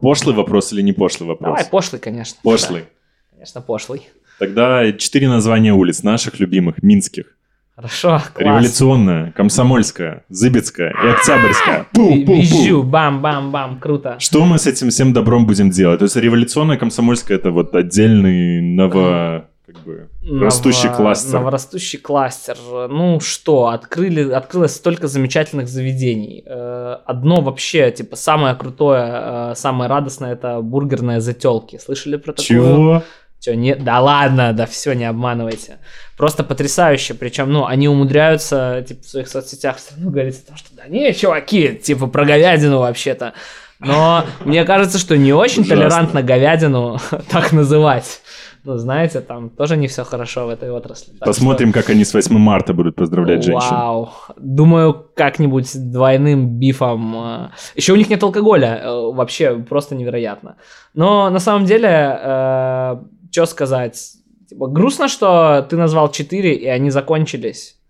пошлый 0.00 0.34
вопрос 0.34 0.72
или 0.72 0.82
не 0.82 0.92
пошлый 0.92 1.28
вопрос? 1.28 1.48
Давай, 1.48 1.64
пошлый, 1.70 2.00
конечно. 2.00 2.40
Пошлый. 2.42 2.80
Да, 2.80 2.86
конечно, 3.30 3.60
пошлый. 3.60 4.08
Тогда 4.40 4.92
четыре 4.94 5.28
названия 5.28 5.72
улиц 5.72 6.02
наших 6.02 6.40
любимых, 6.40 6.82
минских. 6.82 7.36
Хорошо, 7.76 8.20
класс. 8.34 8.44
Революционная, 8.44 9.30
Комсомольская, 9.30 10.24
Зыбецкая 10.28 10.90
и 10.90 11.08
Октябрьская. 11.10 11.86
Пу-пу-пу. 11.94 12.82
Бам-бам-бам, 12.82 13.78
круто. 13.78 14.16
Что 14.18 14.44
мы 14.44 14.58
с 14.58 14.66
этим 14.66 14.90
всем 14.90 15.12
добром 15.12 15.46
будем 15.46 15.70
делать? 15.70 16.00
То 16.00 16.06
есть 16.06 16.16
революционная, 16.16 16.76
комсомольская 16.78 17.38
это 17.38 17.52
вот 17.52 17.76
отдельный 17.76 18.60
ново... 18.60 19.48
Как 19.64 19.78
бы, 19.84 20.08
растущий 20.40 20.88
кластер. 20.88 21.34
Новорастущий 21.40 21.98
кластер. 21.98 22.56
Ну 22.88 23.20
что, 23.20 23.68
открыли, 23.68 24.30
открылось 24.32 24.74
столько 24.74 25.08
замечательных 25.08 25.68
заведений. 25.68 26.44
Э, 26.46 26.98
Одно 27.06 27.40
вообще, 27.40 27.90
типа, 27.90 28.16
самое 28.16 28.54
крутое, 28.54 29.10
э, 29.12 29.52
самое 29.56 29.88
радостное, 29.88 30.32
это 30.32 30.60
бургерная 30.60 31.20
зателки. 31.20 31.78
Слышали 31.78 32.16
про 32.16 32.32
такое? 32.32 32.46
Чего? 32.46 33.02
Чё, 33.40 33.54
не... 33.54 33.74
Да 33.74 34.00
ладно, 34.00 34.52
да 34.52 34.66
все, 34.66 34.92
не 34.92 35.04
обманывайте. 35.04 35.78
Просто 36.16 36.44
потрясающе. 36.44 37.14
Причем, 37.14 37.52
ну, 37.52 37.66
они 37.66 37.88
умудряются, 37.88 38.84
типа, 38.86 39.02
в 39.02 39.06
своих 39.06 39.28
соцсетях 39.28 39.78
все 39.78 39.94
равно 39.96 40.10
говорить 40.10 40.40
о 40.44 40.48
том, 40.48 40.56
что 40.56 40.68
да 40.76 40.86
не, 40.86 41.12
чуваки, 41.12 41.74
типа, 41.74 42.06
про 42.06 42.24
говядину 42.24 42.78
вообще-то. 42.78 43.32
Но 43.80 44.24
мне 44.44 44.64
кажется, 44.64 44.98
что 44.98 45.16
не 45.16 45.32
очень 45.32 45.64
толерантно 45.64 46.22
говядину 46.22 47.00
так 47.30 47.52
называть. 47.52 48.20
Ну, 48.64 48.76
знаете, 48.76 49.20
там 49.20 49.50
тоже 49.50 49.76
не 49.76 49.86
все 49.88 50.04
хорошо 50.04 50.46
в 50.46 50.50
этой 50.50 50.70
отрасли. 50.70 51.12
Так 51.12 51.26
Посмотрим, 51.26 51.72
как 51.72 51.90
они 51.90 52.04
с 52.04 52.14
8 52.14 52.38
марта 52.38 52.72
будут 52.72 52.94
поздравлять 52.94 53.42
женщин. 53.42 53.70
Вау. 53.70 54.10
Думаю, 54.36 55.08
как-нибудь 55.16 55.90
двойным 55.90 56.58
бифом. 56.60 57.50
Еще 57.74 57.92
у 57.92 57.96
них 57.96 58.08
нет 58.08 58.22
алкоголя. 58.22 58.80
э, 58.84 59.12
Вообще 59.12 59.56
просто 59.58 59.96
невероятно. 59.96 60.56
Но 60.94 61.28
на 61.30 61.40
самом 61.40 61.64
деле, 61.64 63.00
что 63.32 63.46
сказать? 63.46 64.12
Типа, 64.48 64.68
грустно, 64.68 65.08
что 65.08 65.66
ты 65.68 65.76
назвал 65.76 66.10
4, 66.12 66.54
и 66.54 66.66
они 66.66 66.90
закончились. 66.90 67.80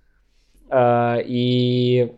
Э, 0.71 1.19
И, 1.27 2.13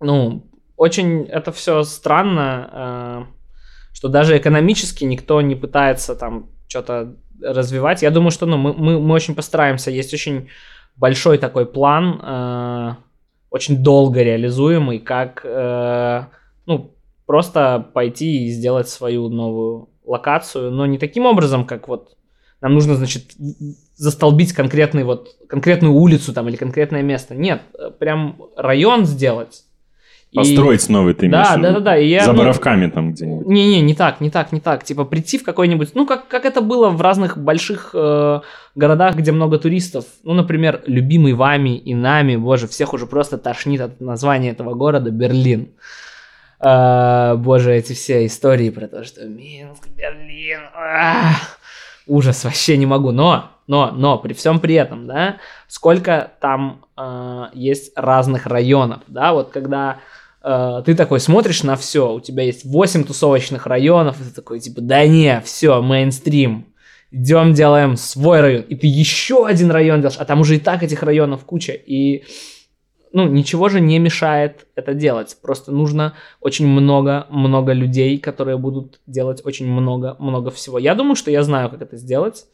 ну, 0.00 0.44
очень 0.76 1.24
это 1.24 1.50
все 1.50 1.82
странно, 1.82 2.68
э, 2.72 3.94
что 3.94 4.08
даже 4.08 4.36
экономически 4.38 5.04
никто 5.04 5.40
не 5.42 5.56
пытается 5.56 6.14
там 6.14 6.50
что-то 6.68 7.16
развивать. 7.42 8.02
Я 8.02 8.10
думаю, 8.10 8.30
что 8.30 8.46
ну, 8.46 8.56
мы, 8.56 8.72
мы, 8.72 9.00
мы 9.00 9.14
очень 9.14 9.34
постараемся. 9.34 9.90
Есть 9.90 10.14
очень 10.14 10.48
большой 10.96 11.38
такой 11.38 11.66
план, 11.66 12.20
э, 12.22 12.94
очень 13.50 13.82
долго 13.82 14.22
реализуемый, 14.22 14.98
как 14.98 15.42
э, 15.44 16.24
ну, 16.66 16.94
просто 17.26 17.88
пойти 17.92 18.46
и 18.46 18.50
сделать 18.50 18.88
свою 18.88 19.28
новую 19.28 19.88
локацию, 20.04 20.70
но 20.70 20.86
не 20.86 20.98
таким 20.98 21.26
образом, 21.26 21.66
как 21.66 21.88
вот 21.88 22.16
нам 22.60 22.74
нужно, 22.74 22.96
значит, 22.96 23.32
застолбить 23.94 24.52
конкретный 24.52 25.04
вот, 25.04 25.36
конкретную 25.48 25.94
улицу 25.94 26.32
там 26.32 26.48
или 26.48 26.56
конкретное 26.56 27.02
место. 27.02 27.34
Нет, 27.34 27.62
э, 27.78 27.90
прям 27.90 28.42
район 28.56 29.06
сделать. 29.06 29.64
И- 30.30 30.36
Построить 30.36 30.86
новый, 30.90 31.14
ты 31.14 31.24
имеешь 31.26 31.46
Да, 31.48 31.56
да, 31.56 31.72
да, 31.72 31.80
да. 31.80 31.96
И 31.96 32.06
я, 32.06 32.24
За 32.24 32.32
ну, 32.32 32.40
Боровками 32.40 32.90
там 32.90 33.12
где-нибудь. 33.12 33.46
не-не, 33.46 33.80
не 33.80 33.94
так, 33.94 34.20
не 34.20 34.30
так, 34.30 34.52
не 34.52 34.60
так. 34.60 34.84
Типа 34.84 35.04
прийти 35.06 35.38
в 35.38 35.42
какой-нибудь, 35.42 35.92
ну 35.94 36.06
как, 36.06 36.28
как 36.28 36.44
это 36.44 36.60
было 36.60 36.90
в 36.90 37.00
разных 37.00 37.38
больших 37.38 37.90
э, 37.94 38.40
городах, 38.74 39.16
где 39.16 39.32
много 39.32 39.58
туристов. 39.58 40.04
Ну, 40.24 40.34
например, 40.34 40.82
любимый 40.86 41.32
вами 41.32 41.78
и 41.78 41.94
нами, 41.94 42.36
боже, 42.36 42.68
всех 42.68 42.92
уже 42.92 43.06
просто 43.06 43.38
тошнит 43.38 43.80
от 43.80 44.00
названия 44.02 44.50
этого 44.50 44.74
города 44.74 45.10
Берлин. 45.10 45.70
Э, 46.60 47.34
боже, 47.36 47.74
эти 47.74 47.94
все 47.94 48.26
истории 48.26 48.68
про 48.68 48.86
то, 48.86 49.04
что 49.04 49.24
Минск, 49.24 49.88
Берлин, 49.96 50.60
ах, 50.74 51.58
ужас, 52.06 52.44
вообще 52.44 52.76
не 52.76 52.84
могу. 52.84 53.12
Но, 53.12 53.52
но, 53.66 53.92
но, 53.92 54.18
при 54.18 54.34
всем 54.34 54.60
при 54.60 54.74
этом, 54.74 55.06
да, 55.06 55.36
сколько 55.68 56.32
там 56.40 56.84
э, 56.98 57.44
есть 57.54 57.92
разных 57.96 58.46
районов, 58.46 59.00
да, 59.06 59.32
вот 59.32 59.50
когда 59.52 59.98
э, 60.48 60.82
ты 60.84 60.94
такой 60.94 61.20
смотришь 61.20 61.62
на 61.62 61.76
все, 61.76 62.14
у 62.14 62.20
тебя 62.20 62.42
есть 62.44 62.64
8 62.64 63.04
тусовочных 63.04 63.66
районов, 63.66 64.20
и 64.20 64.24
ты 64.24 64.30
такой, 64.34 64.60
типа, 64.60 64.80
да 64.80 65.06
не, 65.06 65.40
все, 65.44 65.82
мейнстрим. 65.82 66.66
идем 67.10 67.52
делаем 67.52 67.96
свой 67.96 68.40
район, 68.40 68.62
и 68.62 68.74
ты 68.74 68.86
еще 68.86 69.46
один 69.46 69.70
район 69.70 70.00
делаешь, 70.00 70.18
а 70.18 70.24
там 70.24 70.40
уже 70.40 70.56
и 70.56 70.60
так 70.60 70.82
этих 70.82 71.02
районов 71.02 71.44
куча, 71.44 71.72
и 71.72 72.24
ну, 73.12 73.26
ничего 73.26 73.68
же 73.68 73.80
не 73.80 73.98
мешает 73.98 74.66
это 74.74 74.94
делать. 74.94 75.36
Просто 75.42 75.72
нужно 75.72 76.14
очень 76.40 76.66
много-много 76.66 77.72
людей, 77.72 78.18
которые 78.18 78.58
будут 78.58 79.00
делать 79.06 79.40
очень 79.44 79.66
много-много 79.66 80.50
всего. 80.50 80.78
Я 80.78 80.94
думаю, 80.94 81.16
что 81.16 81.30
я 81.30 81.42
знаю, 81.42 81.70
как 81.70 81.82
это 81.82 81.96
сделать. 81.96 82.46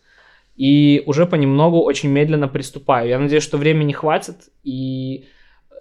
И 0.57 1.03
уже 1.07 1.27
понемногу 1.27 1.81
очень 1.81 2.11
медленно 2.11 2.47
приступаю. 2.47 3.09
Я 3.09 3.19
надеюсь, 3.19 3.43
что 3.43 3.59
времени 3.59 3.93
хватит. 3.93 4.37
И 4.63 5.27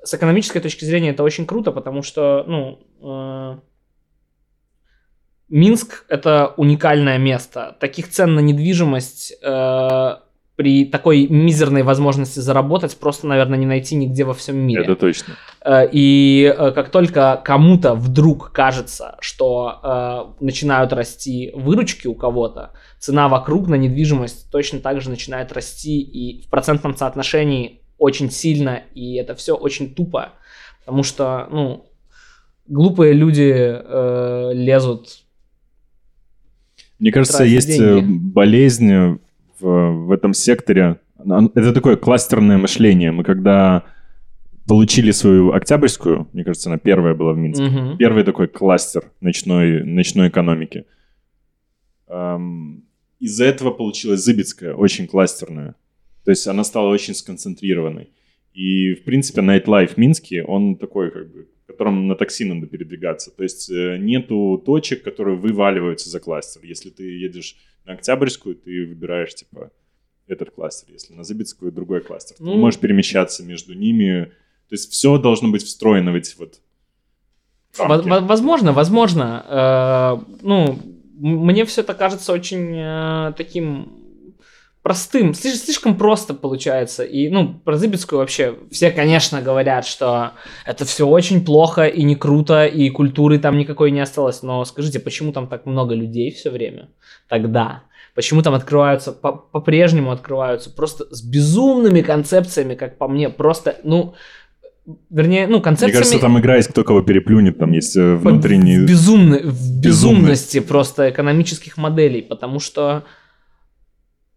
с 0.03 0.13
экономической 0.13 0.59
точки 0.59 0.85
зрения 0.85 1.11
это 1.11 1.23
очень 1.23 1.45
круто, 1.45 1.71
потому 1.71 2.03
что, 2.03 2.43
ну, 2.47 2.80
э, 3.01 3.59
Минск 5.49 6.05
это 6.09 6.53
уникальное 6.57 7.17
место. 7.17 7.77
Таких 7.80 8.09
цен 8.09 8.34
на 8.34 8.39
недвижимость 8.39 9.34
э, 9.43 10.15
при 10.55 10.85
такой 10.85 11.27
мизерной 11.27 11.84
возможности 11.84 12.39
заработать 12.39 12.97
просто, 12.97 13.27
наверное, 13.27 13.59
не 13.59 13.65
найти 13.65 13.95
нигде 13.95 14.23
во 14.23 14.34
всем 14.34 14.57
мире. 14.57 14.84
Это 14.84 14.95
точно. 14.95 15.35
Э, 15.63 15.88
И 15.91 16.43
э, 16.43 16.71
как 16.71 16.89
только 16.89 17.39
кому-то 17.43 17.93
вдруг 17.93 18.51
кажется, 18.51 19.15
что 19.19 20.34
э, 20.39 20.43
начинают 20.43 20.91
расти 20.91 21.51
выручки 21.53 22.07
у 22.07 22.15
кого-то, 22.15 22.71
цена 22.99 23.30
вокруг 23.30 23.67
на 23.67 23.75
недвижимость 23.75 24.51
точно 24.51 24.80
так 24.80 25.01
же 25.01 25.09
начинает 25.09 25.51
расти 25.51 26.01
и 26.01 26.41
в 26.41 26.49
процентном 26.49 26.95
соотношении 26.97 27.82
очень 28.03 28.30
сильно, 28.30 28.84
и 28.93 29.15
это 29.15 29.34
все 29.34 29.55
очень 29.55 29.95
тупо, 29.95 30.34
потому 30.80 31.03
что, 31.03 31.47
ну, 31.51 31.85
глупые 32.67 33.13
люди 33.13 33.49
э, 33.53 34.51
лезут. 34.53 35.23
Мне 36.99 37.11
кажется, 37.11 37.43
есть 37.45 37.67
деньги. 37.67 37.99
э, 38.03 38.19
болезнь 38.34 38.91
в, 39.59 40.05
в 40.07 40.11
этом 40.11 40.34
секторе. 40.34 40.97
Это 41.55 41.73
такое 41.73 41.95
кластерное 41.95 42.57
мышление. 42.57 43.11
Мы 43.13 43.23
когда 43.23 43.84
получили 44.67 45.11
свою 45.11 45.53
октябрьскую, 45.53 46.27
мне 46.34 46.43
кажется, 46.43 46.69
она 46.69 46.77
первая 46.77 47.15
была 47.15 47.31
в 47.34 47.38
Минске, 47.38 47.63
Мгм. 47.69 47.97
первый 47.97 48.23
такой 48.23 48.47
кластер 48.47 49.03
ночной, 49.21 49.84
ночной 49.85 50.27
экономики. 50.27 50.84
Эм, 52.09 52.84
из-за 53.21 53.45
этого 53.45 53.71
получилась 53.71 54.19
Зыбицкая, 54.21 54.73
очень 54.73 55.07
кластерная. 55.07 55.75
То 56.25 56.31
есть 56.31 56.47
она 56.47 56.63
стала 56.63 56.89
очень 56.89 57.13
сконцентрированной. 57.15 58.09
И, 58.53 58.93
в 58.93 59.03
принципе, 59.03 59.41
Nightlife 59.41 59.93
в 59.95 59.97
Минске, 59.97 60.43
он 60.43 60.75
такой, 60.75 61.11
как 61.11 61.31
бы, 61.31 61.47
в 61.63 61.67
котором 61.67 62.07
на 62.07 62.15
такси 62.15 62.45
надо 62.45 62.67
передвигаться. 62.67 63.31
То 63.31 63.43
есть 63.43 63.69
э, 63.71 63.97
нету 63.97 64.61
точек, 64.65 65.03
которые 65.03 65.37
вываливаются 65.37 66.09
за 66.09 66.19
кластер. 66.19 66.61
Если 66.63 66.89
ты 66.91 67.03
едешь 67.03 67.55
на 67.85 67.93
Октябрьскую, 67.93 68.55
ты 68.55 68.85
выбираешь, 68.85 69.33
типа, 69.35 69.71
этот 70.27 70.51
кластер. 70.51 70.93
Если 70.93 71.13
на 71.15 71.23
Зыбицкую, 71.23 71.71
другой 71.71 72.01
кластер. 72.01 72.37
Ты 72.37 72.43
Ну. 72.43 72.55
можешь 72.57 72.79
перемещаться 72.79 73.43
между 73.43 73.73
ними. 73.73 74.25
То 74.69 74.73
есть 74.75 74.91
все 74.91 75.17
должно 75.17 75.49
быть 75.49 75.63
встроено 75.63 76.11
в 76.11 76.15
эти 76.15 76.35
вот 76.37 76.61
Во- 77.77 77.87
рамки. 77.87 78.07
во- 78.07 78.19
Возможно, 78.21 78.71
возможно. 78.71 80.19
Э, 80.21 80.33
Ну, 80.41 80.79
мне 81.19 81.65
все 81.65 81.81
это 81.81 81.93
кажется 81.93 82.33
очень 82.33 82.75
э, 82.75 83.33
таким 83.35 84.02
простым, 84.84 85.31
слиш- 85.31 85.55
слишком 85.55 85.95
просто 85.97 86.34
получается. 86.34 87.03
И, 87.03 87.30
ну, 87.30 87.53
про 87.53 87.77
Зыбицкую 87.77 88.19
вообще 88.19 88.55
все, 88.69 88.91
конечно, 88.91 89.41
говорят, 89.41 89.85
что 89.85 90.34
это 90.65 90.85
все 90.85 91.07
очень 91.07 91.43
плохо 91.43 91.85
и 91.88 92.03
не 92.03 92.15
круто, 92.15 92.65
и 92.65 92.89
культуры 92.89 93.39
там 93.39 93.57
никакой 93.57 93.91
не 93.91 94.01
осталось. 94.01 94.43
Но 94.43 94.64
скажите, 94.65 94.99
почему 94.99 95.31
там 95.31 95.47
так 95.47 95.65
много 95.65 95.95
людей 95.95 96.31
все 96.31 96.49
время 96.51 96.89
тогда? 97.30 97.84
Почему 98.14 98.43
там 98.43 98.53
открываются, 98.53 99.11
по- 99.14 99.31
по-прежнему 99.31 100.11
открываются 100.11 100.69
просто 100.69 101.05
с 101.10 101.23
безумными 101.23 102.01
концепциями, 102.01 102.76
как 102.76 102.97
по 102.99 103.07
мне, 103.07 103.30
просто, 103.30 103.77
ну, 103.84 104.14
вернее, 105.10 105.47
ну, 105.47 105.53
Мне 105.53 105.61
концепциями... 105.64 105.97
кажется, 105.97 106.19
там 106.19 106.39
игра 106.39 106.57
есть 106.57 106.68
кто 106.69 106.84
кого 106.84 107.01
переплюнет, 107.01 107.57
там 107.57 107.72
есть 107.72 107.95
э, 107.95 108.15
в 108.15 108.19
внутренний... 108.19 108.85
безумно- 108.85 109.39
в 109.43 109.80
безумности 109.81 110.60
просто 110.60 111.10
экономических 111.10 111.77
моделей, 111.77 112.22
потому 112.22 112.60
что 112.60 113.03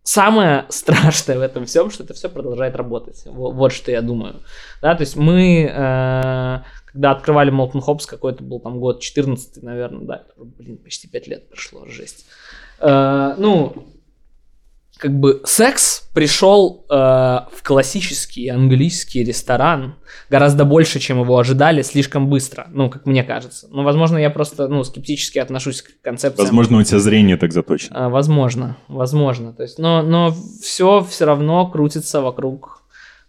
самое 0.06 0.64
страшное 0.70 1.38
в 1.38 1.42
этом 1.42 1.66
всем, 1.66 1.90
что 1.90 2.04
это 2.04 2.14
все 2.14 2.28
продолжает 2.28 2.76
работать. 2.76 3.22
Во- 3.26 3.50
Вот, 3.50 3.72
что 3.72 3.90
я 3.90 4.00
думаю. 4.02 4.36
Да, 4.80 4.94
то 4.94 5.02
есть 5.02 5.16
мы, 5.16 5.64
э, 5.64 6.58
когда 6.92 7.10
открывали 7.10 7.50
Молтон 7.50 7.80
Хопс, 7.80 8.06
какой-то 8.06 8.42
был 8.42 8.60
там 8.60 8.78
год 8.80 9.00
14 9.00 9.62
наверное, 9.62 10.06
да, 10.06 10.24
блин, 10.36 10.78
почти 10.78 11.08
5 11.08 11.26
лет 11.28 11.48
прошло, 11.48 11.86
жесть. 11.86 12.26
Э, 12.80 13.34
ну, 13.36 13.74
как 14.98 15.18
бы 15.18 15.42
секс 15.44 16.08
пришел 16.14 16.86
э, 16.88 16.94
в 16.94 17.62
классический 17.62 18.48
английский 18.48 19.22
ресторан 19.22 19.96
гораздо 20.30 20.64
больше, 20.64 20.98
чем 20.98 21.20
его 21.20 21.38
ожидали, 21.38 21.82
слишком 21.82 22.28
быстро, 22.28 22.66
ну, 22.70 22.88
как 22.88 23.04
мне 23.04 23.22
кажется. 23.22 23.68
Ну, 23.70 23.82
возможно, 23.82 24.16
я 24.16 24.30
просто, 24.30 24.68
ну, 24.68 24.82
скептически 24.84 25.38
отношусь 25.38 25.82
к 25.82 26.00
концепциям. 26.02 26.46
Возможно, 26.46 26.78
у 26.78 26.82
тебя 26.82 26.98
зрение 26.98 27.36
так 27.36 27.52
заточено. 27.52 28.06
А, 28.06 28.08
возможно, 28.08 28.76
возможно. 28.88 29.52
То 29.52 29.62
есть, 29.64 29.78
но, 29.78 30.02
но 30.02 30.34
все 30.62 31.06
все 31.08 31.26
равно 31.26 31.66
крутится 31.66 32.22
вокруг 32.22 32.82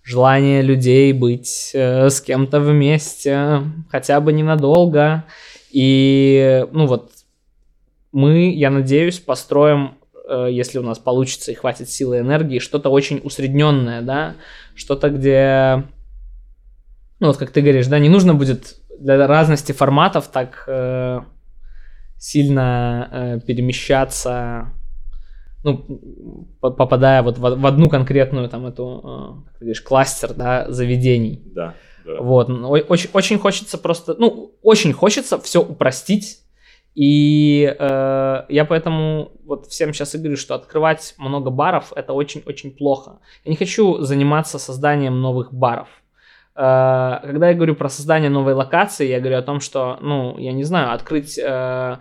желания 0.03 0.61
людей 0.61 1.11
быть 1.11 1.71
э, 1.73 2.09
с 2.09 2.21
кем-то 2.21 2.61
вместе, 2.61 3.63
хотя 3.91 4.21
бы 4.21 4.31
ненадолго. 4.31 5.25
И, 5.69 6.65
ну 6.71 6.87
вот, 6.87 7.11
мы, 8.13 8.53
я 8.53 8.69
надеюсь, 8.69 9.19
построим, 9.19 9.85
э, 9.85 9.96
если 10.29 10.79
у 10.79 10.83
нас 10.83 10.99
получится 10.99 11.51
и 11.51 11.55
хватит 11.55 11.89
силы 11.89 12.17
и 12.17 12.19
энергии, 12.19 12.59
что-то 12.59 12.89
очень 12.89 13.21
усредненное, 13.23 14.01
да, 14.01 14.35
что-то, 14.75 15.09
где, 15.09 15.83
ну 17.19 17.27
вот 17.27 17.37
как 17.37 17.51
ты 17.51 17.61
говоришь, 17.61 17.87
да, 17.87 17.99
не 17.99 18.09
нужно 18.09 18.33
будет 18.33 18.77
для 18.99 19.27
разности 19.27 19.71
форматов 19.71 20.27
так 20.27 20.63
э, 20.67 21.21
сильно 22.17 23.09
э, 23.11 23.39
перемещаться, 23.45 24.69
ну, 25.63 25.77
по- 26.59 26.71
попадая 26.71 27.21
вот 27.23 27.37
в, 27.37 27.41
в 27.41 27.65
одну 27.65 27.89
конкретную 27.89 28.49
там 28.49 28.65
эту, 28.65 29.01
э, 29.03 29.45
как 29.45 29.53
ты 29.53 29.59
говоришь, 29.65 29.81
кластер, 29.81 30.33
да, 30.33 30.69
заведений. 30.69 31.41
Да, 31.53 31.75
да. 32.05 32.21
Вот, 32.21 32.49
очень, 32.49 33.09
очень 33.13 33.37
хочется 33.37 33.77
просто, 33.77 34.15
ну, 34.17 34.55
очень 34.61 34.93
хочется 34.93 35.39
все 35.39 35.61
упростить. 35.61 36.39
И 36.97 37.75
э, 37.77 38.45
я 38.49 38.65
поэтому 38.65 39.31
вот 39.45 39.67
всем 39.67 39.93
сейчас 39.93 40.15
и 40.15 40.17
говорю, 40.17 40.35
что 40.35 40.55
открывать 40.55 41.13
много 41.19 41.51
баров 41.51 41.93
это 41.95 42.13
очень-очень 42.13 42.71
плохо. 42.71 43.19
Я 43.45 43.51
не 43.51 43.55
хочу 43.55 43.99
заниматься 43.99 44.57
созданием 44.57 45.21
новых 45.21 45.53
баров. 45.53 45.89
Э, 46.55 47.19
когда 47.21 47.49
я 47.49 47.53
говорю 47.53 47.75
про 47.75 47.87
создание 47.87 48.31
новой 48.31 48.53
локации, 48.53 49.07
я 49.07 49.19
говорю 49.19 49.37
о 49.37 49.43
том, 49.43 49.59
что, 49.59 49.99
ну, 50.01 50.39
я 50.39 50.53
не 50.53 50.63
знаю, 50.63 50.91
открыть 50.91 51.37
э, 51.37 51.97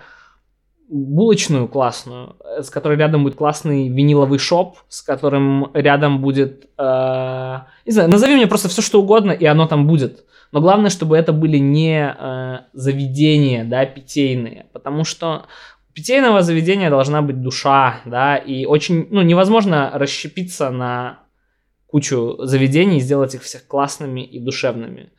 булочную 0.88 1.68
классную, 1.68 2.36
э, 2.40 2.62
с 2.62 2.70
которой 2.70 2.96
рядом 2.96 3.24
будет 3.24 3.36
классный 3.36 3.88
виниловый 3.88 4.38
шоп, 4.38 4.78
с 4.88 5.02
которым 5.02 5.70
рядом 5.74 6.20
будет, 6.20 6.68
э, 6.78 7.58
не 7.84 7.92
знаю, 7.92 8.10
назови 8.10 8.36
мне 8.36 8.46
просто 8.46 8.68
все 8.68 8.82
что 8.82 9.00
угодно, 9.00 9.32
и 9.32 9.44
оно 9.44 9.66
там 9.66 9.86
будет. 9.86 10.24
Но 10.52 10.60
главное, 10.60 10.90
чтобы 10.90 11.16
это 11.16 11.32
были 11.32 11.58
не 11.58 12.14
э, 12.16 12.58
заведения, 12.72 13.64
да, 13.64 13.84
питейные, 13.84 14.66
потому 14.72 15.04
что 15.04 15.46
питейного 15.92 16.42
заведения 16.42 16.90
должна 16.90 17.22
быть 17.22 17.40
душа, 17.42 18.00
да, 18.04 18.36
и 18.36 18.64
очень, 18.64 19.08
ну, 19.10 19.22
невозможно 19.22 19.90
расщепиться 19.94 20.70
на 20.70 21.20
кучу 21.86 22.36
заведений 22.40 22.98
и 22.98 23.00
сделать 23.00 23.34
их 23.34 23.42
всех 23.42 23.66
классными 23.66 24.20
и 24.20 24.38
душевными. 24.38 25.10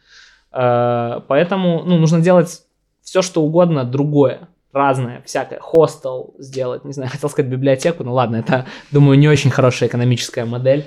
Э, 0.52 1.20
поэтому, 1.28 1.84
ну, 1.84 1.98
нужно 1.98 2.22
делать 2.22 2.62
все, 3.02 3.22
что 3.22 3.42
угодно 3.42 3.84
другое, 3.84 4.50
разное, 4.78 5.22
всякое. 5.26 5.60
Хостел 5.60 6.34
сделать, 6.40 6.86
не 6.86 6.94
знаю, 6.94 7.10
хотел 7.12 7.30
сказать 7.30 7.52
библиотеку, 7.52 8.04
ну 8.04 8.14
ладно, 8.14 8.38
это, 8.38 8.66
думаю, 8.92 9.18
не 9.20 9.28
очень 9.28 9.50
хорошая 9.52 9.90
экономическая 9.90 10.46
модель 10.46 10.86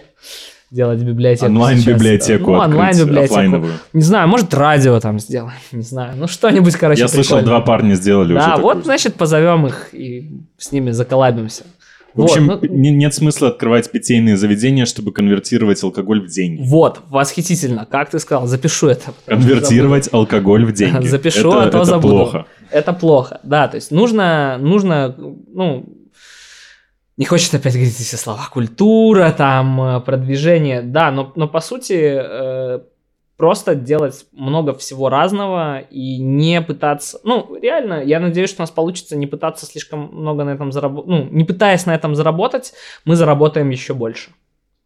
делать 0.70 1.00
библиотеку 1.00 1.46
Онлайн-библиотеку 1.50 2.44
сейчас. 2.44 2.46
Ну, 2.46 2.76
онлайн-библиотеку. 2.76 3.66
Не 3.92 4.02
знаю, 4.02 4.28
может, 4.28 4.54
радио 4.54 5.00
там 5.00 5.18
сделаем, 5.18 5.52
не 5.72 5.82
знаю. 5.82 6.12
Ну, 6.16 6.28
что-нибудь, 6.28 6.76
короче, 6.76 7.00
Я 7.02 7.08
слышал, 7.08 7.38
прикольное. 7.38 7.46
два 7.58 7.60
парня 7.60 7.94
сделали 7.94 8.32
уже 8.34 8.40
Да, 8.46 8.56
такое. 8.56 8.74
вот, 8.76 8.84
значит, 8.84 9.14
позовем 9.16 9.66
их 9.66 9.88
и 9.92 10.30
с 10.58 10.70
ними 10.70 10.92
заколабимся. 10.92 11.64
В 12.14 12.22
общем, 12.22 12.46
Вот, 12.48 12.62
ну, 12.62 12.68
не- 12.68 12.90
нет 12.90 13.14
смысла 13.14 13.48
открывать 13.48 13.90
питейные 13.90 14.36
заведения, 14.36 14.84
чтобы 14.84 15.12
конвертировать 15.12 15.80
алкоголь 15.84 16.20
в 16.20 16.26
деньги. 16.28 16.60
вот, 16.64 17.00
восхитительно. 17.08 17.86
Как 17.88 18.10
ты 18.10 18.18
сказал, 18.18 18.46
запишу 18.48 18.88
это. 18.88 19.12
Конвертировать 19.26 20.08
алкоголь 20.12 20.64
в 20.66 20.72
деньги. 20.72 21.06
Запишу, 21.08 21.50
это, 21.50 21.62
а 21.62 21.62
то 21.62 21.78
это 21.78 21.84
забуду. 21.84 22.14
плохо. 22.14 22.46
Это 22.70 22.92
плохо, 22.92 23.40
да, 23.42 23.68
то 23.68 23.76
есть 23.76 23.90
нужно, 23.90 24.56
нужно, 24.58 25.14
ну, 25.18 25.86
не 27.16 27.24
хочется 27.24 27.56
опять 27.56 27.74
говорить 27.74 27.94
все 27.94 28.16
слова, 28.16 28.48
культура, 28.52 29.32
там, 29.36 30.02
продвижение, 30.04 30.82
да, 30.82 31.10
но, 31.10 31.32
но 31.36 31.48
по 31.48 31.60
сути, 31.60 31.94
э, 31.94 32.80
просто 33.36 33.74
делать 33.74 34.26
много 34.32 34.74
всего 34.74 35.08
разного 35.08 35.80
и 35.80 36.18
не 36.18 36.60
пытаться... 36.62 37.20
Ну, 37.24 37.56
реально, 37.60 38.04
я 38.04 38.20
надеюсь, 38.20 38.50
что 38.50 38.62
у 38.62 38.64
нас 38.64 38.70
получится 38.70 39.16
не 39.16 39.26
пытаться 39.26 39.66
слишком 39.66 40.10
много 40.12 40.44
на 40.44 40.50
этом 40.50 40.72
заработать. 40.72 41.08
Ну, 41.10 41.24
не 41.30 41.44
пытаясь 41.44 41.86
на 41.86 41.94
этом 41.94 42.14
заработать, 42.14 42.74
мы 43.06 43.16
заработаем 43.16 43.70
еще 43.70 43.94
больше. 43.94 44.30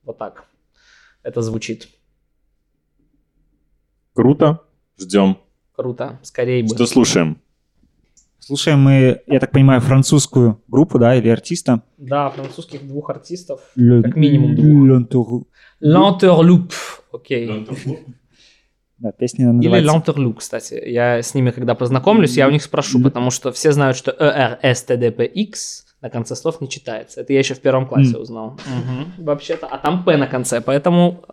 Вот 0.05 0.19
так 0.19 0.45
это 1.25 1.43
звучит. 1.43 1.89
Круто. 4.13 4.61
Ждем. 4.97 5.39
Круто. 5.75 6.21
Скорее 6.23 6.63
бы. 6.63 6.69
Что 6.69 6.87
слушаем? 6.87 7.41
Слушаем 8.47 8.81
мы, 8.81 9.23
я 9.27 9.41
так 9.41 9.53
понимаю, 9.53 9.81
французскую 9.81 10.63
группу, 10.69 10.99
да, 10.99 11.15
или 11.15 11.31
артиста. 11.31 11.81
Да, 11.97 12.29
французских 12.29 12.87
двух 12.87 13.09
артистов. 13.09 13.63
Le- 13.75 14.03
Как 14.03 14.17
минимум 14.17 14.55
двух. 14.55 15.47
Lenteur 15.81 16.69
Окей. 17.11 17.67
Да, 18.99 19.13
песня 19.13 19.47
Или 19.47 19.69
называется... 19.69 20.13
Lenteur 20.13 20.35
кстати. 20.35 20.83
Я 20.87 21.23
с 21.23 21.35
ними, 21.35 21.53
когда 21.53 21.75
познакомлюсь, 21.75 22.37
я 22.37 22.47
у 22.47 22.51
них 22.51 22.63
спрошу, 22.63 23.03
потому 23.03 23.31
что 23.31 23.51
все 23.51 23.73
знают, 23.73 23.97
что 23.97 24.13
ERSTDPX 24.13 25.53
на 26.03 26.11
конце 26.11 26.37
слов 26.37 26.61
не 26.61 26.69
читается. 26.69 27.23
Это 27.23 27.33
я 27.33 27.39
еще 27.39 27.55
в 27.55 27.61
первом 27.61 27.87
классе 27.87 28.19
узнал. 28.19 28.59
Вообще-то. 29.19 29.67
А 29.67 29.79
там 29.79 30.05
П 30.05 30.17
на 30.17 30.27
конце, 30.27 30.61
поэтому 30.61 31.25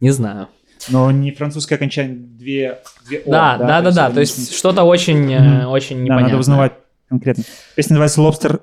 не 0.00 0.10
знаю. 0.10 0.48
Но 0.88 1.10
не 1.10 1.32
французское 1.32 1.76
окончание, 1.76 2.16
две, 2.16 2.80
две 3.06 3.18
О, 3.20 3.30
Да, 3.30 3.56
да, 3.58 3.80
да, 3.82 3.90
да. 3.92 4.04
это 4.06 4.14
То 4.14 4.20
не- 4.20 4.20
есть 4.20 4.54
что-то 4.56 4.82
очень, 4.84 5.18
Мгм. 5.34 5.68
очень 5.68 5.96
Да, 5.98 6.02
непонятное. 6.02 6.28
надо 6.30 6.38
узнавать 6.38 6.72
конкретно. 7.08 7.44
Песня 7.76 7.94
называется 7.94 8.20
«Лобстер». 8.22 8.60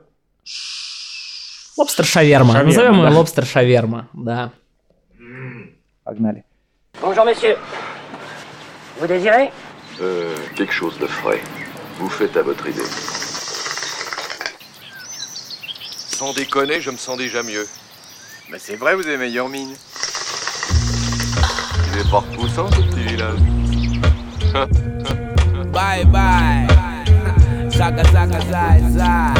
Лобстер 1.78 2.06
шаверма. 2.06 2.52
Шаверма, 2.54 2.68
Назовем 2.72 2.96
ее 2.98 3.10
да. 3.10 3.18
лобстер 3.18 3.46
шаверма. 3.46 4.10
Да. 4.14 4.52
Погнали. 6.04 6.44
Bonjour 7.02 7.24
messieurs. 7.26 7.58
Vous 9.00 9.08
désirez 9.08 9.52
Euh, 10.02 10.36
quelque 10.56 10.74
chose 10.74 10.98
de 11.00 11.08
frais. 11.08 11.40
Vous 12.00 12.10
faites 12.10 12.36
à 12.38 12.42
votre 12.44 12.68
idée. 12.68 12.82
Sans 16.10 16.34
déconner, 16.34 16.82
je 16.82 16.90
me 16.92 16.98
sens 16.98 17.18
déjà 17.18 17.44
mieux. 17.44 17.66
Mais 18.52 18.60
c'est 18.60 18.76
vrai, 18.76 18.96
vous 18.96 19.06
avez 19.08 19.18
meilleure 19.18 19.48
mine. 19.50 19.74
Ce. 22.00 22.06
Bye 25.72 26.04
bye. 26.06 26.68
Zaga 27.70 28.04
zaga 28.12 28.40
zai 28.50 28.82
zai. 28.90 29.34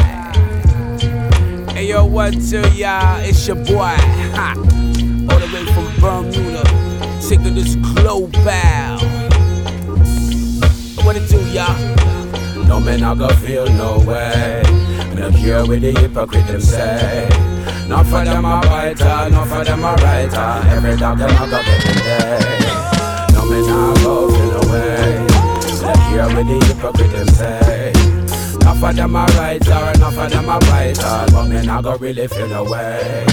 Hey 1.72 1.88
yo, 1.88 2.04
one 2.04 2.32
two 2.32 2.68
y'all, 2.74 3.20
it's 3.20 3.46
your 3.46 3.56
boy. 3.56 3.96
Ha. 4.36 4.54
All 4.56 5.38
the 5.38 5.48
way 5.52 5.64
from 5.72 5.88
Bermuda, 6.00 6.62
taking 7.26 7.54
this 7.54 7.76
global. 7.76 8.30
What 11.04 11.16
it 11.16 11.28
do, 11.28 11.40
y'all? 11.50 11.74
No 12.66 12.78
man 12.78 13.02
I 13.02 13.14
go 13.14 13.28
feel 13.28 13.66
no 13.70 13.98
way. 14.06 14.62
No 15.14 15.30
cure 15.30 15.66
with 15.66 15.80
the 15.82 15.92
hypocrite 15.98 16.46
them 16.46 16.60
say. 16.60 17.49
Not 17.90 18.06
for 18.06 18.24
them 18.24 18.44
a 18.44 18.60
biter, 18.60 19.30
not 19.30 19.48
for 19.48 19.64
them 19.64 19.82
a 19.82 19.94
writer. 19.96 20.68
Every 20.68 20.96
dog 20.96 21.18
them 21.18 21.28
a 21.28 21.50
go 21.50 21.60
get. 21.60 23.34
No 23.34 23.44
man 23.50 23.64
I 23.64 24.00
go 24.04 24.30
feel 24.30 24.46
no 24.46 24.60
way. 24.70 25.26
No 25.82 25.92
cure 26.06 26.28
with 26.36 26.46
the 26.46 26.66
hypocrite 26.66 27.10
them 27.10 27.26
say. 27.34 27.92
Not 28.60 28.76
for 28.76 28.92
them 28.92 29.16
a 29.16 29.26
writer, 29.36 29.98
not 29.98 30.14
for 30.14 30.28
them 30.28 30.48
a 30.48 30.60
biter. 30.60 31.26
But 31.32 31.48
man 31.48 31.68
I 31.68 31.82
go 31.82 31.96
really 31.96 32.28
feel 32.28 32.46
no 32.46 32.62
way. 32.62 33.26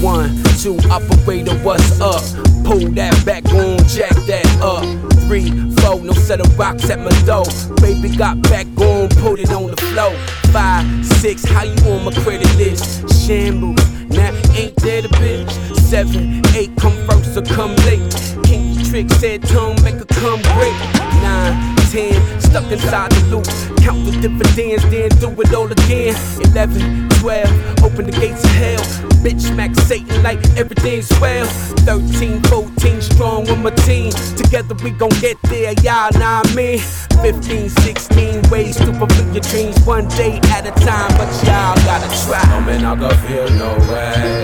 One, 0.00 0.40
two, 0.62 0.78
operator, 0.88 1.58
what's 1.64 2.00
up? 2.00 2.22
Pull 2.64 2.92
that 2.92 3.22
back 3.26 3.44
on, 3.46 3.78
jack 3.88 4.14
that 4.28 4.46
up. 4.62 5.13
Three, 5.26 5.50
four, 5.76 6.00
no 6.00 6.12
set 6.12 6.40
of 6.40 6.58
rocks 6.58 6.90
at 6.90 6.98
my 6.98 7.10
door. 7.24 7.44
Baby 7.80 8.14
got 8.14 8.42
back 8.42 8.66
on, 8.78 9.08
put 9.08 9.40
it 9.40 9.50
on 9.50 9.70
the 9.70 9.76
floor. 9.76 10.14
Five, 10.52 10.84
six, 11.06 11.44
how 11.44 11.62
you 11.62 11.74
on 11.90 12.04
my 12.04 12.12
credit 12.12 12.54
list? 12.56 13.08
Shambles, 13.26 13.80
now 14.10 14.32
ain't 14.54 14.76
that 14.76 15.06
a 15.06 15.08
bitch? 15.08 15.50
Seven, 15.80 16.42
eight, 16.54 16.70
come 16.76 16.92
first 17.08 17.36
or 17.36 17.42
come 17.42 17.74
late. 17.86 18.02
Kinky 18.44 18.84
trick 18.84 19.10
said 19.12 19.42
tongue, 19.44 19.82
make 19.82 19.94
her 19.94 20.04
come 20.04 20.42
great. 20.54 20.76
Nine, 21.22 21.76
ten, 21.94 22.40
stuck 22.40 22.70
inside 22.72 23.12
the 23.12 23.22
loop. 23.30 23.46
Count 23.78 24.04
the 24.04 24.12
dividends, 24.20 24.82
then 24.90 25.08
do 25.22 25.30
it 25.40 25.54
all 25.54 25.70
again. 25.70 26.14
Eleven, 26.50 27.08
twelve, 27.20 27.54
open 27.84 28.06
the 28.06 28.12
gates 28.12 28.42
of 28.42 28.50
hell. 28.50 28.82
Bitch 29.22 29.40
smack 29.40 29.74
Satan 29.86 30.22
like 30.22 30.40
everything's 30.58 31.08
well. 31.20 31.46
13, 31.86 32.42
14, 32.44 33.00
strong 33.00 33.42
with 33.46 33.58
my 33.58 33.70
team. 33.86 34.10
Together 34.36 34.74
we 34.82 34.90
gon' 34.90 35.14
get 35.20 35.38
there, 35.44 35.72
y'all 35.84 36.10
know 36.18 36.42
I 36.44 36.54
mean. 36.54 36.80
15, 37.22 37.68
16 37.68 38.50
ways 38.50 38.76
to 38.76 38.92
fulfill 38.98 39.32
your 39.32 39.42
dreams 39.42 39.80
one 39.86 40.08
day 40.08 40.40
at 40.50 40.66
a 40.66 40.72
time, 40.84 41.10
but 41.16 41.30
y'all 41.46 41.76
gotta 41.86 42.10
try. 42.26 42.42
No 42.50 42.60
man 42.66 42.84
I 42.84 42.96
go 42.96 43.08
feel 43.26 43.48
no 43.50 43.70
way. 43.92 44.42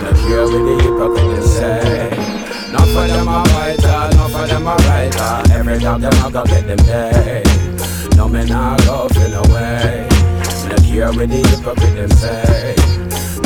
No 0.00 0.10
cure 0.24 0.46
with 0.50 0.64
the 0.64 0.74
hypocrite 0.82 1.36
them 1.36 1.46
say. 1.46 2.15
Not 2.76 2.88
for 2.88 3.08
them 3.08 3.28
a 3.28 3.42
biter, 3.42 4.16
not 4.16 4.30
for 4.30 4.46
them 4.46 4.66
a 4.66 4.76
writer. 4.76 5.52
Every 5.54 5.78
dog 5.78 6.02
them 6.02 6.12
a 6.24 6.30
go 6.30 6.44
get 6.44 6.66
them 6.66 6.76
day. 6.76 7.42
No 8.16 8.28
man 8.28 8.52
I 8.52 8.76
go 8.84 9.08
feel 9.08 9.30
no 9.30 9.42
way. 9.54 10.06
No 10.68 10.76
cure 10.84 11.12
with 11.16 11.30
the 11.30 11.40
hypocrite 11.48 11.94
them 11.94 12.10
say. 12.10 12.74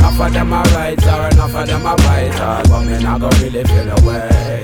Not 0.02 0.14
for 0.14 0.30
them 0.30 0.52
a 0.52 0.62
writer, 0.74 1.36
not 1.36 1.50
for 1.50 1.64
them 1.64 1.86
a 1.86 1.94
biter. 1.96 2.68
But 2.68 2.84
man 2.84 3.06
I 3.06 3.18
go 3.20 3.28
really 3.40 3.62
no 3.62 3.94
way. 4.04 4.60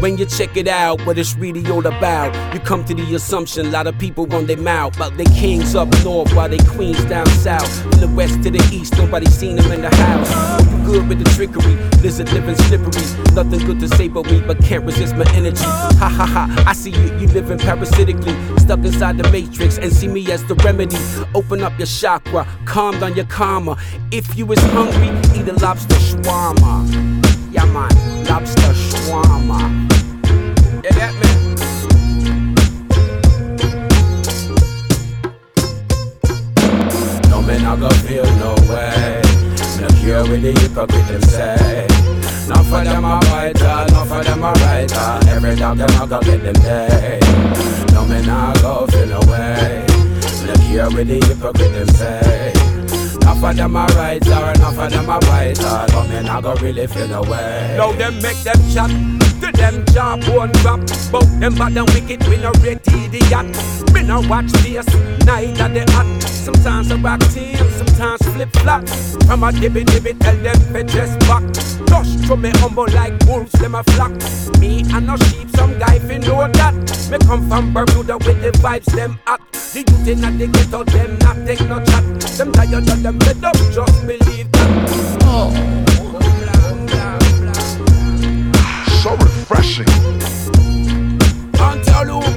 When 0.00 0.16
you 0.16 0.24
check 0.24 0.56
it 0.56 0.68
out, 0.68 1.04
what 1.06 1.18
it's 1.18 1.36
really 1.36 1.64
all 1.70 1.86
about, 1.86 2.54
you 2.54 2.60
come 2.60 2.84
to 2.86 2.94
the 2.94 3.14
assumption 3.14 3.66
a 3.66 3.70
lot 3.70 3.86
of 3.86 3.98
people 3.98 4.26
run 4.26 4.46
their 4.46 4.56
mouth 4.56 4.96
about 4.96 5.18
they 5.18 5.26
kings 5.26 5.74
up 5.74 5.88
north 6.02 6.34
while 6.34 6.48
they 6.48 6.58
queens 6.58 7.04
down 7.04 7.26
south. 7.26 7.82
From 7.82 8.00
the 8.00 8.08
west 8.08 8.42
to 8.42 8.50
the 8.50 8.66
east, 8.72 8.96
nobody 8.96 9.26
seen 9.26 9.56
them 9.56 9.70
in 9.70 9.82
the 9.82 9.94
house. 9.94 10.81
Good 10.92 11.08
with 11.08 11.24
the 11.24 11.30
trickery, 11.30 11.74
lizard 12.02 12.30
living 12.34 12.54
slippery. 12.54 13.02
Nothing 13.32 13.64
good 13.64 13.80
to 13.80 13.88
say 13.96 14.08
but 14.08 14.26
me, 14.26 14.42
but 14.42 14.62
can't 14.62 14.84
resist 14.84 15.16
my 15.16 15.24
energy. 15.32 15.64
Ha 15.64 16.12
ha 16.14 16.26
ha, 16.26 16.64
I 16.66 16.74
see 16.74 16.90
you, 16.90 17.18
you 17.18 17.28
living 17.28 17.56
parasitically, 17.56 18.34
stuck 18.58 18.80
inside 18.80 19.16
the 19.16 19.26
matrix, 19.30 19.78
and 19.78 19.90
see 19.90 20.06
me 20.06 20.30
as 20.30 20.44
the 20.44 20.54
remedy. 20.56 20.98
Open 21.34 21.62
up 21.62 21.78
your 21.78 21.86
chakra, 21.86 22.46
calm 22.66 23.00
down 23.00 23.16
your 23.16 23.24
karma. 23.24 23.78
If 24.10 24.36
you 24.36 24.52
is 24.52 24.62
hungry, 24.64 25.08
eat 25.34 25.48
a 25.48 25.54
lobster 25.64 25.94
shawarma. 25.94 26.84
Yeah 27.50 27.64
man, 27.64 27.88
lobster 28.26 28.60
shawarma. 28.60 29.88
Yeah, 30.84 30.92
that 30.92 31.14
man. 31.22 31.54
No 37.30 37.40
man 37.40 37.64
I 37.64 37.76
go 37.80 37.88
feel 37.88 38.26
no 38.36 38.54
way. 38.70 39.21
No 40.02 40.08
cure 40.08 40.32
with 40.32 40.42
the 40.42 40.60
hypocrite 40.60 41.06
them 41.06 41.22
say. 41.22 41.86
Not 42.48 42.64
for 42.66 42.82
them 42.82 43.04
a 43.04 43.20
biter, 43.20 43.92
not 43.92 44.08
for 44.08 44.24
them 44.24 44.42
a 44.42 44.50
writer. 44.50 45.30
Every 45.30 45.54
dog 45.54 45.78
them 45.78 46.02
a 46.02 46.06
go 46.08 46.20
get 46.20 46.42
them 46.42 46.54
day. 46.54 47.20
No 47.92 48.04
man 48.06 48.28
I 48.28 48.52
go 48.60 48.84
feel 48.88 49.20
way. 49.30 49.86
No 50.44 50.54
cure 50.66 50.90
with 50.90 51.06
the 51.06 51.24
hypocrite 51.24 51.72
them 51.72 51.86
say. 51.86 52.81
Not 53.24 53.38
for 53.38 53.54
them 53.54 53.76
a 53.76 53.86
writer, 53.94 54.52
not 54.60 54.74
for 54.74 54.88
them 54.88 55.08
a 55.08 55.18
biter. 55.20 55.86
But 55.92 56.08
man 56.08 56.28
I 56.28 56.40
go 56.40 56.54
really 56.56 56.86
feel 56.86 57.08
no 57.08 57.22
way. 57.22 57.74
Now 57.76 57.92
them 57.92 58.20
make 58.20 58.38
them 58.38 58.60
chat, 58.72 58.90
to 59.40 59.52
them 59.52 59.84
jawbone 59.86 60.52
drop. 60.62 60.80
But 61.10 61.24
them 61.40 61.54
bad 61.54 61.76
and 61.76 61.88
wicked, 61.90 62.26
we 62.28 62.36
no 62.36 62.52
rate 62.60 62.86
idiot. 62.88 63.46
Me 63.92 64.02
no 64.02 64.20
watch 64.28 64.50
this, 64.62 64.86
neither 65.24 65.68
they 65.68 65.84
hot. 65.92 66.22
Sometimes 66.22 66.90
I 66.90 66.96
rock 66.96 67.20
team, 67.30 67.56
sometimes 67.70 68.22
flip 68.34 68.52
flop. 68.56 68.88
From 69.26 69.44
a 69.44 69.52
dibby 69.52 69.84
dibby, 69.84 70.18
tell 70.18 70.36
them 70.36 70.58
to 70.72 70.82
dress 70.82 71.16
back. 71.26 71.42
Rush 71.90 72.14
through 72.26 72.38
me 72.38 72.50
humble 72.56 72.86
like 72.92 73.14
wolves, 73.26 73.52
them 73.52 73.74
a 73.74 73.84
flock. 73.84 74.12
Me 74.58 74.84
and 74.92 75.06
no 75.06 75.16
sheep, 75.16 75.48
some 75.50 75.78
guy 75.78 75.98
fi 76.00 76.18
know 76.18 76.48
that. 76.48 76.74
Me 77.10 77.18
come 77.18 77.48
from 77.48 77.72
Bermuda 77.72 78.18
with 78.18 78.42
the 78.42 78.50
vibes, 78.58 78.86
them 78.96 79.18
hot. 79.26 79.40
The 79.72 79.80
youth 79.80 80.08
inna 80.08 80.30
the 80.32 80.46
ghetto, 80.48 80.84
them 80.84 81.18
not 81.20 81.46
take 81.46 81.60
no 81.68 81.78
chat. 81.84 82.04
Them 82.36 82.52
tired 82.52 82.88
of 82.88 83.02
them 83.11 83.19
fed 83.19 83.43
up, 83.43 83.55
just 83.71 84.07
believe 84.07 84.51
that. 84.51 85.19
Oh. 85.23 85.51
So 89.01 89.11
refreshing. 89.15 89.87
Antelope, 91.59 92.27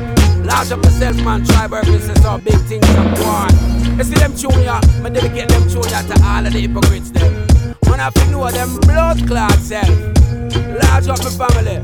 large 0.44 0.72
up 0.72 0.84
yourself, 0.84 1.16
man. 1.24 1.44
Tribal 1.44 1.82
business 1.82 2.24
or 2.24 2.38
big 2.38 2.60
things 2.68 2.88
up 2.90 3.18
one. 3.20 3.98
You 3.98 4.04
see 4.04 4.14
them 4.14 4.34
junior, 4.36 4.80
man, 5.02 5.12
dedicate 5.12 5.48
them 5.48 5.68
junior 5.68 6.02
to 6.08 6.20
all 6.24 6.46
of 6.46 6.52
the 6.52 6.60
hypocrites 6.60 7.10
them. 7.10 7.32
Man, 7.88 8.00
I 8.00 8.10
think 8.10 8.30
know 8.30 8.50
them 8.50 8.78
blood 8.80 9.26
clot 9.26 9.52
self. 9.58 9.88
Large 10.82 11.08
up 11.08 11.18
my 11.18 11.30
family. 11.48 11.82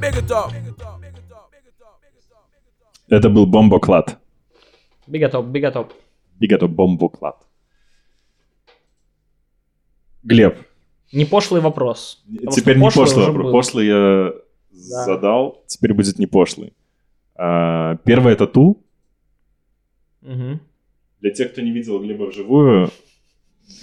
Big 0.00 0.16
it 0.16 0.30
up. 0.30 0.52
Это 3.10 3.30
был 3.30 3.46
Бомбоклад. 3.46 4.18
Бигатоп, 5.06 5.46
бигатоп. 5.46 5.92
Бигато 6.38 6.68
Бомбоклад. 6.68 7.36
Глеб, 10.23 10.57
Не 11.11 11.25
пошлый 11.25 11.61
вопрос. 11.61 12.23
теперь 12.51 12.77
не 12.77 12.89
пошлый 12.89 13.25
вопрос. 13.25 13.43
был. 13.45 13.51
Пошлый 13.51 13.87
я 13.87 14.33
задал, 14.71 15.63
теперь 15.67 15.93
будет 15.93 16.19
не 16.19 16.27
пошлый. 16.27 16.73
А, 17.35 17.97
Первое 18.03 18.35
тату. 18.35 18.77
Мгм. 20.21 20.61
Для 21.19 21.31
тех, 21.31 21.51
кто 21.51 21.61
не 21.61 21.71
видел 21.71 21.99
Глеба 21.99 22.25
вживую, 22.25 22.89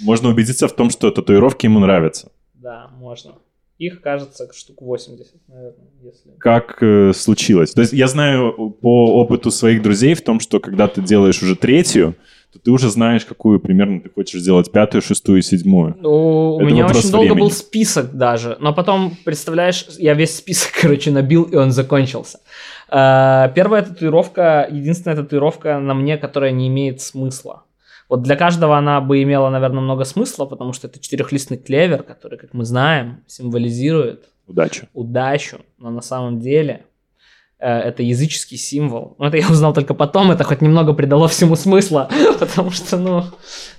можно 0.03 0.29
убедиться 0.29 0.69
в 0.69 0.73
том, 0.75 0.91
что 0.91 1.11
татуировки 1.11 1.67
ему 1.67 1.79
нравятся. 1.81 2.31
Да, 2.55 2.91
можно. 2.99 3.35
Их, 3.79 4.03
кажется, 4.03 4.47
штук 4.53 4.83
80, 4.83 5.33
наверное, 5.49 5.75
если... 6.03 6.33
Как 6.39 6.83
э, 6.83 7.13
случилось? 7.15 7.73
То 7.73 7.81
есть 7.81 7.95
я 7.95 8.09
знаю 8.09 8.53
по 8.83 9.15
опыту 9.15 9.51
своих 9.51 9.81
друзей 9.83 10.13
в 10.15 10.21
том, 10.23 10.39
что 10.39 10.61
когда 10.61 10.87
ты 10.87 11.01
делаешь 11.01 11.43
уже 11.43 11.57
третью, 11.57 12.15
то 12.53 12.59
ты 12.59 12.71
уже 12.71 12.91
знаешь, 12.91 13.25
какую 13.25 13.61
примерно 13.61 14.01
ты 14.01 14.11
хочешь 14.11 14.41
сделать 14.41 14.73
пятую, 14.73 15.03
шестую 15.03 15.39
и 15.39 15.43
седьмую. 15.43 15.97
Ну, 16.01 16.57
у 16.57 16.61
Это 16.61 16.65
меня 16.71 16.83
вопрос 16.83 17.05
очень 17.05 17.13
долго 17.13 17.25
времени. 17.27 17.41
был 17.43 17.51
список 17.53 18.13
даже, 18.17 18.57
но 18.61 18.75
потом, 18.75 19.17
представляешь, 19.25 19.87
я 19.99 20.15
весь 20.15 20.37
список, 20.37 20.73
короче, 20.81 21.11
набил, 21.11 21.45
и 21.45 21.57
он 21.57 21.71
закончился. 21.71 22.41
Э, 22.91 23.49
Первая 23.55 23.83
татуировка, 23.83 24.67
единственная 24.71 25.17
татуировка 25.17 25.79
на 25.79 25.95
мне, 25.95 26.19
которая 26.19 26.51
не 26.51 26.67
имеет 26.69 27.01
смысла. 27.01 27.63
Вот 28.09 28.23
для 28.23 28.35
каждого 28.35 28.77
она 28.77 29.01
бы 29.01 29.23
имела, 29.23 29.49
наверное, 29.51 29.81
много 29.83 30.05
смысла, 30.05 30.45
потому 30.45 30.73
что 30.73 30.89
это 30.89 30.99
четырехлистный 30.99 31.59
клевер, 31.59 32.03
который, 32.03 32.39
как 32.39 32.53
мы 32.55 32.65
знаем, 32.65 33.23
символизирует 33.29 34.25
Удачу. 34.49 34.87
удачу, 34.95 35.59
но 35.79 35.91
на 35.91 36.03
самом 36.03 36.41
деле 36.41 36.87
это 37.67 38.03
языческий 38.03 38.57
символ. 38.57 39.17
Ну, 39.19 39.27
это 39.27 39.37
я 39.37 39.49
узнал 39.49 39.75
только 39.75 39.95
потом, 39.95 40.31
это 40.31 40.45
хоть 40.45 40.63
немного 40.63 40.95
придало 40.95 41.29
всему 41.29 41.57
смысла, 41.57 42.09
потому 42.39 42.71
что, 42.71 42.97
ну, 42.97 43.25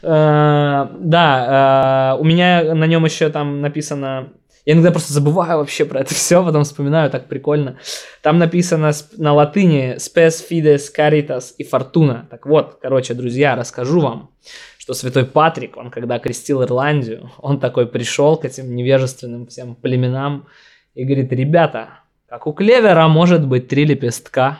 э, 0.01 0.87
да, 0.99 2.15
э, 2.15 2.21
у 2.21 2.23
меня 2.23 2.75
на 2.75 2.85
нем 2.85 3.05
еще 3.05 3.29
там 3.29 3.61
написано, 3.61 4.29
я 4.65 4.73
иногда 4.73 4.91
просто 4.91 5.13
забываю 5.13 5.57
вообще 5.57 5.85
про 5.85 6.01
это 6.01 6.13
все, 6.13 6.43
потом 6.43 6.63
вспоминаю, 6.63 7.09
так 7.09 7.27
прикольно. 7.27 7.79
Там 8.21 8.37
написано 8.37 8.91
на 9.17 9.33
латыни 9.33 9.95
«spes 9.97 10.43
fides 10.49 10.83
caritas» 10.95 11.53
и 11.57 11.63
«fortuna». 11.63 12.27
Так 12.29 12.45
вот, 12.45 12.77
короче, 12.81 13.13
друзья, 13.13 13.55
расскажу 13.55 13.99
вам, 14.01 14.31
что 14.77 14.93
святой 14.93 15.25
Патрик, 15.25 15.77
он 15.77 15.89
когда 15.89 16.19
крестил 16.19 16.63
Ирландию, 16.63 17.31
он 17.39 17.59
такой 17.59 17.87
пришел 17.87 18.37
к 18.37 18.45
этим 18.45 18.75
невежественным 18.75 19.47
всем 19.47 19.75
племенам 19.75 20.47
и 20.93 21.03
говорит, 21.05 21.31
ребята, 21.31 22.00
как 22.31 22.47
у 22.47 22.53
клевера 22.53 23.09
может 23.09 23.45
быть 23.45 23.67
три 23.67 23.83
лепестка, 23.83 24.57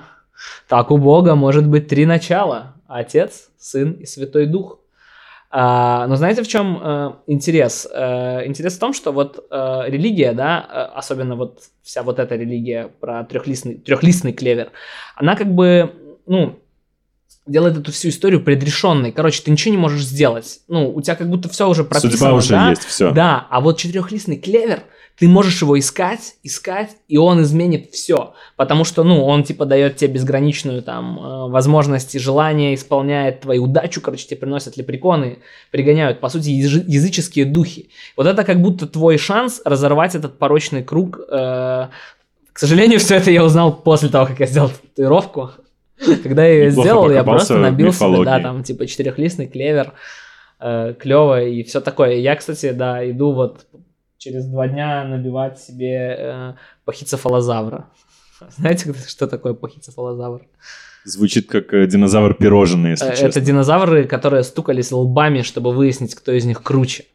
так 0.67 0.91
у 0.91 0.97
Бога 0.97 1.35
может 1.35 1.65
быть 1.65 1.87
три 1.87 2.05
начала. 2.05 2.73
Отец, 2.85 3.49
Сын 3.57 3.93
и 3.93 4.05
Святой 4.05 4.45
Дух. 4.45 4.79
А, 5.49 6.05
но 6.07 6.17
знаете, 6.17 6.43
в 6.43 6.49
чем 6.49 6.81
э, 6.83 7.11
интерес? 7.27 7.87
Э, 7.89 8.45
интерес 8.45 8.75
в 8.75 8.79
том, 8.79 8.93
что 8.93 9.13
вот 9.13 9.47
э, 9.49 9.83
религия, 9.87 10.33
да, 10.33 10.59
особенно 10.93 11.37
вот 11.37 11.61
вся 11.81 12.03
вот 12.03 12.19
эта 12.19 12.35
религия 12.35 12.89
про 12.99 13.23
трехлистный, 13.23 13.75
трехлистный 13.75 14.33
клевер, 14.33 14.73
она 15.15 15.37
как 15.37 15.47
бы, 15.55 15.93
ну, 16.25 16.59
делает 17.45 17.77
эту 17.77 17.93
всю 17.93 18.09
историю 18.09 18.43
предрешенной. 18.43 19.13
Короче, 19.13 19.43
ты 19.43 19.49
ничего 19.49 19.73
не 19.73 19.79
можешь 19.79 20.03
сделать. 20.03 20.59
Ну, 20.67 20.93
у 20.93 21.01
тебя 21.01 21.15
как 21.15 21.29
будто 21.29 21.47
все 21.47 21.69
уже 21.69 21.85
прописано. 21.85 22.11
Судьба 22.11 22.33
уже 22.33 22.49
да? 22.49 22.69
есть, 22.69 22.83
всё. 22.83 23.11
Да, 23.11 23.47
а 23.49 23.61
вот 23.61 23.77
четырехлистный 23.77 24.37
клевер, 24.37 24.83
ты 25.21 25.27
можешь 25.27 25.61
его 25.61 25.77
искать, 25.77 26.33
искать, 26.41 26.97
и 27.07 27.15
он 27.17 27.43
изменит 27.43 27.91
все. 27.91 28.33
Потому 28.57 28.83
что, 28.83 29.03
ну, 29.03 29.23
он 29.23 29.43
типа 29.43 29.65
дает 29.65 29.95
тебе 29.97 30.13
безграничную 30.13 30.81
там 30.81 31.19
э, 31.19 31.47
возможность 31.51 32.15
и 32.15 32.19
желание, 32.19 32.73
исполняет 32.73 33.41
твою 33.41 33.65
удачу, 33.65 34.01
короче, 34.01 34.25
тебе 34.25 34.37
приносят 34.37 34.77
лепреконы, 34.77 35.37
пригоняют, 35.69 36.21
по 36.21 36.29
сути, 36.29 36.49
язы- 36.49 36.83
языческие 36.87 37.45
духи. 37.45 37.89
Вот 38.17 38.25
это 38.25 38.43
как 38.43 38.63
будто 38.63 38.87
твой 38.87 39.19
шанс 39.19 39.61
разорвать 39.63 40.15
этот 40.15 40.39
порочный 40.39 40.83
круг. 40.83 41.19
э, 41.19 41.87
К 42.53 42.59
сожалению, 42.59 42.97
все 42.99 43.17
это 43.17 43.29
я 43.29 43.43
узнал 43.43 43.71
после 43.73 44.09
того, 44.09 44.25
как 44.25 44.39
я 44.39 44.47
сделал 44.47 44.69
татуировку. 44.71 45.51
Когда 46.23 46.47
я 46.47 46.53
ее 46.63 46.71
сделал, 46.71 47.03
я 47.13 47.23
просто 47.23 47.53
набил 47.61 47.93
себе, 47.93 48.25
да, 48.25 48.37
там, 48.41 48.63
типа, 48.63 48.87
четырехлистный 48.87 49.45
клевер, 49.45 49.93
клево 50.59 51.43
и 51.43 51.61
все 51.61 51.79
такое. 51.79 52.15
Я, 52.15 52.35
кстати, 52.35 52.71
да, 52.71 53.07
иду 53.07 53.33
вот 53.33 53.67
через 54.21 54.45
два 54.45 54.67
дня 54.67 55.03
набивать 55.03 55.59
себе 55.59 56.15
э, 56.17 56.53
пахицефалозавра. 56.85 57.87
Знаете, 58.57 58.93
что 59.07 59.27
такое 59.27 59.55
пахицефалозавр? 59.55 60.41
Звучит 61.03 61.49
как 61.49 61.73
э, 61.73 61.87
динозавр 61.87 62.35
пирожный, 62.35 62.91
если 62.91 63.07
Э, 63.07 63.11
честно. 63.11 63.27
Это 63.27 63.41
динозавры, 63.41 64.03
которые 64.03 64.43
стукались 64.43 64.91
лбами, 64.91 65.41
чтобы 65.41 65.73
выяснить, 65.73 66.13
кто 66.13 66.31
из 66.31 66.45
них 66.45 66.61
круче. 66.61 67.05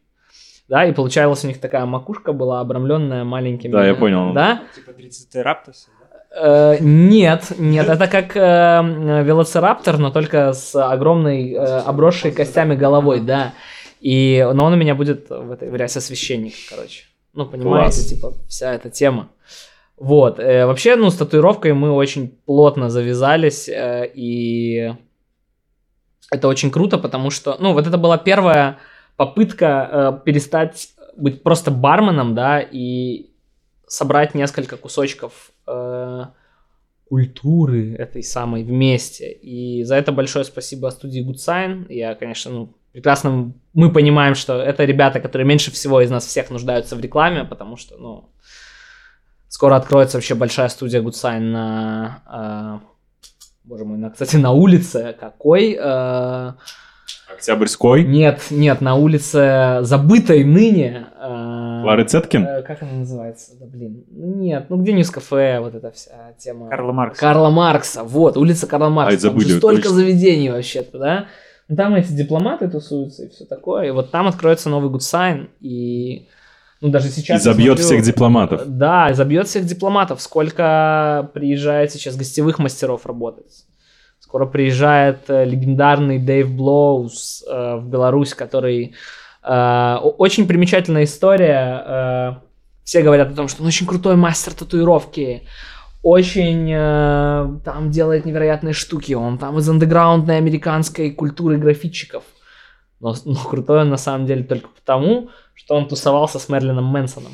Да, 0.67 0.85
и 0.85 0.91
получалась 0.91 1.45
у 1.45 1.47
них 1.47 1.61
такая 1.61 1.85
макушка 1.85 2.33
была 2.33 2.59
обрамленная 2.59 3.23
маленькими... 3.23 3.71
Да, 3.71 3.87
я 3.87 3.95
понял. 3.95 4.33
Да? 4.33 4.63
Типа 4.75 4.91
трицератопсы. 4.91 5.87
Э, 6.35 6.75
нет, 6.81 7.53
нет, 7.57 7.87
это 7.87 8.07
как 8.07 8.35
э, 8.35 9.23
велоцираптор, 9.23 9.97
но 9.97 10.11
только 10.11 10.51
с 10.51 10.75
огромной 10.75 11.53
э, 11.53 11.57
обросшей 11.57 12.31
костями 12.31 12.75
головой, 12.75 13.21
да. 13.21 13.53
И, 13.99 14.47
но 14.53 14.65
он 14.65 14.73
у 14.73 14.75
меня 14.75 14.95
будет 14.95 15.29
в 15.29 15.51
этой 15.51 15.69
в 15.69 15.75
рясе 15.75 16.01
священника, 16.01 16.57
короче. 16.69 17.05
Ну, 17.33 17.45
понимаете, 17.45 17.97
Класс. 17.97 18.05
типа, 18.05 18.33
вся 18.47 18.73
эта 18.73 18.89
тема. 18.89 19.29
Вот. 19.97 20.39
э, 20.39 20.65
вообще, 20.65 20.95
ну, 20.95 21.09
с 21.09 21.15
татуировкой 21.15 21.73
мы 21.73 21.91
очень 21.91 22.29
плотно 22.45 22.89
завязались, 22.89 23.67
э, 23.67 24.09
и 24.13 24.93
это 26.31 26.47
очень 26.47 26.71
круто, 26.71 26.97
потому 26.97 27.31
что, 27.31 27.57
ну, 27.59 27.73
вот 27.73 27.87
это 27.87 27.97
была 27.97 28.17
первая 28.17 28.77
попытка 29.15 29.89
э, 30.21 30.25
перестать 30.25 30.89
быть 31.15 31.41
просто 31.41 31.71
барменом, 31.71 32.35
да, 32.35 32.59
и 32.59 33.31
собрать 33.87 34.35
несколько 34.35 34.77
кусочков 34.77 35.51
э, 35.65 36.25
культуры 37.09 37.95
этой 37.95 38.21
самой 38.21 38.63
вместе. 38.63 39.31
И 39.31 39.83
за 39.83 39.95
это 39.95 40.11
большое 40.11 40.45
спасибо 40.45 40.89
студии 40.89 41.27
Good 41.27 41.37
Sign. 41.37 41.85
Я, 41.91 42.15
конечно, 42.15 42.51
ну, 42.51 42.73
прекрасно 42.97 43.53
мы 43.73 43.91
понимаем, 43.91 44.33
что 44.33 44.59
это 44.59 44.83
ребята, 44.83 45.19
которые 45.19 45.45
меньше 45.47 45.69
всего 45.71 46.01
из 46.01 46.09
нас 46.09 46.25
всех 46.25 46.49
нуждаются 46.49 46.95
в 46.95 46.99
рекламе, 46.99 47.43
потому 47.43 47.77
что, 47.77 47.95
ну, 47.97 48.29
скоро 49.49 49.75
откроется 49.75 50.17
вообще 50.17 50.33
большая 50.33 50.67
студия 50.69 51.03
Good 51.03 51.11
Sign 51.11 51.39
на, 51.41 52.81
э, 52.81 52.87
боже 53.65 53.85
мой, 53.85 53.99
на, 53.99 54.09
кстати, 54.09 54.37
на 54.37 54.49
улице 54.51 55.15
какой? 55.19 55.77
Э, 55.79 56.53
Октябрьской? 57.31 58.03
нет, 58.03 58.47
нет, 58.49 58.81
на 58.81 58.95
улице 58.95 59.77
забытой 59.81 60.43
ныне. 60.43 61.05
э, 61.21 61.81
Клары 61.83 62.03
Цеткин? 62.05 62.45
э, 62.47 62.61
как 62.63 62.81
она 62.81 62.93
называется? 62.93 63.51
Да 63.59 63.67
блин. 63.67 64.05
Нет, 64.09 64.71
ну 64.71 64.77
где 64.77 64.93
News 64.93 65.11
Cafe, 65.11 65.59
вот 65.59 65.75
эта 65.75 65.91
вся 65.91 66.33
тема. 66.39 66.67
Карла 66.69 66.93
Маркса. 66.93 67.21
Карла 67.21 67.49
Маркса, 67.51 68.03
вот, 68.03 68.37
улица 68.37 68.65
Карла 68.65 68.89
Маркса. 68.89 69.17
Ай, 69.17 69.21
Там 69.21 69.33
забыли, 69.33 69.49
же 69.51 69.57
столько 69.59 69.83
точно. 69.83 69.95
заведений 69.97 70.49
вообще-то, 70.49 70.97
да? 70.97 71.25
Ну, 71.69 71.75
там 71.75 71.95
эти 71.95 72.11
дипломаты 72.11 72.69
тусуются 72.69 73.25
и 73.25 73.29
все 73.29 73.45
такое. 73.45 73.87
И 73.87 73.91
вот 73.91 74.11
там 74.11 74.27
откроется 74.27 74.69
новый 74.69 74.89
Sign. 74.99 75.49
И 75.59 76.27
ну, 76.79 76.89
даже 76.89 77.09
сейчас... 77.09 77.41
И 77.41 77.43
забьет 77.43 77.79
смотрю- 77.79 77.85
всех 77.85 78.03
дипломатов. 78.03 78.61
Да, 78.65 79.13
забьет 79.13 79.47
всех 79.47 79.65
дипломатов. 79.65 80.21
Сколько 80.21 81.29
приезжает 81.33 81.91
сейчас 81.91 82.15
гостевых 82.15 82.59
мастеров 82.59 83.05
работать. 83.05 83.65
Скоро 84.19 84.45
приезжает 84.45 85.29
э, 85.29 85.45
легендарный 85.45 86.19
Дэйв 86.19 86.51
Блоус 86.51 87.43
э, 87.47 87.75
в 87.77 87.87
Беларусь, 87.87 88.33
который... 88.33 88.93
э, 89.43 89.95
очень 90.17 90.47
примечательная 90.47 91.03
история. 91.03 91.83
э, 91.85 92.33
все 92.83 93.01
говорят 93.01 93.31
о 93.31 93.35
том, 93.35 93.47
что 93.49 93.61
он 93.61 93.67
очень 93.67 93.87
крутой 93.87 94.15
мастер 94.15 94.53
татуировки. 94.53 95.43
Очень 96.03 96.71
э, 96.71 97.59
там 97.65 97.91
делает 97.91 98.25
невероятные 98.25 98.73
штуки. 98.73 99.13
Он 99.13 99.37
там 99.37 99.57
из 99.57 99.67
андеграундной 99.67 100.37
американской 100.37 101.11
культуры 101.11 101.57
графитчиков. 101.57 102.23
Но, 102.99 103.15
но 103.25 103.35
крутой 103.35 103.81
он 103.81 103.89
на 103.89 103.97
самом 103.97 104.25
деле 104.25 104.43
только 104.43 104.69
потому, 104.69 105.29
что 105.53 105.75
он 105.75 105.87
тусовался 105.87 106.39
с 106.39 106.49
Мерлином 106.49 106.85
Мэнсоном. 106.85 107.33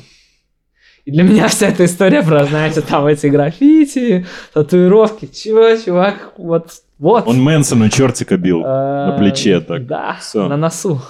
И 1.04 1.10
для 1.10 1.22
меня 1.22 1.48
вся 1.48 1.68
эта 1.68 1.84
история 1.84 2.22
про, 2.22 2.46
знаете, 2.46 2.80
там 2.80 3.06
эти 3.06 3.26
граффити, 3.26 4.26
татуировки. 4.54 5.26
Чего, 5.26 5.76
чувак, 5.76 6.32
вот, 6.38 6.70
вот. 6.98 7.26
Он 7.26 7.42
Мэнсону 7.42 7.90
чертика 7.90 8.38
бил 8.38 8.60
на 8.60 9.14
Э, 9.14 9.18
плече 9.18 9.60
так. 9.60 9.86
Да, 9.86 10.16
Всё. 10.20 10.48
на 10.48 10.56
носу. 10.56 11.02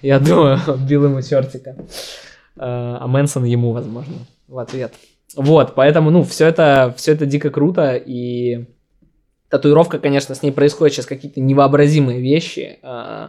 Я 0.00 0.18
думаю, 0.18 0.58
бил 0.88 1.04
ему 1.04 1.22
чертика. 1.22 1.70
Э, 2.56 2.96
А 3.00 3.06
Мэнсон 3.06 3.44
ему, 3.44 3.72
возможно, 3.72 4.14
в 4.48 4.58
ответ. 4.58 4.92
Вот, 5.36 5.74
поэтому, 5.74 6.10
ну, 6.10 6.24
все 6.24 6.46
это, 6.46 6.94
все 6.96 7.12
это 7.12 7.26
дико 7.26 7.50
круто, 7.50 7.94
и 7.96 8.66
татуировка, 9.48 9.98
конечно, 9.98 10.34
с 10.34 10.42
ней 10.42 10.50
происходят 10.52 10.94
сейчас 10.94 11.06
какие-то 11.06 11.40
невообразимые 11.40 12.20
вещи. 12.20 12.78
Э, 12.82 13.28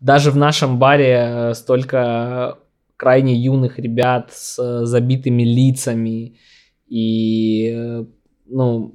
Даже 0.00 0.30
в 0.30 0.36
нашем 0.36 0.78
баре 0.78 1.26
э, 1.28 1.54
столько 1.54 2.58
крайне 2.96 3.34
юных 3.34 3.78
ребят 3.78 4.32
с 4.32 4.58
э, 4.62 4.84
забитыми 4.84 5.42
лицами, 5.42 6.38
и, 6.88 7.72
э, 7.74 8.04
ну, 8.46 8.94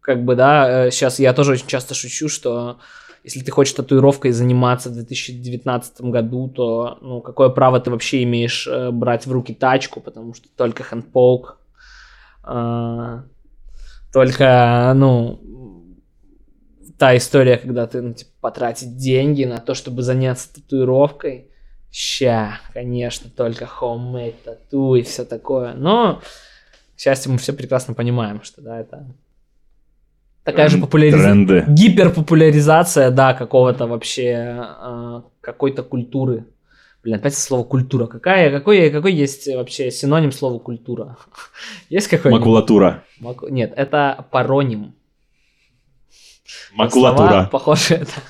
как 0.00 0.24
бы, 0.24 0.34
да, 0.34 0.90
сейчас 0.90 1.20
я 1.20 1.32
тоже 1.32 1.52
очень 1.52 1.66
часто 1.66 1.94
шучу, 1.94 2.28
что 2.28 2.78
если 3.22 3.40
ты 3.40 3.52
хочешь 3.52 3.74
татуировкой 3.74 4.32
заниматься 4.32 4.88
в 4.88 4.94
2019 4.94 6.00
году, 6.02 6.48
то, 6.48 6.98
ну, 7.02 7.20
какое 7.20 7.50
право 7.50 7.78
ты 7.78 7.90
вообще 7.90 8.22
имеешь 8.22 8.66
брать 8.92 9.26
в 9.26 9.32
руки 9.32 9.54
тачку, 9.54 10.00
потому 10.00 10.34
что 10.34 10.48
только 10.56 10.82
хендпоук. 10.82 11.59
А, 12.42 13.24
Только, 14.12 14.92
ну, 14.94 15.40
та 16.98 17.16
история, 17.16 17.56
когда 17.56 17.86
ты, 17.86 18.02
ну, 18.02 18.12
типа, 18.12 18.30
потратить 18.40 18.96
деньги 18.96 19.44
на 19.44 19.58
то, 19.58 19.74
чтобы 19.74 20.02
заняться 20.02 20.52
татуировкой, 20.52 21.48
ща, 21.90 22.60
конечно, 22.72 23.30
только 23.30 23.64
homemade 23.64 24.34
тату 24.44 24.94
и 24.94 25.02
все 25.02 25.24
такое. 25.24 25.74
Но, 25.74 26.20
к 26.96 27.00
счастью, 27.00 27.32
мы 27.32 27.38
все 27.38 27.52
прекрасно 27.52 27.94
понимаем, 27.94 28.42
что, 28.42 28.62
да, 28.62 28.80
это 28.80 29.06
такая 30.44 30.68
же 30.68 30.78
популяризация, 30.78 31.64
гиперпопуляризация, 31.68 33.10
да, 33.10 33.34
какого-то 33.34 33.86
вообще, 33.86 34.66
э, 34.82 35.22
какой-то 35.40 35.82
культуры. 35.82 36.44
Блин, 37.02 37.14
опять 37.16 37.34
слово 37.36 37.64
культура. 37.64 38.06
Какая, 38.06 38.50
какой, 38.50 38.90
какой 38.90 39.12
есть 39.14 39.46
вообще 39.48 39.90
синоним 39.90 40.32
слова 40.32 40.58
культура? 40.58 41.16
Есть 41.88 42.08
какой-нибудь? 42.08 42.40
Макулатура. 42.40 43.04
Маку- 43.20 43.48
Нет, 43.48 43.72
это 43.74 44.26
пароним. 44.30 44.94
Макулатура. 46.74 47.48
Слова 47.50 47.76
это- 47.90 48.22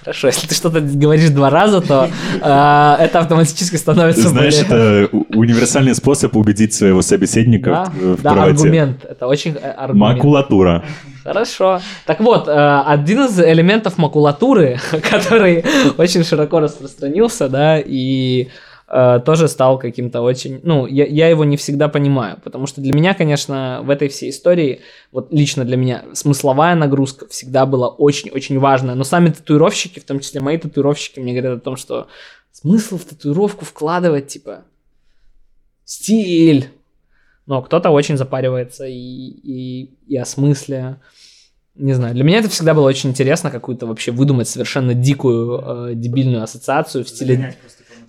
Хорошо, 0.00 0.28
если 0.28 0.46
ты 0.46 0.54
что-то 0.54 0.80
говоришь 0.80 1.30
два 1.30 1.50
раза, 1.50 1.80
то 1.80 2.08
э, 2.34 2.38
это 3.04 3.18
автоматически 3.18 3.74
становится 3.76 4.28
Знаешь, 4.28 4.64
более- 4.64 5.04
это 5.06 5.16
универсальный 5.36 5.94
способ 5.94 6.36
убедить 6.36 6.72
своего 6.72 7.02
собеседника 7.02 7.70
Да, 7.70 7.84
в, 7.86 8.16
в 8.16 8.22
да, 8.22 8.32
правоте. 8.32 8.52
аргумент. 8.52 9.04
Это 9.04 9.26
очень 9.26 9.56
э, 9.60 9.70
аргумент. 9.70 10.16
Макулатура. 10.18 10.84
Хорошо. 11.24 11.80
Так 12.06 12.20
вот, 12.20 12.46
э, 12.46 12.82
один 12.86 13.24
из 13.24 13.40
элементов 13.40 13.98
макулатуры, 13.98 14.78
который 15.10 15.64
очень 15.98 16.22
широко 16.22 16.60
распространился, 16.60 17.48
да, 17.48 17.80
и 17.84 18.48
э, 18.88 19.20
тоже 19.24 19.48
стал 19.48 19.78
каким-то 19.78 20.22
очень... 20.22 20.60
Ну, 20.62 20.86
я, 20.86 21.06
я 21.06 21.28
его 21.28 21.44
не 21.44 21.56
всегда 21.56 21.88
понимаю, 21.88 22.38
потому 22.42 22.66
что 22.66 22.80
для 22.80 22.92
меня, 22.92 23.14
конечно, 23.14 23.80
в 23.82 23.90
этой 23.90 24.08
всей 24.08 24.30
истории, 24.30 24.80
вот 25.12 25.32
лично 25.32 25.64
для 25.64 25.76
меня, 25.76 26.04
смысловая 26.12 26.74
нагрузка 26.74 27.28
всегда 27.28 27.66
была 27.66 27.88
очень-очень 27.88 28.58
важная. 28.58 28.94
Но 28.94 29.04
сами 29.04 29.30
татуировщики, 29.30 30.00
в 30.00 30.04
том 30.04 30.20
числе 30.20 30.40
мои 30.40 30.58
татуировщики, 30.58 31.20
мне 31.20 31.32
говорят 31.32 31.58
о 31.58 31.64
том, 31.64 31.76
что 31.76 32.08
смысл 32.52 32.98
в 32.98 33.04
татуировку 33.04 33.64
вкладывать, 33.64 34.28
типа, 34.28 34.64
стиль, 35.84 36.70
но 37.46 37.62
кто-то 37.62 37.90
очень 37.90 38.16
запаривается 38.16 38.86
и, 38.86 38.92
и, 38.92 39.94
и 40.06 40.16
о 40.16 40.24
смысле. 40.24 40.96
Не 41.76 41.92
знаю, 41.92 42.14
для 42.14 42.24
меня 42.24 42.38
это 42.38 42.48
всегда 42.48 42.74
было 42.74 42.88
очень 42.88 43.10
интересно, 43.10 43.50
какую-то 43.50 43.86
вообще 43.86 44.10
выдумать 44.10 44.48
совершенно 44.48 44.94
дикую, 44.94 45.90
э, 45.90 45.94
дебильную 45.94 46.42
ассоциацию 46.42 47.04
в 47.04 47.08
стиле... 47.08 47.54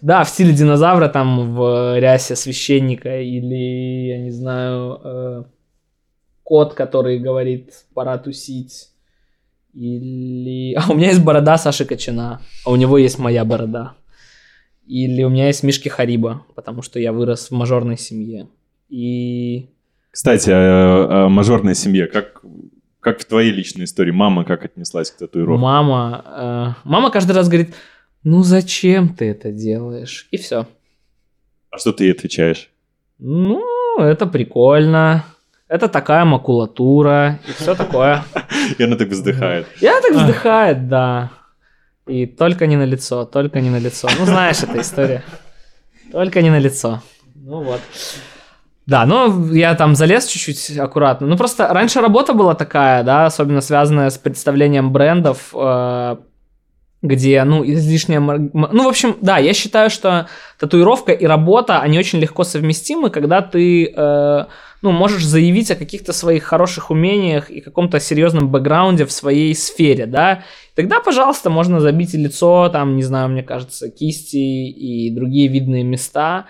Да, 0.01 0.23
в 0.23 0.29
стиле 0.29 0.53
динозавра 0.53 1.07
там 1.07 1.55
в 1.55 1.99
рясе 1.99 2.35
священника 2.35 3.19
или, 3.21 4.07
я 4.07 4.19
не 4.19 4.31
знаю, 4.31 5.01
э, 5.03 5.43
кот, 6.43 6.73
который 6.73 7.19
говорит 7.19 7.71
«пора 7.93 8.17
тусить». 8.17 8.89
Или... 9.73 10.73
А 10.73 10.91
у 10.91 10.95
меня 10.95 11.09
есть 11.09 11.23
борода 11.23 11.57
Саши 11.57 11.85
Кочана, 11.85 12.41
а 12.65 12.71
у 12.71 12.75
него 12.75 12.97
есть 12.97 13.19
моя 13.19 13.45
борода. 13.45 13.93
Или 14.87 15.23
у 15.23 15.29
меня 15.29 15.47
есть 15.47 15.63
Мишки 15.63 15.89
Хариба, 15.89 16.45
потому 16.55 16.81
что 16.81 16.99
я 16.99 17.11
вырос 17.11 17.49
в 17.49 17.51
мажорной 17.51 17.97
семье. 17.97 18.47
И 18.89 19.69
Кстати, 20.09 20.49
о, 20.49 21.25
о 21.25 21.29
мажорной 21.29 21.75
семье. 21.75 22.07
Как, 22.07 22.41
как 23.01 23.19
в 23.19 23.25
твоей 23.25 23.51
личной 23.51 23.83
истории? 23.83 24.11
Мама 24.11 24.45
как 24.45 24.63
отнеслась 24.63 25.11
к 25.11 25.17
татуировке? 25.17 25.61
мама... 25.61 26.23
э, 26.25 26.89
мама 26.89 27.11
каждый 27.11 27.33
раз 27.33 27.49
говорит, 27.49 27.75
ну 28.29 28.43
зачем 28.43 29.15
ты 29.15 29.29
это 29.31 29.53
делаешь? 29.53 30.27
И 30.31 30.37
все. 30.37 30.67
А 31.69 31.77
что 31.77 31.93
ты 31.93 32.03
ей 32.03 32.11
отвечаешь? 32.11 32.69
Ну, 33.19 33.63
это 33.99 34.27
прикольно. 34.27 35.23
Это 35.69 35.87
такая 35.87 36.25
макулатура 36.25 37.39
и 37.47 37.51
все 37.53 37.73
такое. 37.73 38.25
И 38.77 38.83
она 38.83 38.97
так 38.97 39.07
вздыхает. 39.07 39.65
И 39.79 39.87
она 39.87 40.01
так 40.01 40.13
вздыхает, 40.13 40.89
да. 40.89 41.31
И 42.05 42.25
только 42.25 42.67
не 42.67 42.75
на 42.75 42.83
лицо, 42.83 43.23
только 43.23 43.61
не 43.61 43.69
на 43.69 43.79
лицо. 43.79 44.09
Ну, 44.19 44.25
знаешь, 44.25 44.61
эта 44.61 44.81
история. 44.81 45.23
Только 46.11 46.41
не 46.41 46.49
на 46.49 46.59
лицо. 46.59 47.01
Ну 47.35 47.63
вот. 47.63 47.79
Да, 48.87 49.05
ну 49.05 49.53
я 49.53 49.73
там 49.75 49.95
залез 49.95 50.25
чуть-чуть 50.25 50.77
аккуратно. 50.77 51.27
Ну 51.27 51.37
просто 51.37 51.67
раньше 51.67 52.01
работа 52.01 52.33
была 52.33 52.55
такая, 52.55 53.03
да, 53.03 53.25
особенно 53.25 53.61
связанная 53.61 54.09
с 54.09 54.17
представлением 54.17 54.91
брендов, 54.91 55.53
э, 55.53 56.17
где, 57.01 57.43
ну, 57.43 57.63
излишняя... 57.63 58.19
Ну, 58.19 58.83
в 58.83 58.87
общем, 58.87 59.17
да, 59.21 59.37
я 59.37 59.53
считаю, 59.53 59.89
что 59.89 60.27
татуировка 60.59 61.11
и 61.11 61.25
работа, 61.25 61.79
они 61.79 61.99
очень 61.99 62.19
легко 62.19 62.43
совместимы, 62.43 63.11
когда 63.11 63.41
ты, 63.41 63.93
э, 63.95 64.45
ну, 64.81 64.91
можешь 64.91 65.23
заявить 65.23 65.69
о 65.69 65.75
каких-то 65.75 66.11
своих 66.11 66.43
хороших 66.43 66.89
умениях 66.89 67.51
и 67.51 67.61
каком-то 67.61 67.99
серьезном 67.99 68.49
бэкграунде 68.49 69.05
в 69.05 69.11
своей 69.11 69.53
сфере, 69.53 70.07
да. 70.07 70.43
Тогда, 70.75 70.99
пожалуйста, 70.99 71.51
можно 71.51 71.79
забить 71.79 72.15
и 72.15 72.17
лицо, 72.17 72.69
там, 72.69 72.95
не 72.95 73.03
знаю, 73.03 73.29
мне 73.29 73.43
кажется, 73.43 73.89
кисти 73.89 74.37
и 74.37 75.11
другие 75.11 75.49
видные 75.49 75.83
места. 75.83 76.45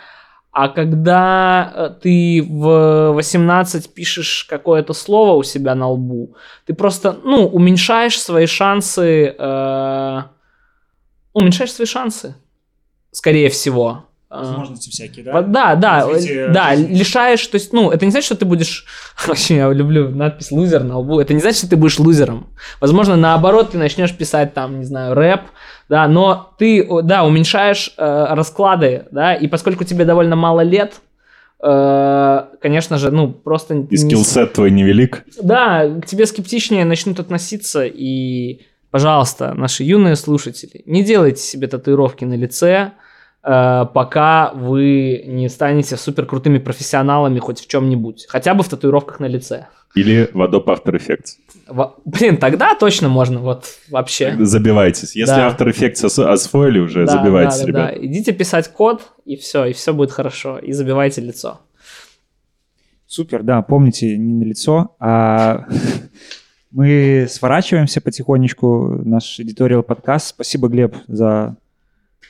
А 0.53 0.69
когда 0.69 1.71
э, 1.75 1.89
ты 2.01 2.41
в 2.41 3.11
18 3.11 3.93
пишешь 3.93 4.47
какое-то 4.49 4.93
слово 4.93 5.35
у 5.35 5.43
себя 5.43 5.75
на 5.75 5.89
лбу, 5.89 6.35
ты 6.65 6.73
просто, 6.73 7.17
ну, 7.23 7.45
уменьшаешь 7.47 8.19
свои 8.19 8.47
шансы, 8.47 9.35
э, 9.37 10.21
уменьшаешь 11.37 11.71
свои 11.71 11.85
шансы, 11.87 12.35
скорее 13.11 13.49
всего. 13.49 14.03
Э, 14.29 14.39
Возможности 14.39 14.89
всякие, 14.89 15.23
да? 15.23 15.41
Да, 15.41 15.75
да, 15.75 16.05
Развитие 16.07 16.49
да, 16.49 16.75
жизни. 16.75 16.95
лишаешь, 16.95 17.47
то 17.47 17.55
есть, 17.55 17.71
ну, 17.71 17.91
это 17.91 18.03
не 18.03 18.11
значит, 18.11 18.25
что 18.25 18.35
ты 18.35 18.45
будешь, 18.45 18.85
очень 19.27 19.55
я 19.55 19.71
люблю 19.71 20.09
надпись 20.09 20.51
лузер 20.51 20.83
на 20.83 20.97
лбу, 20.99 21.19
это 21.19 21.33
не 21.33 21.39
значит, 21.39 21.59
что 21.59 21.69
ты 21.69 21.77
будешь 21.77 21.97
лузером. 21.97 22.47
Возможно, 22.81 23.15
наоборот, 23.15 23.71
ты 23.71 23.77
начнешь 23.77 24.13
писать 24.13 24.53
там, 24.53 24.79
не 24.79 24.85
знаю, 24.85 25.13
рэп, 25.15 25.41
да, 25.87 26.07
но 26.09 26.53
ты, 26.59 26.85
да, 27.03 27.23
уменьшаешь 27.23 27.93
э, 27.97 28.25
расклады, 28.31 29.05
да, 29.11 29.33
и 29.33 29.47
поскольку 29.47 29.85
тебе 29.85 30.03
довольно 30.03 30.35
мало 30.35 30.59
лет, 30.59 30.95
э, 31.63 32.45
конечно 32.61 32.97
же, 32.97 33.11
ну, 33.11 33.31
просто... 33.31 33.75
И 33.75 33.87
не- 33.91 33.97
скиллсет 33.97 34.53
твой 34.53 34.71
невелик. 34.71 35.23
да, 35.41 35.87
к 36.01 36.05
тебе 36.05 36.25
скептичнее 36.25 36.83
начнут 36.85 37.19
относиться, 37.21 37.85
и, 37.85 38.59
пожалуйста, 38.97 39.53
наши 39.53 39.83
юные 39.83 40.15
слушатели, 40.15 40.81
не 40.87 41.03
делайте 41.03 41.39
себе 41.41 41.67
татуировки 41.67 42.25
на 42.25 42.33
лице, 42.35 42.93
э, 43.43 43.85
пока 43.93 44.51
вы 44.55 45.23
не 45.27 45.49
станете 45.49 45.97
супер 45.97 46.25
крутыми 46.25 46.57
профессионалами 46.57 47.37
хоть 47.39 47.59
в 47.61 47.67
чем-нибудь, 47.67 48.25
хотя 48.27 48.55
бы 48.55 48.63
в 48.63 48.69
татуировках 48.69 49.19
на 49.19 49.27
лице. 49.27 49.67
Или 49.95 50.27
в 50.33 50.41
Adobe 50.41 50.65
After 50.65 50.93
Effects. 50.95 51.37
Во- 51.67 51.95
Блин, 52.05 52.37
тогда 52.37 52.73
точно 52.75 53.07
можно, 53.07 53.39
вот 53.39 53.65
вообще. 53.91 54.35
Забивайтесь. 54.39 55.15
Если 55.15 55.35
Да. 55.35 55.47
After 55.49 55.67
Effects 55.67 56.03
ос- 56.05 56.17
освоили 56.19 56.79
уже, 56.79 57.05
Да, 57.05 57.11
забивайтесь, 57.11 57.59
да, 57.59 57.61
да, 57.61 57.67
ребят. 57.67 57.91
да. 57.99 58.05
Идите 58.05 58.31
писать 58.33 58.67
код, 58.73 59.11
и 59.25 59.35
все, 59.35 59.65
и 59.65 59.73
все 59.73 59.93
будет 59.93 60.11
хорошо, 60.11 60.57
и 60.57 60.71
забивайте 60.71 61.21
лицо. 61.21 61.59
Супер, 63.05 63.43
да, 63.43 63.61
помните, 63.61 64.17
не 64.17 64.33
на 64.33 64.43
лицо, 64.43 64.95
а 64.99 65.65
мы 66.77 67.25
сворачиваемся 67.27 68.01
потихонечку, 68.01 69.01
наш 69.03 69.39
editorial 69.39 69.81
подкаст. 69.81 70.27
Спасибо, 70.27 70.67
Глеб, 70.67 70.95
за 71.07 71.55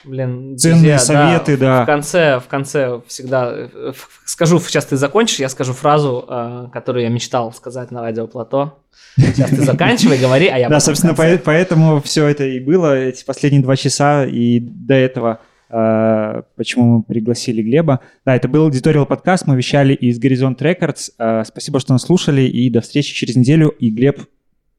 Блин, 0.06 0.58
Ценные 0.58 0.98
друзья, 0.98 1.00
советы, 1.00 1.58
да. 1.58 1.84
В 1.84 1.86
конце, 1.86 2.40
в 2.40 2.48
конце 2.48 3.02
всегда 3.08 3.52
э, 3.54 3.92
скажу, 4.24 4.58
сейчас 4.62 4.86
ты 4.86 4.96
закончишь, 4.96 5.40
я 5.40 5.50
скажу 5.50 5.74
фразу, 5.74 6.26
э, 6.30 6.68
которую 6.72 7.04
я 7.04 7.10
мечтал 7.10 7.52
сказать 7.52 7.92
на 7.92 8.02
радио 8.02 8.26
Плато. 8.26 8.80
Сейчас 9.18 9.50
ты 9.50 9.64
заканчивай, 9.64 10.18
говори, 10.18 10.48
а 10.48 10.58
я 10.58 10.70
Да, 10.70 10.80
собственно, 10.80 11.14
поэтому 11.14 12.02
все 12.02 12.26
это 12.26 12.46
и 12.46 12.62
было, 12.62 12.98
эти 12.98 13.26
последние 13.26 13.62
два 13.62 13.76
часа, 13.76 14.26
и 14.26 14.62
до 14.62 14.94
этого, 14.94 15.42
э, 15.70 16.42
почему 16.56 17.00
мы 17.00 17.04
пригласили 17.04 17.62
Глеба. 17.62 18.00
Да, 18.24 18.34
это 18.34 18.48
был 18.48 18.70
editorial 18.70 19.08
подкаст, 19.08 19.46
мы 19.46 19.58
вещали 19.58 19.94
из 19.94 20.20
Горизонт. 20.20 20.62
Э, 20.62 21.44
спасибо, 21.44 21.82
что 21.82 21.92
нас 21.92 22.04
слушали, 22.04 22.44
и 22.44 22.70
до 22.70 22.80
встречи 22.80 23.14
через 23.14 23.36
неделю. 23.36 23.70
И, 23.72 23.90
Глеб, 23.90 24.22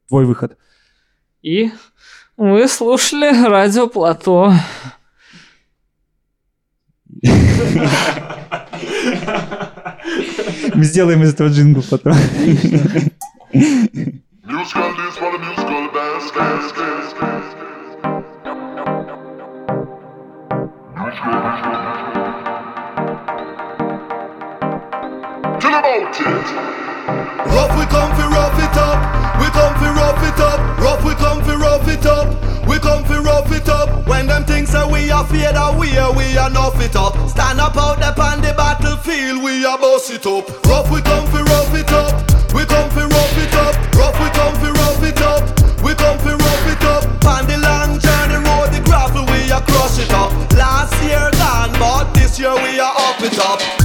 твой 0.09 0.25
выход. 0.25 0.57
И 1.41 1.71
вы 2.35 2.67
слушали 2.67 3.47
радио 3.47 3.87
Плато. 3.87 4.53
Мы 10.73 10.83
сделаем 10.83 11.23
из 11.23 11.33
этого 11.33 11.47
джингл 11.49 11.83
потом. 11.89 12.13
Musical 14.43 14.93
for 15.17 15.31
the 15.31 15.39
musical 15.39 15.89
it. 25.85 26.88
Rough 27.09 27.73
we 27.73 27.85
come 27.89 28.11
fi 28.13 28.25
rough 28.29 28.59
it 28.61 28.77
up, 28.77 28.97
we 29.41 29.47
come 29.49 29.73
fi 29.81 29.89
rough 29.89 30.21
it 30.21 30.39
up, 30.39 30.59
rough 30.77 31.03
we 31.03 31.15
come 31.15 31.41
fi 31.43 31.55
rough 31.55 31.87
it 31.87 32.05
up, 32.05 32.27
we 32.67 32.77
come 32.77 33.03
fi 33.03 33.17
rough 33.17 33.51
it 33.51 33.67
up. 33.67 34.05
When 34.07 34.27
them 34.27 34.43
things 34.45 34.69
say 34.69 34.85
we 34.85 35.09
are 35.09 35.25
fade 35.25 35.57
away, 35.57 35.89
we 35.89 35.97
ah 35.97 36.11
we 36.15 36.37
are 36.37 36.49
nuff 36.51 36.79
it 36.81 36.95
up. 36.95 37.17
Stand 37.27 37.59
up 37.59 37.75
out 37.77 37.97
there 37.99 38.13
on 38.13 38.41
the 38.41 38.53
battlefield, 38.53 39.41
we 39.43 39.65
are 39.65 39.79
boss 39.79 40.11
it 40.11 40.25
up. 40.27 40.45
Rough 40.67 40.91
we 40.91 41.01
come 41.01 41.25
fi 41.33 41.41
rough 41.41 41.73
it 41.73 41.91
up. 41.91 42.13
We 42.53 42.65
come 42.65 42.89
fi 42.91 43.01
rough 43.01 43.37
it 43.41 43.55
up. 43.55 43.73
Rough 43.95 44.17
we 44.21 44.29
come 44.29 44.55
fi 44.61 44.69
rough 44.69 45.03
it 45.03 45.21
up. 45.21 45.41
We 45.81 45.95
come 45.95 46.17
fi 46.19 46.33
rough 46.37 46.67
it 46.69 46.83
up. 46.85 47.03
On 47.25 47.45
the 47.47 47.57
long 47.57 47.97
journey 47.97 48.37
road, 48.45 48.69
the 48.69 48.81
gravel 48.85 49.25
we 49.33 49.49
are 49.51 49.65
crush 49.65 49.97
it 49.97 50.11
up. 50.13 50.29
Last 50.53 50.93
year 51.01 51.25
gone, 51.41 51.73
but 51.81 52.13
this 52.13 52.37
year 52.37 52.53
we 52.53 52.79
are 52.79 52.93
up 52.93 53.21
it 53.21 53.39
up. 53.39 53.78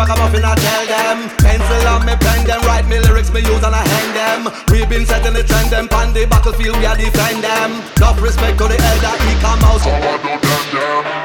Ragamuffin 0.00 0.44
I 0.44 0.54
tell 0.56 0.84
them. 0.88 1.16
Pencil 1.44 1.84
on 1.92 2.06
me 2.08 2.16
pen 2.16 2.48
them, 2.48 2.60
write 2.64 2.88
me 2.88 2.98
lyrics 3.04 3.30
me 3.32 3.40
use 3.44 3.60
and 3.60 3.76
I 3.76 3.84
hang 3.84 4.10
them. 4.16 4.40
We 4.72 4.88
been 4.88 5.04
setting 5.04 5.36
the 5.36 5.44
trend 5.44 5.68
them, 5.68 5.88
on 5.92 6.16
the 6.16 6.24
battlefield 6.24 6.80
we 6.80 6.86
are 6.88 6.96
defend 6.96 7.44
them. 7.44 7.84
Enough 8.00 8.22
respect 8.24 8.56
to 8.58 8.64
the 8.64 8.78
elder, 8.80 9.14
he 9.28 9.32
come 9.44 9.60
out. 9.60 9.84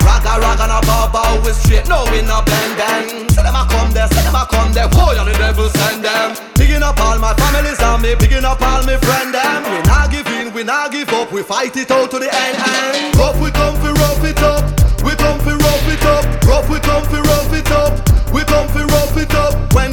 Ragga 0.04 0.34
ragga 0.44 0.68
na 0.68 0.80
bow 0.84 1.08
bow, 1.08 1.40
we 1.46 1.52
straight, 1.56 1.88
no 1.88 2.04
we 2.12 2.20
no 2.22 2.44
bend 2.44 2.74
bend. 2.76 3.32
Say 3.32 3.44
them 3.44 3.56
a 3.56 3.64
come 3.72 3.92
there, 3.96 4.12
say 4.12 4.24
them 4.28 4.36
a 4.36 4.44
come 4.52 4.74
there, 4.76 4.92
boy 4.92 5.16
and 5.16 5.32
the 5.32 5.36
devil 5.40 5.70
send 5.72 6.04
them. 6.04 6.36
Picking 6.60 6.84
up 6.84 7.00
all 7.00 7.18
my 7.20 7.34
families 7.40 7.80
and 7.80 8.02
me, 8.04 8.16
picking 8.20 8.44
up 8.44 8.60
all 8.60 8.84
my 8.84 8.98
friend 9.00 9.32
them. 9.32 9.64
We 9.72 9.80
not 9.88 10.12
give 10.12 10.28
in, 10.36 10.52
we 10.52 10.64
not 10.64 10.92
give 10.92 11.10
up, 11.16 11.32
we 11.32 11.44
fight 11.44 11.76
it 11.78 11.92
out 11.92 12.12
to 12.12 12.20
the 12.20 12.28
end. 12.28 12.58
end. 12.60 13.16
Rough 13.16 13.40
we 13.40 13.52
come 13.52 13.76
fi 13.80 13.92
rough 14.04 14.24
it 14.24 14.42
up, 14.44 14.64
we 15.00 15.16
come 15.16 15.40
fi 15.40 15.54
rough 15.56 15.88
it 15.88 16.04
up. 16.04 16.24
Rough 16.44 16.68
we 16.70 16.80
come 16.80 17.04
fi 17.08 17.25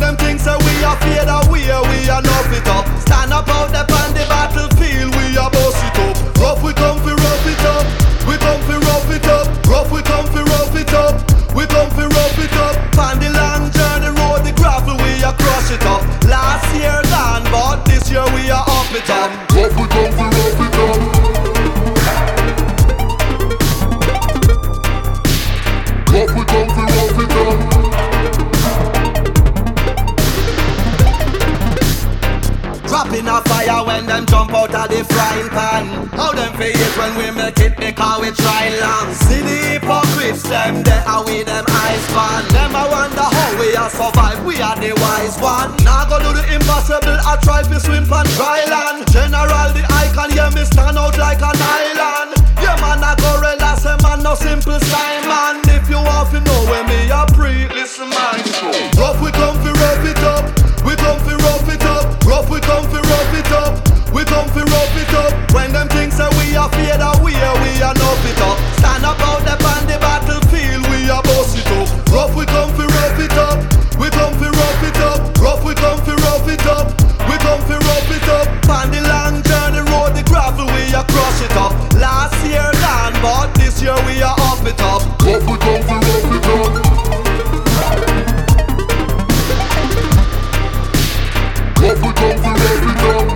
them 0.03 0.17
things 0.17 0.43
say 0.43 0.57
we 0.59 0.85
are 0.85 0.97
fade 0.99 1.31
away, 1.31 1.63
we 1.89 2.11
are 2.11 2.23
nuff 2.23 2.53
it 2.53 2.67
up. 2.67 2.85
Stand 3.01 3.33
up 3.33 3.52
pan. 35.53 36.09
How 36.17 36.33
them 36.33 36.53
it 36.59 36.93
when 36.97 37.13
we 37.21 37.29
make 37.31 37.61
it 37.61 37.77
because 37.77 38.21
we 38.21 38.31
try 38.33 38.73
long. 38.81 39.13
See 39.15 39.41
the 39.41 39.59
hypocrites, 39.77 40.43
them 40.43 40.83
they 40.83 41.01
are 41.07 41.25
with 41.25 41.47
them 41.47 41.65
eyes 41.69 42.05
fan. 42.11 42.43
Them 42.53 42.73
I 42.75 42.85
wonder 42.89 43.29
how 43.29 43.51
we 43.61 43.77
are 43.77 43.93
survive, 43.93 44.41
we 44.45 44.61
are 44.61 44.77
the 44.77 44.93
wise 44.97 45.37
one. 45.39 45.77
Now 45.85 46.09
go 46.09 46.19
do 46.19 46.33
the 46.33 46.45
impossible, 46.55 47.19
I 47.23 47.37
try 47.45 47.63
to 47.63 47.79
swim 47.81 48.09
on 48.13 48.27
dry 48.37 48.65
land. 48.67 49.07
General 49.13 49.69
the 49.77 49.85
icon, 50.03 50.33
yeah 50.33 50.51
me 50.51 50.65
stand 50.65 50.99
out 50.99 51.17
like 51.19 51.41
an 51.41 51.57
island. 51.57 52.41
Yeah 52.61 52.77
man, 52.81 53.05
I 53.05 53.15
go 53.21 53.31
relax, 53.41 53.85
a 53.85 53.97
man 54.03 54.23
no 54.23 54.35
simple 54.35 54.81
Simon. 54.81 55.61
If 55.69 55.91
you 55.91 56.01
want 56.01 56.31
to 56.33 56.41
know 56.41 56.61
where 56.71 56.87
me 56.89 57.11
a 57.13 57.27
pre, 57.37 57.69
listen 57.75 58.09
man. 58.09 58.41
Rough 58.97 59.21
we 59.21 59.31
we 84.73 84.85
are 84.85 84.95
up 84.95 85.03
it 85.03 85.03
up. 85.03 85.03
Rough 85.23 85.47
we 85.47 85.57
rough 85.57 86.33
it 86.37 86.47
up. 86.47 86.73
Rough 91.81 92.01
we 92.03 92.11
come 92.13 92.39
fi 92.43 92.51
rough 92.53 92.87
it 92.91 93.03
up. 93.03 93.27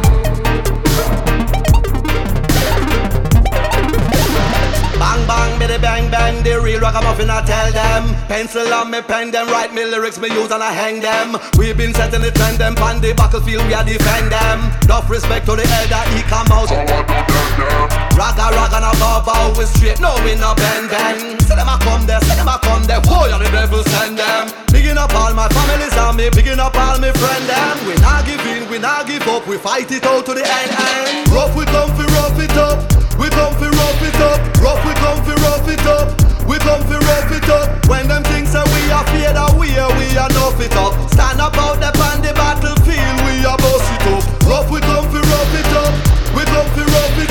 Bang 4.99 5.23
bang, 5.27 5.59
biddy 5.59 5.79
bang 5.79 6.11
bang, 6.11 6.43
the 6.43 6.61
real 6.63 6.81
ragamuffin 6.81 7.31
I 7.31 7.45
tell 7.45 7.73
them. 7.73 8.15
Pencil 8.29 8.73
on 8.73 8.91
me 8.91 9.01
pen 9.03 9.31
them, 9.31 9.49
write 9.49 9.73
me 9.75 9.85
lyrics 9.85 10.19
me 10.19 10.29
use 10.29 10.51
and 10.51 10.63
I 10.63 10.73
hang 10.73 11.01
them. 11.01 11.37
We 11.59 11.73
been 11.73 11.95
setting 11.95 12.23
the 12.23 12.31
trend 12.31 12.59
them, 12.59 12.77
on 12.79 13.01
the 13.01 13.13
battlefield 13.15 13.67
we 13.67 13.75
are 13.75 13.85
defend 13.85 14.33
them. 14.33 14.73
Enough 14.85 15.11
respect 15.11 15.47
to 15.47 15.57
the 15.57 15.65
elder, 15.65 16.03
he 16.11 16.23
come 16.23 16.47
out. 16.53 18.06
Ragga 18.17 18.49
ragga 18.57 18.81
na 18.81 18.93
bow 18.97 19.21
bow, 19.21 19.53
we 19.59 19.65
straight, 19.69 20.01
no 20.01 20.17
we 20.25 20.35
no 20.35 20.55
bend 20.57 20.89
bend. 20.89 21.37
Say 21.45 21.55
them 21.55 21.69
a 21.69 21.77
come 21.85 22.07
there, 22.09 22.21
say 22.25 22.35
them 22.37 22.49
a 22.49 22.59
come 22.65 22.85
there, 22.89 23.01
boy 23.05 23.29
and 23.29 23.45
the 23.45 23.51
devil 23.53 23.85
send 23.93 24.17
them. 24.17 24.49
Bigging 24.73 24.97
up 24.97 25.13
all 25.15 25.33
my 25.35 25.49
families 25.53 25.93
and 25.93 26.17
me, 26.17 26.31
bigging 26.33 26.59
up 26.59 26.75
all 26.77 26.97
my 26.99 27.13
friend 27.13 27.45
them. 27.45 27.77
We 27.87 27.95
not 28.01 28.25
give 28.25 28.41
in, 28.49 28.69
we 28.73 28.79
not 28.79 29.07
give 29.07 29.29
up, 29.29 29.47
we 29.47 29.59
fight 29.59 29.93
it 29.93 30.05
out 30.05 30.25
to 30.27 30.33
the 30.33 30.41
end 30.41 30.73
end. 30.73 31.29
Rough 31.29 31.53
we 31.55 31.65
come 31.69 31.93
fi 31.93 32.05
rough 32.17 32.41
it 32.41 32.57
up, 32.57 32.81
we 33.21 33.29
come 33.29 33.53
fi 33.61 33.69
rough 33.69 34.03
it 34.03 34.17
up. 34.25 34.41
Rough 34.65 34.81
we 34.89 34.93
come 34.97 35.21
fi 35.21 35.35
rough 35.45 35.69
it 35.69 35.85
up, 35.85 36.09
we 36.49 36.57
come 36.65 36.83
fi 36.89 36.97
rough 36.97 37.33
it 37.37 37.49
up. 37.53 37.69
When 37.85 38.09
them 38.09 38.25
things 38.33 38.49
say 38.49 38.65
we 38.65 38.81
are 38.97 39.05
fade 39.13 39.37
away, 39.37 39.77
we 40.01 40.09
are 40.17 40.33
nuff 40.33 40.57
it 40.57 40.73
up. 40.73 40.97
Stand 41.13 41.41
up 41.45 41.53
out 41.61 41.85
there 41.85 41.93
on 42.09 42.25
the 42.25 42.33
battlefield, 42.33 43.17
we 43.29 43.45
are 43.45 43.61
boss 43.61 43.85
it 43.93 44.09
up. 44.09 44.25
Rough 44.49 44.71
we 44.73 44.81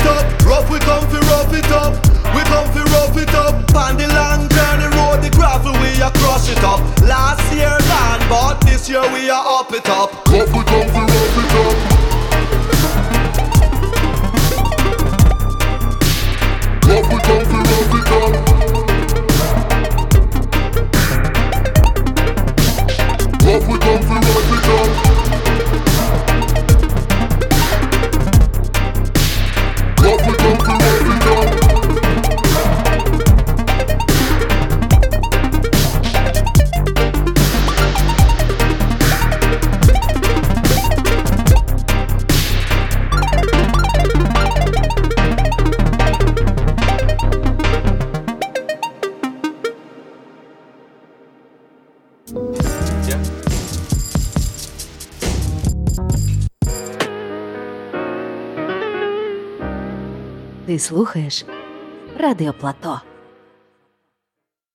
up. 0.06 0.24
Rough 0.46 0.70
we 0.70 0.78
come 0.80 1.04
fi 1.10 1.18
rough 1.30 1.52
it 1.52 1.70
up, 1.70 1.92
we 2.34 2.42
come 2.50 2.68
fi 2.72 2.82
rough 2.94 3.16
it 3.16 3.34
up. 3.34 3.54
On 3.76 3.96
the 3.96 4.08
long 4.08 4.48
journey 4.48 4.88
road, 4.96 5.20
the 5.22 5.30
gravel 5.30 5.72
we 5.82 6.00
are 6.00 6.12
crush 6.22 6.48
it 6.48 6.62
up. 6.64 6.80
Last 7.02 7.42
year 7.52 7.76
gone, 7.90 8.22
but 8.28 8.60
this 8.64 8.88
year 8.88 9.04
we 9.12 9.28
are 9.28 9.44
up 9.58 9.72
it 9.72 9.88
up. 9.88 10.10
Rough 10.28 10.52
we 10.54 10.62
come 10.64 10.88
Ти 60.76 60.80
слухаєш 60.80 61.46
Радіо. 62.18 62.54